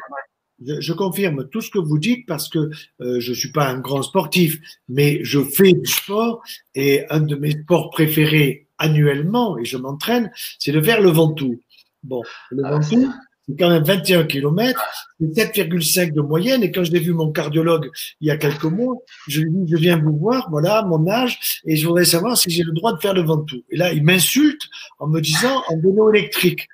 tout 1.51 1.61
ce 1.61 1.71
que 1.71 1.79
vous 1.79 1.99
dites 1.99 2.27
parce 2.27 2.49
que 2.49 2.71
euh, 3.01 3.21
je 3.21 3.33
suis 3.33 3.53
pas 3.53 3.69
un 3.69 3.79
grand 3.79 4.03
sportif, 4.03 4.59
mais 4.89 5.21
je 5.23 5.41
fais 5.41 5.73
du 5.73 5.87
sport 5.87 6.43
et 6.75 7.05
un 7.11 7.21
de 7.21 7.37
mes 7.37 7.53
sports 7.53 7.91
préférés 7.91 8.67
annuellement, 8.79 9.59
et 9.59 9.65
je 9.65 9.77
m'entraîne, 9.77 10.31
c'est 10.59 10.73
de 10.73 10.81
faire 10.81 11.01
le 11.01 11.11
Ventoux. 11.11 11.61
Bon, 12.03 12.23
le 12.51 12.65
ah, 12.65 12.79
Ventoux, 12.79 13.09
c'est 13.49 13.57
quand 13.57 13.71
même 13.71 13.85
21 13.85 14.25
km, 14.25 14.81
c'est 15.21 15.55
7,5 15.55 16.13
de 16.13 16.21
moyenne. 16.21 16.63
Et 16.63 16.71
quand 16.71 16.85
je 16.85 16.93
l'ai 16.93 17.01
vu 17.01 17.13
mon 17.13 17.31
cardiologue 17.33 17.91
il 18.21 18.29
y 18.29 18.31
a 18.31 18.37
quelques 18.37 18.65
mois, 18.65 18.97
je 19.29 19.41
lui 19.41 19.49
ai 19.49 19.65
dit, 19.65 19.73
je 19.73 19.77
viens 19.77 19.99
vous 19.99 20.17
voir, 20.17 20.49
voilà 20.51 20.83
mon 20.83 21.09
âge, 21.09 21.61
et 21.65 21.77
je 21.77 21.87
voudrais 21.87 22.05
savoir 22.05 22.37
si 22.37 22.51
j'ai 22.51 22.63
le 22.63 22.73
droit 22.73 22.93
de 22.93 23.01
faire 23.01 23.15
le 23.15 23.23
Ventoux. 23.23 23.63
Et 23.71 23.77
là, 23.77 23.93
il 23.93 24.05
m'insulte 24.05 24.63
en 24.99 25.09
me 25.09 25.21
disant 25.21 25.63
en 25.69 25.77
vélo 25.77 26.13
électrique. 26.13 26.69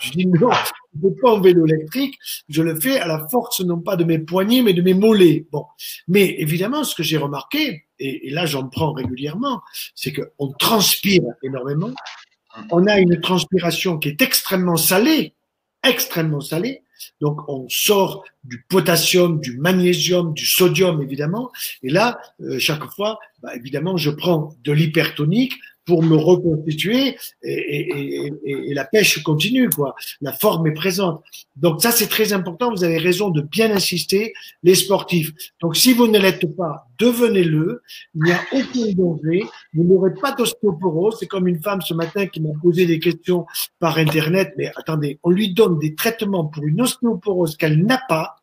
Je 0.00 0.10
dis 0.10 0.26
non, 0.26 0.50
je 0.94 1.06
ne 1.08 1.14
pas 1.14 1.32
en 1.32 1.40
vélo 1.40 1.66
électrique, 1.66 2.18
je 2.48 2.62
le 2.62 2.78
fais 2.78 2.98
à 2.98 3.06
la 3.06 3.26
force 3.28 3.60
non 3.60 3.80
pas 3.80 3.96
de 3.96 4.04
mes 4.04 4.18
poignets, 4.18 4.62
mais 4.62 4.74
de 4.74 4.82
mes 4.82 4.94
mollets. 4.94 5.46
Mais 6.08 6.34
évidemment, 6.38 6.84
ce 6.84 6.94
que 6.94 7.02
j'ai 7.02 7.16
remarqué, 7.16 7.86
et, 7.98 8.28
et 8.28 8.30
là 8.30 8.46
j'en 8.46 8.68
prends 8.68 8.92
régulièrement, 8.92 9.62
c'est 9.94 10.12
qu'on 10.12 10.52
transpire 10.52 11.22
énormément. 11.42 11.92
On 12.70 12.86
a 12.86 12.98
une 12.98 13.20
transpiration 13.20 13.98
qui 13.98 14.08
est 14.08 14.20
extrêmement 14.20 14.76
salée, 14.76 15.34
extrêmement 15.82 16.40
salée. 16.40 16.82
Donc 17.20 17.40
on 17.48 17.66
sort 17.68 18.24
du 18.44 18.64
potassium, 18.68 19.40
du 19.40 19.58
magnésium, 19.58 20.34
du 20.34 20.46
sodium 20.46 21.02
évidemment. 21.02 21.50
Et 21.82 21.90
là, 21.90 22.20
euh, 22.42 22.58
chaque 22.58 22.84
fois, 22.90 23.18
bah, 23.42 23.56
évidemment, 23.56 23.96
je 23.96 24.10
prends 24.10 24.54
de 24.62 24.72
l'hypertonique 24.72 25.54
pour 25.84 26.02
me 26.02 26.16
reconstituer 26.16 27.16
et, 27.42 27.52
et, 27.52 28.26
et, 28.44 28.70
et, 28.70 28.74
la 28.74 28.84
pêche 28.84 29.22
continue, 29.22 29.68
quoi. 29.68 29.94
La 30.20 30.32
forme 30.32 30.66
est 30.66 30.74
présente. 30.74 31.22
Donc 31.56 31.82
ça, 31.82 31.90
c'est 31.90 32.06
très 32.06 32.32
important. 32.32 32.70
Vous 32.70 32.84
avez 32.84 32.98
raison 32.98 33.30
de 33.30 33.42
bien 33.42 33.70
insister, 33.70 34.32
les 34.62 34.74
sportifs. 34.74 35.32
Donc 35.60 35.76
si 35.76 35.92
vous 35.92 36.06
ne 36.06 36.18
l'êtes 36.18 36.56
pas, 36.56 36.86
devenez-le. 36.98 37.82
Il 38.14 38.22
n'y 38.24 38.32
a 38.32 38.40
aucun 38.52 38.92
danger. 38.96 39.44
Vous 39.74 39.84
n'aurez 39.84 40.14
pas 40.14 40.32
d'ostéoporose. 40.32 41.16
C'est 41.18 41.26
comme 41.26 41.48
une 41.48 41.60
femme 41.60 41.82
ce 41.82 41.94
matin 41.94 42.26
qui 42.26 42.40
m'a 42.40 42.52
posé 42.60 42.86
des 42.86 43.00
questions 43.00 43.46
par 43.78 43.98
Internet. 43.98 44.52
Mais 44.56 44.70
attendez, 44.76 45.18
on 45.22 45.30
lui 45.30 45.52
donne 45.52 45.78
des 45.78 45.94
traitements 45.94 46.46
pour 46.46 46.64
une 46.64 46.80
ostéoporose 46.80 47.56
qu'elle 47.56 47.84
n'a 47.84 48.00
pas 48.08 48.36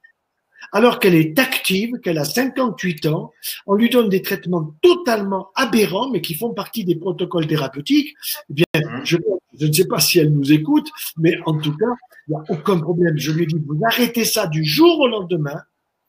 alors 0.71 0.99
qu'elle 0.99 1.15
est 1.15 1.37
active, 1.39 1.99
qu'elle 2.03 2.17
a 2.17 2.25
58 2.25 3.05
ans, 3.07 3.31
on 3.65 3.73
lui 3.73 3.89
donne 3.89 4.09
des 4.09 4.21
traitements 4.21 4.75
totalement 4.81 5.49
aberrants, 5.55 6.09
mais 6.09 6.21
qui 6.21 6.35
font 6.35 6.53
partie 6.53 6.85
des 6.85 6.95
protocoles 6.95 7.47
thérapeutiques. 7.47 8.15
Eh 8.49 8.53
bien, 8.53 8.65
mmh. 8.75 9.01
je, 9.03 9.17
je 9.59 9.65
ne 9.65 9.73
sais 9.73 9.87
pas 9.87 9.99
si 9.99 10.19
elle 10.19 10.33
nous 10.33 10.51
écoute, 10.51 10.89
mais 11.17 11.37
en 11.45 11.57
tout 11.57 11.75
cas, 11.75 11.93
il 12.27 12.31
n'y 12.31 12.37
a 12.37 12.43
aucun 12.49 12.79
problème. 12.79 13.17
Je 13.17 13.31
lui 13.31 13.47
dis, 13.47 13.55
vous 13.65 13.79
arrêtez 13.85 14.25
ça 14.25 14.47
du 14.47 14.63
jour 14.63 14.99
au 14.99 15.07
lendemain, 15.07 15.61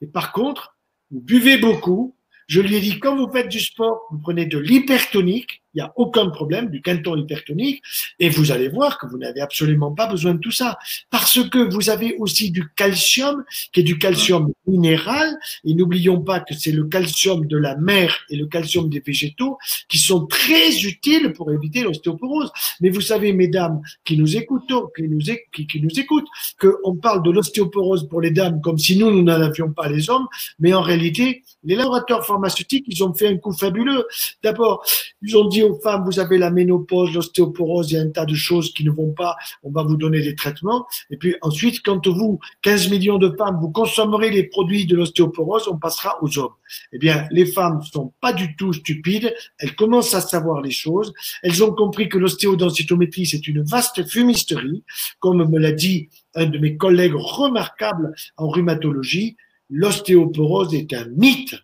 et 0.02 0.06
par 0.06 0.32
contre, 0.32 0.76
vous 1.10 1.20
buvez 1.20 1.58
beaucoup. 1.58 2.14
Je 2.46 2.60
lui 2.60 2.76
ai 2.76 2.80
dit, 2.80 2.98
quand 2.98 3.16
vous 3.16 3.30
faites 3.30 3.48
du 3.48 3.60
sport, 3.60 4.06
vous 4.10 4.18
prenez 4.18 4.46
de 4.46 4.58
l'hypertonique, 4.58 5.59
il 5.74 5.78
n'y 5.78 5.82
a 5.82 5.92
aucun 5.96 6.28
problème 6.30 6.70
du 6.70 6.82
canton 6.82 7.16
hypertonique 7.16 7.82
et 8.18 8.28
vous 8.28 8.52
allez 8.52 8.68
voir 8.68 8.98
que 8.98 9.06
vous 9.06 9.18
n'avez 9.18 9.40
absolument 9.40 9.92
pas 9.92 10.06
besoin 10.06 10.34
de 10.34 10.40
tout 10.40 10.50
ça 10.50 10.78
parce 11.10 11.40
que 11.48 11.58
vous 11.58 11.90
avez 11.90 12.16
aussi 12.16 12.50
du 12.50 12.68
calcium 12.76 13.44
qui 13.72 13.80
est 13.80 13.84
du 13.84 13.98
calcium 13.98 14.52
minéral 14.66 15.38
et 15.64 15.74
n'oublions 15.74 16.20
pas 16.20 16.40
que 16.40 16.54
c'est 16.54 16.72
le 16.72 16.84
calcium 16.84 17.46
de 17.46 17.56
la 17.56 17.76
mer 17.76 18.18
et 18.30 18.36
le 18.36 18.46
calcium 18.46 18.88
des 18.88 19.00
végétaux 19.00 19.58
qui 19.88 19.98
sont 19.98 20.26
très 20.26 20.84
utiles 20.84 21.32
pour 21.32 21.52
éviter 21.52 21.82
l'ostéoporose. 21.82 22.50
Mais 22.80 22.88
vous 22.88 23.00
savez, 23.00 23.32
mesdames 23.32 23.80
qui 24.04 24.16
nous 24.16 24.36
écoutent, 24.36 24.72
qui 24.96 25.08
nous, 25.08 25.20
qui, 25.52 25.80
nous 25.80 26.00
écoutent, 26.00 26.28
qu'on 26.60 26.96
parle 26.96 27.22
de 27.22 27.30
l'ostéoporose 27.30 28.08
pour 28.08 28.20
les 28.20 28.30
dames 28.30 28.60
comme 28.60 28.78
si 28.78 28.96
nous, 28.96 29.10
nous 29.10 29.22
n'en 29.22 29.40
avions 29.40 29.72
pas 29.72 29.88
les 29.88 30.10
hommes, 30.10 30.26
mais 30.58 30.72
en 30.74 30.82
réalité, 30.82 31.42
les 31.64 31.76
laboratoires 31.76 32.24
pharmaceutiques, 32.26 32.84
ils 32.88 33.02
ont 33.04 33.12
fait 33.14 33.28
un 33.28 33.36
coup 33.36 33.52
fabuleux. 33.52 34.06
D'abord, 34.42 34.84
ils 35.22 35.36
ont 35.36 35.46
dit 35.48 35.59
aux 35.62 35.78
femmes, 35.80 36.04
vous 36.04 36.18
avez 36.20 36.38
la 36.38 36.50
ménopause, 36.50 37.12
l'ostéoporose, 37.12 37.90
il 37.90 37.94
y 37.94 37.98
a 37.98 38.02
un 38.02 38.10
tas 38.10 38.26
de 38.26 38.34
choses 38.34 38.72
qui 38.72 38.84
ne 38.84 38.90
vont 38.90 39.12
pas, 39.12 39.36
on 39.62 39.70
va 39.70 39.82
vous 39.82 39.96
donner 39.96 40.20
des 40.20 40.34
traitements. 40.34 40.86
Et 41.10 41.16
puis 41.16 41.36
ensuite, 41.42 41.82
quand 41.84 42.06
vous, 42.06 42.38
15 42.62 42.90
millions 42.90 43.18
de 43.18 43.34
femmes, 43.36 43.58
vous 43.60 43.70
consommerez 43.70 44.30
les 44.30 44.44
produits 44.44 44.86
de 44.86 44.96
l'ostéoporose, 44.96 45.68
on 45.68 45.78
passera 45.78 46.18
aux 46.22 46.38
hommes. 46.38 46.54
Eh 46.92 46.98
bien, 46.98 47.26
les 47.30 47.46
femmes 47.46 47.82
sont 47.82 48.12
pas 48.20 48.32
du 48.32 48.56
tout 48.56 48.72
stupides, 48.72 49.34
elles 49.58 49.74
commencent 49.74 50.14
à 50.14 50.20
savoir 50.20 50.60
les 50.60 50.70
choses, 50.70 51.12
elles 51.42 51.62
ont 51.64 51.72
compris 51.72 52.08
que 52.08 52.18
l'ostéodensitométrie, 52.18 53.26
c'est 53.26 53.46
une 53.48 53.62
vaste 53.62 54.06
fumisterie, 54.08 54.84
comme 55.18 55.48
me 55.48 55.58
l'a 55.58 55.72
dit 55.72 56.08
un 56.34 56.46
de 56.46 56.58
mes 56.58 56.76
collègues 56.76 57.14
remarquables 57.14 58.14
en 58.36 58.48
rhumatologie, 58.48 59.36
l'ostéoporose 59.68 60.74
est 60.74 60.92
un 60.92 61.06
mythe. 61.16 61.56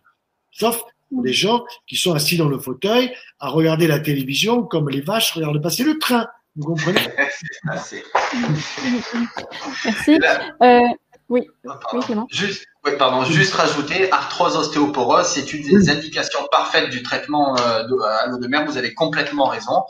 Sauf 0.51 0.83
les 1.23 1.33
gens 1.33 1.63
qui 1.87 1.95
sont 1.95 2.13
assis 2.13 2.37
dans 2.37 2.49
le 2.49 2.59
fauteuil 2.59 3.13
à 3.39 3.49
regarder 3.49 3.87
la 3.87 3.99
télévision 3.99 4.63
comme 4.63 4.89
les 4.89 5.01
vaches 5.01 5.31
regardent 5.31 5.61
passer 5.61 5.83
le 5.83 5.97
train. 5.97 6.27
Vous 6.55 6.65
comprenez? 6.65 7.01
Merci. 7.63 8.01
Euh, 10.61 10.79
oui, 11.29 11.47
oui 11.65 12.01
Juste, 12.29 12.65
oui, 12.85 12.91
pardon, 12.97 13.25
juste 13.25 13.53
rajouter, 13.53 14.11
arthrose 14.11 14.55
ostéoporose, 14.55 15.27
c'est 15.27 15.53
une 15.53 15.63
des 15.63 15.89
indications 15.89 16.39
parfaites 16.51 16.89
du 16.89 17.03
traitement 17.03 17.57
euh, 17.57 17.83
de, 17.83 18.01
à 18.01 18.27
l'eau 18.27 18.39
de 18.39 18.47
mer. 18.47 18.65
Vous 18.65 18.77
avez 18.77 18.93
complètement 18.93 19.47
raison. 19.47 19.83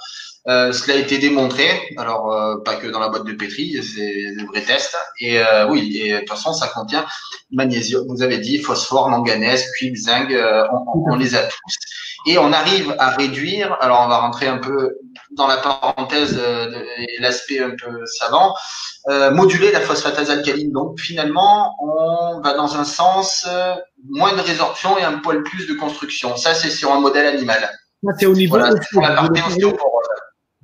Euh, 0.50 0.72
cela 0.72 0.96
a 0.96 1.00
été 1.02 1.18
démontré, 1.18 1.68
alors 1.98 2.32
euh, 2.32 2.56
pas 2.64 2.76
que 2.76 2.88
dans 2.88 3.02
la 3.02 3.10
boîte 3.10 3.26
de 3.26 3.34
pétri, 3.34 3.84
c'est 3.84 4.34
des 4.34 4.46
vrais 4.46 4.62
tests. 4.62 4.98
Et 5.20 5.40
euh, 5.40 5.68
oui, 5.68 5.98
et 5.98 6.14
de 6.14 6.20
toute 6.20 6.30
façon, 6.30 6.54
ça 6.54 6.68
contient 6.70 7.06
magnésium, 7.52 8.06
vous 8.08 8.22
avez 8.22 8.38
dit, 8.38 8.60
phosphore, 8.60 9.10
manganèse, 9.10 9.70
cuivre, 9.74 9.98
zinc, 9.98 10.32
on, 10.32 11.04
on, 11.12 11.16
les 11.16 11.36
a 11.36 11.44
tous. 11.44 11.76
Et 12.28 12.38
on 12.38 12.54
arrive 12.54 12.96
à 12.98 13.10
réduire, 13.10 13.78
alors 13.82 14.02
on 14.06 14.08
va 14.08 14.20
rentrer 14.20 14.48
un 14.48 14.58
peu 14.58 14.98
dans 15.32 15.48
la 15.48 15.58
parenthèse 15.58 16.36
de, 16.36 17.22
l'aspect 17.22 17.60
un 17.60 17.72
peu 17.72 18.06
savant, 18.06 18.54
moduler 19.32 19.72
la 19.72 19.82
phosphatase 19.82 20.30
alcaline. 20.30 20.72
Donc 20.72 21.00
finalement, 21.00 21.76
on 21.82 22.42
va 22.42 22.54
dans 22.54 22.76
un 22.76 22.86
sens 22.86 23.48
moins 24.10 24.34
de 24.34 24.42
résorption 24.42 24.98
et 24.98 25.04
un 25.04 25.20
poil 25.20 25.44
plus 25.44 25.68
de 25.68 25.74
construction. 25.74 26.36
Ça, 26.38 26.54
c'est 26.54 26.70
sur 26.70 26.94
un 26.94 27.00
modèle 27.00 27.28
animal. 27.28 27.70
c'est 28.20 28.26
au 28.26 28.34
niveau 28.34 28.58
voilà, 28.58 28.74
la 29.02 29.12
partie 29.12 29.42
vous 29.42 29.72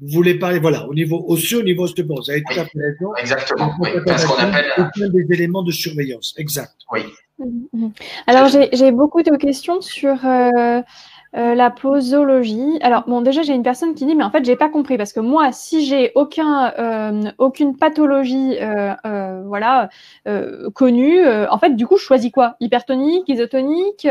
voulez 0.02 0.36
parler, 0.36 0.60
voilà, 0.60 0.88
au 0.88 0.94
niveau 0.94 1.24
osseux, 1.28 1.60
au 1.60 1.64
niveau 1.64 1.84
ostéoporose. 1.84 2.26
Vous 2.28 2.32
avez 2.32 2.44
tout 2.44 2.60
à 2.60 2.66
fait 2.66 2.80
raison. 2.80 3.16
Exactement. 3.20 3.74
Oui, 3.80 3.89
ce 3.94 4.26
qu'on 4.26 4.36
appelle. 4.36 5.12
des 5.12 5.36
éléments 5.36 5.64
de 5.64 5.72
surveillance. 5.72 6.34
Exact. 6.38 6.76
Oui. 6.91 7.02
Alors, 8.28 8.48
j'ai 8.48 8.91
beaucoup 8.91 9.24
de 9.24 9.36
questions 9.38 9.82
sur 9.82 10.26
euh, 10.26 10.82
euh, 11.36 11.55
la 11.55 11.71
posologie. 11.71 12.77
Alors, 12.81 13.05
bon, 13.07 13.21
déjà, 13.21 13.41
j'ai 13.41 13.53
une 13.53 13.63
personne 13.63 13.95
qui 13.95 14.05
dit, 14.05 14.15
mais 14.15 14.23
en 14.23 14.29
fait, 14.29 14.45
j'ai 14.45 14.55
pas 14.55 14.69
compris 14.69 14.97
parce 14.97 15.13
que 15.13 15.19
moi, 15.19 15.51
si 15.51 15.86
j'ai 15.86 16.11
aucun, 16.13 16.71
euh, 16.77 17.31
aucune 17.39 17.75
pathologie, 17.75 18.57
euh, 18.61 19.43
voilà, 19.45 19.89
connue, 20.73 21.25
en 21.27 21.57
fait, 21.57 21.75
du 21.75 21.88
coup, 21.88 21.97
je 21.97 22.03
choisis 22.03 22.31
quoi? 22.31 22.55
Hypertonique, 22.59 23.27
isotonique 23.27 24.07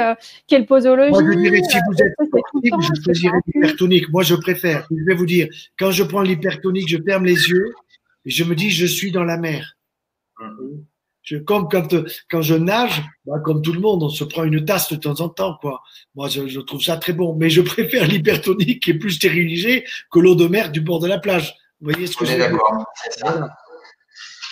Quelle 0.49 0.67
posologie? 0.67 1.11
Moi, 1.11 1.23
je 1.33 1.39
dirais, 1.39 1.63
si 1.63 1.79
vous 1.87 2.03
êtes 2.03 2.15
sportif, 2.27 2.75
je 2.81 3.03
choisirais 3.03 3.39
l'hypertonique. 3.47 4.11
Moi, 4.11 4.23
je 4.23 4.35
préfère. 4.35 4.87
Je 4.91 5.05
vais 5.05 5.15
vous 5.15 5.27
dire, 5.27 5.49
quand 5.79 5.91
je 5.91 6.03
prends 6.03 6.23
l'hypertonique, 6.23 6.89
je 6.89 6.99
ferme 7.03 7.25
les 7.25 7.49
yeux 7.49 7.73
et 8.25 8.31
je 8.31 8.45
me 8.45 8.55
dis, 8.55 8.71
je 8.71 8.87
suis 8.87 9.13
dans 9.13 9.25
la 9.25 9.37
mer. 9.37 9.77
Mm-hmm. 10.41 10.92
Je, 11.23 11.37
comme 11.37 11.69
quand, 11.69 11.95
quand 12.31 12.43
je 12.43 12.55
nage, 12.55 13.03
bah, 13.27 13.39
comme 13.45 13.63
tout 13.63 13.73
le 13.73 13.81
monde, 13.81 14.03
on 14.03 14.09
se 14.09 14.25
prend 14.25 14.45
une 14.45 14.65
tasse 14.65 14.93
de 14.93 14.97
temps 14.97 15.21
en 15.21 15.29
temps, 15.29 15.57
quoi. 15.61 15.83
Moi, 16.15 16.29
je, 16.29 16.49
je 16.49 16.61
trouve 16.61 16.83
ça 16.83 16.97
très 16.97 17.13
bon. 17.13 17.35
Mais 17.37 17.51
je 17.51 17.61
préfère 17.73 18.07
l'hypertonique 18.07 18.83
qui 18.83 18.91
est 18.91 18.99
plus 18.99 19.13
stérilisé 19.13 19.85
que 20.11 20.19
l'eau 20.19 20.35
de 20.35 20.47
mer 20.47 20.71
du 20.71 20.81
bord 20.81 21.01
de 21.01 21.09
la 21.09 21.19
plage. 21.19 21.55
Vous 21.81 21.91
voyez 21.91 22.07
ce 22.07 22.17
que 22.17 22.25
je 22.25 22.33
veux 22.33 22.39
dire? 22.39 22.59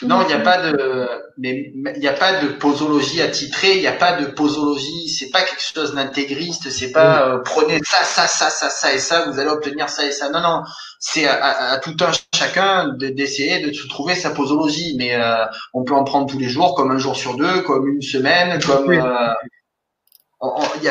Non, 0.03 0.23
il 0.23 0.29
n'y 0.29 0.33
a 0.33 0.41
pas 0.41 0.59
de, 0.63 1.09
mais 1.37 1.73
il 1.75 2.01
n'y 2.01 2.09
a 2.09 2.13
pas 2.13 2.41
de 2.41 2.49
posologie 2.49 3.21
attitrée, 3.21 3.75
il 3.75 3.81
n'y 3.81 3.87
a 3.87 3.93
pas 3.93 4.13
de 4.21 4.27
posologie, 4.27 5.09
c'est 5.09 5.31
pas 5.31 5.43
quelque 5.43 5.63
chose 5.63 5.95
d'intégriste, 5.95 6.71
c'est 6.71 6.93
pas 6.93 7.29
euh, 7.29 7.39
prenez 7.45 7.81
ça, 7.85 8.05
ça, 8.05 8.27
ça, 8.27 8.49
ça, 8.49 8.71
ça 8.71 8.93
et 8.95 8.99
ça, 8.99 9.27
vous 9.27 9.39
allez 9.39 9.51
obtenir 9.51 9.89
ça 9.89 10.07
et 10.07 10.13
ça. 10.13 10.31
Non, 10.31 10.41
non, 10.41 10.63
c'est 10.99 11.27
à, 11.27 11.79
tout 11.83 11.97
un 12.01 12.13
chacun 12.35 12.95
d'essayer 12.99 13.61
de, 13.61 13.89
trouver 13.89 14.15
sa 14.15 14.31
posologie, 14.31 14.95
mais 14.97 15.15
euh, 15.15 15.45
on 15.75 15.85
peut 15.85 15.95
en 15.95 16.05
prendre 16.05 16.27
tous 16.27 16.39
les 16.39 16.49
jours, 16.49 16.75
comme 16.75 16.91
un 16.91 16.99
jour 16.99 17.17
sur 17.17 17.37
deux, 17.37 17.63
comme 17.63 17.87
une 17.89 18.03
semaine, 18.03 18.63
comme. 18.63 18.91
Euh, 18.91 19.35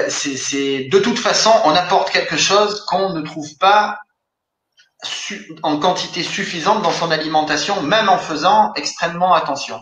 c'est 0.10 0.88
de 0.92 1.00
toute 1.00 1.18
façon, 1.18 1.52
on 1.66 1.72
apporte 1.72 2.12
quelque 2.12 2.38
chose 2.38 2.86
qu'on 2.86 3.14
ne 3.14 3.22
trouve 3.22 3.58
pas 3.60 3.98
en 5.64 5.78
quantité 5.78 6.24
suffisante 6.24 6.82
dans 6.84 6.92
son 6.92 7.12
alimentation, 7.12 7.82
même 7.82 8.10
en 8.10 8.18
faisant 8.18 8.74
extrêmement 8.76 9.34
attention. 9.34 9.80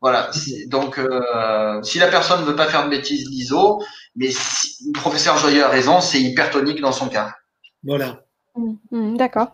Voilà. 0.00 0.30
Donc, 0.68 0.98
euh, 0.98 1.82
si 1.82 1.98
la 1.98 2.08
personne 2.08 2.40
ne 2.40 2.46
veut 2.46 2.56
pas 2.56 2.66
faire 2.66 2.84
de 2.84 2.90
bêtises, 2.90 3.28
l'ISO, 3.30 3.82
mais 4.14 4.30
si, 4.30 4.84
le 4.86 4.92
professeur 4.92 5.38
Joyeux 5.38 5.64
a 5.64 5.68
raison, 5.68 6.00
c'est 6.00 6.20
hypertonique 6.20 6.80
dans 6.80 6.92
son 6.92 7.08
cas. 7.08 7.34
Voilà. 7.82 8.25
Mmh, 8.56 8.74
mmh, 8.90 9.16
d'accord. 9.16 9.48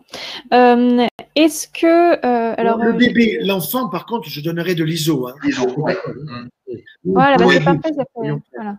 Euh, 0.53 1.05
est-ce 1.35 1.67
que 1.67 2.25
euh, 2.25 2.55
alors 2.57 2.77
le 2.77 2.93
bébé, 2.93 3.39
l'enfant, 3.41 3.89
par 3.89 4.05
contre, 4.05 4.29
je 4.29 4.39
donnerai 4.39 4.75
de 4.75 4.83
l'ISO. 4.83 5.27
Hein. 5.27 5.33
Ouais. 5.77 5.97
Voilà, 7.03 7.37
bah, 7.37 7.45
c'est 7.51 7.63
parfait. 7.63 7.93
Ça 7.93 8.03
fait, 8.05 8.29
voilà. 8.55 8.75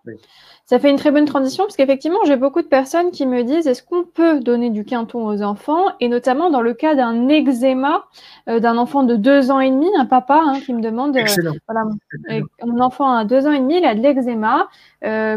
ça 0.65 0.79
fait, 0.79 0.91
une 0.91 0.97
très 0.97 1.11
bonne 1.11 1.27
transition 1.27 1.65
parce 1.65 1.77
qu'effectivement, 1.77 2.19
j'ai 2.27 2.37
beaucoup 2.37 2.63
de 2.63 2.67
personnes 2.67 3.11
qui 3.11 3.27
me 3.27 3.45
disent 3.45 3.67
est-ce 3.67 3.83
qu'on 3.83 4.05
peut 4.05 4.41
donner 4.41 4.71
du 4.71 4.85
quinton 4.85 5.27
aux 5.27 5.43
enfants? 5.43 5.85
Et 6.01 6.09
notamment 6.09 6.51
dans 6.51 6.63
le 6.63 6.73
cas 6.73 6.95
d'un 6.95 7.29
eczéma 7.29 8.05
euh, 8.49 8.61
d'un 8.61 8.79
enfant 8.79 9.03
de 9.03 9.17
deux 9.17 9.51
ans 9.51 9.61
et 9.61 9.71
demi, 9.71 9.89
un 9.99 10.07
papa 10.07 10.41
hein, 10.43 10.61
qui 10.65 10.73
me 10.73 10.81
demande 10.81 11.17
voilà, 11.69 11.85
mon 12.65 12.81
enfant 12.81 13.15
a 13.15 13.25
deux 13.25 13.47
ans 13.47 13.53
et 13.53 13.61
demi, 13.61 13.77
il 13.79 13.85
a 13.85 13.95
de 13.95 14.01
l'eczéma. 14.01 14.69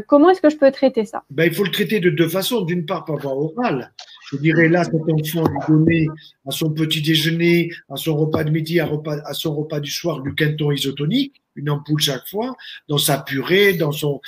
comment 0.07 0.29
est-ce 0.29 0.41
que 0.41 0.49
je 0.49 0.57
peux 0.57 0.71
traiter 0.71 1.03
ça? 1.05 1.23
Ben, 1.29 1.45
Il 1.45 1.53
faut 1.53 1.65
le 1.65 1.71
traiter 1.71 1.99
de 1.99 2.09
deux 2.09 2.29
façons. 2.29 2.61
D'une 2.61 2.85
part, 2.85 3.05
par 3.05 3.17
voie 3.17 3.35
orale. 3.35 3.91
Je 4.31 4.37
dirais 4.37 4.67
là, 4.67 4.83
cet 4.83 4.93
enfant 4.95 5.43
lui 5.47 5.59
donner 5.67 6.07
à 6.45 6.51
son 6.51 6.71
petit 6.71 7.01
déjeuner, 7.01 7.71
à 7.89 7.95
son 7.95 8.17
repas 8.17 8.43
de 8.43 8.49
midi, 8.49 8.79
à, 8.79 8.89
son 9.33 9.55
repas 9.55 9.79
du 9.79 9.89
soir 9.89 10.21
du 10.21 10.35
quinton 10.35 10.71
isotonique, 10.71 11.41
une 11.55 11.69
ampoule 11.69 11.99
chaque 11.99 12.27
fois, 12.27 12.55
dans 12.89 12.97
sa 12.97 13.19
purée, 13.19 13.73
dans 13.73 13.91
son, 13.91 14.19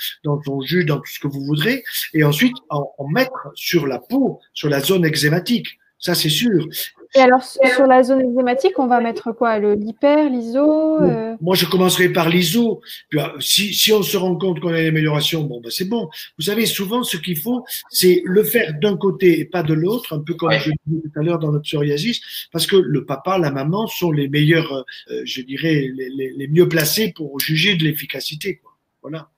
jus, 0.64 0.84
dans 0.84 0.98
tout 0.98 1.12
ce 1.12 1.20
que 1.20 1.28
vous 1.28 1.44
voudrez, 1.44 1.84
et 2.14 2.24
ensuite 2.24 2.56
en, 2.70 2.90
en 2.98 3.08
mettre 3.08 3.50
sur 3.54 3.86
la 3.86 3.98
peau, 3.98 4.40
sur 4.54 4.68
la 4.68 4.80
zone 4.80 5.04
eczématique. 5.04 5.78
Ça, 5.98 6.14
c'est 6.14 6.30
sûr. 6.30 6.66
Et 7.14 7.18
alors, 7.18 7.42
sur 7.42 7.86
la 7.86 8.04
zone 8.04 8.20
eczématique, 8.20 8.78
on 8.78 8.86
va 8.86 9.00
mettre 9.00 9.32
quoi? 9.32 9.58
Le 9.58 9.74
l'hyper, 9.74 10.30
l'iso 10.30 11.00
euh? 11.02 11.34
Moi, 11.40 11.56
je 11.56 11.66
commencerai 11.66 12.08
par 12.08 12.28
l'iso. 12.28 12.82
Euh, 13.14 13.26
si, 13.40 13.74
si 13.74 13.92
on 13.92 14.02
se 14.02 14.16
rend 14.16 14.36
compte 14.36 14.60
qu'on 14.60 14.72
a 14.72 14.80
une 14.80 14.88
amélioration, 14.88 15.42
bon, 15.42 15.60
ben, 15.60 15.70
c'est 15.70 15.88
bon. 15.88 16.08
Vous 16.38 16.44
savez, 16.44 16.66
souvent, 16.66 17.02
ce 17.02 17.16
qu'il 17.16 17.36
faut, 17.36 17.64
c'est 17.90 18.22
le 18.24 18.44
faire 18.44 18.74
d'un 18.80 18.96
côté 18.96 19.40
et 19.40 19.44
pas 19.44 19.64
de 19.64 19.74
l'autre, 19.74 20.14
un 20.14 20.20
peu 20.20 20.34
comme 20.34 20.52
je 20.52 20.70
disais 20.86 21.02
tout 21.02 21.20
à 21.20 21.22
l'heure 21.24 21.40
dans 21.40 21.50
le 21.50 21.60
psoriasis, 21.60 22.20
parce 22.52 22.66
que 22.66 22.76
le 22.76 23.04
papa, 23.04 23.38
la 23.38 23.50
maman 23.50 23.88
sont 23.88 24.12
les 24.12 24.28
meilleurs, 24.28 24.84
euh, 25.10 25.22
je 25.24 25.42
dirais, 25.42 25.90
les, 25.92 26.10
les, 26.10 26.30
les, 26.30 26.48
mieux 26.48 26.68
placés 26.68 27.12
pour 27.12 27.40
juger 27.40 27.74
de 27.74 27.82
l'efficacité. 27.82 28.60
Voilà. 29.02 29.30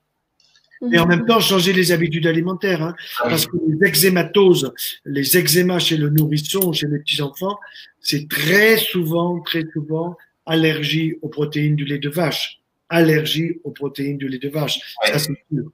Et 0.91 0.99
en 0.99 1.05
même 1.05 1.25
temps, 1.25 1.39
changer 1.39 1.73
les 1.73 1.91
habitudes 1.91 2.27
alimentaires. 2.27 2.81
Hein, 2.81 2.95
ah 3.19 3.29
parce 3.29 3.45
que 3.45 3.55
les 3.67 3.87
eczématoses, 3.87 4.73
les 5.05 5.37
eczémas 5.37 5.79
chez 5.79 5.97
le 5.97 6.09
nourrisson, 6.09 6.73
chez 6.73 6.87
les 6.87 6.99
petits-enfants, 6.99 7.57
c'est 8.01 8.27
très 8.27 8.77
souvent, 8.77 9.39
très 9.41 9.63
souvent, 9.71 10.17
allergie 10.45 11.15
aux 11.21 11.29
protéines 11.29 11.75
du 11.75 11.85
lait 11.85 11.99
de 11.99 12.09
vache. 12.09 12.59
Allergie 12.89 13.59
aux 13.63 13.71
protéines 13.71 14.17
du 14.17 14.27
lait 14.27 14.39
de 14.39 14.49
vache. 14.49 14.79
Ça, 15.05 15.19
c'est 15.19 15.33
sûr. 15.51 15.71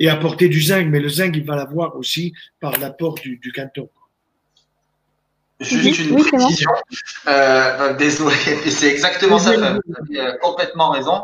Et 0.00 0.08
apporter 0.08 0.48
du 0.48 0.60
zinc, 0.60 0.88
mais 0.88 1.00
le 1.00 1.08
zinc, 1.08 1.36
il 1.36 1.44
va 1.44 1.56
l'avoir 1.56 1.96
aussi 1.96 2.32
par 2.60 2.78
l'apport 2.78 3.14
du, 3.14 3.36
du 3.36 3.52
canton. 3.52 3.88
Juste 5.60 6.00
une 6.00 6.16
précision. 6.16 6.70
Euh, 7.28 7.94
désolé, 7.94 8.34
c'est 8.68 8.88
exactement 8.88 9.38
ça. 9.38 9.56
Vous 9.56 9.62
avez 9.62 10.20
euh, 10.20 10.32
complètement 10.42 10.90
raison. 10.90 11.22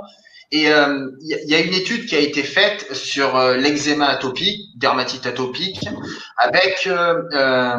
Et 0.53 0.63
il 0.63 0.67
euh, 0.67 1.11
y, 1.21 1.55
a 1.55 1.61
une 1.61 1.75
étude 1.75 2.07
qui 2.07 2.17
a 2.17 2.19
été 2.19 2.43
faite 2.43 2.93
sur 2.93 3.37
euh, 3.37 3.57
l'eczéma 3.57 4.09
atopique, 4.09 4.77
dermatite 4.77 5.25
atopique, 5.25 5.89
avec, 6.37 6.89
euh, 6.89 7.23
euh 7.33 7.77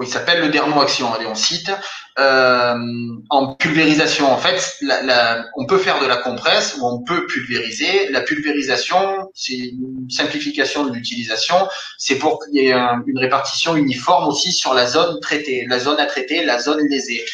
il 0.00 0.06
s'appelle 0.06 0.40
le 0.40 0.48
dermoaction, 0.50 1.12
allez 1.12 1.26
on 1.26 1.34
cite, 1.34 1.72
en 2.16 3.54
pulvérisation. 3.58 4.30
En 4.30 4.36
fait, 4.36 4.76
la, 4.82 5.02
la, 5.02 5.46
on 5.56 5.66
peut 5.66 5.78
faire 5.78 6.00
de 6.00 6.06
la 6.06 6.16
compresse 6.18 6.76
ou 6.78 6.86
on 6.86 7.02
peut 7.02 7.26
pulvériser. 7.26 8.08
La 8.10 8.20
pulvérisation, 8.20 9.30
c'est 9.34 9.56
une 9.56 10.08
simplification 10.08 10.86
de 10.86 10.92
l'utilisation. 10.92 11.56
C'est 11.98 12.18
pour 12.18 12.38
qu'il 12.38 12.62
y 12.62 12.68
ait 12.68 12.72
une 12.72 13.18
répartition 13.18 13.74
uniforme 13.74 14.28
aussi 14.28 14.52
sur 14.52 14.74
la 14.74 14.86
zone 14.86 15.18
traitée, 15.20 15.66
la 15.68 15.80
zone 15.80 15.98
à 15.98 16.06
traiter, 16.06 16.44
la 16.44 16.60
zone 16.60 16.86
lésée. 16.88 17.24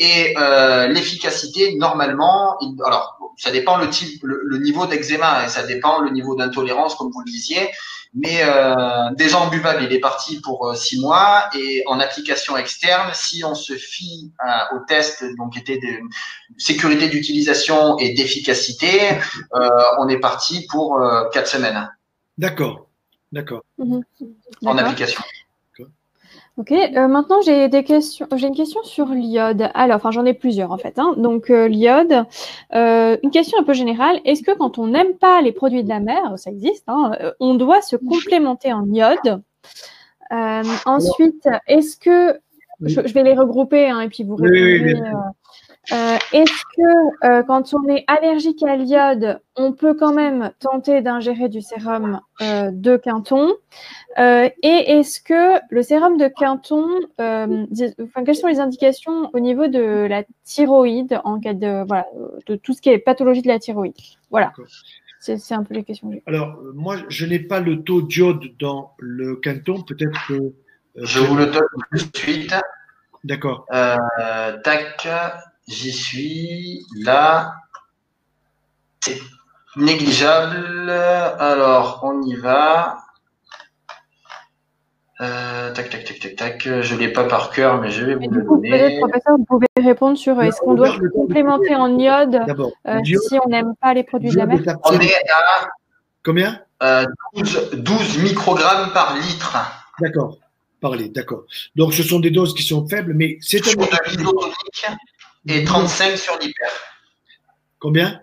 Et 0.00 0.34
euh, 0.38 0.88
l'efficacité, 0.88 1.76
normalement, 1.76 2.58
alors 2.86 3.18
ça 3.36 3.50
dépend 3.50 3.76
le 3.76 3.90
type, 3.90 4.22
le, 4.22 4.58
niveau 4.58 4.86
d'eczéma 4.86 5.44
et 5.44 5.48
ça 5.48 5.66
dépend 5.66 6.00
le 6.00 6.10
niveau 6.10 6.34
d'intolérance, 6.34 6.94
comme 6.94 7.10
vous 7.12 7.20
le 7.20 7.30
disiez. 7.30 7.68
Mais 8.14 8.40
euh, 8.42 9.10
déjà 9.14 9.38
en 9.38 9.48
buvable, 9.48 9.84
il 9.84 9.92
est 9.92 10.00
parti 10.00 10.40
pour 10.40 10.66
euh, 10.66 10.74
six 10.74 10.98
mois 10.98 11.44
et 11.54 11.82
en 11.86 12.00
application 12.00 12.56
externe, 12.56 13.10
si 13.12 13.44
on 13.44 13.54
se 13.54 13.74
fie 13.74 14.32
euh, 14.42 14.76
au 14.76 14.80
test 14.88 15.22
donc 15.36 15.56
était 15.58 15.76
de 15.78 16.00
sécurité 16.56 17.08
d'utilisation 17.08 17.98
et 17.98 18.14
d'efficacité, 18.14 19.12
euh, 19.54 19.68
on 19.98 20.08
est 20.08 20.18
parti 20.18 20.66
pour 20.70 20.98
euh, 20.98 21.28
quatre 21.30 21.46
semaines. 21.46 21.88
D'accord, 22.38 22.88
d'accord. 23.30 23.62
Mhm. 23.78 24.02
En 24.64 24.78
application. 24.78 25.22
Ok, 26.60 26.72
euh, 26.72 27.08
maintenant 27.08 27.40
j'ai 27.40 27.70
des 27.70 27.84
questions. 27.84 28.26
J'ai 28.36 28.48
une 28.48 28.54
question 28.54 28.82
sur 28.82 29.06
l'iode. 29.06 29.70
Alors, 29.72 29.96
enfin 29.96 30.10
j'en 30.10 30.26
ai 30.26 30.34
plusieurs 30.34 30.72
en 30.72 30.76
fait. 30.76 30.98
Hein. 30.98 31.14
Donc 31.16 31.48
euh, 31.48 31.68
l'iode, 31.68 32.26
euh, 32.74 33.16
une 33.22 33.30
question 33.30 33.58
un 33.58 33.62
peu 33.62 33.72
générale. 33.72 34.20
Est-ce 34.26 34.42
que 34.42 34.54
quand 34.54 34.76
on 34.76 34.88
n'aime 34.88 35.14
pas 35.14 35.40
les 35.40 35.52
produits 35.52 35.82
de 35.82 35.88
la 35.88 36.00
mer, 36.00 36.38
ça 36.38 36.50
existe, 36.50 36.84
hein, 36.86 37.12
on 37.40 37.54
doit 37.54 37.80
se 37.80 37.96
complémenter 37.96 38.74
en 38.74 38.84
iode? 38.92 39.42
Ensuite, 40.84 41.48
est-ce 41.66 41.96
que 41.96 42.38
je, 42.82 43.00
vais 43.00 43.22
les 43.22 43.34
regrouper 43.34 43.88
hein, 43.88 44.00
et 44.02 44.08
puis 44.08 44.24
vous 44.24 44.36
répondez. 44.36 45.00
Euh, 45.92 46.18
est-ce 46.32 46.62
que 46.76 47.26
euh, 47.26 47.42
quand 47.42 47.74
on 47.74 47.88
est 47.88 48.04
allergique 48.06 48.62
à 48.62 48.76
l'iode, 48.76 49.40
on 49.56 49.72
peut 49.72 49.94
quand 49.94 50.12
même 50.12 50.52
tenter 50.60 51.00
d'ingérer 51.00 51.48
du 51.48 51.62
sérum 51.62 52.20
euh, 52.42 52.70
de 52.70 52.96
Quinton? 52.96 53.54
Et 54.18 54.58
est-ce 54.62 55.20
que 55.20 55.58
le 55.70 55.82
sérum 55.82 56.16
de 56.16 56.28
Quinton, 56.28 56.86
enfin, 57.18 58.24
quelles 58.24 58.36
sont 58.36 58.48
les 58.48 58.60
indications 58.60 59.30
au 59.32 59.40
niveau 59.40 59.68
de 59.68 60.06
la 60.06 60.24
thyroïde 60.44 61.20
en 61.24 61.40
cas 61.40 61.54
de, 61.54 61.84
voilà, 61.86 62.06
de 62.46 62.56
tout 62.56 62.74
ce 62.74 62.82
qui 62.82 62.90
est 62.90 62.98
pathologie 62.98 63.42
de 63.42 63.48
la 63.48 63.58
thyroïde? 63.58 63.96
Voilà. 64.30 64.52
C'est 65.18 65.52
un 65.52 65.64
peu 65.64 65.74
les 65.74 65.84
questions. 65.84 66.10
Alors, 66.26 66.58
moi, 66.74 66.96
je 67.08 67.26
n'ai 67.26 67.40
pas 67.40 67.60
le 67.60 67.82
taux 67.82 68.02
d'iode 68.02 68.44
dans 68.58 68.92
le 68.98 69.36
Quinton. 69.36 69.82
Peut-être 69.82 70.18
que. 70.28 70.52
je 70.96 71.20
vous 71.20 71.36
le 71.36 71.46
donne 71.46 71.62
tout 71.92 72.06
de 72.10 72.16
suite. 72.16 72.54
D'accord. 73.24 73.66
tac. 73.70 75.08
J'y 75.70 75.92
suis 75.92 76.84
là. 76.96 77.54
C'est 78.98 79.20
négligeable. 79.76 80.90
Alors, 80.90 82.00
on 82.02 82.20
y 82.22 82.34
va. 82.34 82.98
Euh, 85.20 85.72
tac, 85.72 85.90
tac, 85.90 86.04
tac, 86.04 86.18
tac, 86.18 86.34
tac. 86.34 86.62
Je 86.64 86.94
ne 86.94 86.98
l'ai 86.98 87.12
pas 87.12 87.24
par 87.24 87.50
cœur, 87.50 87.80
mais 87.80 87.90
je 87.92 88.04
vais 88.04 88.16
vous 88.16 88.28
le 88.30 88.42
donner. 88.42 88.70
Peut-être, 88.70 88.98
professeur, 88.98 89.36
vous 89.38 89.44
pouvez 89.44 89.68
répondre 89.76 90.18
sur 90.18 90.42
est-ce 90.42 90.60
qu'on 90.60 90.74
doit 90.74 90.96
complémenter 91.14 91.76
en 91.76 91.96
iode 91.98 92.40
euh, 92.88 93.00
si 93.04 93.38
on 93.44 93.48
n'aime 93.48 93.74
pas 93.80 93.94
les 93.94 94.02
produits 94.02 94.30
de 94.30 94.38
la 94.38 94.46
mer 94.46 94.58
On 94.84 94.98
est 94.98 95.14
à 95.14 95.68
combien? 96.24 96.60
Euh, 96.82 97.04
12, 97.36 97.70
12 97.74 98.22
microgrammes 98.24 98.92
par 98.92 99.14
litre. 99.14 99.56
D'accord, 100.00 100.38
par 100.80 100.96
litre, 100.96 101.12
d'accord. 101.12 101.44
Donc, 101.76 101.94
ce 101.94 102.02
sont 102.02 102.18
des 102.18 102.30
doses 102.30 102.54
qui 102.54 102.64
sont 102.64 102.88
faibles, 102.88 103.14
mais 103.14 103.38
c'est 103.40 103.60
un 103.68 103.72
et 105.46 105.64
35 105.64 106.16
sur 106.16 106.38
l'hyper. 106.38 106.70
Combien 107.78 108.20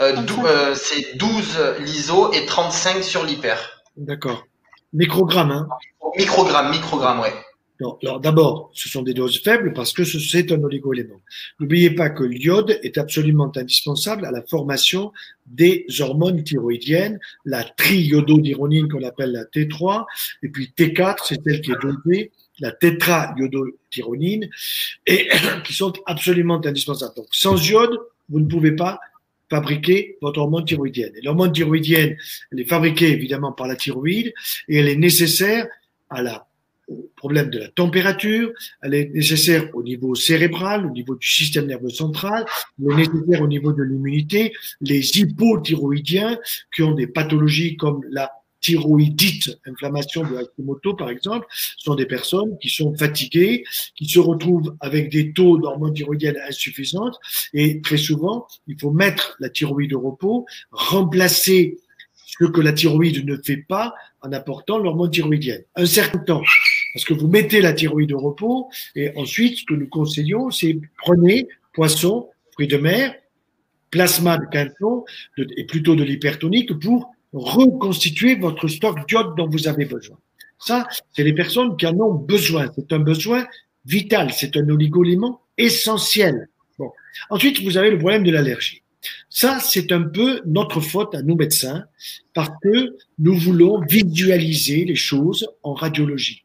euh, 0.00 0.16
euh, 0.44 0.74
C'est 0.74 1.16
12 1.16 1.76
l'ISO 1.80 2.32
et 2.32 2.44
35 2.44 3.02
sur 3.02 3.24
l'hyper. 3.24 3.82
D'accord. 3.96 4.44
Microgrammes, 4.92 5.50
hein 5.50 5.68
Microgrammes, 6.16 6.70
microgrammes, 6.70 7.20
ouais. 7.20 7.34
alors 8.02 8.20
d'abord, 8.20 8.70
ce 8.72 8.88
sont 8.88 9.02
des 9.02 9.12
doses 9.12 9.42
faibles 9.42 9.72
parce 9.74 9.92
que 9.92 10.04
c'est 10.04 10.50
un 10.50 10.62
oligoélément. 10.62 11.20
N'oubliez 11.60 11.90
pas 11.90 12.08
que 12.08 12.24
l'iode 12.24 12.78
est 12.82 12.96
absolument 12.96 13.52
indispensable 13.54 14.24
à 14.24 14.30
la 14.30 14.42
formation 14.42 15.12
des 15.46 15.86
hormones 16.00 16.42
thyroïdiennes, 16.42 17.20
la 17.44 17.64
triiododironine 17.64 18.88
qu'on 18.88 19.02
appelle 19.02 19.32
la 19.32 19.44
T3, 19.44 20.06
et 20.42 20.48
puis 20.48 20.72
T4, 20.76 21.18
c'est 21.24 21.42
celle 21.44 21.60
qui 21.60 21.72
est 21.72 21.82
dosée, 21.82 22.32
la 22.60 22.72
tétra-iodotyronine, 22.72 24.48
et 25.06 25.28
qui 25.64 25.74
sont 25.74 25.92
absolument 26.06 26.60
indispensables. 26.64 27.14
Donc, 27.16 27.28
sans 27.32 27.68
iode, 27.68 27.98
vous 28.28 28.40
ne 28.40 28.46
pouvez 28.46 28.72
pas 28.72 29.00
fabriquer 29.50 30.16
votre 30.20 30.40
hormone 30.40 30.64
thyroïdienne. 30.64 31.12
L'hormone 31.22 31.52
thyroïdienne, 31.52 32.16
elle 32.52 32.60
est 32.60 32.68
fabriquée 32.68 33.10
évidemment 33.10 33.52
par 33.52 33.66
la 33.66 33.76
thyroïde 33.76 34.32
et 34.68 34.76
elle 34.76 34.88
est 34.88 34.96
nécessaire 34.96 35.66
à 36.10 36.22
la, 36.22 36.46
au 36.88 37.10
problème 37.16 37.50
de 37.50 37.58
la 37.58 37.68
température, 37.68 38.52
elle 38.82 38.94
est 38.94 39.10
nécessaire 39.14 39.68
au 39.74 39.82
niveau 39.82 40.14
cérébral, 40.14 40.86
au 40.86 40.90
niveau 40.90 41.14
du 41.16 41.26
système 41.26 41.66
nerveux 41.66 41.90
central, 41.90 42.44
elle 42.78 43.00
est 43.00 43.08
nécessaire 43.08 43.42
au 43.42 43.48
niveau 43.48 43.72
de 43.72 43.82
l'immunité. 43.82 44.52
Les 44.80 45.18
hypothyroïdiens 45.18 46.38
qui 46.74 46.82
ont 46.82 46.92
des 46.92 47.06
pathologies 47.06 47.76
comme 47.76 48.02
la 48.10 48.30
thyroïdite, 48.68 49.58
inflammation 49.66 50.22
de 50.22 50.36
Hashimoto 50.36 50.94
par 50.94 51.08
exemple, 51.08 51.46
sont 51.78 51.94
des 51.94 52.04
personnes 52.04 52.58
qui 52.60 52.68
sont 52.68 52.94
fatiguées, 52.94 53.64
qui 53.96 54.06
se 54.06 54.18
retrouvent 54.18 54.76
avec 54.80 55.10
des 55.10 55.32
taux 55.32 55.56
d'hormones 55.58 55.94
thyroïdiennes 55.94 56.38
insuffisantes 56.46 57.18
et 57.54 57.80
très 57.80 57.96
souvent, 57.96 58.46
il 58.66 58.76
faut 58.78 58.90
mettre 58.90 59.36
la 59.40 59.48
thyroïde 59.48 59.94
au 59.94 60.00
repos, 60.00 60.44
remplacer 60.70 61.78
ce 62.26 62.44
que 62.44 62.60
la 62.60 62.74
thyroïde 62.74 63.24
ne 63.26 63.36
fait 63.42 63.56
pas 63.56 63.94
en 64.20 64.32
apportant 64.32 64.78
l'hormone 64.78 65.10
thyroïdienne. 65.10 65.64
Un 65.76 65.86
certain 65.86 66.18
temps. 66.18 66.42
Parce 66.92 67.04
que 67.06 67.14
vous 67.14 67.28
mettez 67.28 67.62
la 67.62 67.72
thyroïde 67.72 68.12
au 68.12 68.18
repos 68.18 68.68
et 68.94 69.16
ensuite, 69.16 69.58
ce 69.58 69.64
que 69.64 69.74
nous 69.74 69.88
conseillons, 69.88 70.50
c'est 70.50 70.78
prenez 70.98 71.48
poisson, 71.72 72.28
fruits 72.52 72.68
de 72.68 72.76
mer, 72.76 73.14
plasma 73.90 74.36
de 74.36 74.44
quinton 74.52 75.04
et 75.56 75.64
plutôt 75.64 75.94
de 75.94 76.04
l'hypertonique 76.04 76.78
pour 76.78 77.14
reconstituer 77.32 78.36
votre 78.36 78.68
stock 78.68 79.06
d'iode 79.08 79.34
dont 79.36 79.48
vous 79.48 79.68
avez 79.68 79.84
besoin. 79.84 80.18
Ça, 80.58 80.88
c'est 81.14 81.22
les 81.22 81.34
personnes 81.34 81.76
qui 81.76 81.86
en 81.86 81.98
ont 82.00 82.14
besoin. 82.14 82.70
C'est 82.74 82.92
un 82.92 82.98
besoin 82.98 83.46
vital, 83.84 84.32
c'est 84.32 84.56
un 84.56 84.68
oligoélément 84.68 85.42
essentiel. 85.56 86.48
Bon. 86.78 86.90
Ensuite, 87.30 87.62
vous 87.62 87.76
avez 87.76 87.90
le 87.90 87.98
problème 87.98 88.24
de 88.24 88.30
l'allergie. 88.30 88.82
Ça, 89.30 89.60
c'est 89.60 89.92
un 89.92 90.02
peu 90.02 90.40
notre 90.46 90.80
faute 90.80 91.14
à 91.14 91.22
nous 91.22 91.36
médecins 91.36 91.84
parce 92.34 92.50
que 92.62 92.96
nous 93.18 93.34
voulons 93.36 93.80
visualiser 93.88 94.84
les 94.84 94.96
choses 94.96 95.48
en 95.62 95.74
radiologie. 95.74 96.44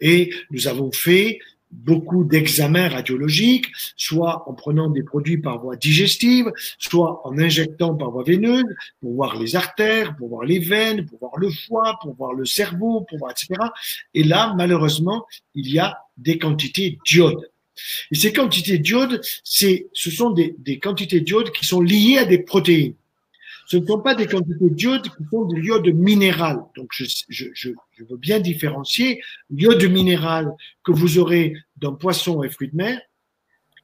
Et 0.00 0.32
nous 0.50 0.66
avons 0.66 0.92
fait 0.92 1.38
beaucoup 1.70 2.24
d'examens 2.24 2.88
radiologiques, 2.88 3.66
soit 3.96 4.48
en 4.48 4.54
prenant 4.54 4.88
des 4.88 5.02
produits 5.02 5.38
par 5.38 5.60
voie 5.60 5.76
digestive, 5.76 6.50
soit 6.78 7.26
en 7.26 7.38
injectant 7.38 7.94
par 7.94 8.10
voie 8.10 8.24
veineuse, 8.24 8.64
pour 9.00 9.14
voir 9.14 9.38
les 9.38 9.56
artères, 9.56 10.16
pour 10.16 10.28
voir 10.28 10.44
les 10.44 10.58
veines, 10.58 11.06
pour 11.06 11.18
voir 11.18 11.36
le 11.36 11.50
foie, 11.50 11.98
pour 12.02 12.14
voir 12.14 12.32
le 12.34 12.44
cerveau, 12.44 13.02
pour 13.08 13.18
voir, 13.18 13.30
etc. 13.32 13.54
Et 14.14 14.24
là, 14.24 14.54
malheureusement, 14.56 15.26
il 15.54 15.72
y 15.72 15.78
a 15.78 15.98
des 16.16 16.38
quantités 16.38 16.98
d'iode. 17.06 17.50
Et 18.10 18.14
ces 18.14 18.32
quantités 18.32 18.78
d'iode, 18.78 19.20
c'est, 19.44 19.88
ce 19.92 20.10
sont 20.10 20.30
des, 20.30 20.54
des 20.58 20.78
quantités 20.78 21.20
d'iode 21.20 21.50
qui 21.50 21.64
sont 21.64 21.80
liées 21.80 22.18
à 22.18 22.24
des 22.24 22.38
protéines. 22.38 22.94
Ce 23.70 23.76
ne 23.76 23.86
sont 23.86 24.00
pas 24.00 24.16
des 24.16 24.26
quantités 24.26 24.68
d'iode 24.68 25.04
qui 25.04 25.24
sont 25.30 25.44
de 25.44 25.54
l'iode 25.54 25.86
minéral. 25.94 26.58
Donc, 26.74 26.88
je, 26.92 27.04
je, 27.28 27.44
je, 27.54 27.70
veux 28.00 28.16
bien 28.16 28.40
différencier 28.40 29.22
l'iode 29.48 29.84
minéral 29.84 30.50
que 30.82 30.90
vous 30.90 31.18
aurez 31.18 31.54
dans 31.76 31.94
poisson 31.94 32.42
et 32.42 32.50
fruits 32.50 32.70
de 32.70 32.76
mer 32.76 33.00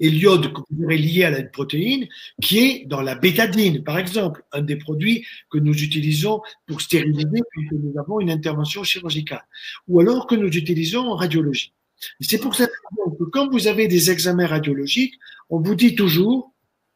et 0.00 0.10
l'iode 0.10 0.52
que 0.52 0.60
vous 0.68 0.84
aurez 0.84 0.98
lié 0.98 1.22
à 1.22 1.30
la 1.30 1.44
protéine 1.44 2.08
qui 2.42 2.58
est 2.58 2.84
dans 2.86 3.00
la 3.00 3.14
bétadine, 3.14 3.84
par 3.84 3.96
exemple, 3.96 4.42
un 4.50 4.62
des 4.62 4.74
produits 4.74 5.24
que 5.50 5.58
nous 5.58 5.80
utilisons 5.80 6.40
pour 6.66 6.80
stériliser 6.80 7.40
puisque 7.52 7.72
nous 7.74 7.96
avons 7.96 8.18
une 8.18 8.30
intervention 8.30 8.82
chirurgicale, 8.82 9.46
ou 9.86 10.00
alors 10.00 10.26
que 10.26 10.34
nous 10.34 10.48
utilisons 10.48 11.06
en 11.06 11.14
radiologie. 11.14 11.72
C'est 12.20 12.40
pour 12.40 12.56
cette 12.56 12.72
raison 12.90 13.16
que 13.16 13.24
quand 13.30 13.48
vous 13.52 13.68
avez 13.68 13.86
des 13.86 14.10
examens 14.10 14.48
radiologiques, 14.48 15.14
on 15.48 15.60
vous 15.60 15.76
dit 15.76 15.94
toujours, 15.94 16.52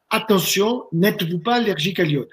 attention, 0.09 0.83
n'êtes-vous 0.91 1.39
pas 1.39 1.55
allergique 1.55 2.01
à 2.01 2.03
l'iode 2.03 2.27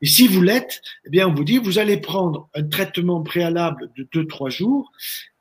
Et 0.00 0.06
si 0.06 0.26
vous 0.26 0.42
l'êtes, 0.42 0.82
eh 1.06 1.10
bien, 1.10 1.28
on 1.28 1.34
vous 1.34 1.44
dit, 1.44 1.58
vous 1.58 1.78
allez 1.78 1.98
prendre 1.98 2.48
un 2.54 2.64
traitement 2.64 3.22
préalable 3.22 3.90
de 3.96 4.04
2-3 4.04 4.50
jours, 4.50 4.90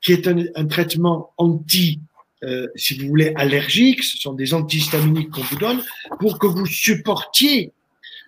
qui 0.02 0.14
est 0.14 0.28
un, 0.28 0.66
traitement 0.68 1.32
anti, 1.38 2.00
euh, 2.44 2.68
si 2.76 2.98
vous 2.98 3.08
voulez, 3.08 3.34
allergique, 3.36 4.04
ce 4.04 4.18
sont 4.18 4.34
des 4.34 4.54
antihistaminiques 4.54 5.32
qu'on 5.32 5.42
vous 5.42 5.58
donne, 5.58 5.82
pour 6.20 6.40
que 6.40 6.48
vous 6.48 6.66
supportiez 6.66 7.74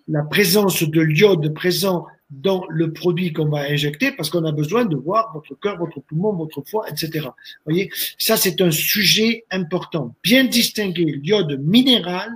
la 0.07 0.23
présence 0.23 0.83
de 0.83 1.01
l'iode 1.01 1.53
présent 1.53 2.05
dans 2.31 2.65
le 2.69 2.93
produit 2.93 3.33
qu'on 3.33 3.49
va 3.49 3.69
injecter 3.69 4.11
parce 4.11 4.29
qu'on 4.29 4.45
a 4.45 4.51
besoin 4.51 4.85
de 4.85 4.95
voir 4.95 5.31
votre 5.33 5.53
cœur, 5.59 5.77
votre 5.77 5.99
poumon, 5.99 6.33
votre 6.33 6.63
foie, 6.65 6.89
etc. 6.89 7.19
Vous 7.25 7.31
voyez, 7.65 7.91
ça 8.17 8.37
c'est 8.37 8.61
un 8.61 8.71
sujet 8.71 9.45
important. 9.51 10.15
Bien 10.23 10.45
distinguer 10.45 11.05
l'iode 11.05 11.59
minéral 11.61 12.29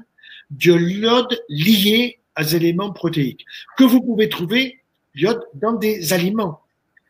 de 0.52 0.74
l'iode 0.74 1.40
lié 1.50 2.20
éléments 2.44 2.92
protéiques 2.92 3.46
que 3.78 3.84
vous 3.84 4.02
pouvez 4.02 4.30
trouver 4.30 4.80
l'iode 5.14 5.42
dans 5.54 5.74
des 5.74 6.14
aliments. 6.14 6.62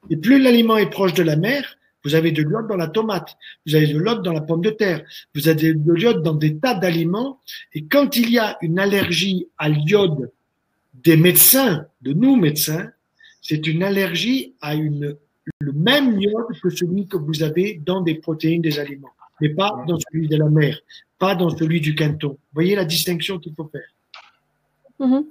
Et 0.10 0.18
plus 0.18 0.40
l'aliment 0.42 0.78
est 0.78 0.90
proche 0.90 1.14
de 1.14 1.24
la 1.24 1.36
mer, 1.36 1.78
vous 2.04 2.14
avez 2.14 2.32
de 2.32 2.44
l'iode 2.44 2.68
dans 2.68 2.76
la 2.76 2.88
tomate, 2.88 3.36
vous 3.66 3.76
avez 3.76 3.88
de 3.88 4.00
l'iode 4.00 4.22
dans 4.22 4.34
la 4.34 4.42
pomme 4.42 4.62
de 4.62 4.70
terre, 4.70 5.04
vous 5.34 5.48
avez 5.48 5.74
de 5.74 5.94
l'iode 5.94 6.22
dans 6.22 6.36
des 6.36 6.58
tas 6.58 6.76
d'aliments. 6.76 7.40
Et 7.74 7.86
quand 7.86 8.16
il 8.16 8.30
y 8.30 8.38
a 8.38 8.58
une 8.62 8.80
allergie 8.80 9.48
à 9.58 9.70
l'iode 9.70 10.32
des 10.94 11.18
médecins, 11.18 11.88
de 12.02 12.14
nous 12.14 12.36
médecins, 12.36 12.92
c'est 13.42 13.66
une 13.68 13.84
allergie 13.84 14.54
à 14.62 14.76
une, 14.76 15.16
le 15.60 15.72
même 15.72 16.20
iode 16.20 16.60
que 16.62 16.70
celui 16.70 17.08
que 17.08 17.18
vous 17.18 17.44
avez 17.44 17.82
dans 17.84 18.02
des 18.02 18.16
protéines 18.16 18.62
des 18.62 18.80
aliments, 18.80 19.14
mais 19.42 19.50
pas 19.50 19.84
dans 19.88 20.00
celui 20.00 20.28
de 20.28 20.38
la 20.38 20.50
mer, 20.50 20.80
pas 21.18 21.36
dans 21.36 21.50
celui 21.50 21.82
du 21.82 21.96
canton. 21.96 22.38
Voyez 22.54 22.76
la 22.76 22.86
distinction 22.86 23.40
qu'il 23.40 23.54
faut 23.56 23.70
faire. 23.72 23.95
Mhm. 25.00 25.26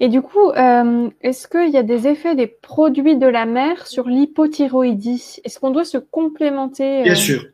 Et 0.00 0.08
du 0.08 0.22
coup, 0.22 0.50
euh, 0.50 1.10
est-ce 1.22 1.48
qu'il 1.48 1.70
y 1.70 1.76
a 1.76 1.82
des 1.82 2.06
effets 2.06 2.36
des 2.36 2.46
produits 2.46 3.16
de 3.16 3.26
la 3.26 3.46
mer 3.46 3.86
sur 3.86 4.08
l'hypothyroïdie? 4.08 5.40
Est-ce 5.44 5.58
qu'on 5.58 5.70
doit 5.70 5.84
se 5.84 5.98
complémenter 5.98 7.00
euh... 7.00 7.02
Bien 7.02 7.14
sûr. 7.14 7.44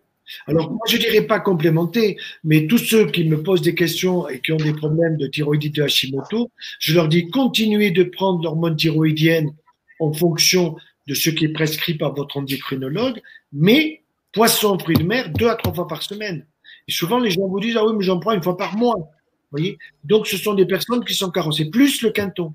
Alors, 0.47 0.71
moi, 0.71 0.81
je 0.89 0.97
dirais 0.97 1.23
pas 1.23 1.39
complémenter, 1.39 2.17
mais 2.45 2.67
tous 2.67 2.79
ceux 2.79 3.07
qui 3.07 3.25
me 3.25 3.43
posent 3.43 3.63
des 3.63 3.75
questions 3.75 4.27
et 4.29 4.41
qui 4.41 4.53
ont 4.53 4.57
des 4.57 4.73
problèmes 4.73 5.17
de 5.17 5.27
thyroïdite 5.27 5.77
de 5.77 5.83
Hashimoto, 5.83 6.51
je 6.79 6.95
leur 6.95 7.09
dis 7.09 7.29
continuez 7.29 7.91
de 7.91 8.05
prendre 8.05 8.43
l'hormone 8.43 8.77
thyroïdienne 8.77 9.55
en 10.01 10.13
fonction 10.13 10.77
de 11.07 11.15
ce 11.15 11.29
qui 11.29 11.45
est 11.45 11.53
prescrit 11.53 11.95
par 11.95 12.15
votre 12.15 12.39
endocrinologue, 12.39 13.21
mais 13.53 14.03
poisson, 14.33 14.79
fruits 14.79 14.97
de 14.97 15.05
mer, 15.05 15.31
deux 15.31 15.49
à 15.49 15.57
trois 15.57 15.75
fois 15.75 15.87
par 15.87 16.03
semaine. 16.03 16.47
Et 16.89 16.93
souvent, 16.93 17.19
les 17.19 17.31
gens 17.31 17.47
vous 17.47 17.61
disent, 17.61 17.77
ah 17.77 17.85
oui, 17.87 17.95
mais 17.97 18.05
j'en 18.05 18.19
prends 18.19 18.33
une 18.33 18.43
fois 18.43 18.57
par 18.57 18.77
mois. 18.77 19.11
Vous 19.55 19.61
voyez? 19.61 19.79
Donc, 20.03 20.27
ce 20.27 20.37
sont 20.37 20.55
des 20.55 20.67
personnes 20.67 21.05
qui 21.05 21.15
sont 21.15 21.31
carencées, 21.31 21.67
plus 21.67 22.03
le 22.03 22.11
quinton. 22.11 22.55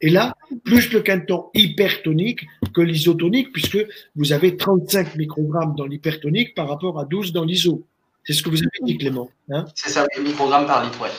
Et 0.00 0.08
là, 0.08 0.34
plus 0.64 0.90
le 0.92 1.00
canton 1.00 1.50
hypertonique 1.52 2.46
que 2.74 2.80
l'isotonique, 2.80 3.52
puisque 3.52 3.78
vous 4.16 4.32
avez 4.32 4.56
35 4.56 5.16
microgrammes 5.16 5.74
dans 5.76 5.84
l'hypertonique 5.84 6.54
par 6.54 6.68
rapport 6.68 6.98
à 6.98 7.04
12 7.04 7.32
dans 7.32 7.44
l'iso. 7.44 7.86
C'est 8.24 8.32
ce 8.32 8.42
que 8.42 8.48
vous 8.48 8.58
avez 8.58 8.70
dit, 8.82 8.96
Clément. 8.96 9.28
Hein 9.50 9.66
c'est 9.74 9.90
ça, 9.90 10.06
microgrammes 10.22 10.66
par 10.66 10.82
litre, 10.84 10.98
ouais. 11.02 11.10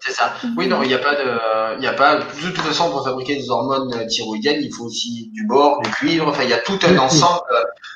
C'est 0.00 0.12
ça. 0.12 0.34
Oui, 0.56 0.68
non, 0.68 0.82
il 0.82 0.88
n'y 0.88 0.94
a 0.94 0.98
pas 0.98 1.14
de, 1.14 1.76
il 1.76 1.80
n'y 1.80 1.86
a 1.86 1.92
pas, 1.92 2.16
de 2.20 2.24
toute 2.24 2.58
façon, 2.58 2.90
pour 2.90 3.04
fabriquer 3.04 3.36
des 3.36 3.50
hormones 3.50 4.06
thyroïdiennes, 4.06 4.62
il 4.62 4.72
faut 4.72 4.84
aussi 4.84 5.30
du 5.32 5.46
bore, 5.46 5.80
du 5.82 5.90
cuivre, 5.90 6.28
enfin, 6.28 6.44
il 6.44 6.50
y 6.50 6.54
a 6.54 6.58
tout 6.58 6.78
un 6.82 6.96
ensemble. 6.98 7.42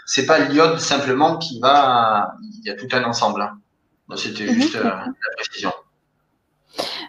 C'est 0.06 0.26
pas 0.26 0.38
l'iode 0.38 0.78
simplement 0.78 1.38
qui 1.38 1.58
va, 1.60 2.34
il 2.42 2.66
y 2.66 2.70
a 2.70 2.74
tout 2.74 2.88
un 2.92 3.04
ensemble. 3.04 3.42
Hein. 3.42 4.16
C'était 4.16 4.46
mhm. 4.46 4.54
juste 4.54 4.76
euh, 4.76 4.84
la 4.84 5.12
précision. 5.36 5.72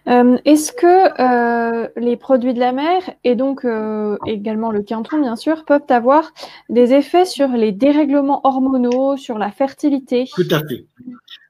Euh, 0.10 0.38
est-ce 0.46 0.72
que 0.72 1.22
euh, 1.22 1.88
les 1.96 2.18
produits 2.18 2.54
de 2.56 2.60
la 2.60 2.72
mer 2.72 3.02
et 3.24 3.36
donc 3.36 3.64
euh, 3.64 4.18
également 4.26 4.72
le 4.72 4.82
quinton, 4.82 5.22
bien 5.22 5.36
sûr, 5.36 5.66
peuvent 5.66 5.82
avoir 5.90 6.34
des 6.70 6.94
effets 6.94 7.26
sur 7.26 7.50
les 7.50 7.72
dérèglements 7.72 8.42
hormonaux, 8.44 9.18
sur 9.18 9.38
la 9.38 9.52
fertilité? 9.52 10.28
Tout 10.34 10.48
à 10.50 10.60
fait. 10.68 10.86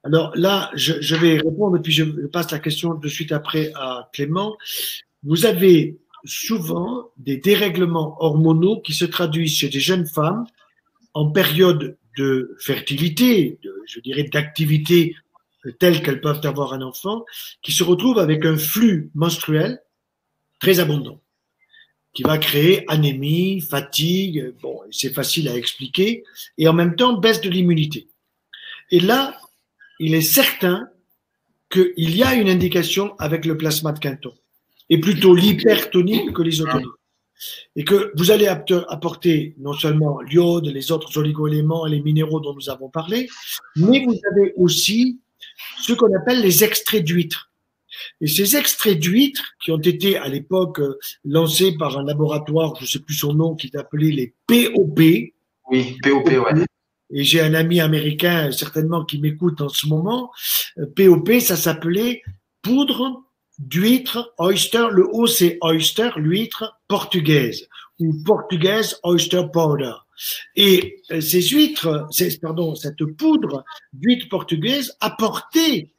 Alors 0.03 0.34
là, 0.36 0.72
je, 0.73 1.15
vais 1.15 1.38
répondre 1.38 1.77
et 1.77 1.81
puis 1.81 1.94
je 1.94 2.03
passe 2.27 2.52
la 2.52 2.60
question 2.60 2.95
de 2.95 3.07
suite 3.07 3.31
après 3.31 3.72
à 3.76 4.10
Clément. 4.11 4.57
Vous 5.23 5.45
avez 5.45 5.98
souvent 6.26 7.11
des 7.18 7.38
dérèglements 7.38 8.18
hormonaux 8.19 8.81
qui 8.81 8.94
se 8.94 9.06
traduisent 9.06 9.56
chez 9.56 9.69
des 9.69 9.80
jeunes 9.80 10.06
femmes 10.06 10.45
en 11.14 11.31
période 11.31 11.98
de 12.18 12.56
fertilité, 12.60 13.57
je 13.88 13.99
dirais 14.02 14.23
d'activité 14.23 15.15
telles 15.80 16.02
qu'elles 16.02 16.22
peuvent 16.22 16.45
avoir 16.45 16.73
un 16.73 16.81
enfant, 16.81 17.26
qui 17.61 17.72
se 17.72 17.84
retrouvent 17.84 18.19
avec 18.19 18.45
un 18.45 18.57
flux 18.57 19.11
menstruel 19.14 19.81
très 20.60 20.80
abondant, 20.80 21.22
qui 22.14 22.23
va 22.23 22.38
créer 22.38 22.90
anémie, 22.91 23.61
fatigue, 23.61 24.53
bon, 24.61 24.80
c'est 24.91 25.14
facile 25.14 25.48
à 25.48 25.56
expliquer, 25.56 26.23
et 26.57 26.68
en 26.68 26.73
même 26.73 26.95
temps 26.95 27.18
baisse 27.18 27.41
de 27.41 27.49
l'immunité. 27.49 28.10
Et 28.91 28.99
là, 28.99 29.38
il 29.99 30.15
est 30.15 30.22
certain 30.22 30.90
qu'il 31.69 32.15
y 32.15 32.23
a 32.23 32.34
une 32.34 32.49
indication 32.49 33.15
avec 33.19 33.45
le 33.45 33.57
plasma 33.57 33.91
de 33.91 33.99
Quinton, 33.99 34.34
et 34.90 34.99
plutôt 34.99 35.36
l'hypertonique 35.36 36.34
que 36.34 36.41
l'isotonique. 36.41 36.88
Et 37.77 37.86
que 37.86 38.11
vous 38.18 38.31
allez 38.31 38.48
apporter 38.48 39.56
non 39.60 39.72
seulement 39.72 40.19
l'iode, 40.19 40.65
les 40.65 40.91
autres 40.91 41.18
oligoéléments 41.18 41.88
et 41.88 41.91
les 41.91 42.02
minéraux 42.02 42.41
dont 42.41 42.53
nous 42.53 42.69
avons 42.69 42.90
parlé, 42.90 43.30
mais 43.77 44.03
vous 44.03 44.19
avez 44.31 44.53
aussi 44.57 45.19
ce 45.81 45.94
qu'on 45.94 46.14
appelle 46.15 46.41
les 46.41 46.64
extraits 46.64 47.03
d'huîtres. 47.03 47.52
Et 48.22 48.27
ces 48.27 48.56
extraits 48.56 48.99
d'huîtres, 48.99 49.44
qui 49.61 49.72
ont 49.72 49.80
été 49.80 50.18
à 50.18 50.27
l'époque 50.27 50.80
euh, 50.80 50.99
lancés 51.26 51.76
par 51.77 51.98
un 51.98 52.03
laboratoire, 52.03 52.76
je 52.77 52.84
ne 52.84 52.88
sais 52.88 52.99
plus 52.99 53.15
son 53.15 53.34
nom, 53.34 53.56
qui 53.56 53.68
est 53.68 53.77
appelé 53.77 54.11
les 54.11 54.34
POP. 54.48 54.99
Oui, 55.69 55.98
POP, 56.02 56.27
ouais. 56.27 56.65
Et 57.11 57.23
j'ai 57.23 57.41
un 57.41 57.56
ami 57.56 57.81
américain 57.81 58.52
certainement 58.52 59.03
qui 59.03 59.19
m'écoute 59.19 59.61
en 59.61 59.69
ce 59.69 59.88
moment. 59.88 60.31
POP, 60.95 61.30
euh, 61.30 61.40
ça 61.40 61.56
s'appelait 61.56 62.22
poudre 62.61 63.23
d'huître 63.57 64.34
oyster. 64.38 64.88
Le 64.91 65.07
O, 65.11 65.27
c'est 65.27 65.57
oyster, 65.61 66.11
l'huître 66.18 66.80
portugaise 66.88 67.68
ou 67.99 68.14
portugaise 68.23 68.99
oyster 69.03 69.44
powder. 69.52 69.94
Et 70.55 71.01
euh, 71.11 71.21
ces 71.21 71.41
huîtres, 71.41 72.07
cette 72.11 73.05
poudre 73.17 73.63
d'huître 73.93 74.29
portugaise 74.29 74.95
apportait 74.99 75.91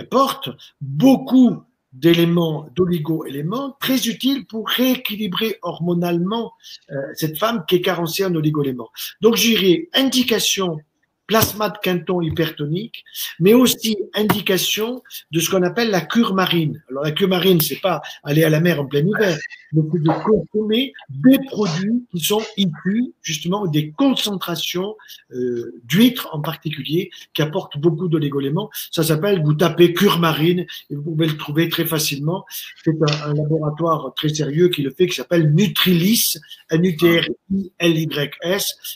apporte 0.00 0.50
beaucoup 0.80 1.62
d'éléments, 1.92 2.68
d'oligo-éléments 2.74 3.76
très 3.80 4.08
utiles 4.08 4.46
pour 4.46 4.68
rééquilibrer 4.68 5.58
hormonalement 5.62 6.52
euh, 6.90 6.96
cette 7.14 7.38
femme 7.38 7.64
qui 7.68 7.76
est 7.76 7.80
carencée 7.80 8.24
en 8.24 8.34
oligo-éléments. 8.34 8.90
Donc, 9.20 9.36
j'irai 9.36 9.88
indication 9.94 10.78
plasma 11.26 11.70
de 11.70 11.78
quinton 11.82 12.20
hypertonique, 12.20 13.04
mais 13.40 13.54
aussi 13.54 13.96
indication 14.14 15.02
de 15.30 15.40
ce 15.40 15.50
qu'on 15.50 15.62
appelle 15.62 15.90
la 15.90 16.00
cure 16.00 16.34
marine. 16.34 16.82
Alors 16.90 17.04
la 17.04 17.12
cure 17.12 17.28
marine, 17.28 17.60
c'est 17.60 17.80
pas 17.80 18.02
aller 18.22 18.44
à 18.44 18.50
la 18.50 18.60
mer 18.60 18.80
en 18.80 18.86
plein 18.86 19.00
hiver, 19.00 19.38
mais 19.72 19.82
de 19.82 20.10
consommer 20.22 20.92
des 21.08 21.38
produits 21.46 22.04
qui 22.12 22.20
sont 22.20 22.42
issus 22.56 23.12
justement 23.22 23.66
des 23.66 23.90
concentrations 23.90 24.96
euh, 25.32 25.80
d'huîtres 25.84 26.28
en 26.32 26.40
particulier 26.40 27.10
qui 27.32 27.42
apportent 27.42 27.78
beaucoup 27.78 28.08
d'olégoléments. 28.08 28.70
Ça 28.90 29.02
s'appelle, 29.02 29.42
vous 29.42 29.54
tapez 29.54 29.92
cure 29.94 30.18
marine 30.18 30.66
et 30.90 30.94
vous 30.94 31.02
pouvez 31.02 31.26
le 31.26 31.36
trouver 31.36 31.68
très 31.68 31.86
facilement. 31.86 32.44
C'est 32.84 32.90
un, 32.90 33.30
un, 33.30 33.34
laboratoire 33.34 34.12
très 34.14 34.28
sérieux 34.28 34.68
qui 34.68 34.82
le 34.82 34.90
fait, 34.90 35.06
qui 35.06 35.14
s'appelle 35.16 35.52
Nutrilis, 35.54 36.36
N-U-T-R-I-L-Y-S, 36.70 37.36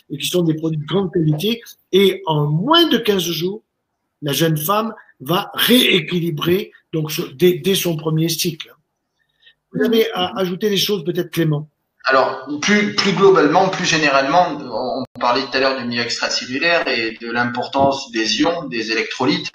et 0.09 0.17
qui 0.17 0.27
sont 0.27 0.43
des 0.43 0.53
produits 0.53 0.79
de 0.79 0.85
grande 0.85 1.11
qualité 1.11 1.61
et 1.91 2.21
en 2.25 2.47
moins 2.47 2.87
de 2.87 2.97
15 2.97 3.21
jours, 3.21 3.63
la 4.21 4.33
jeune 4.33 4.57
femme 4.57 4.93
va 5.19 5.51
rééquilibrer 5.53 6.71
donc 6.93 7.11
dès, 7.35 7.75
son 7.75 7.95
premier 7.95 8.29
cycle. 8.29 8.73
Vous 9.73 9.83
avez 9.83 10.11
à 10.13 10.37
ajouter 10.37 10.69
des 10.69 10.77
choses 10.77 11.03
peut-être 11.03 11.31
Clément? 11.31 11.69
Alors, 12.05 12.47
plus, 12.61 12.95
plus 12.95 13.11
globalement, 13.11 13.69
plus 13.69 13.85
généralement, 13.85 14.57
on 14.71 15.03
parlait 15.19 15.41
tout 15.41 15.55
à 15.55 15.59
l'heure 15.59 15.77
du 15.77 15.85
milieu 15.85 16.01
extracellulaire 16.01 16.87
et 16.87 17.17
de 17.21 17.29
l'importance 17.29 18.09
des 18.11 18.41
ions, 18.41 18.63
des 18.63 18.91
électrolytes. 18.91 19.51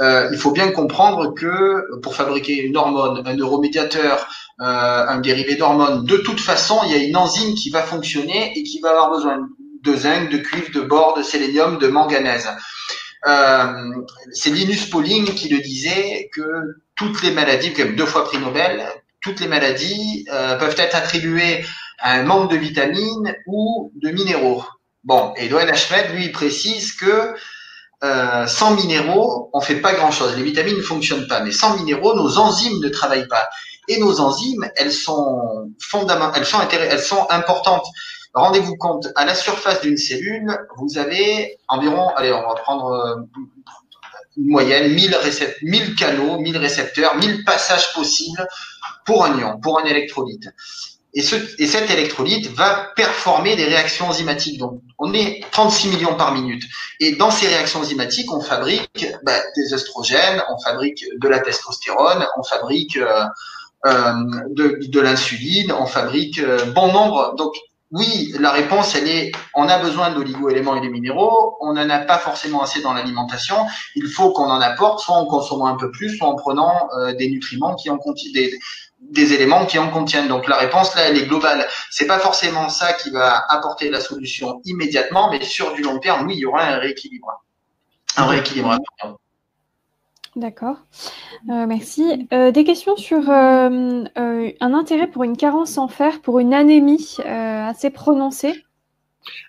Euh, 0.00 0.28
il 0.30 0.36
faut 0.36 0.50
bien 0.50 0.72
comprendre 0.72 1.32
que 1.32 1.98
pour 2.00 2.14
fabriquer 2.14 2.56
une 2.56 2.76
hormone, 2.76 3.22
un 3.24 3.34
neuromédiateur, 3.34 4.28
euh, 4.60 4.64
un 4.64 5.20
dérivé 5.20 5.54
d'hormone, 5.54 6.04
de 6.04 6.16
toute 6.18 6.40
façon, 6.40 6.80
il 6.84 6.92
y 6.92 6.94
a 6.94 7.02
une 7.02 7.16
enzyme 7.16 7.54
qui 7.54 7.70
va 7.70 7.82
fonctionner 7.82 8.52
et 8.58 8.62
qui 8.62 8.80
va 8.80 8.90
avoir 8.90 9.12
besoin 9.12 9.48
de 9.86 9.96
zinc, 9.96 10.30
de 10.30 10.38
cuivre, 10.38 10.70
de 10.72 10.80
bore, 10.80 11.16
de 11.16 11.22
sélénium, 11.22 11.78
de 11.78 11.88
manganèse. 11.88 12.48
Euh, 13.26 13.92
c'est 14.32 14.50
Linus 14.50 14.88
Pauling 14.90 15.34
qui 15.34 15.48
le 15.48 15.58
disait 15.58 16.28
que 16.32 16.42
toutes 16.94 17.22
les 17.22 17.30
maladies, 17.30 17.72
même 17.76 17.96
deux 17.96 18.06
fois 18.06 18.24
prix 18.24 18.38
Nobel, 18.38 18.84
toutes 19.20 19.40
les 19.40 19.48
maladies 19.48 20.26
euh, 20.30 20.56
peuvent 20.56 20.76
être 20.78 20.94
attribuées 20.94 21.64
à 21.98 22.14
un 22.14 22.22
manque 22.22 22.50
de 22.50 22.56
vitamines 22.56 23.34
ou 23.46 23.92
de 23.96 24.10
minéraux. 24.10 24.64
Bon, 25.04 25.32
et 25.36 25.48
Loen 25.48 25.74
Schmidt, 25.74 26.12
lui, 26.12 26.28
précise 26.30 26.92
que 26.92 27.34
euh, 28.04 28.46
sans 28.46 28.74
minéraux, 28.74 29.50
on 29.52 29.60
fait 29.60 29.76
pas 29.76 29.94
grand-chose. 29.94 30.36
Les 30.36 30.42
vitamines 30.42 30.76
ne 30.76 30.82
fonctionnent 30.82 31.26
pas, 31.26 31.40
mais 31.40 31.52
sans 31.52 31.76
minéraux, 31.76 32.14
nos 32.14 32.38
enzymes 32.38 32.80
ne 32.80 32.88
travaillent 32.88 33.28
pas. 33.28 33.48
Et 33.88 33.98
nos 33.98 34.20
enzymes, 34.20 34.68
elles 34.76 34.92
sont 34.92 35.72
fondamentales, 35.80 36.44
elles 36.72 37.00
sont 37.00 37.26
importantes 37.30 37.86
Rendez-vous 38.36 38.76
compte, 38.76 39.08
à 39.16 39.24
la 39.24 39.34
surface 39.34 39.80
d'une 39.80 39.96
cellule, 39.96 40.58
vous 40.76 40.98
avez 40.98 41.56
environ, 41.68 42.10
allez, 42.16 42.30
on 42.34 42.46
va 42.46 42.54
prendre 42.56 42.92
euh, 42.92 43.14
une 44.36 44.50
moyenne, 44.50 44.92
1000, 44.92 45.16
1000 45.62 45.94
canaux, 45.94 46.38
1000 46.38 46.58
récepteurs, 46.58 47.16
1000 47.16 47.44
passages 47.44 47.94
possibles 47.94 48.46
pour 49.06 49.24
un 49.24 49.38
ion, 49.38 49.58
pour 49.58 49.80
un 49.80 49.84
électrolyte. 49.84 50.50
Et, 51.14 51.22
ce, 51.22 51.36
et 51.58 51.66
cet 51.66 51.90
électrolyte 51.90 52.48
va 52.48 52.92
performer 52.94 53.56
des 53.56 53.64
réactions 53.64 54.06
enzymatiques. 54.06 54.58
Donc, 54.58 54.82
on 54.98 55.14
est 55.14 55.42
36 55.52 55.88
millions 55.88 56.14
par 56.14 56.34
minute. 56.34 56.62
Et 57.00 57.12
dans 57.12 57.30
ces 57.30 57.48
réactions 57.48 57.80
enzymatiques, 57.80 58.30
on 58.34 58.42
fabrique 58.42 59.06
bah, 59.22 59.40
des 59.56 59.72
oestrogènes, 59.72 60.42
on 60.50 60.58
fabrique 60.58 61.06
de 61.18 61.26
la 61.26 61.38
testostérone, 61.38 62.26
on 62.36 62.42
fabrique 62.42 62.98
euh, 62.98 63.24
euh 63.86 64.12
de, 64.50 65.00
l'insuline, 65.00 65.72
on 65.72 65.86
fabrique 65.86 66.38
bon 66.74 66.92
nombre. 66.92 67.34
Donc, 67.36 67.54
oui, 67.92 68.34
la 68.40 68.50
réponse, 68.50 68.96
elle 68.96 69.08
est, 69.08 69.32
on 69.54 69.68
a 69.68 69.78
besoin 69.78 70.10
d'oligo-éléments 70.10 70.76
et 70.76 70.80
de 70.80 70.88
minéraux, 70.88 71.56
on 71.60 71.74
n'en 71.74 71.88
a 71.88 72.00
pas 72.00 72.18
forcément 72.18 72.62
assez 72.62 72.82
dans 72.82 72.92
l'alimentation, 72.92 73.56
il 73.94 74.08
faut 74.08 74.32
qu'on 74.32 74.50
en 74.50 74.60
apporte, 74.60 75.00
soit 75.00 75.14
en 75.14 75.24
consommant 75.26 75.66
un 75.66 75.76
peu 75.76 75.90
plus, 75.92 76.16
soit 76.16 76.26
en 76.26 76.34
prenant 76.34 76.88
euh, 76.98 77.14
des 77.14 77.30
nutriments 77.30 77.76
qui 77.76 77.88
en 77.88 77.98
contiennent, 77.98 78.32
des, 78.32 78.58
des, 79.00 79.32
éléments 79.34 79.66
qui 79.66 79.78
en 79.78 79.88
contiennent. 79.90 80.26
Donc 80.26 80.48
la 80.48 80.56
réponse, 80.56 80.96
là, 80.96 81.02
elle 81.02 81.16
est 81.16 81.26
globale. 81.26 81.68
C'est 81.90 82.08
pas 82.08 82.18
forcément 82.18 82.68
ça 82.68 82.92
qui 82.92 83.10
va 83.10 83.44
apporter 83.48 83.88
la 83.88 84.00
solution 84.00 84.60
immédiatement, 84.64 85.30
mais 85.30 85.42
sur 85.44 85.72
du 85.72 85.82
long 85.82 86.00
terme, 86.00 86.26
oui, 86.26 86.34
il 86.34 86.40
y 86.40 86.46
aura 86.46 86.64
un 86.64 86.78
rééquilibre. 86.78 87.44
Un 88.16 88.26
rééquilibre. 88.26 88.76
D'accord, 90.36 90.76
euh, 91.48 91.64
merci. 91.66 92.28
Euh, 92.34 92.52
des 92.52 92.64
questions 92.64 92.94
sur 92.98 93.30
euh, 93.30 94.04
un 94.14 94.74
intérêt 94.74 95.06
pour 95.06 95.24
une 95.24 95.34
carence 95.34 95.78
en 95.78 95.88
fer, 95.88 96.20
pour 96.20 96.40
une 96.40 96.52
anémie 96.52 97.16
assez 97.24 97.88
prononcée. 97.88 98.52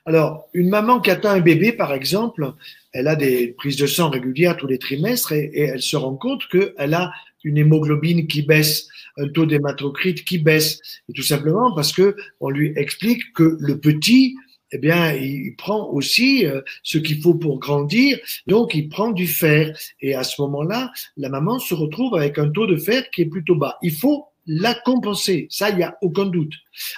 Alors, 0.06 0.48
une 0.54 0.70
maman 0.70 1.02
qui 1.02 1.12
attend 1.12 1.32
un 1.32 1.42
bébé, 1.42 1.74
par 1.74 1.94
exemple, 1.94 2.54
elle 2.94 3.10
a 3.10 3.18
des 3.18 3.50
prises 3.50 3.76
de 3.76 3.86
sang 3.86 4.10
régulières 4.10 4.56
tous 4.56 4.66
les 4.66 4.80
trimestres 4.80 5.34
et, 5.34 5.52
et 5.54 5.64
elle 5.64 5.82
se 5.82 5.98
rend 5.98 6.16
compte 6.16 6.48
qu'elle 6.48 6.94
a 6.94 7.12
une 7.44 7.58
hémoglobine 7.58 8.26
qui 8.26 8.44
baisse, 8.44 8.88
un 9.18 9.28
taux 9.28 9.46
d'hématocrite 9.46 10.24
qui 10.24 10.38
baisse, 10.38 10.80
et 11.10 11.14
tout 11.14 11.22
simplement 11.22 11.76
parce 11.76 11.92
que 11.92 12.16
on 12.40 12.50
lui 12.50 12.72
explique 12.78 13.34
que 13.34 13.58
le 13.60 13.78
petit 13.78 14.38
eh 14.72 14.78
bien, 14.78 15.14
il 15.14 15.56
prend 15.56 15.90
aussi 15.90 16.46
euh, 16.46 16.62
ce 16.84 16.98
qu'il 16.98 17.22
faut 17.22 17.36
pour 17.36 17.60
grandir, 17.60 18.20
donc 18.48 18.76
il 18.76 18.90
prend 18.90 19.12
du 19.12 19.28
fer. 19.28 19.78
Et 20.02 20.14
à 20.14 20.24
ce 20.24 20.42
moment-là, 20.42 20.92
la 21.16 21.30
maman 21.30 21.60
se 21.60 21.74
retrouve 21.74 22.16
avec 22.16 22.38
un 22.38 22.50
taux 22.50 22.68
de 22.68 22.78
fer 22.78 23.10
qui 23.12 23.22
est 23.22 23.28
plutôt 23.28 23.56
bas. 23.56 23.78
Il 23.82 23.94
faut 23.94 24.26
la 24.46 24.74
compenser, 24.74 25.48
ça, 25.50 25.70
il 25.70 25.78
n'y 25.78 25.84
a 25.84 25.98
aucun 26.02 26.26
doute. 26.26 26.54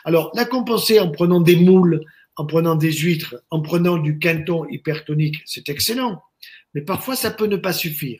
Alors, 0.05 0.31
la 0.35 0.45
compenser 0.45 0.99
en 0.99 1.09
prenant 1.09 1.41
des 1.41 1.55
moules, 1.55 2.01
en 2.35 2.45
prenant 2.45 2.75
des 2.75 2.91
huîtres, 2.91 3.35
en 3.49 3.61
prenant 3.61 3.97
du 3.97 4.19
quinton 4.19 4.65
hypertonique, 4.69 5.41
c'est 5.45 5.67
excellent. 5.69 6.21
Mais 6.73 6.81
parfois, 6.81 7.15
ça 7.15 7.31
peut 7.31 7.47
ne 7.47 7.57
pas 7.57 7.73
suffire. 7.73 8.19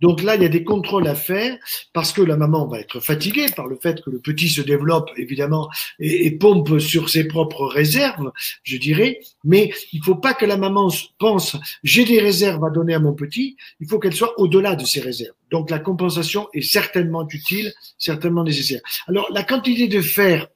Donc 0.00 0.22
là, 0.22 0.36
il 0.36 0.42
y 0.42 0.46
a 0.46 0.48
des 0.48 0.64
contrôles 0.64 1.06
à 1.06 1.14
faire 1.14 1.56
parce 1.92 2.12
que 2.12 2.22
la 2.22 2.36
maman 2.36 2.66
va 2.66 2.80
être 2.80 3.00
fatiguée 3.00 3.46
par 3.54 3.66
le 3.66 3.78
fait 3.80 4.02
que 4.02 4.10
le 4.10 4.18
petit 4.18 4.48
se 4.48 4.60
développe 4.60 5.10
évidemment 5.16 5.68
et, 5.98 6.30
pompe 6.30 6.78
sur 6.78 7.08
ses 7.08 7.26
propres 7.26 7.66
réserves, 7.66 8.30
je 8.62 8.76
dirais. 8.76 9.20
Mais 9.44 9.72
il 9.92 10.00
ne 10.00 10.04
faut 10.04 10.16
pas 10.16 10.34
que 10.34 10.46
la 10.46 10.56
maman 10.56 10.90
pense 11.18 11.56
j'ai 11.82 12.04
des 12.04 12.20
réserves 12.20 12.64
à 12.64 12.70
donner 12.70 12.94
à 12.94 13.00
mon 13.00 13.14
petit. 13.14 13.56
Il 13.80 13.88
faut 13.88 13.98
qu'elle 13.98 14.14
soit 14.14 14.38
au-delà 14.38 14.76
de 14.76 14.84
ces 14.84 15.00
réserves. 15.00 15.34
Donc 15.50 15.70
la 15.70 15.78
compensation 15.78 16.48
est 16.52 16.62
certainement 16.62 17.26
utile, 17.28 17.72
certainement 17.96 18.44
nécessaire. 18.44 18.80
Alors 19.06 19.28
la 19.32 19.42
quantité 19.42 19.88
de 19.88 20.00
fer 20.00 20.48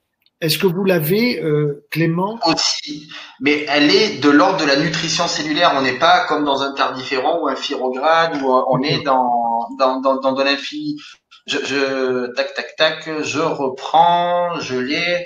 est-ce 0.43 0.59
que 0.59 0.67
vous 0.67 0.83
l'avez, 0.85 1.41
euh, 1.41 1.87
Clément? 1.93 2.37
Aussi, 2.47 3.09
mais 3.41 3.65
elle 3.69 3.95
est 3.95 4.19
de 4.19 4.29
l'ordre 4.29 4.59
de 4.59 4.67
la 4.67 4.75
nutrition 4.75 5.29
cellulaire. 5.29 5.73
On 5.77 5.83
n'est 5.83 6.01
pas 6.01 6.27
comme 6.27 6.45
dans 6.45 6.63
un 6.63 6.75
tardiféron 6.75 7.45
ou 7.45 7.49
un 7.49 7.55
firograde 7.55 8.43
où 8.43 8.51
on 8.51 8.83
est 8.83 9.03
dans, 9.05 9.69
dans, 9.79 10.01
dans, 10.01 10.19
dans 10.21 10.33
de 10.33 10.43
l'infini. 10.43 11.01
Je, 11.47 11.59
je, 11.65 12.35
tac, 12.35 12.55
tac, 12.55 12.75
tac, 12.77 13.23
je 13.23 13.39
reprends, 13.39 14.59
je 14.59 14.77
l'ai. 14.77 15.25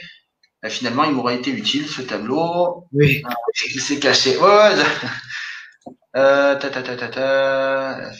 Finalement, 0.68 1.04
il 1.04 1.12
m'aurait 1.12 1.36
été 1.36 1.50
utile 1.50 1.86
ce 1.86 2.02
tableau. 2.02 2.84
Oui. 2.92 3.22
Ah, 3.26 3.32
il 3.74 3.80
s'est 3.80 3.98
caché. 3.98 4.36
Oh, 4.38 4.44
euh, 6.16 6.56
ta, 6.56 6.68
ta, 6.68 6.82
ta, 6.82 6.94
ta, 6.94 7.08
ta. 7.08 8.10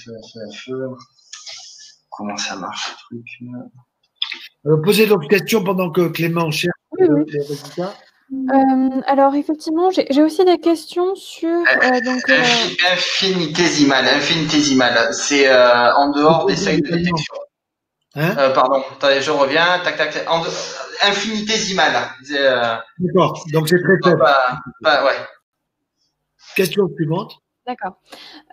Comment 2.09 2.39
ça 2.39 2.57
marche 2.57 2.87
ce 2.87 2.95
truc 3.05 3.27
euh, 4.65 4.77
Posez 4.83 5.07
donc 5.07 5.29
question 5.29 5.63
pendant 5.63 5.91
que 5.91 6.09
Clément 6.09 6.51
cherche 6.51 6.76
oui, 6.99 7.07
oui. 7.09 7.25
les 7.29 7.41
résultats. 7.41 7.95
Euh, 8.33 9.01
alors 9.07 9.35
effectivement, 9.37 9.91
j'ai 9.91 10.23
aussi 10.23 10.45
des 10.45 10.59
questions 10.59 11.15
sur 11.15 11.49
euh, 11.49 12.01
donc 12.05 12.29
euh... 12.29 12.43
infinitésimal. 12.93 14.05
Infinitésimal, 14.09 15.15
c'est 15.15 15.49
euh, 15.49 15.95
en 15.95 16.11
dehors 16.11 16.47
des 16.47 16.57
seuils 16.57 16.83
de 16.83 16.89
détection. 16.89 17.35
Hein? 18.17 18.35
Euh, 18.39 18.51
pardon, 18.51 18.83
attendez, 18.97 19.21
je 19.21 19.31
reviens. 19.31 19.79
Tac, 19.85 19.97
tac, 19.97 20.13
tac. 20.13 20.29
En 20.29 20.43
de... 20.43 20.49
Infinitésimal. 21.03 21.93
D'accord. 22.99 23.45
Donc 23.53 23.69
c'est 23.69 23.81
très 23.81 23.97
faible. 24.03 24.19
Bah, 24.19 24.59
bah, 24.81 25.05
ouais. 25.05 25.17
Question 26.57 26.89
suivante. 26.97 27.35
D'accord. 27.67 27.99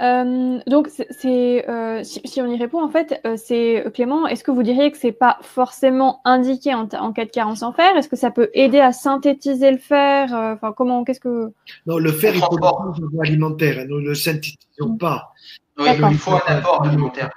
Euh, 0.01 0.59
donc, 0.65 0.89
c'est 0.89 1.69
euh, 1.69 2.03
si, 2.03 2.19
si, 2.25 2.41
on 2.41 2.47
y 2.47 2.57
répond, 2.57 2.83
en 2.83 2.89
fait, 2.89 3.21
euh, 3.27 3.35
c'est 3.37 3.85
Clément, 3.93 4.25
est-ce 4.25 4.43
que 4.43 4.49
vous 4.49 4.63
diriez 4.63 4.91
que 4.91 4.97
c'est 4.97 5.11
pas 5.11 5.37
forcément 5.41 6.21
indiqué 6.25 6.73
en, 6.73 6.87
en, 6.93 7.13
cas 7.13 7.25
de 7.25 7.29
carence 7.29 7.61
en 7.61 7.73
fer? 7.73 7.95
Est-ce 7.95 8.09
que 8.09 8.15
ça 8.15 8.31
peut 8.31 8.49
aider 8.55 8.79
à 8.79 8.91
synthétiser 8.91 9.69
le 9.69 9.77
fer 9.77 10.29
Enfin, 10.33 10.73
comment 10.75 11.03
Qu'est-ce 11.03 11.19
que 11.19 11.53
Non, 11.85 11.99
le 11.99 12.11
fer, 12.11 12.33
il 12.33 12.41
faut 12.41 12.57
le 12.57 13.21
alimentaire. 13.21 13.79
Hein, 13.79 13.85
nous 13.87 14.01
ne 14.01 14.09
le 14.09 14.15
synthétisons 14.15 14.97
pas. 14.97 15.31
Oui, 15.77 15.89
il 15.89 16.17
faut 16.17 16.31
un 16.31 16.41
apport 16.47 16.83
alimentaire. 16.83 17.29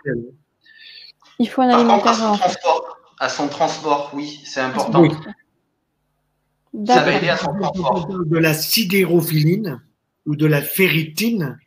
Il 1.39 1.49
faut 1.49 1.61
un 1.61 1.69
Par 1.69 1.79
alimentaire. 1.81 2.13
Contre, 2.13 2.23
à, 2.23 2.33
son 2.33 2.39
transport, 2.39 2.99
à 3.21 3.29
son 3.29 3.49
transport, 3.49 4.11
oui, 4.15 4.41
c'est 4.45 4.61
important. 4.61 5.03
Oui. 5.03 5.11
Ça 6.87 7.03
va 7.03 7.13
aider 7.13 7.29
à 7.29 7.37
son 7.37 7.53
transport. 7.53 8.09
De 8.09 8.39
la 8.39 8.55
sidérophiline 8.55 9.83
ou 10.25 10.37
de 10.37 10.47
la 10.47 10.63
ferritine 10.63 11.59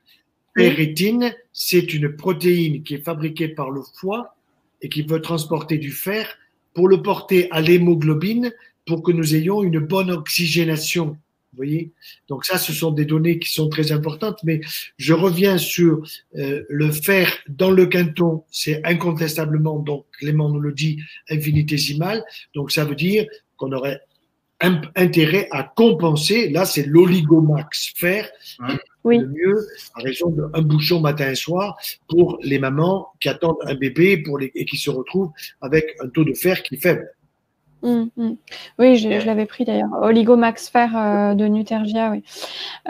Ferritine, 0.60 1.34
c'est 1.53 1.94
une 1.94 2.15
protéine 2.15 2.84
qui 2.84 2.95
est 2.95 3.03
fabriquée 3.03 3.48
par 3.48 3.72
le 3.72 3.81
foie 3.99 4.36
et 4.81 4.90
qui 4.90 5.03
peut 5.03 5.22
transporter 5.22 5.77
du 5.77 5.91
fer 5.91 6.38
pour 6.73 6.88
le 6.88 7.02
porter 7.02 7.49
à 7.52 7.61
l'hémoglobine 7.61 8.53
pour 8.86 9.03
que 9.03 9.11
nous 9.11 9.36
ayons 9.36 9.64
une 9.64 9.80
bonne 9.80 10.11
oxygénation. 10.11 11.18
voyez? 11.56 11.91
Donc 12.27 12.45
ça, 12.45 12.57
ce 12.57 12.73
sont 12.73 12.91
des 12.91 13.06
données 13.06 13.40
qui 13.40 13.52
sont 13.52 13.69
très 13.69 13.91
importantes, 13.91 14.40
mais 14.44 14.61
je 14.98 15.14
reviens 15.14 15.57
sur 15.57 16.02
euh, 16.38 16.64
le 16.69 16.91
fer 16.91 17.31
dans 17.48 17.72
le 17.72 17.86
quinton, 17.86 18.44
c'est 18.52 18.86
incontestablement, 18.86 19.80
donc 19.80 20.06
Clément 20.19 20.49
nous 20.49 20.60
le 20.60 20.73
dit, 20.73 21.02
infinitésimal. 21.30 22.23
Donc 22.53 22.72
ça 22.72 22.86
veut 22.86 22.95
dire 22.95 23.27
qu'on 23.57 23.72
aurait 23.72 24.02
intérêt 24.95 25.48
à 25.52 25.64
compenser. 25.64 26.49
Là, 26.49 26.65
c'est 26.65 26.86
l'oligomax 26.86 27.94
fer. 27.95 28.30
Oui. 29.03 29.19
Le 29.19 29.27
mieux, 29.27 29.67
à 29.95 30.01
raison 30.01 30.30
d'un 30.30 30.61
bouchon 30.61 30.99
matin 30.99 31.30
et 31.30 31.35
soir, 31.35 31.77
pour 32.09 32.38
les 32.41 32.59
mamans 32.59 33.09
qui 33.19 33.30
attendent 33.30 33.59
un 33.65 33.76
bébé 33.76 34.17
pour 34.17 34.38
les, 34.38 34.51
et 34.55 34.65
qui 34.65 34.77
se 34.77 34.89
retrouvent 34.89 35.31
avec 35.61 35.95
un 36.01 36.09
taux 36.09 36.26
de 36.26 36.34
fer 36.34 36.61
qui 36.63 36.76
est 36.76 36.80
faible. 36.80 37.09
Hum, 37.81 38.09
hum. 38.17 38.35
Oui, 38.77 38.97
je, 38.97 39.26
l'avais 39.26 39.45
pris 39.45 39.63
d'ailleurs. 39.63 39.89
Oligomax 40.01 40.69
Fer 40.69 40.97
euh, 40.97 41.34
de 41.34 41.45
Nutergia, 41.45 42.11
oui. 42.11 42.23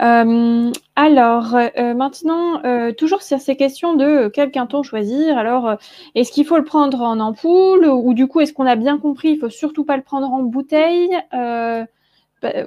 Euh, 0.02 0.72
alors, 0.96 1.54
euh, 1.54 1.94
maintenant, 1.94 2.60
toujours 2.94 3.22
sur 3.22 3.38
ces 3.38 3.56
questions 3.56 3.94
de 3.94 4.28
quel 4.28 4.50
quinton 4.50 4.82
choisir. 4.82 5.38
Alors, 5.38 5.76
est-ce 6.16 6.32
qu'il 6.32 6.44
faut 6.44 6.56
le 6.56 6.64
prendre 6.64 7.02
en 7.02 7.20
ampoule 7.20 7.86
ou 7.86 8.14
du 8.14 8.26
coup, 8.26 8.40
est-ce 8.40 8.52
qu'on 8.52 8.66
a 8.66 8.76
bien 8.76 8.98
compris, 8.98 9.30
il 9.30 9.38
faut 9.38 9.50
surtout 9.50 9.84
pas 9.84 9.96
le 9.96 10.02
prendre 10.02 10.28
en 10.28 10.42
bouteille 10.42 11.10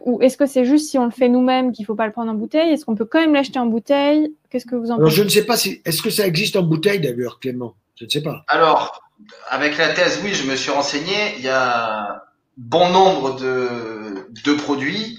Ou 0.06 0.22
est-ce 0.22 0.38
que 0.38 0.46
c'est 0.46 0.66
juste 0.66 0.90
si 0.90 0.98
on 0.98 1.06
le 1.06 1.12
fait 1.12 1.30
nous-mêmes 1.30 1.72
qu'il 1.72 1.86
faut 1.86 1.96
pas 1.96 2.06
le 2.06 2.12
prendre 2.12 2.32
en 2.32 2.36
bouteille? 2.36 2.72
Est-ce 2.72 2.86
qu'on 2.86 2.96
peut 2.96 3.06
quand 3.06 3.20
même 3.20 3.34
l'acheter 3.34 3.60
en 3.60 3.66
bouteille? 3.66 4.34
Qu'est-ce 4.50 4.66
que 4.66 4.76
vous 4.76 4.92
en 4.92 4.98
pensez 4.98 5.16
Je 5.16 5.24
ne 5.24 5.30
sais 5.30 5.46
pas 5.46 5.58
si. 5.58 5.82
Est-ce 5.86 6.02
que 6.02 6.10
ça 6.10 6.28
existe 6.28 6.56
en 6.56 6.64
bouteille 6.64 7.00
d'ailleurs, 7.00 7.40
Clément? 7.40 7.76
Je 7.96 8.06
ne 8.06 8.10
sais 8.10 8.22
pas. 8.22 8.44
Alors, 8.48 9.02
avec 9.50 9.78
la 9.78 9.90
thèse, 9.90 10.20
oui, 10.24 10.34
je 10.34 10.50
me 10.50 10.56
suis 10.56 10.72
renseigné. 10.72 11.36
Il 11.38 11.44
y 11.44 11.50
a 11.50 12.24
bon 12.58 12.90
nombre 12.90 13.40
de, 13.40 14.28
de 14.46 14.54
produits. 14.54 15.18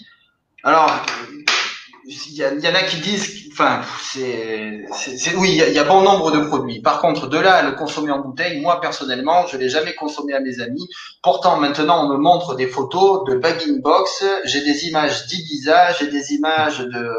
Alors, 0.62 1.04
il 2.06 2.34
y, 2.34 2.44
en 2.44 2.74
a 2.74 2.82
qui 2.82 2.98
disent, 3.00 3.48
enfin, 3.50 3.80
c'est, 4.02 4.84
oui, 5.36 5.60
il 5.66 5.72
y, 5.72 5.78
a, 5.78 5.84
bon 5.84 6.02
nombre 6.02 6.30
de 6.32 6.40
produits. 6.40 6.82
Par 6.82 7.00
contre, 7.00 7.28
de 7.28 7.38
là 7.38 7.54
à 7.54 7.62
le 7.62 7.72
consommer 7.72 8.10
en 8.10 8.18
bouteille, 8.18 8.60
moi 8.60 8.80
personnellement, 8.80 9.46
je 9.46 9.56
l'ai 9.56 9.70
jamais 9.70 9.94
consommé 9.94 10.34
à 10.34 10.40
mes 10.40 10.60
amis. 10.60 10.86
Pourtant, 11.22 11.58
maintenant, 11.58 12.04
on 12.04 12.08
me 12.08 12.18
montre 12.18 12.56
des 12.56 12.66
photos 12.66 13.24
de 13.26 13.36
bagging 13.36 13.80
box. 13.80 14.24
J'ai 14.44 14.62
des 14.62 14.86
images 14.86 15.26
d'Ibiza, 15.26 15.92
j'ai 15.94 16.08
des 16.08 16.32
images 16.32 16.80
de. 16.80 17.10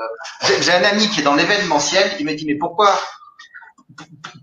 J'ai 0.62 0.72
un 0.72 0.84
ami 0.84 1.10
qui 1.10 1.22
est 1.22 1.24
dans 1.24 1.36
l'événementiel. 1.36 2.12
Il 2.20 2.26
m'a 2.26 2.34
dit, 2.34 2.46
mais 2.46 2.56
pourquoi 2.56 2.96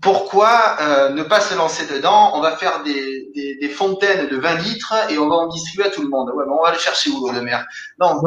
pourquoi 0.01 0.77
euh, 0.81 1.09
ne 1.13 1.23
pas 1.23 1.39
se 1.39 1.55
lancer 1.55 1.85
dedans? 1.93 2.31
On 2.35 2.41
va 2.41 2.57
faire 2.57 2.83
des, 2.83 3.57
des, 3.59 3.69
fontaines 3.69 4.27
de 4.29 4.37
20 4.37 4.55
litres 4.59 4.93
et 5.09 5.17
on 5.17 5.29
va 5.29 5.35
en 5.35 5.47
distribuer 5.47 5.85
à 5.85 5.89
tout 5.89 6.01
le 6.01 6.09
monde. 6.09 6.29
Ouais, 6.35 6.43
on 6.47 6.61
va 6.61 6.71
le 6.71 6.77
chercher 6.77 7.09
où, 7.09 7.31
le 7.31 7.41
maire? 7.41 7.65
Non, 7.99 8.21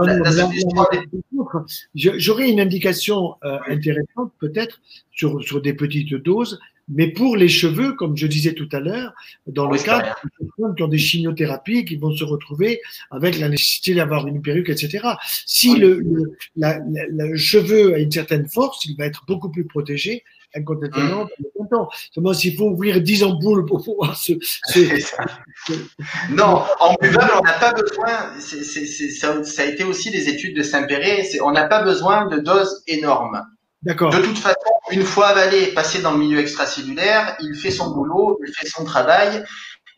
J'aurais 1.95 2.51
une 2.51 2.61
indication 2.61 3.35
euh, 3.45 3.59
intéressante 3.69 4.33
peut-être 4.39 4.81
sur, 5.13 5.43
sur 5.43 5.61
des 5.61 5.75
petites 5.75 6.15
doses, 6.15 6.59
mais 6.89 7.09
pour 7.09 7.37
les 7.37 7.49
cheveux, 7.49 7.93
comme 7.93 8.17
je 8.17 8.27
disais 8.27 8.55
tout 8.55 8.69
à 8.73 8.81
l'heure, 8.81 9.13
dans 9.47 9.69
le 9.69 9.79
cas 9.79 9.99
de 9.99 10.29
personnes 10.39 10.75
qui 10.77 10.83
ont 10.83 10.89
des 10.89 10.99
chimiothérapies 10.99 11.85
qui 11.85 11.97
vont 11.97 12.15
se 12.15 12.25
retrouver 12.25 12.81
avec 13.11 13.39
la 13.39 13.49
nécessité 13.49 13.95
d'avoir 13.95 14.27
une 14.27 14.41
perruque, 14.41 14.71
etc. 14.71 15.05
Si 15.47 15.77
le, 15.77 16.01
le, 16.01 16.37
le 16.57 17.37
cheveu 17.37 17.95
a 17.95 17.99
une 17.99 18.13
certaine 18.13 18.49
force, 18.49 18.85
il 18.87 18.97
va 18.97 19.07
être 19.07 19.25
beaucoup 19.27 19.51
plus 19.51 19.65
protégé 19.65 20.25
incontestablement 20.57 21.27
content. 21.57 21.89
Seulement, 22.13 22.33
s'il 22.33 22.57
faut 22.57 22.71
ouvrir 22.71 23.01
10 23.01 23.25
ampoules 23.25 23.67
pour 23.67 23.85
pouvoir 23.85 24.17
se. 24.17 24.33
non, 26.31 26.63
en 26.81 26.95
buvable, 27.01 27.33
on 27.39 27.43
n'a 27.43 27.53
pas 27.55 27.73
besoin. 27.73 28.39
ça, 28.41 29.45
ça, 29.45 29.63
a 29.63 29.65
été 29.67 29.85
aussi 29.85 30.11
des 30.11 30.29
études 30.29 30.57
de 30.57 30.63
Saint-Péret. 30.63 31.29
On 31.43 31.53
n'a 31.53 31.65
pas 31.65 31.83
besoin 31.83 32.27
de 32.27 32.39
doses 32.39 32.83
énormes. 32.87 33.43
D'accord. 33.83 34.11
De 34.11 34.19
toute 34.19 34.39
façon, 34.39 34.57
une 34.91 35.03
fois 35.03 35.29
avalé, 35.29 35.69
passé 35.69 36.01
dans 36.03 36.13
le 36.13 36.19
milieu 36.19 36.39
extracellulaire, 36.39 37.37
il 37.41 37.55
fait 37.55 37.71
son 37.71 37.91
boulot, 37.91 38.41
il 38.47 38.53
fait 38.53 38.67
son 38.67 38.85
travail. 38.85 39.45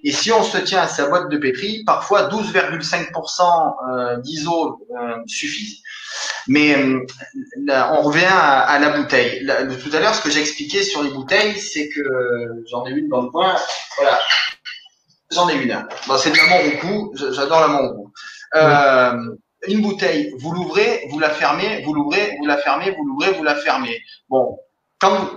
Et 0.04 0.12
si 0.12 0.30
on 0.30 0.42
se 0.42 0.58
tient 0.58 0.82
à 0.82 0.88
sa 0.88 1.08
boîte 1.08 1.28
de 1.28 1.38
pétri, 1.38 1.82
parfois 1.84 2.28
12,5% 2.28 3.74
euh, 3.90 4.16
d'ISO 4.18 4.86
euh, 4.90 5.16
suffisent. 5.26 5.82
Mais 6.46 6.76
euh, 6.76 7.04
on 7.66 8.02
revient 8.02 8.24
à, 8.30 8.78
la 8.78 8.90
bouteille. 8.90 9.46
tout 9.82 9.96
à 9.96 10.00
l'heure, 10.00 10.14
ce 10.14 10.22
que 10.22 10.30
j'ai 10.30 10.40
expliqué 10.40 10.82
sur 10.82 11.02
les 11.02 11.10
bouteilles, 11.10 11.58
c'est 11.58 11.88
que 11.88 12.02
j'en 12.70 12.86
ai 12.86 12.90
une 12.90 13.08
dans 13.08 13.22
le 13.22 13.30
coin. 13.30 13.56
Voilà, 13.96 14.18
j'en 15.30 15.48
ai 15.48 15.54
une. 15.54 15.86
Bon, 16.06 16.16
c'est 16.16 16.30
de 16.30 16.36
la 16.36 16.46
Monroucou. 16.46 17.14
J'adore 17.32 17.60
la 17.60 17.68
Monroucou. 17.68 18.12
Euh, 18.54 19.36
une 19.66 19.82
bouteille, 19.82 20.32
vous 20.38 20.52
l'ouvrez, 20.52 21.06
vous 21.10 21.18
la 21.18 21.30
fermez, 21.30 21.82
vous 21.82 21.92
l'ouvrez, 21.92 22.36
vous 22.38 22.46
la 22.46 22.56
fermez, 22.56 22.92
vous 22.92 23.04
l'ouvrez, 23.04 23.32
vous 23.32 23.42
la 23.42 23.56
fermez. 23.56 24.00
Bon, 24.28 24.58
quand 25.00 25.14
vous, 25.16 25.30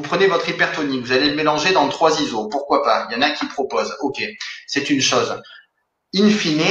prenez 0.00 0.26
votre 0.26 0.48
hypertonique, 0.48 1.02
vous 1.02 1.12
allez 1.12 1.28
le 1.28 1.36
mélanger 1.36 1.72
dans 1.72 1.88
trois 1.88 2.18
ISO. 2.20 2.48
Pourquoi 2.48 2.82
pas? 2.82 3.08
Il 3.10 3.14
y 3.14 3.18
en 3.18 3.22
a 3.22 3.30
qui 3.30 3.46
proposent. 3.46 3.94
Ok, 4.00 4.22
c'est 4.66 4.88
une 4.88 5.02
chose. 5.02 5.40
In 6.14 6.30
fine, 6.30 6.62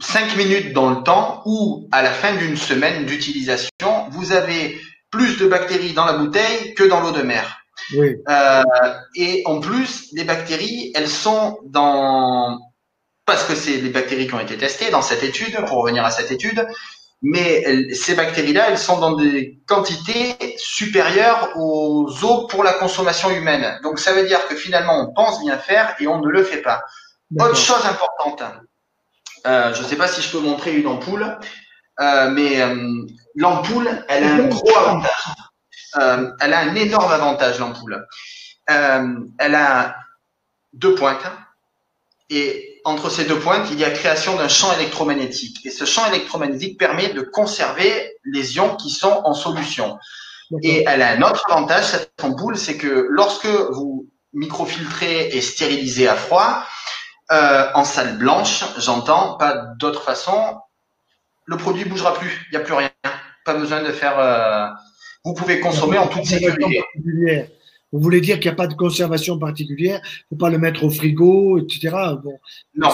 5 0.00 0.36
minutes 0.36 0.72
dans 0.72 0.90
le 0.90 1.02
temps 1.02 1.42
ou 1.44 1.88
à 1.92 2.02
la 2.02 2.10
fin 2.10 2.34
d'une 2.34 2.56
semaine 2.56 3.04
d'utilisation, 3.06 4.08
vous 4.10 4.32
avez 4.32 4.80
plus 5.10 5.36
de 5.38 5.46
bactéries 5.46 5.92
dans 5.92 6.06
la 6.06 6.14
bouteille 6.14 6.74
que 6.74 6.84
dans 6.84 7.00
l'eau 7.00 7.12
de 7.12 7.22
mer. 7.22 7.58
Oui. 7.94 8.16
Euh, 8.28 8.62
et 9.16 9.42
en 9.44 9.60
plus, 9.60 10.08
les 10.12 10.24
bactéries, 10.24 10.92
elles 10.94 11.08
sont 11.08 11.58
dans 11.64 12.58
parce 13.26 13.44
que 13.44 13.54
c'est 13.54 13.76
les 13.76 13.90
bactéries 13.90 14.26
qui 14.26 14.34
ont 14.34 14.40
été 14.40 14.56
testées 14.56 14.90
dans 14.90 15.02
cette 15.02 15.22
étude, 15.22 15.56
pour 15.66 15.82
revenir 15.82 16.04
à 16.04 16.10
cette 16.10 16.30
étude, 16.30 16.66
mais 17.22 17.94
ces 17.94 18.16
bactéries-là, 18.16 18.70
elles 18.70 18.78
sont 18.78 18.98
dans 18.98 19.16
des 19.16 19.60
quantités 19.66 20.36
supérieures 20.58 21.50
aux 21.56 22.08
eaux 22.24 22.48
pour 22.48 22.64
la 22.64 22.72
consommation 22.72 23.30
humaine. 23.30 23.78
Donc 23.84 24.00
ça 24.00 24.12
veut 24.12 24.26
dire 24.26 24.46
que 24.48 24.56
finalement, 24.56 25.00
on 25.00 25.14
pense 25.14 25.40
bien 25.40 25.56
faire 25.56 25.94
et 26.00 26.08
on 26.08 26.20
ne 26.20 26.28
le 26.28 26.42
fait 26.42 26.62
pas. 26.62 26.82
Autre 27.38 27.56
chose 27.56 27.84
importante, 27.86 28.42
euh, 29.46 29.72
je 29.72 29.82
ne 29.82 29.86
sais 29.86 29.96
pas 29.96 30.08
si 30.08 30.20
je 30.20 30.30
peux 30.30 30.40
montrer 30.40 30.74
une 30.74 30.86
ampoule, 30.86 31.38
euh, 32.00 32.30
mais 32.30 32.60
euh, 32.60 33.06
l'ampoule, 33.36 33.88
elle 34.08 34.24
a 34.24 34.34
un 34.34 34.48
gros 34.48 34.76
avantage. 34.76 36.30
elle 36.40 36.52
a 36.52 36.58
un 36.58 36.74
énorme 36.74 37.12
avantage, 37.12 37.58
l'ampoule. 37.58 38.04
elle 38.66 39.54
a 39.54 39.96
deux 40.72 40.94
pointes. 40.94 41.24
Et 42.30 42.71
entre 42.84 43.10
ces 43.10 43.24
deux 43.24 43.38
pointes, 43.38 43.68
il 43.70 43.78
y 43.78 43.84
a 43.84 43.90
création 43.90 44.36
d'un 44.36 44.48
champ 44.48 44.72
électromagnétique. 44.72 45.64
Et 45.64 45.70
ce 45.70 45.84
champ 45.84 46.06
électromagnétique 46.06 46.78
permet 46.78 47.10
de 47.10 47.20
conserver 47.20 48.16
les 48.24 48.56
ions 48.56 48.76
qui 48.76 48.90
sont 48.90 49.22
en 49.24 49.34
solution. 49.34 49.98
Et 50.62 50.84
elle 50.86 51.02
a 51.02 51.10
un 51.10 51.22
autre 51.22 51.44
avantage, 51.50 51.84
cette 51.84 52.12
ampoule, 52.22 52.58
c'est 52.58 52.76
que 52.76 53.06
lorsque 53.10 53.46
vous 53.46 54.06
microfiltrez 54.34 55.28
et 55.28 55.40
stérilisez 55.40 56.08
à 56.08 56.14
froid, 56.14 56.64
euh, 57.30 57.70
en 57.74 57.84
salle 57.84 58.18
blanche, 58.18 58.64
j'entends, 58.78 59.36
pas 59.38 59.54
d'autre 59.78 60.02
façon, 60.02 60.58
le 61.46 61.56
produit 61.56 61.84
bougera 61.84 62.14
plus, 62.14 62.46
il 62.50 62.56
n'y 62.56 62.62
a 62.62 62.64
plus 62.64 62.74
rien. 62.74 62.90
Pas 63.44 63.54
besoin 63.54 63.82
de 63.82 63.90
faire. 63.92 64.18
Euh, 64.18 64.68
vous 65.24 65.34
pouvez 65.34 65.60
consommer 65.60 65.98
en 65.98 66.06
toute 66.08 66.24
sécurité. 66.24 66.84
Vous 67.92 68.00
voulez 68.00 68.20
dire 68.20 68.40
qu'il 68.40 68.50
n'y 68.50 68.54
a 68.54 68.56
pas 68.56 68.66
de 68.66 68.74
conservation 68.74 69.38
particulière, 69.38 70.00
il 70.02 70.34
ne 70.34 70.36
faut 70.36 70.40
pas 70.40 70.50
le 70.50 70.58
mettre 70.58 70.84
au 70.84 70.90
frigo, 70.90 71.58
etc. 71.58 71.94
Bon, 72.22 72.38
non. 72.74 72.88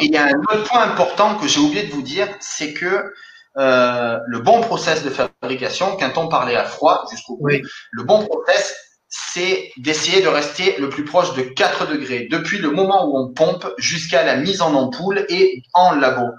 il 0.00 0.12
y 0.12 0.16
a 0.16 0.26
un 0.26 0.38
autre 0.38 0.64
point 0.64 0.82
important 0.82 1.36
que 1.36 1.48
j'ai 1.48 1.60
oublié 1.60 1.84
de 1.84 1.92
vous 1.92 2.02
dire, 2.02 2.28
c'est 2.40 2.74
que 2.74 3.12
euh, 3.56 4.18
le 4.26 4.38
bon 4.40 4.60
process 4.60 5.02
de 5.04 5.10
fabrication, 5.10 5.96
quand 5.98 6.18
on 6.18 6.28
parlait 6.28 6.56
à 6.56 6.64
froid 6.64 7.06
jusqu'au 7.10 7.36
bout, 7.36 7.48
le 7.92 8.02
bon 8.02 8.26
process, 8.26 8.76
c'est 9.08 9.70
d'essayer 9.76 10.22
de 10.22 10.28
rester 10.28 10.76
le 10.78 10.88
plus 10.88 11.04
proche 11.04 11.34
de 11.34 11.42
4 11.42 11.86
degrés 11.86 12.26
depuis 12.30 12.58
le 12.58 12.70
moment 12.70 13.06
où 13.06 13.16
on 13.16 13.32
pompe 13.32 13.66
jusqu'à 13.78 14.24
la 14.24 14.36
mise 14.36 14.60
en 14.60 14.74
ampoule 14.74 15.24
et 15.28 15.62
en 15.72 15.94
labo. 15.94 16.32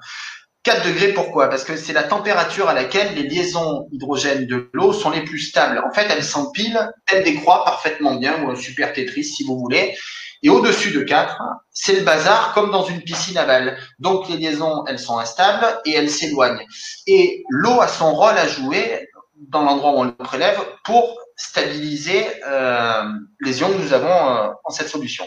4 0.65 0.83
degrés, 0.83 1.13
pourquoi? 1.13 1.47
Parce 1.47 1.63
que 1.63 1.77
c'est 1.77 1.93
la 1.93 2.03
température 2.03 2.67
à 2.67 2.73
laquelle 2.73 3.13
les 3.13 3.23
liaisons 3.23 3.87
hydrogènes 3.91 4.47
de 4.47 4.67
l'eau 4.73 4.93
sont 4.93 5.11
les 5.11 5.23
plus 5.23 5.39
stables. 5.39 5.79
En 5.87 5.93
fait, 5.93 6.07
elles 6.09 6.23
s'empilent, 6.23 6.89
elles 7.11 7.23
décroît 7.23 7.63
parfaitement 7.63 8.15
bien, 8.15 8.43
ou 8.43 8.49
un 8.49 8.55
super 8.55 8.91
Tetris 8.91 9.25
si 9.25 9.43
vous 9.43 9.59
voulez. 9.59 9.95
Et 10.41 10.49
au-dessus 10.49 10.91
de 10.91 11.01
4, 11.01 11.39
c'est 11.71 11.93
le 11.93 12.01
bazar 12.01 12.53
comme 12.55 12.71
dans 12.71 12.83
une 12.83 13.01
piscine 13.01 13.37
aval. 13.37 13.77
Donc 13.99 14.27
les 14.27 14.37
liaisons, 14.37 14.83
elles 14.87 14.97
sont 14.97 15.19
instables 15.19 15.67
et 15.85 15.91
elles 15.91 16.09
s'éloignent. 16.09 16.65
Et 17.05 17.43
l'eau 17.49 17.79
a 17.79 17.87
son 17.87 18.15
rôle 18.15 18.37
à 18.37 18.47
jouer 18.47 19.07
dans 19.35 19.61
l'endroit 19.61 19.91
où 19.91 19.99
on 19.99 20.03
le 20.05 20.15
prélève 20.15 20.59
pour 20.83 21.15
stabiliser 21.35 22.25
euh, 22.47 23.03
les 23.41 23.59
ions 23.59 23.69
que 23.69 23.81
nous 23.81 23.93
avons 23.93 24.07
euh, 24.07 24.49
en 24.63 24.69
cette 24.71 24.89
solution. 24.89 25.25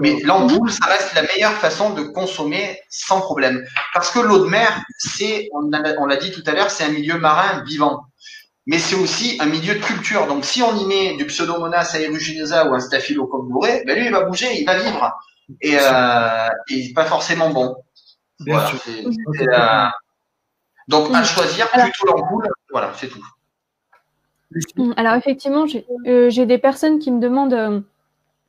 Mais 0.00 0.20
l'ampoule, 0.22 0.70
ça 0.70 0.86
reste 0.86 1.14
la 1.14 1.22
meilleure 1.22 1.54
façon 1.54 1.94
de 1.94 2.02
consommer 2.02 2.78
sans 2.88 3.20
problème. 3.20 3.64
Parce 3.94 4.10
que 4.10 4.20
l'eau 4.20 4.44
de 4.44 4.48
mer, 4.48 4.82
c'est, 4.98 5.48
on 5.52 6.06
l'a 6.06 6.16
dit 6.16 6.30
tout 6.30 6.42
à 6.46 6.52
l'heure, 6.52 6.70
c'est 6.70 6.84
un 6.84 6.90
milieu 6.90 7.18
marin 7.18 7.64
vivant. 7.64 8.04
Mais 8.66 8.78
c'est 8.78 8.94
aussi 8.94 9.38
un 9.40 9.46
milieu 9.46 9.74
de 9.74 9.80
culture. 9.80 10.26
Donc, 10.26 10.44
si 10.44 10.62
on 10.62 10.76
y 10.76 10.84
met 10.86 11.16
du 11.16 11.26
Pseudomonas 11.26 11.94
aeruginosa 11.94 12.68
ou 12.68 12.74
un 12.74 12.80
Staphylococcus 12.80 13.50
bourré, 13.50 13.82
ben 13.86 13.98
lui, 13.98 14.06
il 14.06 14.12
va 14.12 14.24
bouger, 14.24 14.60
il 14.60 14.64
va 14.64 14.78
vivre. 14.78 15.12
Et, 15.60 15.76
euh, 15.80 16.48
et 16.70 16.92
pas 16.94 17.04
forcément 17.04 17.50
bon. 17.50 17.76
Bien 18.40 18.64
sûr. 18.66 18.78
Donc, 20.88 21.14
à 21.14 21.24
choisir 21.24 21.68
plutôt 21.70 22.06
l'ampoule, 22.06 22.48
voilà, 22.70 22.92
c'est 22.96 23.08
tout. 23.08 23.24
Alors, 24.96 25.14
effectivement, 25.14 25.66
j'ai 25.66 26.46
des 26.46 26.58
personnes 26.58 26.98
qui 26.98 27.10
me 27.10 27.20
demandent 27.20 27.84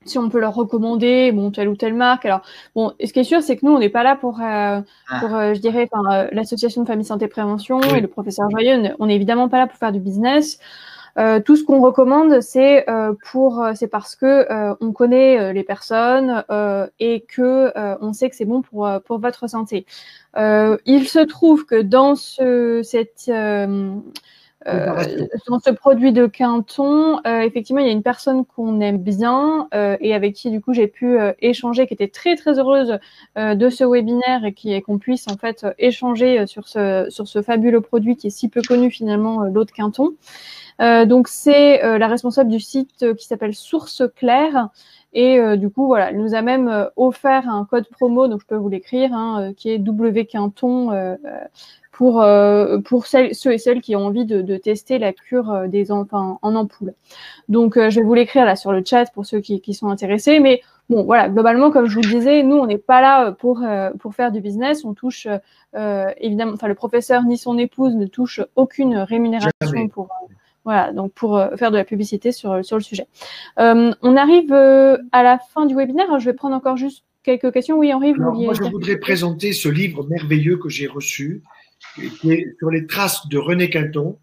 si 0.05 0.17
on 0.17 0.29
peut 0.29 0.39
leur 0.39 0.53
recommander 0.53 1.31
bon 1.31 1.51
telle 1.51 1.67
ou 1.67 1.75
telle 1.75 1.93
marque. 1.93 2.25
Alors 2.25 2.41
bon, 2.75 2.93
ce 3.03 3.11
qui 3.13 3.19
est 3.19 3.23
sûr, 3.23 3.41
c'est 3.41 3.57
que 3.57 3.65
nous 3.65 3.73
on 3.73 3.79
n'est 3.79 3.89
pas 3.89 4.03
là 4.03 4.15
pour 4.15 4.39
euh, 4.41 4.81
ah. 5.09 5.19
pour 5.19 5.35
euh, 5.35 5.53
je 5.53 5.59
dirais 5.59 5.89
euh, 6.11 6.27
l'association 6.31 6.83
de 6.83 6.87
famille 6.87 7.05
santé 7.05 7.27
prévention 7.27 7.81
et 7.81 8.01
le 8.01 8.07
professeur 8.07 8.49
Joyeux, 8.49 8.93
on 8.99 9.07
n'est 9.07 9.15
évidemment 9.15 9.49
pas 9.49 9.59
là 9.59 9.67
pour 9.67 9.77
faire 9.77 9.91
du 9.91 9.99
business. 9.99 10.59
tout 11.45 11.55
ce 11.55 11.63
qu'on 11.63 11.79
recommande, 11.81 12.41
c'est 12.41 12.85
pour, 13.29 13.63
c'est 13.75 13.87
parce 13.87 14.15
que 14.15 14.47
on 14.81 14.91
connaît 14.91 15.53
les 15.53 15.63
personnes 15.63 16.43
et 16.99 17.21
que 17.21 17.71
on 18.01 18.13
sait 18.13 18.29
que 18.29 18.35
c'est 18.35 18.45
bon 18.45 18.61
pour 18.61 18.89
pour 19.05 19.19
votre 19.19 19.47
santé. 19.47 19.85
il 20.35 21.07
se 21.07 21.19
trouve 21.19 21.65
que 21.65 21.81
dans 21.81 22.15
ce 22.15 22.81
cette 22.83 23.29
euh, 24.67 25.27
dans 25.47 25.59
ce 25.59 25.71
produit 25.71 26.13
de 26.13 26.25
Quinton, 26.25 27.19
euh, 27.25 27.41
effectivement, 27.41 27.81
il 27.81 27.87
y 27.87 27.89
a 27.89 27.93
une 27.93 28.03
personne 28.03 28.45
qu'on 28.45 28.79
aime 28.79 28.97
bien 28.97 29.67
euh, 29.73 29.97
et 29.99 30.13
avec 30.13 30.33
qui 30.33 30.51
du 30.51 30.61
coup 30.61 30.73
j'ai 30.73 30.87
pu 30.87 31.17
échanger, 31.39 31.87
qui 31.87 31.93
était 31.93 32.07
très 32.07 32.35
très 32.35 32.59
heureuse 32.59 32.97
de 33.35 33.69
ce 33.69 33.83
webinaire 33.83 34.45
et 34.45 34.53
qui 34.53 34.79
qu'on 34.81 34.97
puisse 34.97 35.27
en 35.27 35.37
fait 35.37 35.65
échanger 35.77 36.45
sur 36.47 36.67
ce 36.67 37.07
sur 37.09 37.27
ce 37.27 37.41
fabuleux 37.41 37.81
produit 37.81 38.15
qui 38.15 38.27
est 38.27 38.29
si 38.29 38.49
peu 38.49 38.61
connu 38.61 38.89
finalement, 38.89 39.43
l'eau 39.43 39.65
de 39.65 39.71
Quinton. 39.71 40.13
donc 40.79 41.27
c'est 41.27 41.97
la 41.97 42.07
responsable 42.07 42.49
du 42.49 42.59
site 42.59 43.13
qui 43.15 43.25
s'appelle 43.25 43.53
Source 43.53 44.03
Claire. 44.15 44.69
Et 45.15 45.39
du 45.57 45.69
coup, 45.69 45.85
voilà, 45.85 46.09
elle 46.09 46.17
nous 46.17 46.33
a 46.33 46.41
même 46.41 46.89
offert 46.95 47.47
un 47.47 47.65
code 47.65 47.87
promo, 47.87 48.27
donc 48.27 48.41
je 48.41 48.47
peux 48.47 48.55
vous 48.55 48.69
l'écrire, 48.69 49.13
hein, 49.13 49.53
qui 49.55 49.69
est 49.69 49.77
W 49.77 50.25
Quinton 50.25 51.17
pour, 51.93 52.23
euh, 52.23 52.79
pour 52.79 53.05
celles, 53.05 53.35
ceux 53.35 53.53
et 53.53 53.59
celles 53.59 53.79
qui 53.79 53.95
ont 53.95 54.07
envie 54.07 54.25
de, 54.25 54.41
de 54.41 54.57
tester 54.57 54.97
la 54.97 55.13
cure 55.13 55.51
euh, 55.51 55.67
des 55.67 55.91
enfants 55.91 56.39
en 56.41 56.55
ampoule. 56.55 56.95
Donc, 57.49 57.77
euh, 57.77 57.91
je 57.91 57.99
vais 57.99 58.05
vous 58.05 58.15
l'écrire 58.15 58.45
là 58.45 58.55
sur 58.55 58.71
le 58.71 58.83
chat 58.83 59.05
pour 59.13 59.27
ceux 59.27 59.39
qui, 59.39 59.61
qui, 59.61 59.75
sont 59.75 59.89
intéressés. 59.89 60.39
Mais 60.39 60.61
bon, 60.89 61.03
voilà, 61.03 61.29
globalement, 61.29 61.69
comme 61.69 61.85
je 61.85 61.95
vous 61.95 62.01
le 62.01 62.09
disais, 62.09 62.41
nous, 62.41 62.55
on 62.55 62.65
n'est 62.65 62.79
pas 62.79 62.99
là 62.99 63.31
pour, 63.31 63.63
pour 63.99 64.15
faire 64.15 64.31
du 64.31 64.41
business. 64.41 64.83
On 64.83 64.95
touche, 64.95 65.27
évidemment, 66.19 66.53
enfin, 66.53 66.67
le 66.67 66.75
professeur 66.75 67.23
ni 67.23 67.37
son 67.37 67.59
épouse 67.59 67.95
ne 67.95 68.07
touche 68.07 68.41
aucune 68.55 68.97
rémunération 68.97 69.87
pour. 69.93 70.09
Voilà, 70.65 70.93
donc 70.93 71.11
pour 71.11 71.43
faire 71.57 71.71
de 71.71 71.77
la 71.77 71.83
publicité 71.83 72.31
sur, 72.31 72.63
sur 72.63 72.77
le 72.77 72.83
sujet. 72.83 73.05
on 73.57 74.17
arrive 74.17 74.51
à 74.53 75.23
la 75.23 75.37
fin 75.37 75.65
du 75.65 75.75
webinaire. 75.75 76.19
Je 76.19 76.25
vais 76.25 76.33
prendre 76.33 76.55
encore 76.55 76.77
juste 76.77 77.03
quelques 77.23 77.51
questions. 77.51 77.77
Oui, 77.77 77.93
Henri, 77.93 78.13
vous 78.13 78.31
Moi, 78.31 78.53
je 78.53 78.63
voudrais 78.63 78.97
présenter 78.97 79.53
ce 79.53 79.69
livre 79.69 80.05
merveilleux 80.07 80.57
que 80.57 80.69
j'ai 80.69 80.87
reçu, 80.87 81.43
qui 82.19 82.31
est 82.31 82.55
sur 82.59 82.69
les 82.69 82.87
traces 82.87 83.27
de 83.27 83.37
René 83.37 83.69
Quinton. 83.69 84.17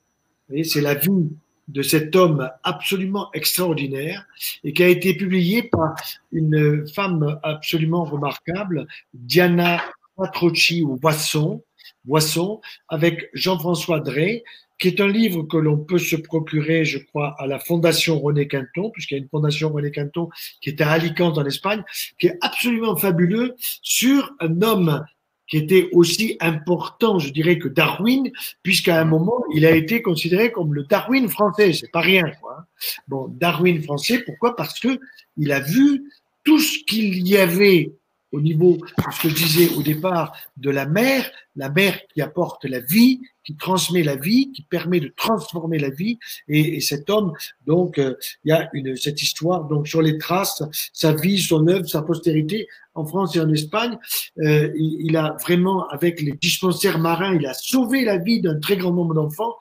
C'est 0.64 0.80
la 0.80 0.94
vie 0.94 1.30
de 1.68 1.82
cet 1.82 2.16
homme 2.16 2.50
absolument 2.64 3.30
extraordinaire 3.32 4.26
et 4.64 4.72
qui 4.72 4.82
a 4.82 4.88
été 4.88 5.14
publié 5.14 5.62
par 5.62 5.94
une 6.32 6.86
femme 6.88 7.38
absolument 7.42 8.04
remarquable, 8.04 8.86
Diana 9.14 9.82
Patrocci 10.16 10.82
ou 10.82 10.96
Boisson, 10.96 11.62
Boisson, 12.04 12.60
avec 12.88 13.30
Jean-François 13.34 14.00
Drey, 14.00 14.42
qui 14.78 14.88
est 14.88 15.00
un 15.00 15.08
livre 15.08 15.42
que 15.42 15.58
l'on 15.58 15.76
peut 15.76 15.98
se 15.98 16.16
procurer, 16.16 16.84
je 16.84 16.98
crois, 16.98 17.36
à 17.38 17.46
la 17.46 17.58
Fondation 17.58 18.18
René 18.18 18.48
Quinton, 18.48 18.90
puisqu'il 18.90 19.14
y 19.14 19.18
a 19.18 19.22
une 19.22 19.28
Fondation 19.28 19.70
René 19.70 19.90
Quinton 19.90 20.28
qui 20.60 20.70
est 20.70 20.80
à 20.80 20.90
Alicante 20.90 21.38
en 21.38 21.44
Espagne, 21.44 21.84
qui 22.18 22.28
est 22.28 22.38
absolument 22.40 22.96
fabuleux 22.96 23.54
sur 23.82 24.34
un 24.40 24.62
homme 24.62 25.04
qui 25.50 25.56
était 25.56 25.88
aussi 25.92 26.36
important, 26.40 27.18
je 27.18 27.30
dirais, 27.30 27.58
que 27.58 27.68
Darwin, 27.68 28.30
puisqu'à 28.62 29.00
un 29.00 29.04
moment, 29.04 29.42
il 29.52 29.66
a 29.66 29.72
été 29.72 30.00
considéré 30.00 30.52
comme 30.52 30.72
le 30.74 30.84
Darwin 30.84 31.28
français. 31.28 31.72
C'est 31.72 31.90
pas 31.90 32.00
rien, 32.00 32.30
quoi. 32.40 32.66
Bon, 33.08 33.26
Darwin 33.28 33.82
français, 33.82 34.22
pourquoi? 34.24 34.54
Parce 34.56 34.78
que 34.78 35.00
il 35.36 35.52
a 35.52 35.60
vu 35.60 36.04
tout 36.44 36.60
ce 36.60 36.78
qu'il 36.86 37.26
y 37.26 37.36
avait 37.36 37.92
au 38.32 38.40
niveau 38.40 38.78
je 39.22 39.28
disais 39.28 39.74
au 39.76 39.82
départ 39.82 40.36
de 40.56 40.70
la 40.70 40.86
mer, 40.86 41.30
la 41.56 41.68
mer 41.68 41.98
qui 42.12 42.22
apporte 42.22 42.64
la 42.64 42.80
vie, 42.80 43.20
qui 43.44 43.56
transmet 43.56 44.02
la 44.02 44.16
vie, 44.16 44.52
qui 44.52 44.62
permet 44.62 45.00
de 45.00 45.12
transformer 45.16 45.78
la 45.78 45.90
vie. 45.90 46.18
Et, 46.48 46.76
et 46.76 46.80
cet 46.80 47.10
homme, 47.10 47.32
donc, 47.66 47.98
euh, 47.98 48.14
il 48.44 48.50
y 48.50 48.52
a 48.52 48.68
une, 48.72 48.96
cette 48.96 49.22
histoire 49.22 49.64
donc 49.64 49.88
sur 49.88 50.02
les 50.02 50.18
traces, 50.18 50.62
sa 50.92 51.12
vie, 51.12 51.40
son 51.40 51.66
œuvre, 51.66 51.88
sa 51.88 52.02
postérité 52.02 52.68
en 52.94 53.04
France 53.04 53.34
et 53.36 53.40
en 53.40 53.50
Espagne. 53.52 53.98
Euh, 54.38 54.70
il, 54.76 55.06
il, 55.06 55.16
a 55.16 55.36
vraiment, 55.42 55.88
avec 55.88 56.20
les 56.20 56.32
dispensaires 56.32 56.98
marins, 56.98 57.34
il 57.34 57.46
a 57.46 57.54
sauvé 57.54 58.04
la 58.04 58.18
vie 58.18 58.40
d'un 58.40 58.58
très 58.58 58.76
grand 58.76 58.92
nombre 58.92 59.14
d'enfants. 59.14 59.56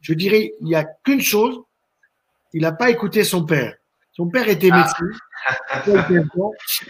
Je 0.00 0.14
dirais, 0.14 0.54
il 0.60 0.66
n'y 0.66 0.74
a 0.74 0.84
qu'une 1.04 1.20
chose, 1.20 1.60
il 2.52 2.62
n'a 2.62 2.72
pas 2.72 2.90
écouté 2.90 3.24
son 3.24 3.44
père. 3.44 3.74
Son 4.16 4.28
père 4.28 4.48
était 4.48 4.70
ah. 4.70 4.86
médecin. 5.86 6.04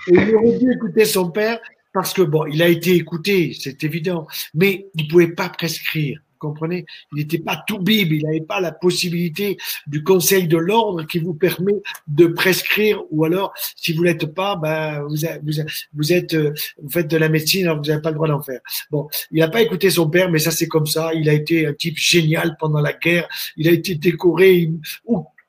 et 0.09 0.15
il 0.15 0.35
aurait 0.37 0.59
dû 0.59 0.73
écouter 0.73 1.05
son 1.05 1.31
père 1.31 1.59
parce 1.93 2.13
que, 2.13 2.23
bon, 2.23 2.45
il 2.47 2.61
a 2.61 2.69
été 2.69 2.95
écouté, 2.95 3.57
c'est 3.59 3.83
évident, 3.85 4.27
mais 4.53 4.89
il 4.97 5.09
pouvait 5.09 5.29
pas 5.29 5.49
prescrire. 5.49 6.21
Vous 6.33 6.49
comprenez? 6.51 6.85
Il 7.13 7.19
n'était 7.19 7.39
pas 7.39 7.63
tout 7.67 7.79
bible, 7.79 8.17
il 8.17 8.25
n'avait 8.25 8.41
pas 8.41 8.61
la 8.61 8.73
possibilité 8.73 9.57
du 9.87 10.03
conseil 10.03 10.49
de 10.49 10.59
l'ordre 10.59 11.05
qui 11.05 11.21
vous 11.21 11.33
permet 11.33 11.73
de 12.09 12.27
prescrire, 12.27 13.01
ou 13.11 13.25
alors, 13.25 13.55
si 13.77 13.93
vous 13.93 14.03
l'êtes 14.03 14.27
pas, 14.27 14.57
ben, 14.57 15.03
vous, 15.05 15.17
vous, 15.45 15.63
vous 15.95 16.13
êtes, 16.13 16.35
vous 16.35 16.91
faites 16.91 17.09
de 17.09 17.17
la 17.17 17.29
médecine, 17.29 17.67
alors 17.67 17.79
vous 17.79 17.85
n'avez 17.85 18.03
pas 18.03 18.11
le 18.11 18.17
droit 18.17 18.29
d'en 18.29 18.43
faire. 18.43 18.61
Bon, 18.91 19.09
il 19.31 19.39
n'a 19.39 19.49
pas 19.49 19.63
écouté 19.63 19.89
son 19.89 20.11
père, 20.11 20.31
mais 20.31 20.41
ça 20.41 20.51
c'est 20.51 20.69
comme 20.69 20.87
ça. 20.87 21.15
Il 21.15 21.31
a 21.31 21.33
été 21.33 21.67
un 21.67 21.73
type 21.73 21.97
génial 21.97 22.57
pendant 22.59 22.81
la 22.81 22.93
guerre. 22.93 23.29
Il 23.57 23.69
a 23.69 23.71
été 23.71 23.95
décoré 23.95 24.69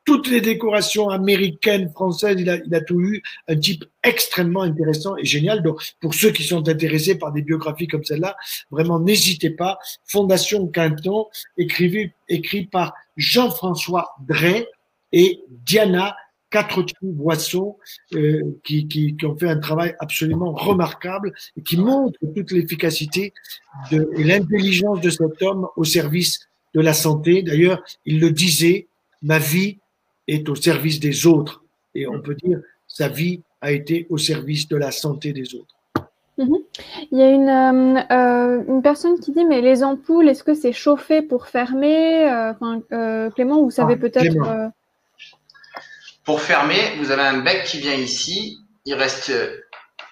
toutes 0.06 0.30
les 0.30 0.40
décorations 0.40 1.10
américaines, 1.10 1.90
françaises, 1.90 2.38
il 2.40 2.50
a, 2.50 2.58
il 2.58 2.74
a 2.74 2.82
tout 2.82 3.02
eu. 3.02 3.24
Un 3.48 3.58
type 3.58 3.86
extrêmement 4.04 4.62
intéressant 4.62 5.18
et 5.18 5.26
génial. 5.26 5.64
Donc, 5.64 5.82
pour 6.00 6.14
ceux 6.14 6.32
qui 6.32 6.44
sont 6.44 6.68
intéressés 6.70 7.18
par 7.18 7.32
des 7.32 7.42
biographies 7.42 7.88
comme 7.88 8.04
celle-là, 8.04 8.38
vraiment, 8.70 9.00
n'hésitez 9.00 9.50
pas. 9.50 9.80
Fondation 10.06 10.68
Quinton, 10.68 11.26
écrit 11.58 12.66
par 12.66 12.94
Jean-François 13.18 14.16
Drey 14.28 14.68
et 15.12 15.42
Diana 15.50 16.16
quatre 16.52 16.86
boisson 17.02 17.76
euh, 18.14 18.42
qui, 18.64 18.88
qui, 18.88 19.18
qui, 19.18 19.26
ont 19.26 19.36
fait 19.36 19.50
un 19.50 19.60
travail 19.60 19.94
absolument 20.00 20.54
remarquable 20.54 21.34
et 21.58 21.62
qui 21.62 21.76
montre 21.76 22.18
toute 22.34 22.52
l'efficacité 22.52 23.34
et 23.92 24.24
l'intelligence 24.24 25.02
de 25.02 25.10
cet 25.10 25.42
homme 25.42 25.68
au 25.76 25.84
service 25.84 26.48
de 26.74 26.80
la 26.80 26.94
santé. 26.94 27.42
D'ailleurs, 27.42 27.84
il 28.06 28.20
le 28.20 28.32
disait, 28.32 28.88
ma 29.22 29.40
vie 29.40 29.80
est 30.28 30.48
au 30.50 30.56
service 30.56 31.00
des 31.00 31.26
autres. 31.26 31.64
Et 31.94 32.08
on 32.08 32.22
peut 32.22 32.36
dire, 32.36 32.60
sa 32.88 33.08
vie 33.08 33.42
a 33.62 33.72
été 33.72 34.08
au 34.10 34.18
service 34.18 34.68
de 34.68 34.76
la 34.76 34.92
santé 34.92 35.34
des 35.34 35.56
autres. 35.56 35.76
Mhm. 36.38 36.58
Il 37.12 37.18
y 37.18 37.22
a 37.22 37.30
une, 37.30 37.50
euh, 37.50 38.02
euh, 38.12 38.64
une, 38.68 38.82
personne 38.82 39.20
qui 39.20 39.32
dit, 39.32 39.46
mais 39.46 39.62
les 39.62 39.84
ampoules, 39.84 40.28
est-ce 40.28 40.44
que 40.44 40.54
c'est 40.54 40.74
chauffé 40.74 41.22
pour 41.22 41.48
fermer 41.48 42.30
euh, 42.30 43.30
Clément, 43.32 43.62
vous 43.64 43.72
savez 43.72 43.94
ah, 43.98 44.02
peut-être... 44.02 44.72
Pour 46.26 46.42
fermer, 46.42 46.80
vous 47.00 47.12
avez 47.12 47.22
un 47.22 47.42
bec 47.42 47.66
qui 47.66 47.80
vient 47.80 47.94
ici, 47.94 48.58
il 48.86 48.96
reste 48.96 49.32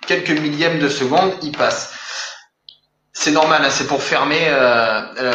quelques 0.07 0.39
millièmes 0.39 0.79
de 0.79 0.87
seconde, 0.87 1.31
il 1.41 1.51
passe. 1.51 1.97
C'est 3.23 3.31
normal, 3.31 3.63
hein, 3.63 3.69
c'est 3.69 3.87
pour 3.87 4.03
fermer. 4.03 4.49
Euh, 4.49 5.01
euh, 5.17 5.33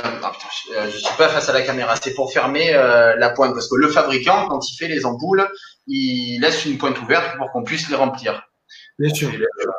je, 0.92 0.98
suis 0.98 1.16
pas 1.16 1.30
face 1.30 1.48
à 1.48 1.54
la 1.54 1.62
caméra. 1.62 1.94
C'est 1.96 2.12
pour 2.12 2.30
fermer 2.30 2.74
euh, 2.74 3.16
la 3.16 3.30
pointe 3.30 3.54
parce 3.54 3.66
que 3.66 3.76
le 3.76 3.88
fabricant, 3.88 4.46
quand 4.46 4.60
il 4.68 4.76
fait 4.76 4.88
les 4.88 5.06
ampoules, 5.06 5.48
il 5.86 6.38
laisse 6.42 6.66
une 6.66 6.76
pointe 6.76 7.00
ouverte 7.00 7.38
pour 7.38 7.50
qu'on 7.50 7.64
puisse 7.64 7.88
les 7.88 7.96
remplir. 7.96 8.42
Bien 8.98 9.14
sûr. 9.14 9.30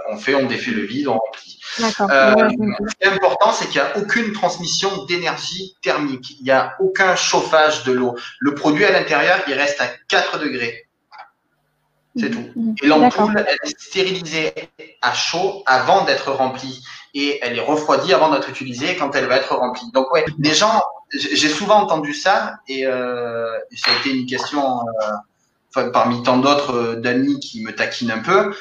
On 0.10 0.18
fait, 0.18 0.34
on 0.34 0.48
défait 0.48 0.72
le 0.72 0.82
vide, 0.82 1.08
on 1.08 1.20
remplit. 1.20 1.60
Euh, 1.82 2.50
ce 2.50 2.96
qui 2.96 3.04
est 3.04 3.14
important, 3.14 3.52
c'est 3.54 3.68
qu'il 3.68 3.80
n'y 3.80 3.88
a 3.88 3.96
aucune 3.96 4.34
transmission 4.34 5.06
d'énergie 5.06 5.76
thermique. 5.84 6.32
Il 6.40 6.46
n'y 6.46 6.52
a 6.52 6.78
aucun 6.80 7.16
chauffage 7.16 7.84
de 7.84 7.92
l'eau. 7.92 8.18
Le 8.40 8.56
produit 8.56 8.86
à 8.86 8.92
l'intérieur, 8.92 9.40
il 9.48 9.54
reste 9.54 9.82
à 9.82 9.88
4 10.08 10.40
degrés. 10.40 10.88
C'est 12.16 12.32
tout. 12.32 12.76
Et 12.82 12.88
l'ampoule, 12.88 13.36
elle 13.38 13.58
est 13.64 13.80
stérilisée 13.80 14.52
à 15.04 15.14
chaud 15.14 15.62
avant 15.68 16.06
d'être 16.06 16.32
remplie 16.32 16.82
et 17.14 17.40
elle 17.42 17.58
est 17.58 17.62
refroidie 17.62 18.14
avant 18.14 18.30
d'être 18.32 18.50
utilisée 18.50 18.96
quand 18.96 19.16
elle 19.16 19.26
va 19.26 19.38
être 19.38 19.56
remplie. 19.56 19.92
Donc 19.94 20.12
ouais, 20.14 20.26
des 20.38 20.54
gens, 20.54 20.82
j'ai 21.12 21.50
souvent 21.50 21.82
entendu 21.82 22.14
ça 22.14 22.58
et, 22.68 22.86
euh, 22.86 23.58
ça 23.76 23.92
a 23.92 24.00
été 24.00 24.12
une 24.12 24.26
question 24.26 24.82
euh, 25.78 25.92
parmi 25.92 26.24
tant 26.24 26.38
d'autres 26.38 26.74
euh, 26.74 26.96
d'amis 26.96 27.40
qui 27.40 27.64
me 27.64 27.74
taquinent 27.74 28.12
un 28.12 28.20
peu, 28.20 28.54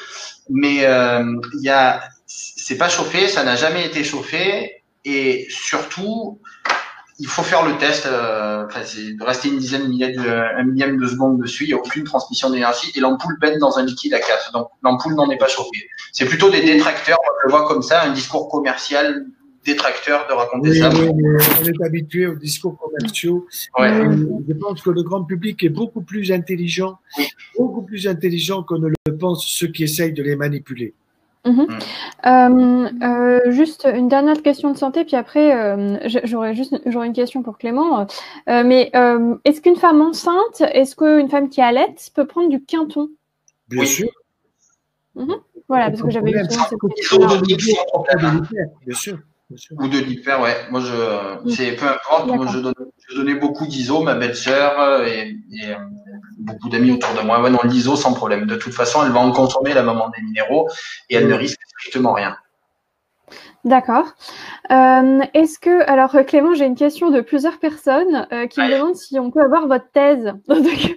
mais 0.49 0.85
euh, 0.85 1.23
il 1.55 1.63
y 1.63 1.69
a, 1.69 2.03
c'est 2.25 2.77
pas 2.77 2.89
chauffé, 2.89 3.27
ça 3.27 3.43
n'a 3.43 3.55
jamais 3.55 3.85
été 3.85 4.03
chauffé 4.03 4.83
et 5.05 5.47
surtout 5.49 6.39
il 7.19 7.27
faut 7.27 7.43
faire 7.43 7.65
le 7.65 7.77
test, 7.77 8.05
euh, 8.05 8.65
enfin, 8.65 8.81
c'est 8.85 9.13
de 9.13 9.23
rester 9.23 9.49
une 9.49 9.57
dizaine, 9.57 9.89
de, 9.89 10.57
un 10.59 10.63
millième 10.63 10.97
de 10.97 11.05
seconde 11.05 11.41
dessus, 11.41 11.65
il 11.65 11.67
n'y 11.67 11.73
a 11.73 11.77
aucune 11.77 12.05
transmission 12.05 12.49
d'énergie 12.49 12.91
et 12.95 12.99
l'ampoule 13.01 13.37
baigne 13.39 13.59
dans 13.59 13.77
un 13.77 13.85
liquide 13.85 14.13
à 14.13 14.19
4. 14.19 14.53
Donc 14.53 14.69
l'ampoule 14.83 15.15
n'en 15.15 15.29
est 15.29 15.37
pas 15.37 15.47
chauffée. 15.47 15.87
C'est 16.13 16.25
plutôt 16.25 16.49
des 16.49 16.61
détracteurs, 16.61 17.17
on 17.23 17.47
le 17.47 17.51
voit 17.51 17.67
comme 17.67 17.81
ça, 17.81 18.03
un 18.03 18.11
discours 18.13 18.47
commercial 18.49 19.25
détracteur 19.65 20.25
de 20.27 20.33
raconter 20.33 20.73
ça. 20.75 20.89
Oui, 20.89 21.09
on 21.09 21.65
est 21.65 21.85
habitué 21.85 22.25
aux 22.27 22.35
discours 22.35 22.77
commerciaux. 22.77 23.45
Je 23.77 24.53
pense 24.53 24.81
que 24.81 24.89
le 24.89 25.03
grand 25.03 25.25
public 25.25 25.61
est 25.63 25.69
beaucoup 25.69 26.01
plus 26.01 26.31
intelligent, 26.31 26.97
beaucoup 27.57 27.81
plus 27.81 28.07
intelligent 28.07 28.63
que 28.63 28.75
ne 28.75 28.87
le 28.87 29.17
pensent 29.17 29.45
ceux 29.45 29.67
qui 29.67 29.83
essayent 29.83 30.13
de 30.13 30.23
les 30.23 30.37
manipuler. 30.37 30.93
Mhm. 31.49 31.67
Mm. 31.67 31.79
Euh, 32.25 32.89
euh, 33.03 33.51
juste 33.51 33.87
une 33.91 34.07
dernière 34.07 34.41
question 34.41 34.71
de 34.71 34.77
santé, 34.77 35.03
puis 35.03 35.15
après 35.15 35.53
euh, 35.53 35.97
j'aurais 36.23 36.53
juste 36.53 36.79
j'aurais 36.85 37.07
une 37.07 37.13
question 37.13 37.43
pour 37.43 37.57
Clément. 37.57 38.05
mais 38.47 38.91
est-ce 39.45 39.61
qu'une 39.61 39.75
femme 39.75 40.01
enceinte, 40.01 40.61
est-ce 40.61 40.95
qu'une 40.95 41.29
femme 41.29 41.49
qui 41.49 41.61
allait 41.61 41.95
peut 42.13 42.27
prendre 42.27 42.49
du 42.49 42.63
quinton? 42.63 43.09
Bien 43.67 43.85
sûr. 43.85 44.09
Mhm. 45.15 45.35
Voilà, 45.67 45.89
parce 45.89 46.01
que 46.01 46.09
j'avais 46.09 46.31
eu 46.31 46.39
cette 46.49 46.79
question. 46.95 47.19
Bien 48.85 48.95
sûr. 48.95 49.17
Ou 49.79 49.87
de 49.87 49.97
l'hyper, 49.97 50.39
ouais. 50.41 50.55
Moi, 50.69 50.79
je, 50.81 51.43
mm. 51.43 51.49
c'est 51.49 51.75
peu 51.75 51.87
importe. 51.87 52.27
Moi, 52.27 52.45
je, 52.47 53.15
donnais 53.15 53.35
beaucoup 53.35 53.65
d'ISO, 53.65 54.01
ma 54.03 54.13
belle-sœur 54.13 55.03
et, 55.03 55.35
et, 55.51 55.73
beaucoup 56.39 56.69
d'amis 56.69 56.91
autour 56.91 57.13
de 57.13 57.21
moi. 57.21 57.41
Ouais, 57.41 57.49
non, 57.49 57.59
l'ISO 57.63 57.95
sans 57.95 58.13
problème. 58.13 58.45
De 58.45 58.55
toute 58.55 58.73
façon, 58.73 59.03
elle 59.05 59.11
va 59.11 59.19
en 59.19 59.31
consommer 59.31 59.73
la 59.73 59.83
maman 59.83 60.09
des 60.15 60.23
minéraux 60.23 60.69
et 61.09 61.15
elle 61.15 61.27
ne 61.27 61.35
risque 61.35 61.59
strictement 61.77 62.13
rien. 62.13 62.35
D'accord. 63.65 64.13
Euh, 64.71 65.19
est-ce 65.33 65.59
que, 65.59 65.83
alors 65.89 66.15
Clément, 66.25 66.53
j'ai 66.53 66.65
une 66.65 66.77
question 66.77 67.11
de 67.11 67.19
plusieurs 67.19 67.59
personnes 67.59 68.25
euh, 68.31 68.47
qui 68.47 68.61
me 68.61 68.71
demandent 68.71 68.95
si 68.95 69.19
on 69.19 69.31
peut 69.31 69.41
avoir 69.41 69.67
votre 69.67 69.91
thèse. 69.91 70.33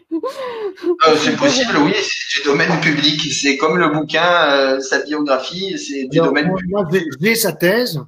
Euh, 1.07 1.17
c'est 1.17 1.37
possible, 1.37 1.77
oui, 1.85 1.93
c'est 1.95 2.41
du 2.41 2.49
domaine 2.49 2.81
public. 2.81 3.21
C'est 3.33 3.57
comme 3.57 3.77
le 3.77 3.89
bouquin, 3.89 4.81
sa 4.81 5.03
biographie, 5.03 5.77
c'est 5.79 6.05
du 6.05 6.19
domaine 6.19 6.55
public. 6.55 6.71
Moi, 6.71 6.89
j'ai 7.21 7.35
sa 7.35 7.53
thèse, 7.53 8.01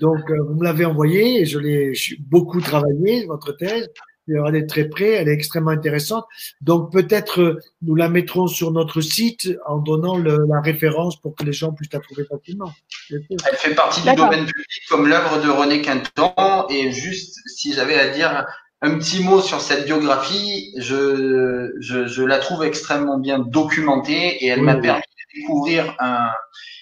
donc 0.00 0.30
vous 0.30 0.54
me 0.54 0.64
l'avez 0.64 0.84
envoyée 0.84 1.40
et 1.40 1.44
je 1.44 1.58
l'ai 1.58 1.92
beaucoup 2.20 2.60
travaillé, 2.60 3.26
votre 3.26 3.52
thèse 3.52 3.88
elle 4.28 4.56
est 4.56 4.66
très 4.66 4.84
près, 4.84 5.10
elle 5.10 5.28
est 5.28 5.32
extrêmement 5.32 5.70
intéressante. 5.70 6.26
Donc 6.60 6.92
peut-être 6.92 7.40
euh, 7.40 7.60
nous 7.82 7.94
la 7.94 8.08
mettrons 8.08 8.46
sur 8.46 8.70
notre 8.70 9.00
site 9.00 9.50
en 9.66 9.78
donnant 9.78 10.18
la 10.18 10.60
référence 10.60 11.20
pour 11.20 11.34
que 11.34 11.44
les 11.44 11.52
gens 11.52 11.72
puissent 11.72 11.92
la 11.92 12.00
trouver 12.00 12.24
facilement. 12.24 12.72
Elle 13.10 13.56
fait 13.56 13.74
partie 13.74 14.02
du 14.02 14.14
domaine 14.14 14.46
public 14.46 14.82
comme 14.88 15.08
l'œuvre 15.08 15.42
de 15.42 15.50
René 15.50 15.82
Quinton. 15.82 16.32
Et 16.70 16.92
juste, 16.92 17.38
si 17.46 17.72
j'avais 17.72 17.98
à 17.98 18.08
dire 18.08 18.46
un 18.80 18.98
petit 18.98 19.22
mot 19.22 19.40
sur 19.40 19.60
cette 19.60 19.86
biographie, 19.86 20.72
je, 20.76 21.72
je, 21.80 22.22
la 22.22 22.38
trouve 22.38 22.64
extrêmement 22.64 23.18
bien 23.18 23.38
documentée 23.40 24.44
et 24.44 24.46
elle 24.46 24.62
m'a 24.62 24.76
permis 24.76 25.00
de 25.00 25.40
découvrir 25.40 25.96
un, 25.98 26.28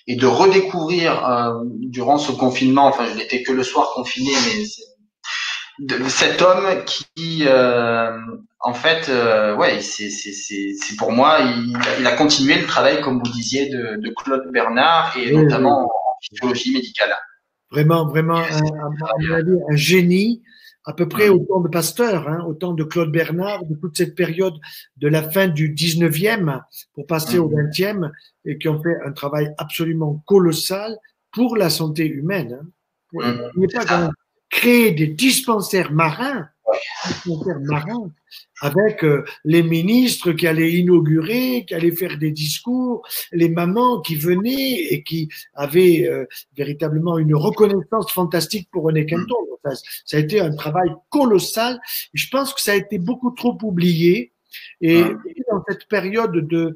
et 0.07 0.17
de 0.17 0.27
redécouvrir 0.27 1.29
euh, 1.29 1.63
durant 1.65 2.19
ce 2.19 2.33
confinement. 2.33 2.87
Enfin, 2.87 3.07
je 3.11 3.17
n'étais 3.17 3.43
que 3.43 3.53
le 3.53 3.63
soir 3.63 3.93
confiné, 3.95 4.31
mais 4.47 4.65
de 5.79 6.09
cet 6.09 6.43
homme 6.43 6.67
qui, 6.87 7.45
euh, 7.47 8.19
en 8.61 8.75
fait, 8.75 9.09
euh, 9.09 9.57
ouais, 9.57 9.81
c'est 9.81 10.97
pour 10.99 11.13
moi, 11.13 11.39
il, 11.41 11.77
il, 12.01 12.07
a 12.07 12.17
continué 12.17 12.59
le 12.59 12.67
travail, 12.67 13.01
comme 13.01 13.19
vous 13.19 13.33
disiez, 13.33 13.69
de, 13.69 13.97
de 14.01 14.15
Claude 14.17 14.51
Bernard 14.53 15.17
et 15.17 15.33
notamment 15.33 15.85
en 15.85 15.91
physiologie 16.23 16.73
médicale. 16.73 17.11
Vraiment, 17.71 18.07
vraiment, 18.07 18.39
un, 18.39 19.43
un, 19.71 19.77
génie, 19.77 20.43
à 20.85 20.93
peu 20.93 21.09
près 21.09 21.29
autant 21.29 21.61
de 21.61 21.69
Pasteur, 21.69 22.29
hein, 22.29 22.45
autant 22.47 22.73
de 22.73 22.85
Claude 22.85 23.11
Bernard, 23.11 23.65
de 23.67 23.75
toute 23.75 23.97
cette 23.97 24.15
période 24.15 24.55
de 24.97 25.09
la 25.09 25.23
fin 25.23 25.49
du 25.49 25.75
19e 25.75 26.63
pour 26.95 27.07
passer 27.07 27.39
au 27.39 27.51
20e, 27.51 28.11
et 28.45 28.57
qui 28.57 28.69
ont 28.69 28.81
fait 28.83 28.97
un 29.05 29.13
travail 29.13 29.53
absolument 29.59 30.23
colossal 30.27 30.97
pour 31.33 31.57
la 31.57 31.69
santé 31.69 32.07
humaine. 32.07 32.61
Hein. 33.15 33.49
Il 33.55 33.61
n'est 33.61 33.67
pas 33.69 34.11
créer 34.51 34.93
des 34.93 35.09
dispensaires 35.09 35.93
marins, 35.93 36.49
dispensaires 37.05 37.61
marins 37.61 38.13
avec 38.61 39.05
euh, 39.05 39.25
les 39.45 39.63
ministres 39.63 40.33
qui 40.33 40.47
allaient 40.47 40.73
inaugurer, 40.73 41.65
qui 41.67 41.75
allaient 41.75 41.95
faire 41.95 42.19
des 42.19 42.31
discours, 42.31 43.07
les 43.33 43.49
mamans 43.49 44.01
qui 44.01 44.17
venaient 44.17 44.87
et 44.91 45.03
qui 45.03 45.29
avaient 45.55 46.07
euh, 46.09 46.25
véritablement 46.57 47.19
une 47.19 47.35
reconnaissance 47.35 48.11
fantastique 48.11 48.69
pour 48.71 48.85
René 48.85 49.07
Quinton. 49.07 49.35
Ça, 50.05 50.17
a 50.17 50.21
été 50.21 50.41
un 50.41 50.55
travail 50.55 50.91
colossal. 51.11 51.81
je 52.15 52.29
pense 52.31 52.55
que 52.55 52.61
ça 52.61 52.73
a 52.73 52.77
été 52.77 52.99
beaucoup 52.99 53.33
trop 53.33 53.59
oublié. 53.63 54.33
Et 54.81 55.03
dans 55.51 55.63
cette 55.69 55.87
période 55.89 56.33
de, 56.33 56.75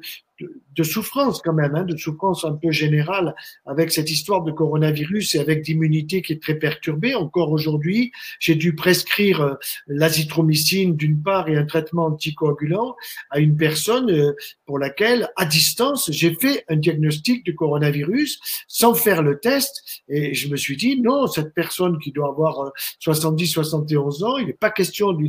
de, 0.75 0.83
souffrance 0.83 1.41
quand 1.41 1.53
même, 1.53 1.75
hein, 1.75 1.83
de 1.83 1.95
souffrance 1.95 2.45
un 2.45 2.53
peu 2.53 2.71
générale 2.71 3.35
avec 3.65 3.91
cette 3.91 4.09
histoire 4.09 4.43
de 4.43 4.51
coronavirus 4.51 5.35
et 5.35 5.39
avec 5.39 5.61
d'immunité 5.61 6.21
qui 6.21 6.33
est 6.33 6.41
très 6.41 6.55
perturbée. 6.55 7.15
Encore 7.15 7.51
aujourd'hui, 7.51 8.11
j'ai 8.39 8.55
dû 8.55 8.75
prescrire 8.75 9.41
euh, 9.41 9.53
l'azithromycine 9.87 10.95
d'une 10.95 11.21
part 11.21 11.49
et 11.49 11.57
un 11.57 11.65
traitement 11.65 12.07
anticoagulant 12.07 12.95
à 13.29 13.39
une 13.39 13.55
personne 13.55 14.11
euh, 14.11 14.33
pour 14.65 14.79
laquelle, 14.79 15.29
à 15.35 15.45
distance, 15.45 16.09
j'ai 16.11 16.33
fait 16.33 16.65
un 16.67 16.75
diagnostic 16.75 17.45
de 17.45 17.51
coronavirus 17.51 18.39
sans 18.67 18.93
faire 18.93 19.21
le 19.21 19.39
test. 19.39 20.01
Et 20.07 20.33
je 20.33 20.49
me 20.49 20.57
suis 20.57 20.77
dit, 20.77 20.99
non, 20.99 21.27
cette 21.27 21.53
personne 21.53 21.99
qui 21.99 22.11
doit 22.11 22.29
avoir 22.29 22.71
70, 22.99 23.49
euh, 23.49 23.53
71 23.63 24.23
ans, 24.23 24.37
il 24.37 24.47
n'est 24.47 24.53
pas 24.53 24.71
question 24.71 25.13
de 25.13 25.21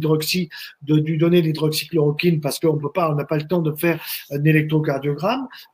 de 0.82 0.97
lui 0.97 1.18
donner 1.18 1.43
l'hydroxychloroquine 1.43 2.40
parce 2.40 2.59
qu'on 2.59 2.78
peut 2.78 2.93
pas, 2.93 3.10
on 3.10 3.14
n'a 3.14 3.24
pas 3.24 3.36
le 3.36 3.47
temps 3.47 3.60
de 3.60 3.72
faire 3.72 4.02
un 4.30 4.43
électrocardiogramme 4.44 5.01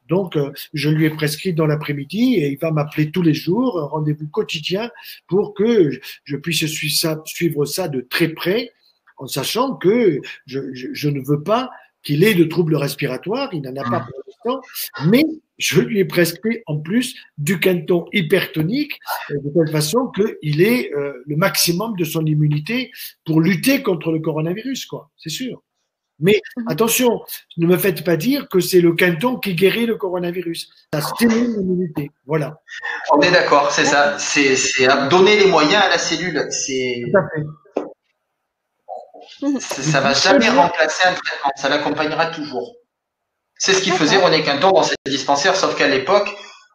donc, 0.09 0.37
euh, 0.37 0.53
je 0.73 0.89
lui 0.89 1.05
ai 1.07 1.11
prescrit 1.11 1.53
dans 1.53 1.67
l'après-midi 1.67 2.35
et 2.35 2.49
il 2.51 2.59
va 2.59 2.71
m'appeler 2.71 3.11
tous 3.11 3.23
les 3.23 3.35
jours, 3.35 3.89
rendez-vous 3.91 4.29
quotidien 4.29 4.91
pour 5.27 5.55
que 5.55 5.91
je 6.25 6.37
puisse 6.37 6.67
suivre 6.67 7.65
ça 7.65 7.89
de 7.89 8.01
très 8.01 8.29
près, 8.29 8.73
en 9.19 9.27
sachant 9.27 9.75
que 9.75 10.21
je, 10.47 11.09
ne 11.09 11.21
veux 11.27 11.43
pas 11.43 11.71
qu'il 12.03 12.25
ait 12.25 12.35
de 12.35 12.45
troubles 12.45 12.77
respiratoires, 12.77 13.51
il 13.53 13.63
n'en 13.63 13.77
a 13.77 13.91
pas 13.91 14.01
pour 14.01 14.23
l'instant, 14.27 14.63
mais 15.11 15.25
je 15.59 15.81
lui 15.81 15.99
ai 15.99 16.05
prescrit 16.05 16.63
en 16.67 16.79
plus 16.79 17.17
du 17.37 17.59
canton 17.59 18.07
hypertonique 18.13 18.99
euh, 19.31 19.35
de 19.43 19.51
telle 19.51 19.73
façon 19.73 20.11
qu'il 20.15 20.63
ait 20.63 20.93
euh, 20.95 21.13
le 21.27 21.37
maximum 21.37 21.97
de 21.97 22.05
son 22.05 22.25
immunité 22.25 22.93
pour 23.25 23.41
lutter 23.41 23.83
contre 23.83 24.13
le 24.13 24.21
coronavirus, 24.21 24.87
quoi, 24.87 25.11
c'est 25.17 25.31
sûr. 25.31 25.63
Mais 26.21 26.41
mhm. 26.57 26.65
attention, 26.69 27.21
ne 27.57 27.67
me 27.67 27.77
faites 27.77 28.05
pas 28.05 28.17
dire 28.17 28.49
que 28.49 28.61
c'est 28.61 28.81
le 28.81 28.93
canton 28.93 29.37
qui 29.37 29.55
guérit 29.55 29.87
le 29.87 29.97
coronavirus. 29.97 30.71
Ça 30.93 31.01
stimule 31.01 31.57
l'immunité. 31.57 32.11
Voilà. 32.27 32.61
On 33.13 33.21
est 33.21 33.31
d'accord, 33.31 33.71
c'est 33.71 33.85
ça. 33.85 34.19
C'est 34.19 34.57
donner 35.11 35.37
les 35.37 35.47
moyens 35.47 35.83
à 35.83 35.89
la 35.89 35.99
cellule. 35.99 36.47
C'est. 36.51 37.03
Ça 39.61 40.01
va 40.01 40.15
jamais 40.15 40.49
remplacer 40.49 41.07
un 41.07 41.13
traitement, 41.13 41.51
ça 41.57 41.69
l'accompagnera 41.69 42.27
toujours. 42.27 42.75
C'est 43.57 43.73
ce 43.73 43.83
qu'il 43.83 43.93
faisait 43.93 44.17
René 44.17 44.43
Quinton 44.43 44.71
dans 44.71 44.83
ses 44.83 44.97
dispensaires, 45.07 45.57
sauf 45.57 45.77
qu'à 45.77 45.89
l'époque, 45.89 46.29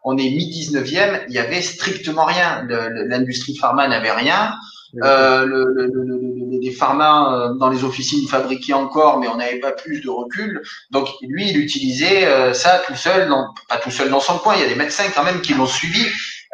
on 0.04 0.18
est 0.18 0.30
mi-19e, 0.30 1.24
il 1.30 1.34
y 1.34 1.40
avait 1.40 1.62
strictement 1.62 2.26
rien. 2.26 2.66
L'industrie 2.68 3.56
pharma 3.56 3.88
n'avait 3.88 4.12
rien. 4.12 4.54
Euh, 5.02 5.46
le, 5.46 5.74
le, 5.74 5.88
le, 5.88 6.60
les 6.62 6.72
pharma 6.72 7.34
euh, 7.34 7.54
dans 7.56 7.70
les 7.70 7.84
officines 7.84 8.28
fabriquaient 8.28 8.74
encore, 8.74 9.20
mais 9.20 9.28
on 9.28 9.38
n'avait 9.38 9.60
pas 9.60 9.72
plus 9.72 10.02
de 10.02 10.10
recul. 10.10 10.62
Donc 10.92 11.08
lui, 11.22 11.50
il 11.50 11.58
utilisait 11.58 12.28
euh, 12.28 12.54
ça 12.54 12.82
tout 12.86 12.96
seul, 12.96 13.28
dans, 13.28 13.48
pas 13.70 13.78
tout 13.78 13.92
seul 13.92 14.10
dans 14.10 14.20
son 14.20 14.38
coin. 14.38 14.56
Il 14.56 14.62
y 14.62 14.66
a 14.66 14.68
des 14.68 14.76
médecins 14.76 15.06
quand 15.14 15.24
même 15.24 15.42
qui 15.42 15.54
l'ont 15.54 15.66
suivi. 15.66 16.06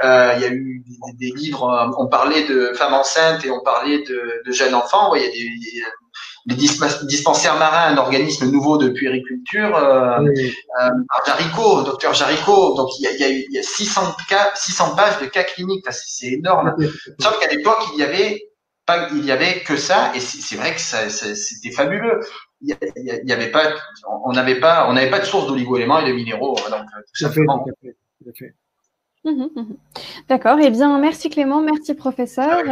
Euh, 0.03 0.33
il 0.37 0.41
y 0.41 0.45
a 0.45 0.49
eu 0.49 0.83
des, 0.87 1.29
des, 1.29 1.35
livres, 1.35 1.93
on 1.97 2.07
parlait 2.07 2.45
de 2.47 2.71
femmes 2.73 2.93
enceintes 2.93 3.43
et 3.43 3.51
on 3.51 3.61
parlait 3.61 3.99
de, 4.03 4.41
de 4.45 4.51
jeunes 4.53 4.73
enfants. 4.73 5.13
il 5.15 5.21
y 5.21 5.25
a 5.25 5.27
des, 5.27 5.83
les 6.45 6.55
dispensaires 6.55 7.57
marins, 7.57 7.93
un 7.93 7.97
organisme 7.97 8.49
nouveau 8.49 8.77
de 8.77 8.89
puériculture, 8.89 9.75
euh, 9.75 10.19
euh, 10.21 10.89
Jaricot, 11.25 11.83
docteur 11.83 12.13
Jaricot. 12.13 12.75
Donc 12.75 12.89
il 12.99 13.03
y 13.03 13.07
a, 13.07 13.11
il 13.11 13.19
y 13.19 13.23
a, 13.23 13.29
il 13.29 13.51
y 13.51 13.59
a 13.59 13.63
600 13.63 14.15
cas, 14.27 14.51
600 14.55 14.95
pages 14.95 15.19
de 15.19 15.25
cas 15.25 15.43
cliniques. 15.43 15.85
c'est 15.91 16.33
énorme. 16.33 16.75
Sauf 17.19 17.39
qu'à 17.39 17.47
l'époque, 17.47 17.79
il 17.93 17.99
y 17.99 18.03
avait 18.03 18.41
pas, 18.85 19.07
il 19.11 19.25
y 19.25 19.31
avait 19.31 19.61
que 19.61 19.77
ça, 19.77 20.11
et 20.15 20.19
c'est 20.19 20.55
vrai 20.55 20.73
que 20.73 20.81
ça, 20.81 21.09
c'était 21.09 21.71
fabuleux. 21.71 22.19
Il 22.61 22.75
y, 23.25 23.31
avait 23.31 23.51
pas, 23.51 23.73
on 24.25 24.33
n'avait 24.33 24.59
pas, 24.59 24.89
on 24.89 24.93
n'avait 24.93 25.09
pas 25.09 25.19
de 25.19 25.25
source 25.25 25.47
d'oligo-éléments 25.47 25.99
et 25.99 26.09
de 26.09 26.13
minéraux. 26.13 26.55
Donc 26.69 26.85
tout 27.13 27.23
simplement. 27.23 27.65
Mmh 29.25 29.47
mmh 29.53 29.63
D'accord. 30.29 30.57
Eh 30.61 30.69
bien, 30.69 30.97
merci 30.97 31.29
Clément, 31.29 31.61
merci 31.61 31.93
professeur. 31.93 32.63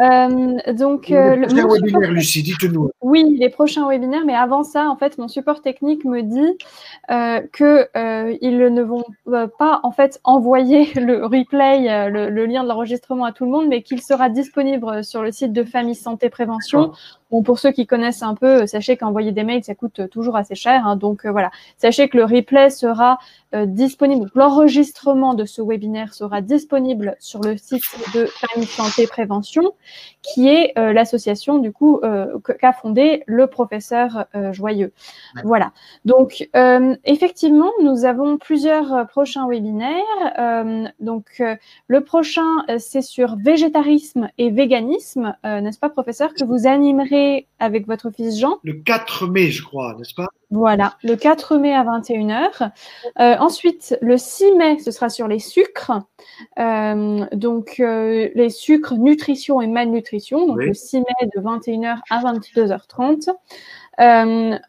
Euh, 0.00 0.72
donc, 0.74 1.10
euh, 1.10 1.34
le 1.34 1.46
prochain 1.46 1.66
webinaire, 1.66 2.12
Lucie, 2.12 2.42
dites-nous. 2.42 2.90
Oui, 3.00 3.36
les 3.38 3.48
prochains 3.48 3.88
webinaires, 3.88 4.26
mais 4.26 4.34
avant 4.34 4.64
ça, 4.64 4.90
en 4.90 4.96
fait, 4.96 5.16
mon 5.16 5.28
support 5.28 5.62
technique 5.62 6.04
me 6.04 6.22
dit 6.22 6.58
euh, 7.10 7.40
que 7.52 7.88
euh, 7.96 8.36
ils 8.42 8.58
ne 8.58 8.82
vont 8.82 9.04
pas 9.58 9.80
en 9.82 9.90
fait 9.90 10.20
envoyer 10.24 10.92
le 11.00 11.24
replay, 11.24 12.10
le, 12.10 12.44
lien 12.44 12.64
de 12.64 12.68
l'enregistrement 12.68 13.24
à 13.24 13.32
tout 13.32 13.46
le 13.46 13.50
monde, 13.50 13.68
mais 13.68 13.82
qu'il 13.82 14.02
sera 14.02 14.28
disponible 14.28 15.02
sur 15.02 15.22
le 15.22 15.32
site 15.32 15.54
de 15.54 15.64
Famille 15.64 15.94
Santé 15.94 16.28
Prévention. 16.28 16.92
Bon, 17.30 17.42
pour 17.42 17.58
ceux 17.58 17.72
qui 17.72 17.86
connaissent 17.86 18.22
un 18.22 18.34
peu, 18.34 18.66
sachez 18.66 18.96
qu'envoyer 18.96 19.32
des 19.32 19.44
mails, 19.44 19.64
ça 19.64 19.74
coûte 19.74 20.08
toujours 20.10 20.36
assez 20.36 20.54
cher. 20.54 20.86
Hein, 20.86 20.96
donc 20.96 21.26
voilà, 21.26 21.50
sachez 21.76 22.08
que 22.08 22.16
le 22.16 22.24
replay 22.24 22.70
sera 22.70 23.18
disponible. 23.54 24.30
L'enregistrement 24.34 25.32
de 25.34 25.44
ce 25.46 25.62
webinaire 25.62 26.12
sera 26.12 26.42
disponible 26.42 27.16
sur 27.18 27.40
le 27.40 27.56
site 27.56 27.82
de 28.14 28.26
Famille 28.26 28.66
Santé 28.66 29.06
Prévention, 29.06 29.72
qui 30.22 30.48
est 30.48 30.72
l'association 30.76 31.58
du 31.58 31.72
coup 31.72 32.00
qu'a 32.60 32.72
fondé 32.72 33.22
le 33.26 33.46
professeur 33.46 34.26
Joyeux. 34.52 34.92
Voilà. 35.44 35.72
Donc 36.04 36.48
effectivement, 37.04 37.70
nous 37.82 38.04
avons 38.04 38.36
plusieurs 38.36 39.06
prochains 39.08 39.48
webinaires. 39.48 40.92
donc 41.00 41.42
le 41.86 42.00
prochain, 42.02 42.64
c'est 42.78 43.02
sur 43.02 43.36
végétarisme 43.36 44.28
et 44.36 44.50
véganisme, 44.50 45.34
n'est-ce 45.44 45.78
pas, 45.78 45.88
professeur, 45.88 46.34
que 46.34 46.44
vous 46.44 46.66
animerez 46.66 47.17
avec 47.58 47.86
votre 47.86 48.10
fils 48.10 48.38
Jean 48.38 48.58
Le 48.62 48.74
4 48.74 49.26
mai, 49.26 49.50
je 49.50 49.62
crois, 49.62 49.94
n'est-ce 49.98 50.14
pas? 50.14 50.28
Voilà, 50.50 50.94
le 51.02 51.14
4 51.14 51.58
mai 51.58 51.74
à 51.74 51.84
21h. 51.84 52.70
Euh, 53.20 53.36
ensuite, 53.38 53.98
le 54.00 54.16
6 54.16 54.52
mai, 54.52 54.78
ce 54.78 54.90
sera 54.90 55.08
sur 55.10 55.28
les 55.28 55.38
sucres. 55.38 55.92
Euh, 56.58 57.26
donc, 57.32 57.76
euh, 57.80 58.28
les 58.34 58.48
sucres, 58.48 58.94
nutrition 58.94 59.60
et 59.60 59.66
malnutrition. 59.66 60.46
Donc, 60.46 60.62
le 60.62 60.72
6 60.72 60.98
mai 60.98 61.28
de 61.34 61.40
21h 61.40 61.98
à 62.08 62.20
22h30. 62.22 63.30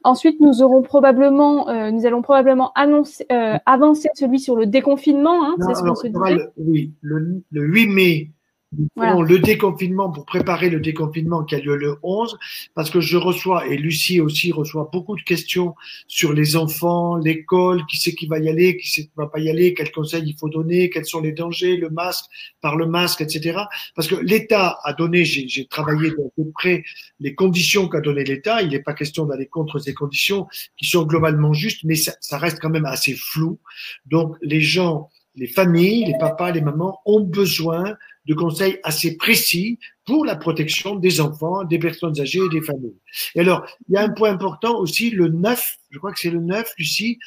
ensuite, 0.03 0.41
nous 0.41 0.61
aurons 0.61 0.81
probablement, 0.81 1.67
nous 1.91 2.05
allons 2.05 2.21
probablement 2.21 2.71
annoncer, 2.75 3.25
avancer 3.65 4.09
celui 4.15 4.39
sur 4.39 4.55
le 4.55 4.65
déconfinement. 4.65 5.45
Hein, 5.45 5.55
c'est 5.65 5.75
ce 5.75 5.83
qu'on 5.83 5.95
se 5.95 6.07
dit. 6.07 6.15
Oui, 6.57 6.93
le, 7.01 7.41
le 7.51 7.61
8 7.63 7.87
mai, 7.87 8.31
le 8.71 9.37
déconfinement 9.37 10.11
pour 10.11 10.25
préparer 10.25 10.69
le 10.69 10.79
déconfinement 10.79 11.43
qui 11.43 11.55
a 11.55 11.59
lieu 11.59 11.75
le 11.75 11.97
11, 12.03 12.37
parce 12.75 12.89
que 12.89 13.01
je 13.01 13.17
reçois, 13.17 13.67
et 13.67 13.77
Lucie 13.77 14.21
aussi 14.21 14.51
reçoit 14.51 14.89
beaucoup 14.91 15.15
de 15.15 15.21
questions 15.21 15.75
sur 16.07 16.33
les 16.33 16.55
enfants, 16.55 17.15
l'école, 17.15 17.85
qui 17.87 17.97
c'est 17.97 18.13
qui 18.13 18.27
va 18.27 18.37
y 18.39 18.47
aller, 18.47 18.77
qui 18.77 18.89
c'est 18.91 19.03
qui 19.03 19.11
va 19.15 19.27
pas 19.27 19.39
y 19.39 19.49
aller, 19.49 19.73
quels 19.73 19.91
conseils 19.91 20.23
il 20.25 20.37
faut 20.37 20.49
donner, 20.49 20.89
quels 20.89 21.05
sont 21.05 21.21
les 21.21 21.31
dangers, 21.31 21.77
le 21.77 21.89
masque, 21.89 22.25
par 22.61 22.75
le 22.75 22.85
masque, 22.85 23.21
etc. 23.21 23.59
Parce 23.95 24.07
que 24.07 24.15
l'État 24.15 24.79
a 24.83 24.93
donné, 24.93 25.25
j'ai 25.25 25.65
travaillé 25.65 26.11
de 26.11 26.17
peu 26.35 26.51
près 26.53 26.83
les 27.19 27.33
conditions 27.33 27.87
qu'a 27.87 28.01
donné 28.01 28.23
l'État. 28.23 28.61
Il 28.61 28.69
n'est 28.69 28.83
pas 28.83 28.93
question 28.93 29.25
d'aller 29.25 29.47
contre 29.47 29.79
ces 29.79 29.93
conditions 29.93 30.47
qui 30.77 30.85
sont 30.85 31.03
globalement 31.03 31.53
justes, 31.53 31.83
mais 31.83 31.95
ça, 31.95 32.13
ça 32.21 32.37
reste 32.37 32.59
quand 32.59 32.69
même 32.69 32.85
assez 32.85 33.15
flou. 33.15 33.57
Donc 34.05 34.35
les 34.41 34.61
gens 34.61 35.09
les 35.35 35.47
familles, 35.47 36.05
les 36.05 36.17
papas, 36.19 36.51
les 36.51 36.61
mamans 36.61 36.99
ont 37.05 37.21
besoin 37.21 37.95
de 38.29 38.35
conseils 38.35 38.77
assez 38.83 39.17
précis 39.17 39.79
pour 40.05 40.23
la 40.23 40.35
protection 40.35 40.95
des 40.95 41.19
enfants, 41.19 41.63
des 41.63 41.79
personnes 41.79 42.17
âgées 42.21 42.41
et 42.45 42.49
des 42.49 42.61
familles. 42.61 42.95
Et 43.33 43.39
alors, 43.39 43.65
il 43.89 43.95
y 43.95 43.97
a 43.97 44.03
un 44.03 44.09
point 44.09 44.29
important 44.29 44.79
aussi, 44.79 45.09
le 45.09 45.29
9, 45.29 45.77
je 45.89 45.97
crois 45.97 46.13
que 46.13 46.19
c'est 46.19 46.29
le 46.29 46.39
9, 46.39 46.73
Lucie, 46.77 47.17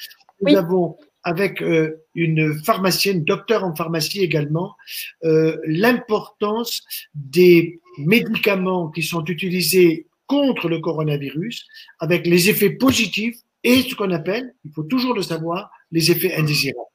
nous 0.40 0.56
avons 0.56 0.96
avec 1.24 1.60
euh, 1.60 2.04
une 2.14 2.54
pharmacienne, 2.64 3.24
docteur 3.24 3.64
en 3.64 3.74
pharmacie 3.74 4.20
également, 4.20 4.76
euh, 5.24 5.56
l'importance 5.66 6.82
des 7.14 7.80
médicaments 7.98 8.88
qui 8.88 9.02
sont 9.02 9.24
utilisés 9.24 10.06
contre 10.26 10.68
le 10.68 10.78
coronavirus, 10.78 11.66
avec 11.98 12.26
les 12.26 12.48
effets 12.48 12.70
positifs 12.70 13.36
et 13.64 13.82
ce 13.82 13.94
qu'on 13.94 14.10
appelle, 14.10 14.54
il 14.64 14.72
faut 14.72 14.82
toujours 14.82 15.14
le 15.14 15.22
savoir, 15.22 15.70
les 15.90 16.10
effets 16.10 16.34
indésirables. 16.34 16.91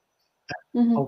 Mmh 0.77 1.07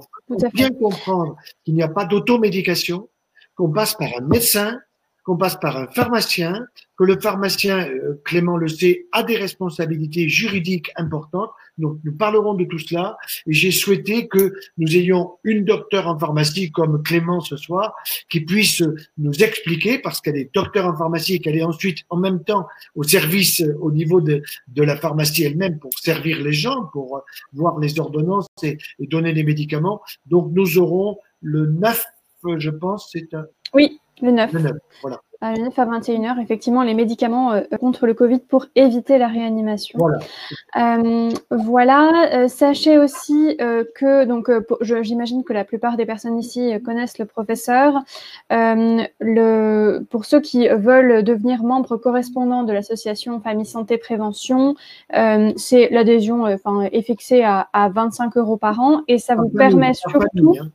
bien 0.53 0.71
comprendre 0.71 1.37
qu'il 1.63 1.75
n'y 1.75 1.83
a 1.83 1.87
pas 1.87 2.05
d'automédication, 2.05 3.07
qu'on 3.53 3.71
passe 3.71 3.93
par 3.93 4.07
un 4.17 4.21
médecin, 4.21 4.79
qu'on 5.29 5.37
passe 5.37 5.59
par 5.59 5.77
un 5.77 5.85
pharmacien, 5.85 6.65
que 6.97 7.03
le 7.03 7.19
pharmacien, 7.19 7.87
euh, 7.87 8.19
Clément 8.25 8.57
le 8.57 8.67
sait, 8.67 9.05
a 9.11 9.21
des 9.21 9.37
responsabilités 9.37 10.27
juridiques 10.27 10.89
importantes. 10.95 11.51
Donc, 11.77 11.99
nous 12.03 12.13
parlerons 12.13 12.55
de 12.55 12.65
tout 12.65 12.79
cela. 12.79 13.15
Et 13.45 13.53
j'ai 13.53 13.69
souhaité 13.69 14.27
que 14.27 14.55
nous 14.79 14.97
ayons 14.97 15.33
une 15.43 15.65
docteure 15.65 16.07
en 16.07 16.17
pharmacie 16.17 16.71
comme 16.71 17.03
Clément 17.03 17.41
ce 17.41 17.57
soir, 17.57 17.93
qui 18.27 18.41
puisse 18.41 18.81
nous 19.19 19.43
expliquer, 19.43 19.99
parce 19.99 20.19
qu'elle 20.19 20.35
est 20.35 20.49
docteur 20.51 20.87
en 20.87 20.97
pharmacie 20.97 21.35
et 21.35 21.39
qu'elle 21.39 21.57
est 21.57 21.63
ensuite 21.63 21.99
en 22.09 22.17
même 22.17 22.43
temps 22.43 22.65
au 22.95 23.03
service 23.03 23.61
euh, 23.61 23.77
au 23.81 23.91
niveau 23.91 24.21
de, 24.21 24.41
de 24.69 24.81
la 24.81 24.97
pharmacie 24.97 25.43
elle-même 25.43 25.77
pour 25.77 25.93
servir 25.99 26.41
les 26.41 26.53
gens, 26.53 26.85
pour 26.91 27.17
euh, 27.17 27.21
voir 27.53 27.77
les 27.77 27.99
ordonnances 27.99 28.47
et, 28.63 28.79
et 28.97 29.05
donner 29.05 29.31
les 29.31 29.43
médicaments. 29.43 30.01
Donc, 30.25 30.51
nous 30.53 30.79
aurons 30.79 31.19
le 31.43 31.67
9, 31.67 32.03
je 32.57 32.71
pense, 32.71 33.11
c'est 33.11 33.31
un. 33.35 33.45
Oui, 33.75 33.99
le 34.21 34.31
9. 34.31 34.53
Le 34.53 34.59
9, 34.59 34.71
voilà. 35.01 35.21
À 35.41 35.53
9 35.53 35.79
à 35.79 35.85
21h, 35.85 36.41
effectivement, 36.41 36.83
les 36.83 36.93
médicaments 36.93 37.53
euh, 37.53 37.61
contre 37.79 38.05
le 38.05 38.13
Covid 38.13 38.39
pour 38.39 38.65
éviter 38.75 39.17
la 39.17 39.29
réanimation. 39.29 39.97
Voilà. 39.97 40.19
Euh, 40.75 41.29
voilà. 41.49 42.29
Euh, 42.33 42.47
sachez 42.49 42.97
aussi 42.97 43.55
euh, 43.61 43.85
que, 43.95 44.25
donc, 44.25 44.51
j'imagine 44.81 45.45
que 45.45 45.53
la 45.53 45.63
plupart 45.63 45.95
des 45.95 46.05
personnes 46.05 46.37
ici 46.37 46.73
connaissent 46.83 47.19
le 47.19 47.25
professeur. 47.25 48.01
le, 48.49 49.99
pour 50.09 50.25
ceux 50.25 50.41
qui 50.41 50.67
veulent 50.67 51.23
devenir 51.23 51.63
membre 51.63 51.95
correspondant 51.95 52.63
de 52.63 52.73
l'association 52.73 53.39
Famille 53.39 53.65
Santé 53.65 53.97
Prévention, 53.97 54.75
c'est 55.55 55.87
l'adhésion 55.89 56.47
est 56.47 57.01
fixée 57.01 57.43
à, 57.43 57.69
à, 57.71 57.87
25 57.87 58.35
euros 58.35 58.57
par 58.57 58.81
an 58.81 59.03
et 59.07 59.17
ça 59.19 59.35
vous 59.35 59.49
permet 59.49 59.93
surtout. 59.93 60.55
Hein. 60.59 60.69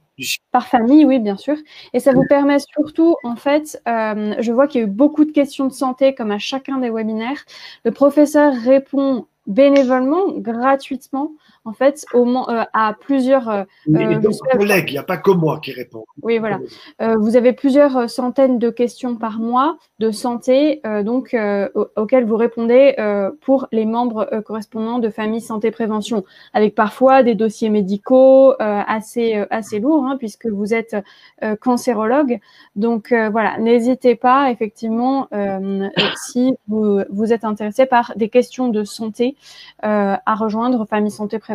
Par 0.52 0.68
famille, 0.68 1.04
oui, 1.04 1.18
bien 1.18 1.36
sûr. 1.36 1.56
Et 1.92 1.98
ça 2.00 2.12
vous 2.12 2.24
permet 2.28 2.58
surtout, 2.60 3.16
en 3.24 3.34
fait, 3.36 3.80
euh, 3.88 4.34
je 4.38 4.52
vois 4.52 4.68
qu'il 4.68 4.80
y 4.80 4.84
a 4.84 4.86
eu 4.86 4.90
beaucoup 4.90 5.24
de 5.24 5.32
questions 5.32 5.66
de 5.66 5.72
santé, 5.72 6.14
comme 6.14 6.30
à 6.30 6.38
chacun 6.38 6.78
des 6.78 6.90
webinaires. 6.90 7.44
Le 7.84 7.90
professeur 7.90 8.54
répond 8.54 9.26
bénévolement, 9.46 10.30
gratuitement, 10.38 11.32
en 11.64 11.72
fait, 11.72 12.04
au, 12.12 12.26
euh, 12.26 12.64
à 12.72 12.94
plusieurs. 12.98 13.48
Euh, 13.48 13.64
euh 13.94 14.20
collègues, 14.52 14.90
il 14.90 14.92
n'y 14.92 14.98
a 14.98 15.02
pas 15.02 15.16
que 15.16 15.30
moi 15.30 15.60
qui 15.62 15.72
réponds. 15.72 16.04
Oui, 16.22 16.38
voilà. 16.38 16.60
Euh, 17.00 17.16
vous 17.18 17.36
avez 17.36 17.52
plusieurs 17.52 18.08
centaines 18.10 18.58
de 18.58 18.70
questions 18.70 19.16
par 19.16 19.38
mois 19.38 19.78
de 19.98 20.10
santé, 20.10 20.82
donc 21.04 21.36
auxquelles 21.96 22.24
vous 22.24 22.36
répondez 22.36 22.94
pour 23.40 23.68
les 23.72 23.86
membres 23.86 24.42
correspondants 24.44 24.98
de 24.98 25.08
famille 25.08 25.40
santé 25.40 25.70
prévention, 25.70 26.24
avec 26.52 26.74
parfois 26.74 27.22
des 27.22 27.34
dossiers 27.34 27.70
médicaux 27.70 28.54
assez 28.58 29.34
assez 29.50 29.78
lourds, 29.80 30.04
hein, 30.04 30.16
puisque 30.18 30.46
vous 30.46 30.74
êtes 30.74 30.96
cancérologue. 31.60 32.40
Donc 32.76 33.12
voilà, 33.12 33.58
n'hésitez 33.58 34.16
pas, 34.16 34.50
effectivement, 34.50 35.28
si 36.16 36.56
vous 36.68 37.00
vous 37.10 37.32
êtes 37.32 37.44
intéressé 37.44 37.86
par 37.86 38.12
des 38.16 38.28
questions 38.28 38.68
de 38.68 38.84
santé, 38.84 39.36
à 39.80 40.34
rejoindre 40.34 40.86
famille 40.86 41.10
santé 41.10 41.38
prévention 41.38 41.53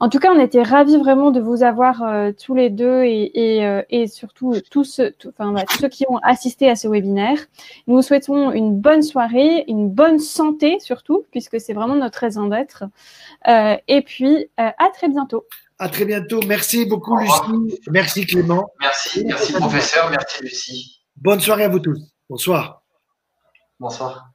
en 0.00 0.08
tout 0.08 0.18
cas, 0.18 0.32
on 0.32 0.40
était 0.40 0.62
ravis 0.62 0.96
vraiment 0.96 1.30
de 1.30 1.40
vous 1.40 1.62
avoir 1.62 2.02
euh, 2.02 2.32
tous 2.32 2.54
les 2.54 2.70
deux 2.70 3.04
et, 3.04 3.64
euh, 3.64 3.82
surtout 4.06 4.54
tous, 4.70 5.00
enfin, 5.28 5.54
tous 5.68 5.78
ceux 5.78 5.88
qui 5.88 6.04
ont 6.08 6.18
assisté 6.18 6.68
à 6.70 6.76
ce 6.76 6.88
webinaire. 6.88 7.38
Nous 7.86 7.96
vous 7.96 8.02
souhaitons 8.02 8.52
une 8.52 8.78
bonne 8.78 9.02
soirée, 9.02 9.64
une 9.68 9.90
bonne 9.90 10.18
santé 10.18 10.78
surtout, 10.80 11.24
puisque 11.30 11.60
c'est 11.60 11.72
vraiment 11.72 11.96
notre 11.96 12.18
raison 12.18 12.46
d'être. 12.46 12.84
Euh, 13.48 13.76
et 13.88 14.02
puis, 14.02 14.48
à 14.56 14.74
très 14.94 15.08
bientôt. 15.08 15.44
À 15.78 15.88
très 15.88 16.04
bientôt. 16.04 16.40
Merci 16.46 16.86
beaucoup, 16.86 17.16
Lucie. 17.16 17.80
Merci, 17.90 18.26
Clément. 18.26 18.68
Merci, 18.80 19.24
merci, 19.24 19.52
professeur. 19.52 20.10
Merci, 20.10 20.42
Lucie. 20.42 21.00
Bonne 21.16 21.40
soirée 21.40 21.64
à 21.64 21.68
vous 21.68 21.78
tous. 21.78 21.98
Bonsoir. 22.28 22.82
Bonsoir. 23.78 24.32